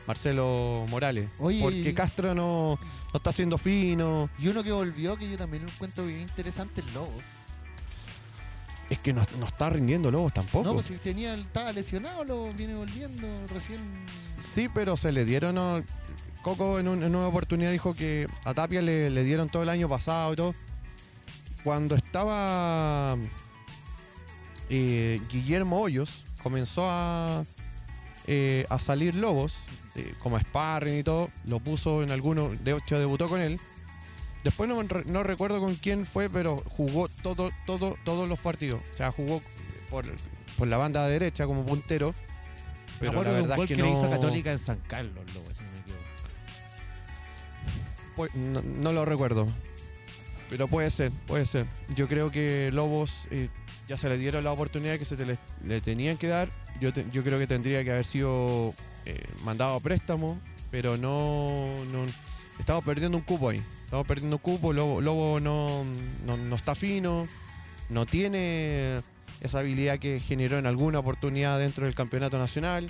Marcelo 0.06 0.84
Morales. 0.88 1.28
Oye, 1.38 1.60
Porque 1.62 1.94
Castro 1.94 2.34
no, 2.34 2.78
no 3.12 3.16
está 3.16 3.32
siendo 3.32 3.58
fino. 3.58 4.28
Y 4.38 4.48
uno 4.48 4.62
que 4.62 4.72
volvió, 4.72 5.16
que 5.16 5.28
yo 5.30 5.36
también 5.36 5.64
lo 5.64 5.70
encuentro 5.70 6.04
bien 6.06 6.20
interesante, 6.20 6.80
el 6.82 6.92
Lobos. 6.94 7.22
Es 8.90 8.98
que 8.98 9.14
no, 9.14 9.24
no 9.38 9.46
está 9.46 9.70
rindiendo 9.70 10.10
Lobos 10.10 10.32
tampoco. 10.34 10.64
No, 10.66 10.74
pues 10.74 10.86
si 10.86 10.94
tenía, 10.96 11.34
estaba 11.34 11.72
lesionado, 11.72 12.22
lo 12.24 12.52
viene 12.52 12.74
volviendo 12.74 13.26
recién. 13.52 13.80
Sí, 14.38 14.68
pero 14.72 14.96
se 14.96 15.10
le 15.10 15.24
dieron. 15.24 15.54
¿no? 15.54 15.82
Coco 16.42 16.78
en, 16.78 16.88
un- 16.88 17.02
en 17.02 17.16
una 17.16 17.26
oportunidad 17.26 17.72
dijo 17.72 17.94
que 17.94 18.28
a 18.44 18.52
Tapia 18.52 18.82
le, 18.82 19.08
le 19.08 19.24
dieron 19.24 19.48
todo 19.48 19.62
el 19.62 19.70
año 19.70 19.88
pasado 19.88 20.34
y 20.34 20.36
todo. 20.36 20.54
Cuando 21.64 21.94
estaba 21.94 23.16
eh, 24.68 25.20
Guillermo 25.32 25.80
Hoyos, 25.80 26.24
comenzó 26.42 26.82
a, 26.90 27.42
eh, 28.26 28.66
a 28.70 28.78
salir 28.78 29.14
Lobos, 29.14 29.66
eh, 29.96 30.14
como 30.20 30.38
sparring 30.38 30.98
y 31.00 31.02
todo. 31.02 31.28
Lo 31.46 31.60
puso 31.60 32.02
en 32.02 32.10
alguno, 32.10 32.50
de 32.50 32.72
hecho 32.76 32.98
debutó 32.98 33.28
con 33.28 33.40
él. 33.40 33.58
Después 34.42 34.68
no, 34.68 34.82
no 35.06 35.22
recuerdo 35.22 35.58
con 35.60 35.74
quién 35.76 36.04
fue, 36.04 36.28
pero 36.28 36.56
jugó 36.76 37.08
todo, 37.22 37.50
todo, 37.66 37.96
todos 38.04 38.28
los 38.28 38.38
partidos. 38.38 38.80
O 38.92 38.96
sea, 38.96 39.10
jugó 39.10 39.40
por, 39.88 40.04
por 40.58 40.68
la 40.68 40.76
banda 40.76 41.06
derecha 41.08 41.46
como 41.46 41.64
puntero. 41.64 42.14
Me 43.00 43.08
Pero 43.10 43.12
la 43.12 43.18
acuerdo 43.20 43.34
de 43.34 43.40
un 43.42 43.48
verdad 43.48 43.56
gol 43.56 43.64
es 43.64 43.68
que, 43.68 43.74
que, 43.76 43.82
le 43.82 43.90
hizo 43.90 44.02
no- 44.04 44.10
Católica 44.10 44.52
en 44.52 44.58
San 44.58 44.78
Carlos, 44.86 45.24
si 45.32 45.38
no 45.64 45.70
me 45.72 45.80
equivoco. 45.80 46.02
Pues, 48.16 48.34
no, 48.34 48.62
no 48.62 48.92
lo 48.92 49.04
recuerdo. 49.04 49.48
Pero 50.50 50.68
puede 50.68 50.90
ser, 50.90 51.10
puede 51.26 51.46
ser. 51.46 51.66
Yo 51.96 52.06
creo 52.06 52.30
que 52.30 52.70
Lobos 52.72 53.26
eh, 53.30 53.48
ya 53.88 53.96
se 53.96 54.08
le 54.08 54.18
dieron 54.18 54.44
la 54.44 54.52
oportunidad 54.52 54.98
que 54.98 55.04
se 55.04 55.16
le, 55.24 55.36
le 55.64 55.80
tenían 55.80 56.16
que 56.16 56.28
dar. 56.28 56.48
Yo, 56.80 56.90
yo 57.12 57.22
creo 57.22 57.38
que 57.38 57.46
tendría 57.46 57.84
que 57.84 57.92
haber 57.92 58.04
sido 58.04 58.74
eh, 59.06 59.22
mandado 59.44 59.76
a 59.76 59.80
préstamo, 59.80 60.38
pero 60.70 60.96
no, 60.96 61.68
no. 61.92 62.06
Estamos 62.58 62.84
perdiendo 62.84 63.18
un 63.18 63.24
cupo 63.24 63.48
ahí. 63.50 63.62
Estamos 63.84 64.06
perdiendo 64.06 64.36
un 64.36 64.42
cupo. 64.42 64.72
Lobo, 64.72 65.00
Lobo 65.00 65.40
no, 65.40 65.84
no, 66.24 66.36
no 66.36 66.56
está 66.56 66.74
fino. 66.74 67.28
No 67.90 68.06
tiene 68.06 69.00
esa 69.40 69.58
habilidad 69.58 69.98
que 69.98 70.20
generó 70.20 70.58
en 70.58 70.66
alguna 70.66 71.00
oportunidad 71.00 71.58
dentro 71.58 71.84
del 71.84 71.94
campeonato 71.94 72.38
nacional. 72.38 72.88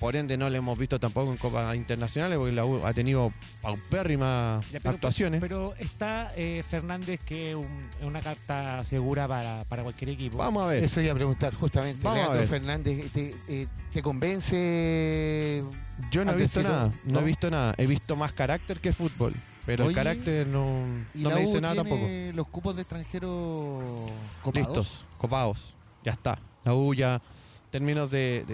Por 0.00 0.14
ende, 0.14 0.36
no 0.36 0.48
le 0.48 0.58
hemos 0.58 0.78
visto 0.78 1.00
tampoco 1.00 1.32
en 1.32 1.38
Copas 1.38 1.74
Internacionales, 1.74 2.38
porque 2.38 2.52
la 2.54 2.64
U 2.64 2.84
ha 2.86 2.92
tenido 2.94 3.32
paupérrimas 3.62 4.64
Ya, 4.70 4.78
pero- 4.80 4.90
actuaciones. 4.94 5.40
Pero 5.40 5.74
está 5.78 6.32
eh, 6.36 6.62
Fernández 6.68 7.20
que 7.24 7.50
es 7.50 7.56
un- 7.56 7.88
es 7.98 8.04
una 8.04 8.20
carta 8.20 8.84
segura 8.84 9.26
para, 9.26 9.64
para 9.68 9.82
cualquier 9.82 10.10
equipo. 10.10 10.38
Vamos 10.38 10.62
a 10.64 10.66
ver. 10.68 10.84
Eso 10.84 11.00
iba 11.00 11.12
a 11.12 11.16
preguntar 11.16 11.54
justamente. 11.54 12.02
Vamos 12.02 12.18
a 12.18 12.22
Leandro 12.34 12.38
ver. 12.40 12.48
Fernández, 12.48 13.12
¿te, 13.12 13.34
eh, 13.48 13.66
te 13.92 14.02
convence? 14.02 15.64
Yo 16.10 16.24
no 16.24 16.32
he 16.32 16.36
visto 16.36 16.62
nada, 16.62 16.92
no, 17.04 17.12
¿no? 17.14 17.20
he 17.20 17.24
visto 17.24 17.50
nada. 17.50 17.74
He 17.76 17.86
visto 17.86 18.14
más 18.16 18.32
carácter 18.32 18.78
que 18.80 18.92
fútbol. 18.92 19.32
Pero 19.66 19.84
Oye, 19.84 19.90
el 19.90 19.96
carácter 19.96 20.46
no, 20.46 20.78
Y 21.12 21.18
no 21.22 21.28
la 21.30 21.34
me 21.36 21.42
U 21.42 21.46
dice 21.46 21.60
nada 21.60 21.74
tiene 21.74 21.90
tampoco. 21.90 22.36
los 22.36 22.48
cupos 22.48 22.76
de 22.76 22.82
extranjeros 22.82 23.84
copados. 24.42 24.54
Listos, 24.54 25.04
copados. 25.18 25.74
Ya 26.04 26.12
está. 26.12 26.38
La 26.64 26.74
U 26.74 26.94
ya, 26.94 27.20
términos 27.70 28.10
de, 28.10 28.44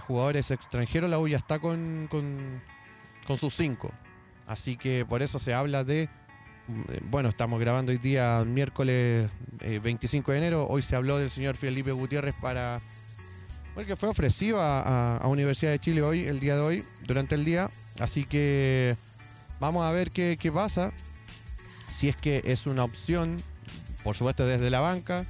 jugadores 0.00 0.50
extranjeros, 0.50 1.08
la 1.10 1.18
U 1.18 1.28
ya 1.28 1.38
está 1.38 1.58
con, 1.58 2.08
con, 2.10 3.38
sus 3.38 3.54
cinco. 3.54 3.90
Así 4.46 4.76
que 4.76 5.04
por 5.08 5.22
eso 5.22 5.38
se 5.38 5.54
habla 5.54 5.84
de. 5.84 6.02
eh, 6.02 6.08
Bueno, 7.10 7.28
estamos 7.28 7.58
grabando 7.60 7.92
hoy 7.92 7.98
día 7.98 8.44
miércoles 8.46 9.30
eh, 9.60 9.80
25 9.82 10.32
de 10.32 10.38
enero. 10.38 10.66
Hoy 10.68 10.82
se 10.82 10.96
habló 10.96 11.18
del 11.18 11.30
señor 11.30 11.56
Felipe 11.56 11.92
Gutiérrez 11.92 12.34
para. 12.40 12.82
Bueno, 13.74 13.88
que 13.88 13.96
fue 13.96 14.08
ofrecido 14.08 14.60
a, 14.60 14.80
a- 14.82 15.16
a 15.18 15.26
Universidad 15.28 15.72
de 15.72 15.78
Chile 15.78 16.02
hoy, 16.02 16.24
el 16.24 16.38
día 16.40 16.54
de 16.56 16.60
hoy, 16.60 16.84
durante 17.06 17.34
el 17.34 17.44
día. 17.44 17.70
Así 17.98 18.24
que 18.24 18.94
vamos 19.60 19.84
a 19.84 19.90
ver 19.92 20.10
qué, 20.10 20.36
qué 20.40 20.52
pasa. 20.52 20.92
Si 21.88 22.08
es 22.08 22.16
que 22.16 22.42
es 22.44 22.66
una 22.66 22.84
opción, 22.84 23.38
por 24.02 24.14
supuesto 24.16 24.46
desde 24.46 24.70
la 24.70 24.80
banca, 24.80 25.24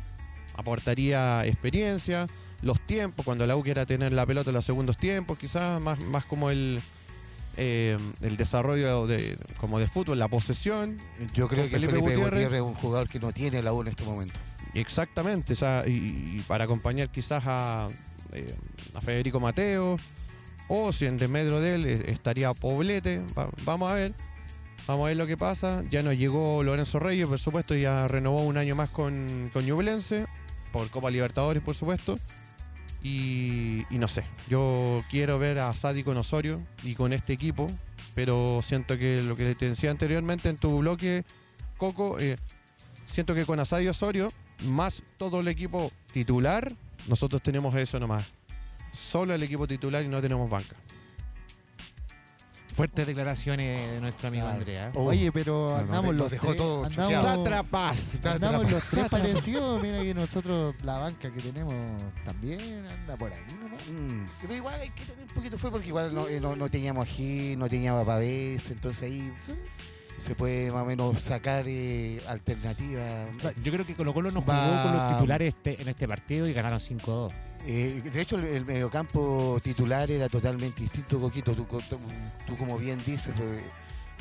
aportaría 0.57 1.45
experiencia, 1.47 2.26
los 2.65 2.81
tiempos, 2.87 3.25
cuando 3.25 3.47
la 3.47 3.57
U 3.57 3.62
quiera 3.62 3.87
tener 3.87 4.12
la 4.12 4.27
pelota 4.27 4.51
en 4.51 4.55
los 4.55 4.65
segundos 4.65 4.97
tiempos, 4.99 5.39
quizás 5.39 5.81
más, 5.81 5.99
más 6.01 6.25
como 6.25 6.51
el, 6.51 6.81
eh, 7.57 7.97
el 8.23 8.37
desarrollo 8.37 9.07
de, 9.07 9.37
como 9.59 9.79
de 9.79 9.87
fútbol, 9.87 10.19
la 10.19 10.29
posesión. 10.29 10.99
Yo 11.35 11.47
creo 11.49 11.65
que 11.65 11.71
Felipe 11.71 11.93
Felipe, 11.93 12.01
Gutiérrez. 12.01 12.25
Gutiérrez. 12.33 12.57
es 12.59 12.62
un 12.62 12.75
jugador 12.75 13.09
que 13.09 13.21
no 13.21 13.33
tiene 13.33 13.62
la 13.62 13.73
U 13.73 13.83
en 13.83 13.89
este 13.89 14.05
momento. 14.05 14.35
Exactamente, 14.75 15.53
o 15.53 15.57
sea, 15.57 15.85
y, 15.87 16.37
y 16.39 16.45
para 16.49 16.65
acompañar 16.65 17.09
quizás 17.11 17.45
a, 17.47 17.89
eh, 18.33 18.53
a 18.95 19.01
Federico 19.01 19.39
Mateo, 19.39 19.97
o 20.67 20.93
si 20.93 21.05
en 21.07 21.19
remedio 21.19 21.61
de 21.61 21.75
él 21.75 21.85
eh, 21.87 22.05
estaría 22.09 22.53
Poblete, 22.55 23.23
Va- 23.39 23.51
vamos 23.65 23.91
a 23.91 23.95
ver, 23.95 24.15
vamos 24.89 25.05
a 25.05 25.09
ver 25.09 25.17
lo 25.17 25.27
que 25.27 25.37
pasa. 25.37 25.85
Ya 25.91 26.03
nos 26.03 26.17
llegó 26.17 26.62
Lorenzo 26.62 26.99
Reyes, 26.99 27.27
por 27.27 27.39
supuesto, 27.39 27.75
ya 27.75 28.09
renovó 28.09 28.43
un 28.43 28.57
año 28.57 28.75
más 28.75 28.89
con, 28.91 29.51
con 29.53 29.65
Ñublense, 29.65 30.27
por 30.73 30.89
Copa 30.91 31.11
Libertadores, 31.11 31.62
por 31.62 31.75
supuesto. 31.77 32.19
Y, 33.07 33.85
no 33.91 34.09
sé, 34.09 34.25
yo 34.49 35.03
quiero 35.11 35.39
ver 35.39 35.59
a 35.59 35.75
Sadi 35.75 36.03
con 36.03 36.17
Osorio 36.17 36.63
y 36.83 36.95
con 36.95 37.13
este 37.13 37.35
equipo, 37.35 37.67
pero 38.15 38.61
siento 38.63 38.97
que 38.97 39.23
lo 39.23 39.37
que 39.37 39.55
te 39.55 39.69
decía 39.69 39.91
anteriormente 39.91 40.49
en 40.49 40.57
tu 40.57 40.79
bloque, 40.79 41.23
Coco, 41.77 42.19
eh, 42.19 42.39
siento 43.05 43.35
que 43.35 43.45
con 43.45 43.61
Asadi 43.61 43.89
Osorio, 43.89 44.33
más 44.65 45.03
todo 45.19 45.41
el 45.41 45.49
equipo 45.49 45.93
titular, 46.13 46.73
nosotros 47.07 47.43
tenemos 47.43 47.75
eso 47.75 48.01
nomás. 48.01 48.25
Solo 48.93 49.35
el 49.35 49.43
equipo 49.43 49.67
titular 49.67 50.03
y 50.03 50.09
no 50.09 50.23
tenemos 50.23 50.49
banca. 50.49 50.75
Fuertes 52.75 53.07
declaraciones 53.07 53.93
de 53.93 54.01
nuestro 54.01 54.29
amigo 54.29 54.45
Claro. 54.47 54.59
Andrea. 54.59 54.93
Oye, 54.95 55.31
pero 55.33 55.70
no, 55.70 55.77
andamos 55.77 56.07
nos 56.07 56.14
los 56.16 56.31
dejó 56.33 56.47
tres, 56.49 56.57
todo 56.59 56.85
andamos. 56.85 57.22
Sátrapas. 57.22 58.20
andamos 58.25 58.70
los 58.70 58.89
tres 58.91 59.09
parecidos. 59.09 59.81
Mira 59.83 60.01
que 60.03 60.12
nosotros, 60.14 60.75
la 60.83 60.99
banca 60.99 61.31
que 61.31 61.41
tenemos 61.41 61.75
también 62.25 62.85
anda 62.87 63.16
por 63.16 63.33
ahí 63.33 63.41
nomás. 63.62 63.81
Mm, 63.89 64.27
Pero 64.43 64.55
igual 64.57 64.75
hay 64.81 64.91
que 64.91 65.05
tener 65.05 65.22
un 65.22 65.35
poquito 65.35 65.57
fue 65.59 65.70
porque 65.70 65.87
igual 65.89 66.14
no, 66.14 66.27
eh, 66.29 66.41
no, 66.41 66.57
no 66.57 66.68
teníamos 66.68 67.09
a 67.09 67.11
Gil, 67.11 67.59
no 67.59 67.68
teníamos 67.68 68.05
Pavés, 68.05 68.68
entonces 68.70 69.03
ahí 69.03 69.33
se 70.18 70.35
puede 70.35 70.70
más 70.72 70.83
o 70.83 70.87
menos 70.87 71.20
sacar 71.20 71.64
eh, 71.68 72.20
alternativas. 72.29 73.29
O 73.37 73.41
sea, 73.41 73.53
yo 73.62 73.72
creo 73.72 73.87
que 73.87 73.95
Colo 73.95 74.12
Colo 74.14 74.31
no 74.31 74.41
jugó 74.41 74.53
Va- 74.53 74.83
con 74.83 74.93
los 74.97 75.12
titulares 75.12 75.55
este, 75.55 75.81
en 75.81 75.89
este 75.89 76.09
partido 76.09 76.49
y 76.49 76.53
ganaron 76.53 76.79
5-2. 76.81 77.33
Eh, 77.67 78.03
de 78.12 78.21
hecho, 78.21 78.39
el, 78.39 78.45
el 78.45 78.65
mediocampo 78.65 79.59
titular 79.62 80.11
era 80.11 80.29
totalmente 80.29 80.83
distinto, 80.83 81.19
Coquito. 81.19 81.53
Tú, 81.55 81.65
tú- 81.65 81.99
tú 82.47 82.57
como 82.59 82.79
bien 82.79 82.99
dices, 83.07 83.35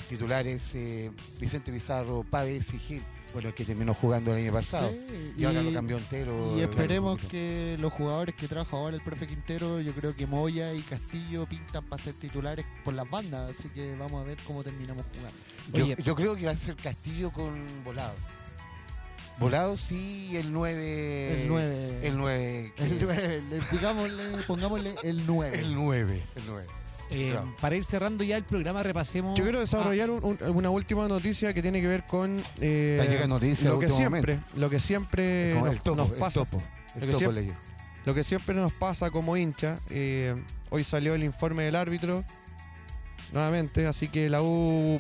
titulares 0.10 0.72
eh, 0.74 1.12
Vicente 1.40 1.72
Pizarro, 1.72 2.24
Pávez 2.30 2.74
y 2.74 2.80
Gil. 2.80 3.04
Bueno, 3.34 3.50
el 3.50 3.56
que 3.56 3.66
terminó 3.66 3.96
jugando 3.96 4.32
el 4.36 4.44
año 4.44 4.54
pasado. 4.54 4.92
Sí, 4.92 5.34
Y, 5.40 5.44
ahora 5.46 5.64
lo 5.64 5.74
cambió 5.74 5.98
entero. 5.98 6.56
Y 6.56 6.62
esperemos 6.62 7.20
que 7.20 7.78
los 7.80 7.92
jugadores 7.92 8.36
que 8.36 8.48
trabaja 8.48 8.78
ahora 8.78 8.96
el 8.96 9.02
profe 9.02 9.26
Quintero, 9.26 9.82
yo 9.82 9.92
creo 9.94 10.16
que 10.16 10.28
Moya 10.28 10.72
y 10.76 10.82
Castillo 10.82 11.48
pintan 11.48 11.84
para 11.86 12.00
ser 12.02 12.14
titulares 12.14 12.64
por 12.86 12.94
las 12.94 13.10
bandas, 13.10 13.50
así 13.50 13.70
que 13.70 13.96
vamos 13.96 14.22
a 14.22 14.24
ver 14.24 14.38
cómo 14.46 14.64
terminamos 14.64 15.08
jugando. 15.08 15.96
Yo 16.04 16.16
creo 16.16 16.36
que 16.36 16.46
va 16.46 16.52
a 16.52 16.56
ser 16.56 16.76
Castillo 16.76 17.32
con 17.32 17.52
Volado. 17.84 18.14
Volado 19.40 19.78
sí, 19.78 20.32
el 20.36 20.54
9. 20.54 21.42
El 21.44 21.48
9. 21.50 22.00
El 22.08 22.18
9. 22.18 22.74
El 22.78 22.98
9, 23.02 23.42
le- 23.50 23.60
digámosle, 23.72 24.24
pongámosle 24.48 24.96
el 25.04 25.26
9. 25.26 25.60
El 25.60 25.76
9. 25.76 26.24
El 26.36 26.44
9. 26.48 26.66
Eh, 27.10 27.30
Claro. 27.32 27.56
Para 27.62 27.76
ir 27.76 27.84
cerrando 27.84 28.24
ya 28.24 28.38
el 28.38 28.44
programa, 28.44 28.82
repasemos. 28.82 29.38
Yo 29.38 29.44
quiero 29.44 29.60
desarrollar 29.60 30.10
un- 30.10 30.24
un- 30.24 30.56
una 30.56 30.70
última 30.70 31.08
noticia 31.08 31.54
que 31.54 31.62
tiene 31.62 31.82
que 31.82 31.88
ver 31.88 32.06
con 32.08 32.42
eh, 32.62 33.26
noticia 33.28 33.70
lo 33.70 33.80
que 33.80 33.90
siempre, 33.90 34.40
lo 34.56 34.70
que 34.70 34.80
siempre 34.80 35.54
nos, 35.56 35.72
el 35.74 35.82
topo, 35.82 35.96
nos 35.98 36.12
el 36.12 36.18
pasa. 36.18 36.40
topo. 36.40 36.62
Lo 36.96 37.02
que 37.02 37.08
topo 37.08 37.18
siempre-. 37.20 37.52
Lo 38.06 38.14
que 38.14 38.24
siempre 38.24 38.56
nos 38.56 38.72
pasa 38.74 39.12
como 39.12 39.38
hincha, 39.38 39.80
eh, 39.90 40.36
hoy 40.70 40.84
salió 40.84 41.14
el 41.16 41.24
informe 41.24 41.64
del 41.64 41.76
árbitro 41.76 42.24
nuevamente, 43.32 43.88
así 43.88 44.08
que 44.08 44.30
la 44.30 44.42
U 44.42 45.00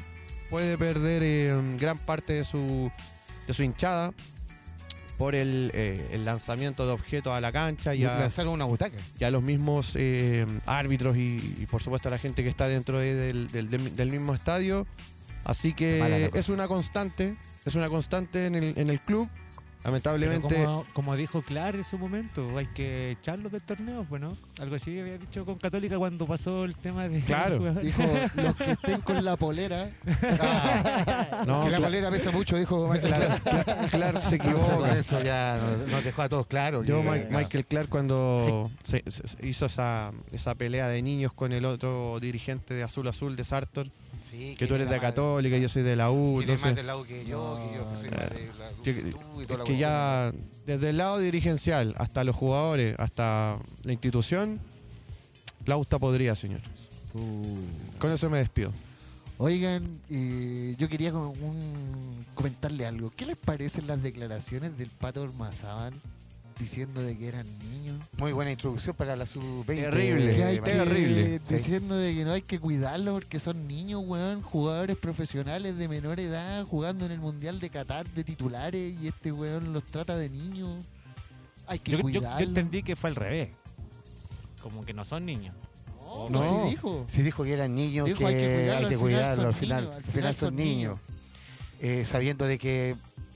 puede 0.49 0.77
perder 0.77 1.21
eh, 1.23 1.53
gran 1.79 1.97
parte 1.97 2.33
de 2.33 2.43
su, 2.43 2.91
de 3.47 3.53
su 3.53 3.63
hinchada 3.63 4.13
por 5.17 5.35
el, 5.35 5.69
eh, 5.73 6.09
el 6.11 6.25
lanzamiento 6.25 6.85
de 6.87 6.93
objetos 6.93 7.33
a 7.33 7.39
la 7.39 7.51
cancha 7.51 7.93
y 7.93 7.99
a, 8.05 8.17
una 8.49 8.65
butaca. 8.65 8.97
y 9.19 9.23
a 9.23 9.29
los 9.31 9.43
mismos 9.43 9.91
eh, 9.95 10.45
árbitros 10.65 11.15
y, 11.17 11.55
y, 11.61 11.65
por 11.69 11.81
supuesto 11.83 12.07
a 12.07 12.11
la 12.11 12.17
gente 12.17 12.41
que 12.43 12.49
está 12.49 12.67
dentro 12.67 12.97
de- 12.99 13.13
del, 13.13 13.47
del- 13.51 13.95
del- 13.95 14.09
mismo 14.09 14.33
estadio. 14.33 14.87
Así 15.45 15.73
que 15.73 15.99
es 16.39 16.49
una 16.49 16.67
constante, 16.67 17.35
es 17.65 17.75
una 17.75 17.89
constante 17.89 18.47
en 18.47 18.55
el, 18.55 18.73
en 18.77 18.89
el 18.89 18.99
club 18.99 19.29
Lamentablemente, 19.83 20.63
como, 20.63 20.85
como 20.93 21.15
dijo 21.15 21.41
Clar 21.41 21.75
en 21.75 21.83
su 21.83 21.97
momento, 21.97 22.57
hay 22.57 22.67
que 22.67 23.11
echarlos 23.11 23.51
del 23.51 23.61
torneo, 23.63 24.05
bueno, 24.09 24.37
algo 24.59 24.75
así 24.75 24.97
había 24.99 25.17
dicho 25.17 25.45
con 25.45 25.57
Católica 25.57 25.97
cuando 25.97 26.25
pasó 26.25 26.63
el 26.63 26.75
tema 26.75 27.07
de 27.09 27.19
Claro. 27.21 27.59
Dijo, 27.75 28.01
los 28.35 28.55
que 28.55 28.71
estén 28.71 29.01
con 29.01 29.23
la 29.25 29.35
polera, 29.35 29.89
Ah, 30.39 31.43
No, 31.47 31.65
que 31.65 31.71
la 31.71 31.79
polera 31.79 32.09
pesa 32.11 32.31
mucho, 32.31 32.57
dijo 32.57 32.87
Michael 32.89 33.13
Clark. 33.43 33.89
Clark 33.91 34.21
se 34.21 34.37
No, 34.37 34.43
con 34.43 34.53
equivoca. 34.53 34.97
eso 34.97 35.21
ya 35.23 35.59
nos, 35.61 35.91
nos 35.91 36.03
dejó 36.03 36.21
a 36.21 36.29
todos 36.29 36.47
claros. 36.47 36.85
Yo, 36.87 37.01
Michael 37.03 37.65
Clark, 37.65 37.89
cuando 37.89 38.69
se 38.83 39.03
hizo 39.41 39.65
esa, 39.65 40.11
esa 40.31 40.55
pelea 40.55 40.87
de 40.87 41.01
niños 41.01 41.33
con 41.33 41.51
el 41.51 41.65
otro 41.65 42.19
dirigente 42.19 42.73
de 42.73 42.83
Azul 42.83 43.07
Azul 43.07 43.35
de 43.35 43.43
Sartor, 43.43 43.89
Sí, 44.33 44.55
que 44.57 44.65
tú 44.65 44.73
eres 44.73 44.87
de 44.89 44.95
más- 44.95 45.01
Católica, 45.01 45.57
yo 45.57 45.69
soy 45.69 45.83
de 45.83 45.95
la 45.95 46.09
U, 46.09 46.37
que 46.39 46.43
eres 46.45 46.61
más 46.61 46.71
entonces 46.71 46.75
del 46.75 46.87
lado 46.87 47.03
que 47.03 47.25
yo, 47.25 47.69
que 47.71 47.77
yo 47.77 47.89
que 47.91 47.95
soy 47.95 48.09
más 48.09 48.29
de 48.31 48.51
la 48.57 48.69
tú 49.11 49.41
y 49.41 49.45
toda 49.45 49.53
es 49.53 49.59
la 49.59 49.63
que 49.63 49.77
ya 49.77 50.33
desde 50.65 50.89
el 50.89 50.97
lado 50.97 51.19
dirigencial 51.19 51.93
hasta 51.97 52.23
los 52.23 52.35
jugadores, 52.35 52.95
hasta 52.97 53.59
la 53.83 53.91
institución, 53.93 54.59
la 55.65 55.77
U 55.77 55.83
está 55.83 55.99
podrida, 55.99 56.35
señores. 56.35 56.65
uh, 57.13 57.99
Con 57.99 58.11
eso 58.11 58.27
me 58.29 58.39
despido. 58.39 58.71
Oigan, 59.37 59.99
eh, 60.09 60.75
yo 60.77 60.87
quería 60.89 61.13
un- 61.13 62.25
comentarle 62.33 62.85
algo. 62.85 63.11
¿Qué 63.15 63.25
les 63.25 63.35
parecen 63.37 63.87
las 63.87 64.01
declaraciones 64.01 64.77
del 64.77 64.89
Pato 64.89 65.21
Ormazábal 65.21 65.93
diciendo 66.63 67.01
de 67.01 67.17
que 67.17 67.27
eran 67.27 67.45
niños? 67.71 67.97
Muy 68.17 68.31
buena 68.31 68.51
introducción 68.51 68.95
para 68.95 69.15
la 69.15 69.25
sub-20. 69.25 69.65
Terrible. 69.65 70.35
Que 70.35 70.43
hay 70.43 70.55
que- 70.59 70.71
terrible. 70.71 71.39
Diciendo 71.49 71.95
de 71.97 72.13
que 72.15 72.25
no 72.25 72.31
hay 72.31 72.41
que 72.41 72.59
cuidarlos 72.59 73.13
porque 73.15 73.39
son 73.39 73.67
niños, 73.67 74.01
weón, 74.05 74.41
jugadores 74.41 74.97
profesionales 74.97 75.77
de 75.77 75.87
menor 75.87 76.19
edad 76.19 76.63
jugando 76.65 77.05
en 77.05 77.11
el 77.11 77.19
Mundial 77.19 77.59
de 77.59 77.69
Qatar 77.69 78.07
de 78.09 78.23
titulares 78.23 78.95
y 79.01 79.07
este 79.07 79.31
weón 79.31 79.73
los 79.73 79.83
trata 79.83 80.17
de 80.17 80.29
niños. 80.29 80.83
Hay 81.67 81.79
que 81.79 81.91
Yo, 81.91 81.97
yo- 81.99 82.09
yo 82.09 82.19
cuidarlos. 82.21 82.47
entendí 82.49 82.83
que 82.83 82.95
fue 82.95 83.09
al 83.09 83.15
revés. 83.15 83.49
Como 84.61 84.85
que 84.85 84.93
no 84.93 85.03
son 85.05 85.25
niños. 85.25 85.55
No, 85.99 86.29
No. 86.29 86.39
no, 86.43 86.63
sí 86.65 86.69
dijo. 86.69 87.05
Sí 87.09 87.21
dijo 87.23 87.43
que 87.43 87.53
eran 87.53 87.73
niños, 87.75 88.05
Dijo, 88.05 88.19
que 88.19 88.25
hay 88.27 88.35
que 88.35 88.55
cuidarlo, 88.55 88.73
hay 88.73 88.79
que 88.79 88.85
al 88.85 88.87
final 88.89 88.99
cuidarlo, 88.99 89.35
son 89.35 89.45
al 89.47 89.53
final, 89.53 89.81
niños, 89.83 89.95
al 89.97 90.03
final 90.03 90.35
son 90.35 90.55
niños. 90.55 90.99
Eh, 91.81 92.05
sabiendo 92.05 92.45
de 92.45 92.57
que 92.59 92.95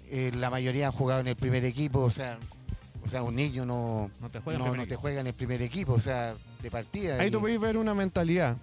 eh, 0.10 0.32
la 0.36 0.50
mayoría 0.50 0.88
han 0.88 0.94
jugado 0.94 1.20
en 1.22 1.28
el 1.28 1.36
primer 1.36 1.66
equipo, 1.66 2.00
o 2.00 2.12
sea, 2.12 2.38
o 3.08 3.10
sea 3.10 3.24
un 3.24 3.36
niño 3.36 3.66
no, 3.66 4.12
No 4.22 4.30
te 4.30 4.40
no, 4.40 4.76
no 4.76 4.86
juega 4.98 5.22
en 5.22 5.28
el 5.28 5.34
primer 5.34 5.62
equipo, 5.62 5.94
o 5.94 6.02
sea, 6.02 6.36
de 6.62 6.70
partida. 6.72 7.20
Ahí 7.20 7.30
y 7.30 7.32
tú 7.32 7.40
podéis 7.40 7.60
ver 7.60 7.78
una 7.78 7.94
mentalidad 7.94 8.56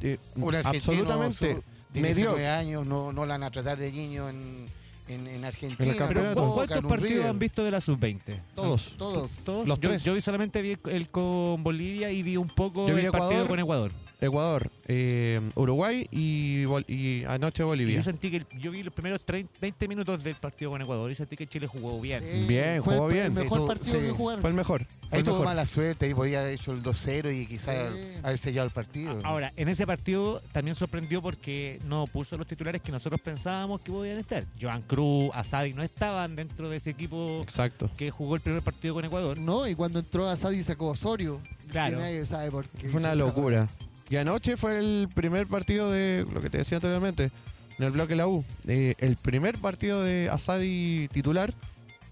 eh, 0.00 0.18
un 0.36 0.54
absolutamente 0.54 1.54
su- 1.54 1.62
medio 2.00 2.32
19 2.34 2.48
años 2.48 2.86
no, 2.86 3.12
no 3.12 3.24
la 3.26 3.34
van 3.34 3.44
a 3.44 3.50
tratar 3.50 3.78
de 3.78 3.92
niño 3.92 4.28
en, 4.28 4.66
en, 5.08 5.26
en 5.28 5.44
Argentina. 5.44 5.92
En 5.92 5.96
Pero 6.08 6.34
Boca, 6.34 6.66
¿cuántos 6.66 6.90
partidos 6.90 7.10
River? 7.12 7.26
han 7.28 7.38
visto 7.38 7.62
de 7.64 7.70
la 7.70 7.80
sub-20? 7.80 8.40
todos. 8.54 8.94
Todos. 8.98 9.30
¿Todos? 9.44 9.66
Los 9.68 9.78
yo, 9.80 9.88
tres. 9.90 10.02
yo 10.04 10.14
vi 10.14 10.20
solamente 10.20 10.60
vi 10.62 10.76
el 10.90 11.08
con 11.08 11.62
Bolivia 11.62 12.10
y 12.10 12.22
vi 12.22 12.36
un 12.36 12.48
poco 12.48 12.88
Yo 12.88 12.98
el 12.98 13.10
partido 13.10 13.46
con 13.46 13.58
Ecuador. 13.60 13.92
Ecuador, 14.26 14.70
eh, 14.86 15.40
Uruguay 15.54 16.06
y, 16.10 17.24
anoche 17.24 17.62
Y 17.62 17.66
Bolivia. 17.66 17.96
yo 17.96 18.02
sentí 18.02 18.30
que 18.30 18.38
el- 18.38 18.46
yo 18.60 18.70
vi 18.70 18.82
los 18.82 18.92
primeros 18.92 19.20
30, 19.24 19.52
20 19.60 19.88
minutos 19.88 20.22
del 20.24 20.34
partido 20.36 20.70
con 20.70 20.82
Ecuador 20.82 21.10
y 21.10 21.14
sentí 21.14 21.36
que 21.36 21.46
Chile 21.46 21.66
jugó 21.66 22.00
bien. 22.00 22.22
Sí, 22.22 22.44
Bien, 22.46 22.80
jugó 22.82 23.06
el- 23.08 23.12
bien. 23.12 23.26
El 23.26 23.32
mejor 23.32 23.66
partido 23.66 23.96
sí. 24.00 24.06
que 24.06 24.10
jugaron. 24.10 24.40
Fue 24.40 24.50
el 24.50 24.56
mejor. 24.56 24.84
Fue 25.08 25.18
Ahí 25.18 25.22
tuvo 25.24 25.44
mala 25.44 25.66
suerte, 25.66 26.06
ahí 26.06 26.14
podía 26.14 26.40
haber 26.40 26.54
hecho 26.54 26.72
el 26.72 26.82
2-0 26.82 27.30
y 27.30 27.46
quizás 27.46 27.92
Sí. 27.92 27.98
haber 28.22 28.38
sellado 28.38 28.66
el 28.66 28.72
partido. 28.72 29.18
Ahora, 29.24 29.52
en 29.56 29.68
ese 29.68 29.86
partido 29.86 30.40
también 30.52 30.74
sorprendió 30.74 31.22
porque 31.22 31.78
no 31.86 32.06
puso 32.06 32.36
los 32.36 32.46
titulares 32.46 32.80
que 32.82 32.92
nosotros 32.92 33.20
pensábamos 33.20 33.80
que 33.80 33.92
podían 33.92 34.18
estar. 34.18 34.44
Joan 34.60 34.82
Cruz, 34.82 35.30
Asadi 35.34 35.72
no 35.74 35.82
estaban 35.82 36.36
dentro 36.36 36.68
de 36.68 36.76
ese 36.78 36.90
equipo 36.90 37.40
Exacto. 37.42 37.90
que 37.96 38.10
jugó 38.10 38.34
el 38.34 38.40
primer 38.40 38.62
partido 38.62 38.94
con 38.94 39.04
Ecuador. 39.04 39.38
No, 39.38 39.66
y 39.68 39.74
cuando 39.74 39.98
entró 39.98 40.28
Asadi 40.28 40.62
sacó 40.62 40.88
Osorio. 40.88 41.40
Claro. 41.70 41.96
Que 41.96 42.02
nadie 42.02 42.26
sabe 42.26 42.50
por 42.50 42.66
qué. 42.68 42.88
Fue 42.88 43.00
una 43.00 43.14
locura. 43.14 43.66
Y 44.10 44.16
anoche 44.16 44.56
fue 44.56 44.78
el 44.78 45.08
primer 45.14 45.46
partido 45.46 45.90
de 45.90 46.26
lo 46.32 46.40
que 46.40 46.50
te 46.50 46.58
decía 46.58 46.76
anteriormente, 46.78 47.30
en 47.78 47.84
el 47.84 47.90
bloque 47.90 48.14
la 48.16 48.26
U. 48.28 48.44
Eh, 48.66 48.94
el 48.98 49.16
primer 49.16 49.58
partido 49.58 50.02
de 50.02 50.28
Asadi 50.30 51.08
titular, 51.12 51.52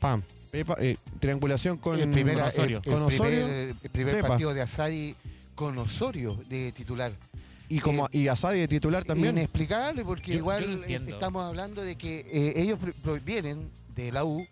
pam. 0.00 0.22
Pepa- 0.50 0.76
eh, 0.80 0.96
triangulación 1.20 1.78
con, 1.78 1.98
el 1.98 2.10
primer, 2.10 2.34
el- 2.36 2.42
Osorio. 2.42 2.82
el, 2.84 2.92
Con 2.92 3.02
Osorio, 3.02 3.44
primer, 3.46 3.76
el 3.82 3.90
primer 3.90 4.14
Pepa. 4.16 4.28
partido 4.28 4.52
de 4.52 4.60
Asadi 4.62 5.14
con 5.54 5.78
Osorio 5.78 6.38
de 6.48 6.72
titular. 6.72 7.10
y 7.70 7.78
como 7.80 8.06
y 8.12 8.28
Asadi 8.28 8.60
de 8.60 8.68
titular 8.68 9.02
también. 9.04 9.36
Inexplicable 9.38 10.04
porque 10.04 10.32
Yo- 10.32 10.38
igual 10.38 10.82
yo 10.86 10.96
eh, 10.96 11.00
estamos 11.08 11.44
hablando 11.44 11.82
de 11.82 11.96
que 11.96 12.20
eh, 12.30 12.52
ellos 12.56 12.78
provienen 13.02 13.70
de 13.94 14.12
la 14.12 14.24
U, 14.24 14.46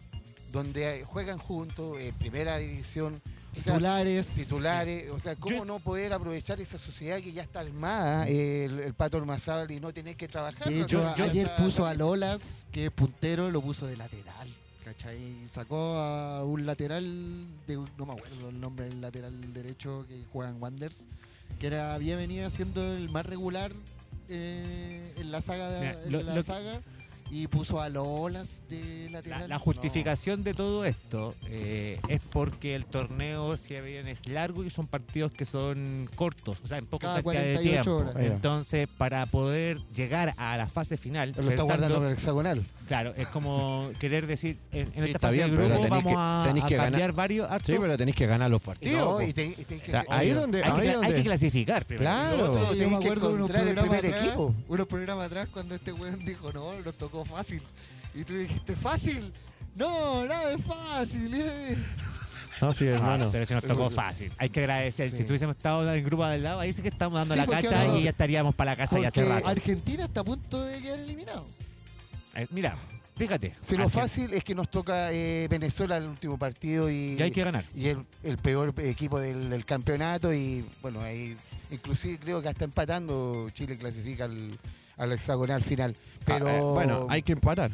donde 0.52 1.00
eh, 1.00 1.04
juegan 1.04 1.38
juntos, 1.38 1.98
en 2.00 2.14
primera 2.14 2.56
división, 2.56 3.20
o 3.50 3.60
sea, 3.60 3.74
Titulares. 3.74 4.26
titulares, 4.28 5.10
o 5.10 5.18
sea, 5.18 5.36
¿cómo 5.36 5.56
Yo- 5.58 5.64
no 5.64 5.78
poder 5.80 6.12
aprovechar 6.12 6.60
esa 6.60 6.78
sociedad 6.78 7.18
que 7.20 7.32
ya 7.32 7.42
está 7.42 7.60
armada, 7.60 8.28
eh, 8.28 8.64
el, 8.66 8.78
el 8.80 8.94
Pato 8.94 9.16
Ormazábal, 9.18 9.70
y 9.70 9.80
no 9.80 9.92
tener 9.92 10.16
que 10.16 10.28
trabajar? 10.28 10.68
De 10.68 10.80
hecho, 10.80 11.06
ayer 11.18 11.46
está- 11.46 11.56
puso 11.56 11.84
a 11.86 11.94
Lolas, 11.94 12.66
que 12.72 12.86
es 12.86 12.90
puntero, 12.92 13.50
lo 13.50 13.60
puso 13.60 13.86
de 13.86 13.96
lateral. 13.96 14.48
¿Cachai? 14.84 15.18
Sacó 15.52 15.94
a 15.96 16.44
un 16.44 16.64
lateral, 16.66 17.04
de, 17.66 17.76
no 17.98 18.06
me 18.06 18.12
acuerdo 18.14 18.48
el 18.48 18.60
nombre 18.60 18.86
del 18.88 19.00
lateral 19.00 19.52
derecho 19.52 20.04
que 20.08 20.24
juega 20.32 20.50
en 20.50 20.60
Wanders, 20.60 20.96
que 21.60 21.66
era, 21.68 21.94
había 21.94 22.16
venido 22.16 22.48
siendo 22.50 22.82
el 22.94 23.08
más 23.10 23.26
regular 23.26 23.72
eh, 24.28 25.12
en 25.16 25.30
la 25.32 25.40
saga. 25.40 25.68
De, 25.70 25.80
Mira, 25.80 26.02
en 26.04 26.12
lo- 26.12 26.22
la 26.22 26.34
lo 26.34 26.40
que- 26.40 26.46
saga 26.46 26.80
y 27.30 27.46
puso 27.46 27.80
a 27.80 27.88
Lolas 27.88 28.62
de 28.68 29.08
lateral. 29.10 29.40
La, 29.42 29.48
la 29.48 29.54
No. 29.56 29.60
justificación 29.60 30.42
de 30.42 30.52
todo 30.54 30.84
esto 30.84 31.34
eh, 31.46 31.98
es 32.08 32.22
porque 32.30 32.74
el 32.74 32.86
torneo, 32.86 33.56
si 33.56 33.74
bien 33.80 34.08
es 34.08 34.26
largo 34.26 34.64
y 34.64 34.70
son 34.70 34.86
partidos 34.86 35.30
que 35.32 35.44
son 35.44 36.08
cortos, 36.16 36.58
o 36.64 36.66
sea, 36.66 36.78
en 36.78 36.86
poca 36.86 37.06
Cada 37.06 37.22
cantidad 37.22 37.42
de 37.44 37.54
48 37.54 37.82
tiempo. 37.82 38.10
horas. 38.10 38.24
Entonces, 38.32 38.88
para 38.98 39.26
poder 39.26 39.78
llegar 39.94 40.34
a 40.38 40.56
la 40.56 40.68
fase 40.68 40.96
final, 40.96 41.32
Lo 41.36 41.50
está 41.50 41.62
guardando 41.62 41.96
para 41.98 42.08
el 42.08 42.14
hexagonal. 42.16 42.62
claro, 42.88 43.14
es 43.16 43.28
como 43.28 43.90
querer 44.00 44.26
decir, 44.26 44.58
en, 44.72 44.80
en 44.80 44.86
Sí, 44.86 44.92
esta 44.96 45.06
está 45.06 45.18
fase 45.28 45.36
bien, 45.36 45.50
de 45.50 45.56
pero 45.56 45.68
grupo 45.78 45.88
vamos 45.88 46.12
que- 46.12 46.18
a, 46.18 46.42
tenéis 46.46 46.64
a 46.64 46.68
que 46.68 46.74
ganar. 46.76 46.90
cambiar 46.92 47.12
varios 47.12 47.50
hartos. 47.50 47.66
Sí, 47.66 47.76
pero 47.80 47.96
tenéis 47.96 48.16
que 48.16 48.26
ganar 48.26 48.50
los 48.50 48.60
partidos. 48.62 49.20
no, 49.20 49.22
y 49.26 49.32
te- 49.32 49.54
O 49.86 49.90
sea, 49.90 50.04
ahí 50.08 50.30
es 50.30 50.34
donde, 50.34 50.64
hay, 50.64 50.70
ahí 50.72 50.80
que, 51.00 51.06
hay 51.06 51.14
que 51.14 51.22
clasificar 51.22 51.84
primero. 51.84 52.10
Claro. 52.10 52.54
Yo 52.54 52.70
tenés 52.70 52.88
me 52.90 52.98
que 52.98 53.04
acuerdo 53.04 53.28
de 53.28 53.34
unos 53.34 53.50
programas 53.50 53.82
primer 53.84 54.06
atrás, 54.06 54.24
equipo. 54.26 54.54
unos 54.68 54.86
programas 54.86 55.26
atrás 55.26 55.48
cuando 55.52 55.74
este 55.74 55.92
weón 55.92 56.24
dijo, 56.24 56.52
no, 56.52 56.72
nos 56.84 56.94
tocó 56.94 57.19
fácil. 57.24 57.62
Y 58.14 58.24
tú 58.24 58.34
dijiste, 58.34 58.74
¿fácil? 58.76 59.32
No, 59.76 60.26
nada 60.26 60.52
es 60.52 60.62
fácil. 60.64 61.32
eh". 61.34 61.76
No, 62.60 62.72
sí, 62.74 62.86
Ah, 62.88 62.96
hermano. 62.96 63.30
pero 63.32 63.46
si 63.46 63.54
nos 63.54 63.64
tocó 63.64 63.88
fácil. 63.88 64.30
Hay 64.36 64.50
que 64.50 64.60
agradecer. 64.60 65.10
Sí. 65.10 65.16
Si 65.18 65.24
tuviésemos 65.24 65.56
estado 65.56 65.94
en 65.94 66.04
grupo 66.04 66.26
del 66.26 66.42
lado, 66.42 66.60
ahí 66.60 66.72
sí 66.74 66.82
que 66.82 66.88
estamos 66.88 67.18
dando 67.18 67.32
Sí, 67.34 67.38
la 67.40 67.46
porque 67.46 67.62
cacha 67.62 67.80
ahora- 67.82 67.98
y 67.98 68.02
ya 68.02 68.10
estaríamos 68.10 68.54
para 68.54 68.72
la 68.72 68.76
casa 68.76 68.98
ya 69.00 69.08
hace 69.08 69.20
Porque 69.22 69.34
rato. 69.34 69.48
Argentina 69.48 70.04
está 70.04 70.20
a 70.20 70.24
punto 70.24 70.62
de 70.64 70.80
quedar 70.82 70.98
eliminado. 70.98 71.46
Eh, 72.34 72.46
mira, 72.50 72.76
fíjate. 73.16 73.54
Si 73.62 73.76
lo 73.78 73.84
Argen- 73.86 73.90
fácil 73.90 74.34
es 74.34 74.44
que 74.44 74.54
nos 74.54 74.70
toca 74.70 75.10
eh, 75.10 75.46
Venezuela 75.48 75.96
el 75.96 76.06
último 76.06 76.36
partido 76.36 76.90
y, 76.90 77.16
Ya 77.16 77.24
hay 77.24 77.30
que 77.30 77.42
ganar. 77.44 77.64
y 77.74 77.86
el, 77.88 78.04
el 78.24 78.36
peor 78.36 78.74
equipo 78.78 79.18
del, 79.18 79.48
del 79.48 79.64
campeonato 79.64 80.30
y 80.34 80.62
bueno, 80.82 81.00
ahí 81.00 81.34
inclusive 81.70 82.18
creo 82.18 82.42
que 82.42 82.48
hasta 82.50 82.64
empatando 82.64 83.48
Chile 83.54 83.78
clasifica 83.78 84.24
al, 84.24 84.36
al 85.00 85.12
hexagonal 85.12 85.62
final. 85.62 85.96
Pero 86.26 86.46
Ah, 86.46 86.56
eh, 86.56 86.60
bueno, 86.60 87.06
hay 87.08 87.22
que 87.22 87.32
empatar. 87.32 87.70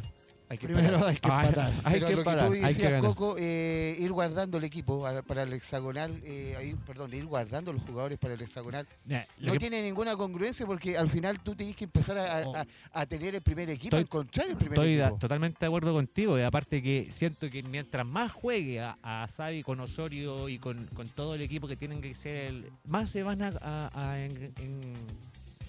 hay 0.49 0.59
que 0.59 0.69
Primero 0.69 0.95
empatar. 0.95 1.09
hay 1.11 1.17
que 1.17 1.29
Ah, 1.29 1.41
empatar. 1.43 1.73
hay 1.85 1.93
Pero 1.95 2.07
que 2.07 2.15
hay 2.15 2.61
que 2.61 2.67
decías, 2.69 2.93
ganar. 2.93 3.11
Coco, 3.11 3.35
eh, 3.37 3.97
ir 3.99 4.13
guardando 4.13 4.59
el 4.59 4.65
equipo 4.65 5.05
para 5.27 5.43
el 5.43 5.53
hexagonal, 5.53 6.21
eh, 6.25 6.77
perdón, 6.87 7.13
ir 7.13 7.27
guardando 7.27 7.73
los 7.73 7.83
jugadores 7.83 8.17
para 8.17 8.35
el 8.35 8.41
hexagonal. 8.43 8.87
No 9.41 9.53
que- 9.53 9.59
tiene 9.59 9.83
ninguna 9.83 10.17
congruencia 10.17 10.65
porque 10.65 10.97
al 10.97 11.09
final 11.09 11.41
tú 11.41 11.57
tienes 11.57 11.75
que 11.75 11.83
empezar 11.85 12.17
a, 12.19 12.39
a- 12.39 12.61
a- 12.63 12.67
a 12.93 13.07
tener 13.07 13.35
el 13.35 13.43
primer 13.43 13.69
equipo, 13.71 13.97
Estoy- 13.97 14.03
encontrar 14.05 14.47
el 14.49 14.57
primer 14.57 14.79
Estoy 14.79 15.01
equipo. 15.01 15.19
totalmente 15.19 15.59
de 15.59 15.67
acuerdo 15.67 15.93
contigo. 15.93 16.39
Y 16.39 16.43
aparte 16.43 16.81
que 16.81 17.09
siento 17.11 17.51
que 17.51 17.65
mientras 17.65 18.07
más 18.07 18.31
juegue 18.31 18.79
a, 18.81 18.97
a 19.03 19.27
con 19.65 19.81
Osorio 19.81 20.49
y 20.49 20.61
con, 20.61 20.87
con 20.95 21.09
todo 21.09 21.35
el 21.35 21.41
equipo 21.43 21.67
que 21.67 21.75
tienen 21.75 22.01
que 22.01 22.15
ser 22.15 22.37
el, 22.37 22.71
más 22.87 23.11
se 23.11 23.25
van 23.25 23.43
a, 23.43 23.49
a- 23.61 23.91
a 24.13 24.21
en- 24.25 24.53
en- 24.61 24.95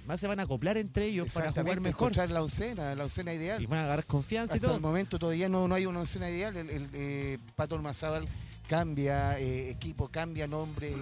más 0.07 0.19
se 0.19 0.25
van 0.27 0.39
a 0.39 0.43
acoplar 0.43 0.77
entre 0.77 1.05
ellos 1.05 1.31
para 1.34 1.51
jugar 1.51 1.79
mejor 1.81 1.88
encontrar 2.11 2.31
la 2.31 2.41
oncena, 2.41 2.95
la 2.95 3.03
oncena 3.03 3.34
ideal. 3.34 3.61
y 3.61 3.65
van 3.65 3.79
a 3.79 3.84
agarrar 3.84 4.05
confianza 4.05 4.55
y 4.55 4.57
Hasta 4.57 4.67
el 4.67 4.71
todo. 4.73 4.79
momento 4.81 5.19
todavía 5.19 5.49
no, 5.49 5.67
no 5.67 5.75
hay 5.75 5.85
una 5.85 5.99
oncena 5.99 6.29
ideal. 6.29 6.55
El, 6.55 6.69
el, 6.69 6.89
eh, 6.93 7.38
Pato 7.55 7.75
Ormazábal 7.75 8.25
cambia 8.69 9.38
eh, 9.39 9.69
equipo, 9.69 10.07
cambia 10.09 10.47
nombre, 10.47 10.93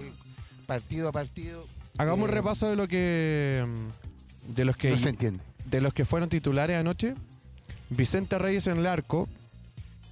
partido 0.66 1.08
a 1.08 1.12
partido. 1.12 1.64
Hagamos 1.98 2.24
un 2.24 2.30
Eh, 2.30 2.34
repaso 2.34 2.68
de 2.68 2.76
lo 2.76 2.86
que 2.88 3.64
mm, 3.66 4.52
de 4.54 4.64
los 4.64 4.76
que 4.76 4.90
No 4.90 4.96
se 4.98 5.08
entiende. 5.08 5.40
de 5.64 5.80
los 5.80 5.94
que 5.94 6.04
fueron 6.04 6.28
titulares 6.28 6.76
anoche. 6.76 7.14
Vicente 7.90 8.38
Reyes 8.38 8.66
en 8.66 8.78
el 8.78 8.86
arco. 8.86 9.28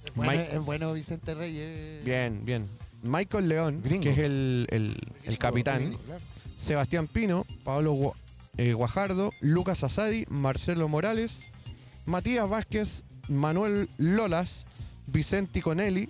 Es 0.05 0.13
bueno, 0.15 0.31
Mike- 0.31 0.55
es 0.55 0.59
bueno 0.61 0.93
Vicente 0.93 1.35
Reyes. 1.35 2.03
Bien, 2.05 2.39
bien. 2.45 2.65
Michael 3.03 3.49
León, 3.49 3.81
Gringo. 3.83 4.03
que 4.03 4.09
es 4.11 4.17
el, 4.19 4.67
el- 4.71 4.97
el 5.25 5.37
capitán. 5.37 5.91
Claro. 6.05 6.21
Sebastián 6.57 7.07
Pino, 7.07 7.45
Pablo 7.63 8.13
eh, 8.57 8.73
Guajardo, 8.73 9.31
Lucas 9.41 9.83
Asadi, 9.83 10.25
Marcelo 10.29 10.87
Morales, 10.87 11.49
Matías 12.05 12.47
Vázquez, 12.49 13.03
Manuel 13.27 13.89
Lolas, 13.97 14.65
Vicente 15.07 15.61
Conelli, 15.61 16.09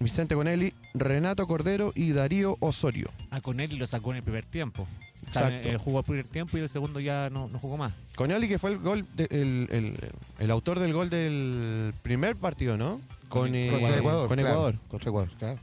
Vicente 0.00 0.34
Conelli, 0.34 0.74
Renato 0.94 1.46
Cordero 1.46 1.92
y 1.94 2.12
Darío 2.12 2.56
Osorio. 2.60 3.10
A 3.30 3.40
Conelli 3.40 3.76
lo 3.76 3.86
sacó 3.86 4.10
en 4.10 4.18
el 4.18 4.22
primer 4.22 4.44
tiempo. 4.44 4.86
Exacto. 5.26 5.68
eh, 5.68 5.78
jugó 5.78 6.00
el 6.00 6.04
primer 6.04 6.24
tiempo 6.26 6.58
y 6.58 6.60
el 6.60 6.68
segundo 6.68 6.98
ya 7.00 7.30
no, 7.30 7.48
no 7.48 7.58
jugó 7.60 7.76
más. 7.76 7.92
Conelli 8.16 8.48
que 8.48 8.58
fue 8.58 8.72
el 8.72 8.78
gol, 8.78 9.06
de- 9.14 9.28
el, 9.30 9.68
el- 9.70 9.96
el 10.40 10.50
autor 10.50 10.78
del 10.80 10.92
gol 10.92 11.08
del 11.10 11.94
primer 12.02 12.34
partido, 12.36 12.76
¿no? 12.76 13.00
Con, 13.28 13.54
eh, 13.54 13.68
Contra 13.70 13.96
Ecuador. 13.96 14.28
Con 14.28 14.36
claro, 14.36 14.50
Ecuador. 14.50 14.78
Contra 14.88 15.08
Ecuador, 15.08 15.30
claro. 15.38 15.58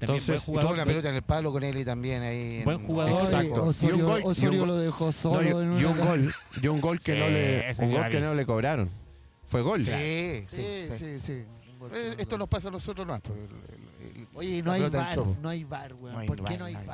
Entonces, 0.00 0.28
Y 0.42 0.44
tuvo 0.46 0.54
jugador. 0.54 0.72
una 0.74 0.84
pelota 0.86 1.08
en 1.10 1.14
el 1.16 1.22
palo 1.22 1.52
con 1.52 1.62
él 1.62 1.76
y 1.78 1.84
también 1.84 2.22
ahí. 2.22 2.58
en- 2.58 2.64
Buen 2.64 2.78
jugador. 2.86 3.22
Exacto. 3.22 3.64
Osorio, 3.64 3.96
Y 3.96 4.00
un 4.00 4.06
gol- 4.06 4.20
y 4.20 4.24
un 4.24 4.30
Osorio 4.30 4.58
gol- 4.60 4.68
lo 4.68 4.76
dejó 4.78 5.12
solo 5.12 5.42
No, 5.42 5.46
y, 5.62 5.64
en 5.64 5.80
y 5.80 5.84
un 5.84 5.96
gol, 5.98 6.34
y 6.62 6.66
un 6.68 6.80
gol 6.80 7.00
que 7.00 7.12
Sí, 7.14 7.18
no 7.18 7.28
le, 7.28 7.72
un 7.86 7.92
gol 7.92 8.08
que 8.10 8.20
no 8.20 8.34
le 8.34 8.46
cobraron. 8.46 8.90
Fue 9.46 9.60
gol. 9.62 9.84
Sí, 9.84 10.44
Sí, 10.48 10.88
sí, 10.96 11.20
sí. 11.20 11.32
Eh, 11.92 12.14
Esto 12.18 12.36
nos 12.38 12.48
pasa 12.48 12.68
a 12.68 12.70
nosotros 12.70 13.06
más. 13.06 13.20
Oye, 14.34 14.62
no 14.62 14.72
hay 14.72 14.82
bar, 14.88 15.18
no 15.42 15.48
hay 15.48 15.64
bar, 15.64 15.94
weón. 15.94 16.12
No 16.14 16.18
hay 16.20 16.26
¿Por 16.28 16.36
qué 16.36 16.42
bar, 16.42 16.58
no 16.58 16.64
hay 16.66 16.74
bar? 16.74 16.84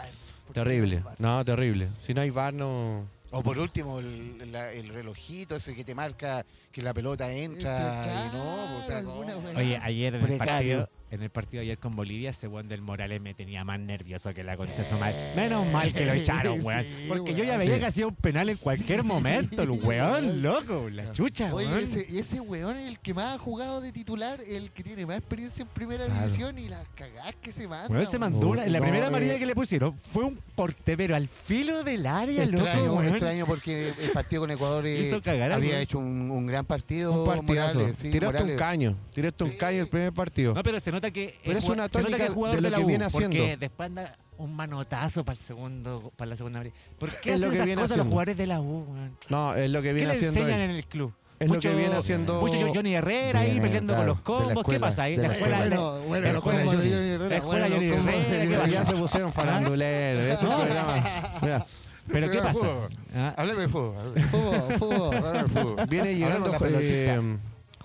¿Por 0.47 0.55
qué 0.55 0.61
Terrible. 0.61 0.91
no 0.91 0.97
hay 0.99 1.05
bar? 1.05 1.15
No, 1.21 1.45
terrible. 1.45 1.89
Si 2.01 2.15
no 2.15 2.21
hay 2.23 2.31
VAR, 2.31 2.55
no. 2.55 3.05
O 3.33 3.43
por 3.43 3.59
último, 3.59 3.99
el, 3.99 4.51
la- 4.53 4.73
el 4.73 4.89
relojito 4.89 5.57
ese 5.57 5.75
que 5.75 5.85
te 5.85 5.95
marca 5.95 6.47
que 6.73 6.81
la 6.81 6.95
pelota 6.95 7.31
entra 7.31 8.03
y 8.05 8.37
no, 8.37 8.43
pues, 8.43 8.85
o 8.85 8.87
sea, 8.87 9.03
no. 9.03 9.15
Oye, 9.59 9.77
ayer 9.83 10.15
en 10.15 10.25
el 10.25 10.39
partido, 10.39 10.89
en 11.11 11.23
el 11.23 11.31
partido 11.31 11.61
ayer 11.63 11.79
con 11.79 11.93
Bolivia, 11.95 12.31
ese 12.31 12.49
weón 12.49 12.69
del 12.69 12.83
Morales 12.83 13.21
me 13.21 13.33
tenía 13.35 13.65
más 13.65 13.79
nervioso 13.79 14.35
que 14.35 14.43
la 14.43 14.57
concha 14.57 14.83
su 14.85 14.97
madre. 14.97 15.17
Menos 15.37 15.65
mal 15.73 15.93
que 15.93 16.05
lo 16.05 16.13
echaron, 16.13 16.59
weón. 16.65 16.83
Sí, 16.83 17.05
Porque 17.09 17.35
yo 17.35 17.45
ya 17.45 17.57
veía 17.57 17.75
Sí. 17.75 17.81
que 17.81 17.87
hacía 17.87 18.07
un 18.09 18.15
penal 18.17 18.49
en 18.49 18.57
cualquier 18.57 19.05
momento, 19.05 19.63
el 19.63 19.71
weón, 19.71 20.43
loco, 20.43 20.89
la 20.91 21.13
chucha, 21.13 21.55
Oye, 21.55 21.67
weón. 21.69 21.79
ese, 21.85 22.07
ese 22.19 22.41
weón 22.41 22.77
es 22.77 22.89
el 22.89 22.99
que 22.99 23.15
más 23.15 23.37
ha 23.37 23.39
jugado 23.39 23.81
de 23.81 23.93
titular, 23.93 24.41
el 24.47 24.71
que 24.73 24.83
tiene 24.83 25.07
más 25.07 25.19
experiencia 25.19 25.63
en 25.63 25.69
primera 25.69 26.05
Claro. 26.07 26.21
división 26.23 26.59
y 26.59 26.69
las 26.69 26.87
cagadas 26.95 27.35
que 27.41 27.53
se 27.53 27.69
manda. 27.69 27.89
Weón 27.89 28.11
se 28.11 28.19
mandó 28.19 28.49
una, 28.49 28.67
la 28.67 28.79
No, 28.79 28.85
primera 28.85 29.05
eh, 29.05 29.09
amarilla 29.09 29.39
que 29.39 29.47
le 29.47 29.55
pusieron 29.55 29.95
fue 30.09 30.25
un 30.25 30.39
corte, 30.55 30.97
pero 30.97 31.15
al 31.15 31.29
filo 31.29 31.85
del 31.85 32.07
área, 32.07 32.43
Extraño, 32.45 32.85
loco, 32.87 32.97
weón. 32.97 33.09
extraño 33.09 33.47
porque 33.47 33.89
el 33.91 34.11
partido 34.13 34.43
con 34.43 34.51
Ecuador 34.51 34.87
eh, 34.87 35.01
Hizo 35.07 35.23
cagar 35.23 35.53
al 35.53 35.59
había 35.59 35.71
weón. 35.73 35.83
hecho 35.83 35.99
un, 35.99 36.31
un 36.31 36.47
gran 36.47 36.65
partido. 36.65 37.13
Un 37.13 37.27
partidazo. 37.27 37.75
Morales, 37.79 37.99
sí, 37.99 38.11
Tiraste 38.11 38.43
un 38.43 38.57
caño. 38.57 38.97
Tiraste 39.15 39.45
un 39.45 39.51
Sí. 39.53 39.57
caño 39.57 39.83
el 39.83 39.89
primer 39.89 40.13
partido. 40.13 40.53
No, 40.55 40.63
pero 40.63 40.81
se 40.81 40.91
nota 40.97 41.11
que 41.11 41.39
Pero 41.45 41.59
es 41.59 41.65
una 41.65 41.89
se 41.89 42.03
nota 42.03 42.17
que 42.17 42.25
es 42.25 42.31
jugador 42.31 42.57
de 42.61 42.63
lo 42.63 42.71
la 42.71 42.77
que 42.79 42.85
U, 42.85 42.87
viene 42.87 43.07
Porque 43.11 43.27
haciendo. 43.27 43.57
después 43.59 43.87
anda 43.89 44.17
un 44.39 44.55
manotazo 44.55 45.25
para 45.25 45.39
el 45.39 45.45
segundo, 45.45 46.13
para 46.17 46.31
la 46.31 46.37
segunda. 46.37 46.63
¿Por 46.99 47.11
qué 47.21 47.33
Es 47.35 47.41
lo 47.41 47.47
hacen 47.47 47.51
que 47.51 47.57
esas 47.57 47.67
viene 47.67 47.81
cosas 47.83 47.97
los 47.97 48.05
haciendo. 48.05 48.11
jugadores 48.11 48.37
de 48.37 48.47
la 48.47 48.61
U, 48.61 48.85
weón? 48.89 49.17
No, 49.29 49.55
es 49.55 49.71
lo 49.71 49.81
que 49.83 49.89
¿Qué 49.89 49.95
viene 49.95 50.09
le 50.09 50.17
haciendo 50.17 50.41
enseñan 50.41 50.61
él. 50.63 50.71
en 50.71 50.77
el 50.77 50.87
club? 50.87 51.13
Es 51.39 51.49
lo 51.51 51.61
que 51.61 51.69
viene 51.75 51.95
haciendo- 51.95 52.41
Mucho 52.41 52.73
Johnny 52.75 52.95
Herrera 52.95 53.41
ahí 53.41 53.61
peleando 53.61 53.95
con 53.95 54.05
claro, 54.05 54.07
los 54.07 54.17
de 54.17 54.21
la 54.21 54.25
combos. 54.25 54.49
¿Qué 54.55 54.61
escuela, 54.61 54.81
pasa 54.81 55.03
ahí? 55.03 55.17
de 55.17 55.23
La 55.23 55.29
la 55.29 55.35
escuela 55.35 55.59
Bueno, 55.59 55.93
de- 55.95 56.07
bueno, 56.07 56.33
los 56.33 56.43
combos 56.43 56.61
de 56.61 56.83
de 56.83 56.91
Johnny- 56.95 57.09
Herrera, 57.11 57.29
la 57.29 57.37
escuela 57.37 57.65
de 57.65 57.69
los 57.71 57.79
Johnny 57.79 57.91
de 57.91 58.43
Herrera, 58.43 58.65
¿qué? 58.65 58.71
Ya 58.71 58.85
se 58.87 58.93
pusieron 58.95 59.33
faranduleros. 59.35 60.23
Este 60.33 60.47
programa, 60.47 60.95
mira, 61.43 61.67
¿Pero 62.11 62.31
qué 62.31 62.39
pasa? 62.39 62.53
fútbol. 62.61 62.89
Ah, 63.15 63.35
Háblame 63.37 63.61
de 63.63 63.69
fútbol. 63.69 64.15
Fútbol, 64.31 64.79
fútbol. 64.79 65.33
de 65.33 65.61
fútbol. 65.61 65.87
viene 65.89 66.15
llegando 66.15 66.53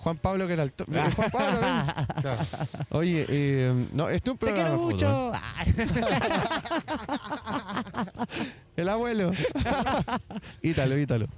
Eh, 0.02 0.04
Juan 0.04 0.16
Pablo 0.16 0.46
que 0.48 0.52
era 0.54 0.62
el 0.64 0.72
Mira, 0.88 1.10
Juan 1.16 1.30
Pablo. 1.30 1.58
Claro. 2.20 2.46
Oye, 2.90 3.24
eh, 3.28 3.86
no, 3.92 4.08
este 4.08 4.30
es 4.30 4.32
un 4.32 4.38
Te 4.38 4.46
programa 4.46 4.68
quiero 4.68 4.72
de 4.72 4.78
fútbol. 4.78 4.92
mucho. 4.92 5.32
Ah, 5.34 5.64
El 8.76 8.88
abuelo. 8.88 9.30
Ítalo, 10.62 10.98
Ítalo. 10.98 11.28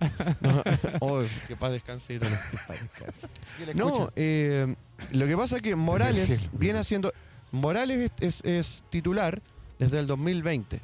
No, 0.40 0.62
oh, 1.00 1.22
que 1.48 1.56
paz 1.56 1.72
descanse, 1.72 2.14
Ítalo. 2.14 2.34
No, 3.74 4.10
eh, 4.16 4.74
lo 5.12 5.26
que 5.26 5.36
pasa 5.36 5.56
es 5.56 5.62
que 5.62 5.74
Morales 5.76 6.40
viene 6.52 6.78
haciendo. 6.78 7.12
Morales 7.50 8.12
es, 8.20 8.40
es- 8.40 8.44
es 8.44 8.84
titular 8.90 9.42
desde 9.78 9.98
el 10.00 10.06
2020. 10.06 10.80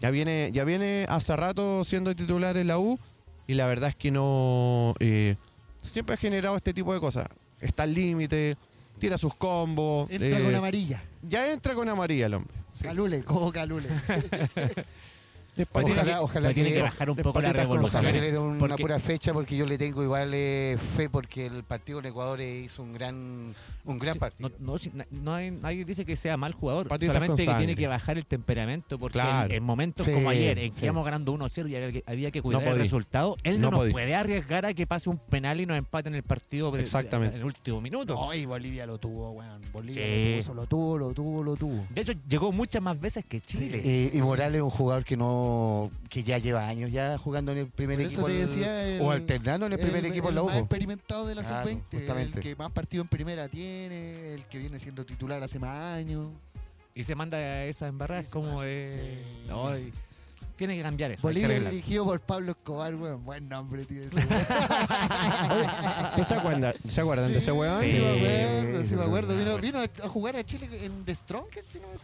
Ya 0.00 0.10
viene, 0.10 0.50
ya 0.52 0.64
viene 0.64 1.06
hace 1.08 1.34
rato 1.36 1.84
siendo 1.84 2.14
titular 2.14 2.56
en 2.56 2.66
la 2.68 2.78
U 2.78 2.98
y 3.46 3.54
la 3.54 3.66
verdad 3.66 3.90
es 3.90 3.96
que 3.96 4.10
no. 4.10 4.94
eh, 5.00 5.36
siempre 5.82 6.14
ha 6.14 6.18
generado 6.18 6.56
este 6.56 6.72
tipo 6.72 6.94
de 6.94 7.00
cosas. 7.00 7.26
Está 7.60 7.82
al 7.84 7.94
límite, 7.94 8.56
tira 8.98 9.18
sus 9.18 9.34
combos. 9.34 10.10
Entra 10.10 10.38
eh, 10.38 10.42
con 10.44 10.54
amarilla. 10.54 11.02
ya 11.22 11.52
entra 11.52 11.74
con 11.74 11.88
amarilla 11.88 12.26
el 12.26 12.34
hombre. 12.34 12.54
Calule, 12.80 13.22
como 13.22 13.52
calule. 13.52 13.88
Después 15.54 15.84
Ojalá- 15.84 16.02
tiene 16.02 16.12
que- 16.16 16.18
ojalá 16.24 16.54
tiene 16.54 16.68
que- 16.70 16.74
que 16.76 16.82
bajar 16.82 17.10
un 17.10 17.16
poco 17.16 17.40
la 17.42 17.52
revolución. 17.52 17.94
Ojalá 18.04 18.12
que 18.12 18.20
le 18.22 18.32
dé 18.32 18.38
una 18.38 18.58
Porque- 18.58 18.82
pura 18.82 18.98
fecha 18.98 19.32
porque 19.34 19.54
yo 19.56 19.66
le 19.66 19.76
tengo 19.76 20.02
igual 20.02 20.30
eh, 20.32 20.78
fe 20.96 21.10
porque 21.10 21.44
el 21.46 21.62
partido 21.62 21.98
en 21.98 22.06
Ecuador 22.06 22.40
hizo 22.40 22.82
un 22.82 22.92
gran 22.94 23.54
un 23.84 23.98
gran 23.98 24.14
Sí, 24.14 24.18
partido. 24.18 24.50
No, 24.60 24.74
no, 24.76 25.04
no 25.10 25.34
hay- 25.34 25.50
nadie 25.50 25.84
dice 25.84 26.06
que 26.06 26.16
sea 26.16 26.36
mal 26.38 26.52
jugador, 26.54 26.88
Patitas 26.88 27.14
solamente 27.16 27.44
que 27.44 27.54
tiene 27.54 27.76
que 27.76 27.86
bajar 27.86 28.16
el 28.16 28.24
temperamento 28.24 28.98
porque 28.98 29.14
Claro. 29.18 29.50
en, 29.50 29.56
en 29.56 29.62
momentos 29.62 30.06
Sí, 30.06 30.12
como 30.12 30.30
ayer, 30.30 30.58
en 30.58 30.70
que 30.72 30.78
sí. 30.78 30.84
íbamos 30.86 31.04
ganando 31.04 31.32
1-0 31.32 31.68
y 31.68 31.76
había 31.76 31.92
que, 31.92 32.02
había 32.06 32.30
que 32.30 32.40
cuidar 32.40 32.62
No 32.64 32.70
el 32.70 32.78
resultado, 32.78 33.36
él 33.42 33.60
no, 33.60 33.66
No 33.66 33.70
nos 33.72 33.80
podí. 33.80 33.92
puede 33.92 34.14
arriesgar 34.14 34.64
a 34.64 34.72
que 34.72 34.86
pase 34.86 35.10
un 35.10 35.18
penal 35.18 35.60
y 35.60 35.66
nos 35.66 35.76
empaten 35.76 36.14
el 36.14 36.22
partido 36.22 36.74
Exactamente. 36.76 37.34
en 37.34 37.40
el 37.42 37.46
último 37.46 37.80
minuto. 37.80 38.14
No, 38.14 38.32
y 38.32 38.46
Bolivia 38.46 38.86
lo 38.86 38.96
tuvo, 38.98 39.32
weón. 39.32 39.60
Bolivia 39.72 40.02
Sí. 40.42 40.48
lo 40.54 40.66
tuvo, 40.66 40.96
lo 40.96 41.12
tuvo, 41.12 41.12
lo 41.12 41.12
tuvo, 41.12 41.42
lo 41.42 41.56
tuvo. 41.56 41.86
De 41.90 42.00
hecho, 42.02 42.12
llegó 42.28 42.52
muchas 42.52 42.80
más 42.80 42.98
veces 42.98 43.24
que 43.26 43.40
Chile. 43.40 43.82
Eh, 43.84 44.10
y 44.14 44.20
Morales 44.22 44.56
es 44.56 44.62
un 44.62 44.70
jugador 44.70 45.04
que 45.04 45.16
no 45.16 45.41
que 46.08 46.22
ya 46.22 46.38
lleva 46.38 46.66
años 46.68 46.90
ya 46.92 47.16
jugando 47.18 47.52
en 47.52 47.58
el 47.58 47.66
primer 47.68 47.96
Por 47.98 48.06
equipo 48.06 48.20
eso 48.20 48.26
te 48.28 48.40
el- 48.42 48.46
decía 48.48 48.84
el- 48.88 49.00
o 49.00 49.10
alternando 49.10 49.66
en 49.66 49.72
el 49.74 49.78
primer 49.78 50.04
equipo 50.06 50.28
en 50.28 50.34
la 50.36 50.40
el 50.42 50.46
más 50.46 50.56
U. 50.56 50.58
experimentado 50.60 51.26
de 51.26 51.34
la 51.34 51.42
Claro, 51.42 51.68
sub-20, 51.70 52.20
el 52.20 52.32
que 52.40 52.56
más 52.56 52.72
partido 52.72 53.02
en 53.02 53.08
primera 53.08 53.48
tiene, 53.48 54.34
el 54.34 54.44
que 54.46 54.58
viene 54.58 54.78
siendo 54.78 55.04
titular 55.06 55.42
hace 55.42 55.58
más 55.58 55.96
años. 55.96 56.28
Y 56.94 57.04
se 57.04 57.14
manda 57.14 57.64
esas 57.64 57.88
embarradas 57.88 58.26
como 58.28 58.62
de... 58.62 58.86
sí. 58.86 59.48
No, 59.48 59.76
y- 59.78 59.92
tiene 60.56 60.76
que 60.76 60.82
cambiar 60.82 61.10
eso. 61.10 61.22
Bolivia 61.22 61.58
dirigido 61.58 62.04
por 62.04 62.20
Pablo 62.20 62.52
Escobar, 62.52 62.94
weón. 62.94 63.24
Buen 63.24 63.48
nombre 63.48 63.84
tiene 63.84 64.04
ese 64.04 64.16
weón. 64.16 64.28
¿Tú 66.16 66.24
se 66.24 66.34
acuerdan, 66.34 66.74
¿se 66.86 67.00
acuerdan 67.00 67.32
de 67.32 67.38
ese 67.38 67.50
weón? 67.52 67.80
Sí, 67.80 67.92
Sí, 67.92 67.98
me 67.98 68.10
acuerdo, 68.10 68.84
sí 68.84 68.94
me 68.94 69.02
sí, 69.02 69.06
acuerdo. 69.08 69.58
Vino, 69.58 69.78
a, 69.80 69.84
a 69.84 70.08
jugar 70.08 70.36
a 70.36 70.44
Chile 70.44 70.68
en 70.84 71.04
The 71.04 71.14
Strongest, 71.14 71.72
si 71.72 71.80
no 71.80 71.88
me 71.88 71.94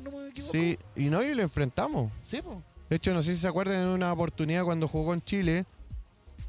No 0.00 0.10
me 0.10 0.28
equivoco. 0.28 0.52
Sí, 0.52 0.78
y 0.96 1.04
no, 1.10 1.22
y 1.22 1.34
lo 1.34 1.42
enfrentamos. 1.42 2.10
Sí, 2.22 2.40
po. 2.42 2.62
De 2.90 2.96
hecho, 2.96 3.12
no 3.14 3.22
sé 3.22 3.34
si 3.34 3.40
se 3.40 3.48
acuerdan 3.48 3.82
en 3.82 3.88
una 3.88 4.12
oportunidad 4.12 4.64
cuando 4.64 4.88
jugó 4.88 5.06
con 5.06 5.22
Chile, 5.22 5.64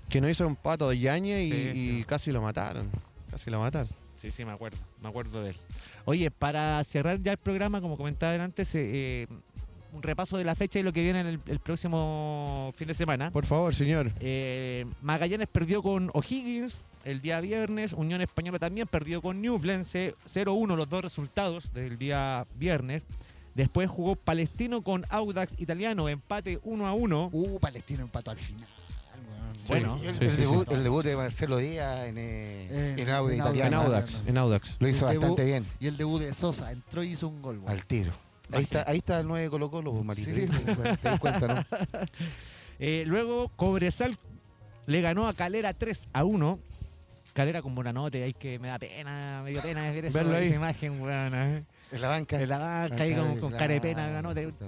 que 0.10 0.22
no 0.22 0.30
hizo 0.30 0.46
un 0.46 0.56
pato 0.56 0.90
de 0.90 1.00
Yañez 1.00 1.42
y, 1.48 1.52
Sí, 1.52 1.58
y 1.58 1.98
sí. 2.00 2.04
casi 2.06 2.32
lo 2.32 2.42
mataron. 2.42 2.90
Casi 3.32 3.50
lo 3.50 3.60
mataron. 3.60 3.90
Sí, 4.16 4.32
sí, 4.32 4.46
me 4.46 4.52
acuerdo. 4.52 4.78
Me 5.02 5.10
acuerdo 5.10 5.44
de 5.44 5.50
él. 5.52 5.56
Oye, 6.06 6.30
para 6.32 6.84
cerrar 6.84 7.22
ya 7.22 7.32
el 7.32 7.38
programa, 7.38 7.82
como 7.82 7.98
comentaba 7.98 8.42
antes, 8.44 8.74
eh, 8.76 8.82
eh, 8.84 9.28
un 9.94 10.04
repaso 10.04 10.38
de 10.38 10.44
la 10.44 10.56
fecha 10.56 10.78
y 10.80 10.84
lo 10.84 10.92
que 10.94 11.02
viene 11.04 11.22
en 11.22 11.28
el, 11.28 11.40
el 11.48 11.60
próximo 11.60 12.72
fin 12.76 12.88
de 12.88 12.94
semana. 12.94 13.32
Por 13.32 13.46
favor, 13.46 13.74
señor. 13.74 14.12
Eh, 14.20 14.86
Magallanes 15.02 15.48
perdió 15.48 15.82
con 15.82 16.12
O'Higgins 16.14 16.84
el 17.06 17.22
día 17.22 17.40
viernes. 17.42 17.94
Unión 17.94 18.22
Española 18.22 18.60
también 18.60 18.88
perdió 18.88 19.22
con 19.22 19.42
Newblense 19.42 20.16
0-1 20.34 20.76
los 20.76 20.90
dos 20.90 21.02
resultados 21.02 21.74
del 21.74 21.98
día 21.98 22.46
viernes. 22.56 23.06
Después 23.56 23.90
jugó 23.90 24.16
Palestino 24.16 24.82
con 24.84 25.06
Audax 25.10 25.54
Italiano, 25.60 26.08
empate 26.10 26.62
1-1. 26.62 27.30
Uh, 27.32 27.60
Palestino 27.60 28.04
empató 28.04 28.32
al 28.32 28.38
final, 28.38 28.68
weón. 29.30 29.56
Bueno, 29.68 30.00
el, 30.04 30.14
sí, 30.16 30.26
el 30.26 30.32
sí, 30.32 30.38
debut, 30.42 30.68
sí. 30.68 30.74
el 30.76 30.84
debut 30.84 31.04
de 31.06 31.16
Marcelo 31.16 31.58
Díaz 31.58 32.06
en, 32.08 32.18
eh, 32.18 32.92
En- 32.94 33.00
en 33.00 33.10
Audi 33.10 33.34
en 33.36 33.40
italiano. 33.40 33.82
Audax. 33.82 34.24
En 34.28 34.38
Audax. 34.38 34.76
Lo 34.80 34.88
hizo 34.90 35.08
debut- 35.08 35.20
bastante 35.22 35.46
bien, 35.46 35.66
Y 35.80 35.88
el 35.88 35.96
debut 35.98 36.20
de 36.22 36.34
Sosa 36.34 36.72
entró 36.72 37.02
y 37.04 37.12
hizo 37.14 37.28
un 37.30 37.42
gol, 37.42 37.58
weón. 37.60 37.70
al 37.72 37.86
tiro. 37.86 38.12
Ahí 38.52 38.64
está, 38.64 38.84
ahí 38.88 38.98
está 38.98 39.20
el 39.22 39.28
9 39.28 39.50
Colo 39.50 39.72
Colo, 39.72 39.92
pues, 39.94 40.06
Marito. 40.06 40.30
Sí. 40.30 40.48
Te 41.02 41.10
das 41.10 41.20
cuenta, 41.20 41.48
¿no? 41.48 41.64
Eh, 42.78 43.06
luego 43.08 43.48
Cobresal 43.56 44.18
le 44.86 45.00
ganó 45.02 45.28
a 45.30 45.34
Calera 45.34 45.74
3 45.74 46.08
a 46.12 46.26
1. 46.26 46.60
Calera 47.34 47.62
con 47.62 47.74
Bonanote, 47.74 48.22
ahí 48.24 48.34
que 48.34 48.60
me 48.60 48.68
da 48.68 48.78
pena, 48.80 49.42
me 49.44 49.52
dio 49.52 49.62
pena 49.62 49.90
ver 49.92 50.06
eso, 50.06 50.20
esa 50.20 50.54
imagen, 50.56 51.02
weón. 51.02 51.34
eh. 51.36 51.64
En 51.92 52.02
la 52.02 52.08
banca. 52.10 52.42
En 52.42 52.50
la 52.50 52.58
banca 52.58 53.04
ahí 53.04 53.16
con, 53.16 53.40
con 53.40 53.52
cara 53.52 53.74
de 53.74 53.82
pena, 53.82 54.22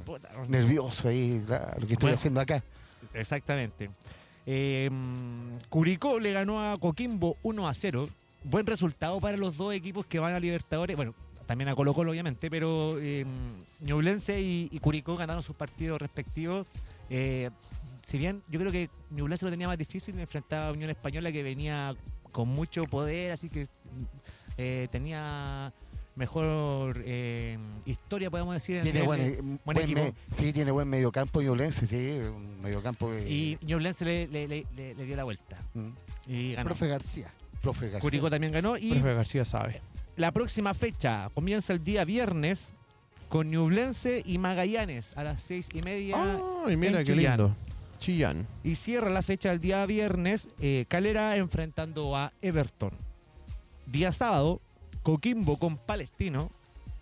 puta. 0.06 0.30
Nervioso 0.48 1.10
ahí, 1.10 1.42
claro, 1.46 1.80
lo 1.80 1.88
que 1.88 1.94
estoy 1.94 2.08
Bueno. 2.08 2.16
haciendo 2.16 2.40
acá. 2.40 2.64
Exactamente. 3.14 3.90
Eh, 4.46 4.90
Curicó 5.70 6.20
le 6.20 6.32
ganó 6.32 6.72
a 6.72 6.78
Coquimbo 6.80 7.36
1 7.44 7.68
a 7.68 7.74
0. 7.74 8.08
Buen 8.44 8.66
resultado 8.66 9.20
para 9.20 9.36
los 9.38 9.58
dos 9.58 9.74
equipos 9.74 10.06
que 10.06 10.20
van 10.20 10.34
a 10.34 10.40
Libertadores. 10.40 10.96
Bueno, 10.96 11.14
también 11.46 11.70
a 11.70 11.76
Colo 11.76 11.94
Colo, 11.94 12.12
obviamente, 12.12 12.50
pero 12.50 12.98
eh, 13.00 13.26
Ñublense 13.82 14.40
y, 14.40 14.70
y 14.72 14.80
Curicó 14.80 15.18
ganaron 15.18 15.44
sus 15.44 15.56
partidos 15.56 16.00
respectivos. 16.00 16.68
Eh, 17.10 17.50
si 18.06 18.18
bien 18.18 18.42
yo 18.50 18.60
creo 18.60 18.72
que 18.72 18.90
Ñublense 19.10 19.44
lo 19.46 19.52
tenía 19.52 19.68
más 19.68 19.78
difícil, 19.78 20.18
enfrentaba 20.20 20.68
a 20.68 20.72
Unión 20.72 20.90
Española 20.90 21.32
que 21.32 21.44
venía 21.44 21.94
con 22.32 22.48
mucho 22.48 22.84
poder, 22.86 23.32
así 23.32 23.50
que 23.50 23.68
eh, 24.58 24.88
tenía 24.92 25.74
mejor 26.18 27.02
eh, 27.06 27.58
historia, 27.86 28.30
podemos 28.30 28.54
decir. 28.54 28.78
en 28.78 28.84
Tiene 28.84 29.02
nivel 29.02 29.08
buen, 29.08 29.22
eh, 29.22 29.36
buen 29.42 29.60
buen 29.64 29.78
equipo. 29.78 30.02
me- 30.02 30.14
sí, 30.36 30.52
tiene 30.52 30.72
buen 30.72 30.88
mediocampo 30.90 31.40
violense, 31.40 31.88
sí, 31.88 32.18
un 32.28 32.60
mediocampo. 32.62 33.14
eh, 33.14 33.30
y 33.30 33.58
Ñublense 33.66 34.04
le, 34.04 34.28
le- 34.28 34.48
le- 34.48 34.66
le- 34.76 34.96
le 34.96 35.06
dio 35.06 35.16
la 35.16 35.24
vuelta 35.24 35.58
mm. 35.74 35.88
y 36.28 36.54
ganó. 36.54 36.66
Profe 36.70 36.88
García. 36.88 37.32
Profe 37.62 37.86
García. 37.86 38.00
Curicó 38.02 38.30
también 38.30 38.52
ganó. 38.52 38.78
Y 38.78 38.92
Profe 38.92 39.14
García 39.14 39.46
sabe. 39.46 39.82
la 40.16 40.32
próxima 40.32 40.74
fecha 40.74 41.30
comienza 41.34 41.72
el 41.74 41.84
día 41.84 42.04
viernes 42.06 42.74
con 43.30 43.50
Ñublense 43.52 44.24
y 44.26 44.38
Magallanes 44.38 45.16
a 45.18 45.24
las 45.24 45.42
seis 45.42 45.70
y 45.74 45.82
media. 45.82 46.16
Ay, 46.66 46.76
mira 46.78 47.00
en 47.00 47.06
qué 47.06 47.14
Chillán. 47.14 47.38
lindo. 47.38 47.56
Chillán. 48.00 48.48
Y 48.64 48.76
cierra 48.76 49.10
la 49.10 49.22
fecha 49.24 49.52
el 49.52 49.60
día 49.60 49.86
viernes 49.86 50.50
eh, 50.60 50.86
Calera 50.88 51.36
enfrentando 51.36 52.16
a 52.16 52.32
Everton. 52.42 52.92
Día 53.86 54.12
sábado, 54.12 54.62
Coquimbo 55.12 55.58
con 55.58 55.78
Palestino 55.78 56.52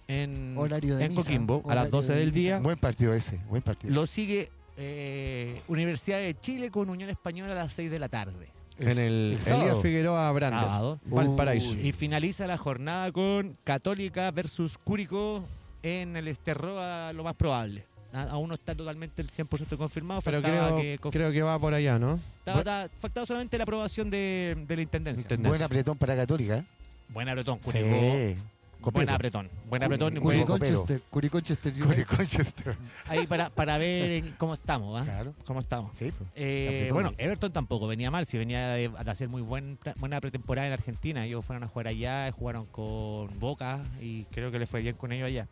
en, 0.08 0.56
Horario 0.58 0.96
de 0.96 1.06
en 1.06 1.12
misa. 1.14 1.24
Coquimbo 1.24 1.56
a 1.66 1.74
las 1.74 1.86
Horario 1.86 1.92
12 1.92 2.14
de 2.14 2.20
del 2.20 2.28
misa. 2.28 2.38
día. 2.40 2.60
Buen 2.60 2.78
partido 2.78 3.16
ese, 3.16 3.40
buen 3.50 3.64
partido. 3.64 3.92
Lo 3.96 4.06
sigue 4.06 4.52
eh, 4.78 5.60
Universidad 5.68 6.20
de 6.20 6.40
Chile 6.40 6.70
con 6.70 6.92
Unión 6.92 7.10
Española 7.10 7.54
a 7.54 7.56
las 7.56 7.74
6 7.74 7.90
de 7.90 7.98
la 7.98 8.08
tarde. 8.08 8.50
En 8.78 8.90
el 8.90 8.98
Elías 9.32 9.44
sábado. 9.44 9.82
Figueroa 9.82 10.32
Brandon. 10.34 10.62
Sábado. 10.62 11.00
Valparaíso. 11.06 11.80
Y 11.80 11.94
finaliza 11.94 12.46
la 12.46 12.58
jornada 12.60 13.12
con 13.12 13.58
Católica 13.64 14.30
versus 14.30 14.78
Curicó 14.78 15.44
en 15.82 16.16
el 16.16 16.28
Esterroa, 16.28 17.12
lo 17.12 17.24
más 17.24 17.34
probable. 17.36 17.86
Aún 18.14 18.50
no 18.50 18.54
está 18.56 18.76
totalmente 18.76 19.22
el 19.24 19.30
100% 19.32 19.78
confirmado. 19.78 20.22
Pero 20.22 20.42
creo, 20.44 20.78
que 20.78 21.00
conf- 21.00 21.12
creo 21.12 21.32
que 21.32 21.42
va 21.42 21.58
por 21.58 21.74
allá, 21.74 21.98
¿no? 21.98 22.20
estaba- 22.40 22.60
estaba- 22.60 22.90
faltaba 23.00 23.26
solamente 23.26 23.58
la 23.58 23.64
aprobación 23.64 24.10
de, 24.12 24.56
de 24.68 24.76
la 24.76 24.82
intendencia. 24.84 25.22
Intendencia. 25.24 25.50
Buen 25.50 25.62
apretón 25.64 25.98
para 25.98 26.16
Católica. 26.16 26.64
Buen 27.10 27.30
apretón, 27.30 27.60
Curicó. 27.60 27.86
Sí. 27.86 28.36
Buen 28.82 29.10
apretón. 29.10 29.50
Buen 29.68 29.82
apretón. 29.84 30.14
Curi- 30.16 30.46
buen-. 30.46 31.02
Curiconchester. 31.10 32.78
ahí 33.08 33.26
para, 33.26 33.50
para 33.50 33.78
ver 33.80 34.12
en 34.12 34.32
cómo 34.34 34.54
estamos. 34.54 35.02
¿ah? 35.02 35.04
Claro. 35.06 35.34
¿Cómo 35.46 35.60
estamos? 35.60 35.96
Sí, 35.98 36.12
pues. 36.16 36.30
Eh, 36.36 36.90
bueno, 36.94 37.12
Everton 37.18 37.52
tampoco 37.52 37.88
venía 37.88 38.12
mal, 38.12 38.28
si 38.28 38.38
venía 38.38 38.70
de, 38.70 38.90
de 38.90 39.12
hacer 39.12 39.28
muy 39.28 39.42
buen, 39.42 39.80
buena 39.98 40.22
pretemporada 40.22 40.68
en 40.68 40.74
Argentina. 40.74 41.26
Ellos 41.26 41.44
fueron 41.44 41.64
a 41.64 41.68
jugar 41.68 41.88
allá, 41.88 42.32
jugaron 42.32 42.66
con 42.68 43.40
Boca 43.40 43.80
y 44.02 44.26
creo 44.26 44.52
que 44.52 44.60
les 44.60 44.70
fue 44.70 44.82
bien 44.84 44.96
con 44.96 45.12
ellos 45.12 45.28
allá. 45.28 45.48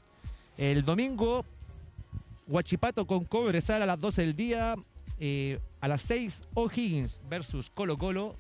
El 0.59 0.85
domingo, 0.85 1.43
Huachipato 2.47 3.07
con 3.07 3.25
Cobresal 3.25 3.81
a 3.81 3.85
las 3.87 3.99
12 3.99 4.21
del 4.21 4.35
día. 4.35 4.75
eh, 5.19 5.59
a 5.81 5.87
las 5.87 6.01
6, 6.03 6.43
O'Higgins 6.53 7.19
versus 7.29 7.69
Colo 7.73 7.97
Colo. 7.97 8.35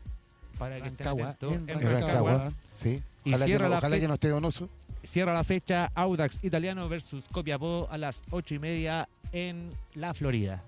Para 0.57 0.79
que 0.79 0.87
estén 0.87 1.07
atentos, 1.07 1.53
en 1.53 1.69
en 1.69 1.81
Rancagua. 1.81 2.31
Rancagua. 2.31 2.53
Sí. 2.75 3.01
Y 3.25 3.29
Ojalá, 3.29 3.45
que 3.45 3.49
cierra 3.49 3.69
no, 3.69 3.77
ojalá 3.77 3.99
que 3.99 4.07
no 4.07 4.13
esté 4.15 4.29
donoso. 4.29 4.69
Cierra 5.03 5.33
la 5.33 5.43
fecha 5.43 5.91
Audax 5.95 6.39
Italiano 6.43 6.87
versus 6.87 7.25
Copiapó 7.31 7.87
a 7.91 7.97
las 7.97 8.23
8 8.31 8.55
y 8.55 8.59
media 8.59 9.09
en 9.31 9.71
la 9.95 10.13
Florida. 10.13 10.63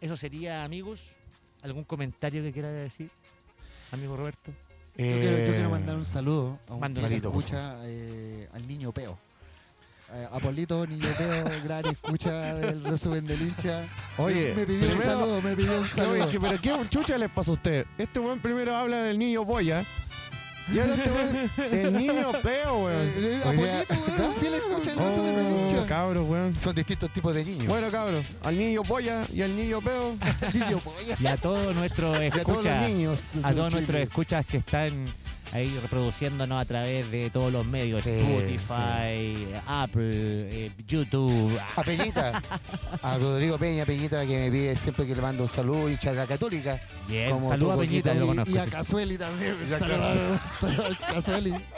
Eso 0.00 0.16
sería, 0.16 0.64
amigos. 0.64 1.12
¿Algún 1.62 1.84
comentario 1.84 2.42
que 2.42 2.52
quiera 2.52 2.70
decir, 2.70 3.08
amigo 3.90 4.16
Roberto? 4.16 4.50
Yo, 4.96 5.04
quiero, 5.06 5.38
yo 5.38 5.44
Eh, 5.44 5.50
quiero 5.54 5.70
mandar 5.70 5.96
un 5.96 6.04
saludo 6.04 6.58
a 6.68 6.74
un 6.74 6.94
que 6.94 7.16
escucha 7.16 7.76
eh, 7.84 8.48
al 8.52 8.68
niño 8.68 8.92
Peo. 8.92 9.18
Eh, 10.12 10.28
Apolito, 10.32 10.86
niño 10.86 11.08
Peo, 11.18 11.44
gran 11.64 11.86
escucha 11.86 12.54
del 12.54 12.84
resumen 12.84 13.26
del 13.26 13.40
hincha. 13.42 13.84
Oye, 14.18 14.52
me 14.54 14.66
pidió 14.66 14.92
un 14.92 14.98
saludo, 15.02 15.42
me 15.42 15.56
pidió 15.56 15.72
un 15.72 15.78
Oye, 15.82 15.88
saludo. 15.88 16.28
que- 16.30 16.40
pero 16.40 16.60
¿qué 16.60 16.88
chucha 16.90 17.18
les 17.18 17.30
pasa 17.30 17.50
a 17.50 17.54
usted? 17.54 17.86
Este 17.98 18.20
weón 18.20 18.38
primero 18.38 18.76
habla 18.76 18.98
del 19.02 19.18
niño 19.18 19.44
boya. 19.44 19.82
Y 20.72 20.78
ahora 20.78 20.94
este 20.94 21.10
weón, 21.10 21.50
el 21.72 21.92
niño 21.94 22.32
peo, 22.42 22.84
weón. 22.84 22.92
Eh, 22.92 23.12
eh, 23.16 23.40
Apolito, 23.42 24.22
weón, 24.22 24.34
fiel 24.36 24.54
escucha 24.54 24.90
del 24.94 24.98
resumen 25.04 25.36
del 25.36 25.46
Oh, 25.46 25.68
hincha. 25.68 25.86
cabros, 25.86 26.28
weón. 26.28 26.60
Son 26.60 26.74
distintos 26.76 27.12
tipos 27.12 27.34
de 27.34 27.44
niños. 27.44 27.66
Bueno, 27.66 27.90
cabros, 27.90 28.24
al 28.44 28.56
niño 28.58 28.82
boya 28.82 29.24
y 29.32 29.42
al 29.42 29.56
niño 29.56 29.80
peo. 29.80 30.16
Niño 30.54 30.78
polla. 30.78 31.16
Y 31.18 31.26
a 31.26 31.36
todos 31.38 31.74
nuestros 31.74 32.20
y 32.20 32.26
a 32.26 32.30
todos 32.30 32.46
los 32.46 32.66
escuchas, 32.66 32.88
niños. 32.88 33.18
a 33.42 33.52
todos 33.52 33.72
nuestros 33.72 34.00
escuchas 34.00 34.46
que 34.46 34.58
están 34.58 35.04
ahí 35.54 35.74
reproduciéndonos 35.80 36.60
a 36.60 36.64
través 36.66 37.10
de 37.10 37.30
todos 37.30 37.50
los 37.52 37.64
medios, 37.64 38.02
Sí, 38.04 38.10
Spotify, 38.10 39.46
Apple, 39.66 40.10
eh, 40.12 40.70
YouTube. 40.86 41.58
A 41.76 41.82
Peñita, 41.82 42.42
a 43.02 43.16
Rodrigo 43.18 43.56
Peña, 43.56 43.86
Peñita, 43.86 44.26
que 44.26 44.36
me 44.38 44.50
pide 44.50 44.76
siempre 44.76 45.06
que 45.06 45.14
le 45.16 45.22
mando 45.22 45.44
un 45.44 45.48
saludo, 45.48 45.88
hincha 45.88 46.10
de 46.10 46.16
la 46.16 46.26
Católica. 46.26 46.78
Bien, 47.08 47.30
Como 47.30 47.48
saluda 47.48 47.74
a 47.74 47.78
Peñita, 47.78 48.10
Coquito, 48.10 48.14
yo 48.14 48.20
lo 48.20 48.26
Y, 48.26 48.28
conozco. 48.36 48.54
y 48.54 48.58
a 48.58 48.64
sí. 48.64 48.70
Casueli 48.70 49.16
también. 49.16 49.56
Y 49.70 49.72
a. 49.72 49.78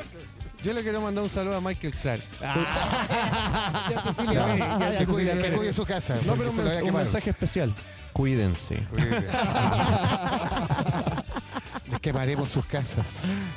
Yo 0.65 0.73
le 0.73 0.83
quiero 0.83 1.01
mandar 1.03 1.23
un 1.23 1.29
saludo 1.31 1.59
a 1.59 1.61
Michael 1.61 1.93
Clark. 1.95 2.23
Y 2.41 2.45
a 3.95 4.01
Cecilia. 4.01 4.57
Y 4.57 4.61
a 4.63 4.79
Que 4.79 4.85
Cecilia. 4.85 5.07
cuide, 5.07 5.31
que 5.33 5.39
quiere- 5.41 5.57
cuide 5.57 5.73
su 5.73 5.85
casa. 5.85 6.17
No, 6.25 6.35
pero 6.35 6.51
un, 6.51 6.95
mensaje 6.95 7.31
especial. 7.31 7.73
Cuídense. 8.13 8.83
quemaremos 12.13 12.51
sus 12.51 12.65
casas. 12.67 13.05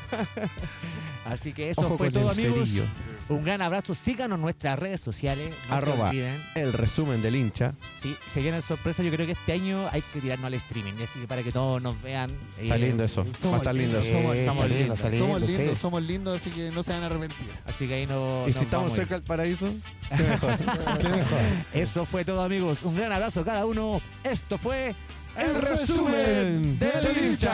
Así 1.25 1.53
que 1.53 1.69
eso 1.69 1.81
Ojo 1.81 1.97
fue 1.97 2.09
todo, 2.09 2.29
amigos. 2.31 2.55
cerillo. 2.69 2.85
Un 3.27 3.43
gran 3.43 3.61
abrazo. 3.61 3.93
Síganos 3.93 4.37
en 4.37 4.41
nuestras 4.41 4.79
redes 4.79 4.99
sociales. 5.01 5.53
No 5.69 5.75
Arroba. 5.75 6.09
se. 6.09 6.31
El 6.55 6.73
resumen 6.73 7.21
del 7.21 7.35
hincha. 7.35 7.73
Sí, 8.01 8.15
se 8.33 8.41
vienen 8.41 8.63
sorpresas. 8.63 9.05
Yo 9.05 9.11
creo 9.11 9.27
que 9.27 9.33
este 9.33 9.53
año 9.53 9.87
hay 9.91 10.01
que 10.01 10.19
tirarnos 10.21 10.47
al 10.47 10.55
streaming. 10.55 10.93
Así 11.03 11.19
que 11.19 11.27
para 11.27 11.43
que 11.43 11.51
todos 11.51 11.79
nos 11.83 12.01
vean. 12.01 12.31
Está 12.57 12.77
eh, 12.77 12.79
lindo 12.79 13.03
eso. 13.03 13.23
Va 13.45 13.53
a 13.55 13.57
estar 13.57 13.75
lindo 13.75 13.99
lindos, 13.99 14.07
eso. 14.07 14.17
somos- 14.17 14.37
somos 14.45 14.65
está 14.65 14.67
lindo, 14.67 14.79
lindos. 14.79 14.97
está 14.97 15.09
lindo, 15.09 15.25
Somos 15.27 15.41
sí. 15.51 15.57
lindos, 15.57 15.77
somos 15.77 16.03
lindos, 16.03 16.41
así 16.41 16.49
que 16.49 16.71
no 16.71 16.81
se 16.81 16.91
van 16.93 17.03
a 17.03 17.05
arrepentir. 17.05 17.47
Así 17.67 17.87
que 17.87 17.93
ahí 17.93 18.07
no. 18.07 18.45
Y 18.47 18.53
si 18.53 18.59
estamos 18.63 18.93
cerca 18.93 19.13
del 19.15 19.23
paraíso, 19.23 19.71
qué 20.17 20.23
mejor. 20.23 20.57
qué 20.99 21.09
mejor. 21.09 21.39
Eso 21.75 22.05
fue 22.07 22.25
todo, 22.25 22.41
amigos. 22.41 22.81
Un 22.81 22.95
gran 22.95 23.11
abrazo 23.11 23.41
a 23.41 23.45
cada 23.45 23.67
uno. 23.67 24.01
Esto 24.23 24.57
fue 24.57 24.95
El 25.39 25.61
resumen 25.61 26.77
del 26.79 27.17
hincha. 27.17 27.51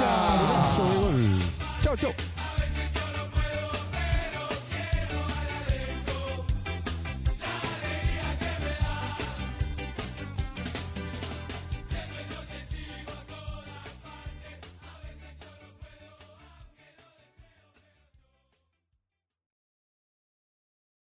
Chau, 1.84 1.96
chau. 1.98 2.35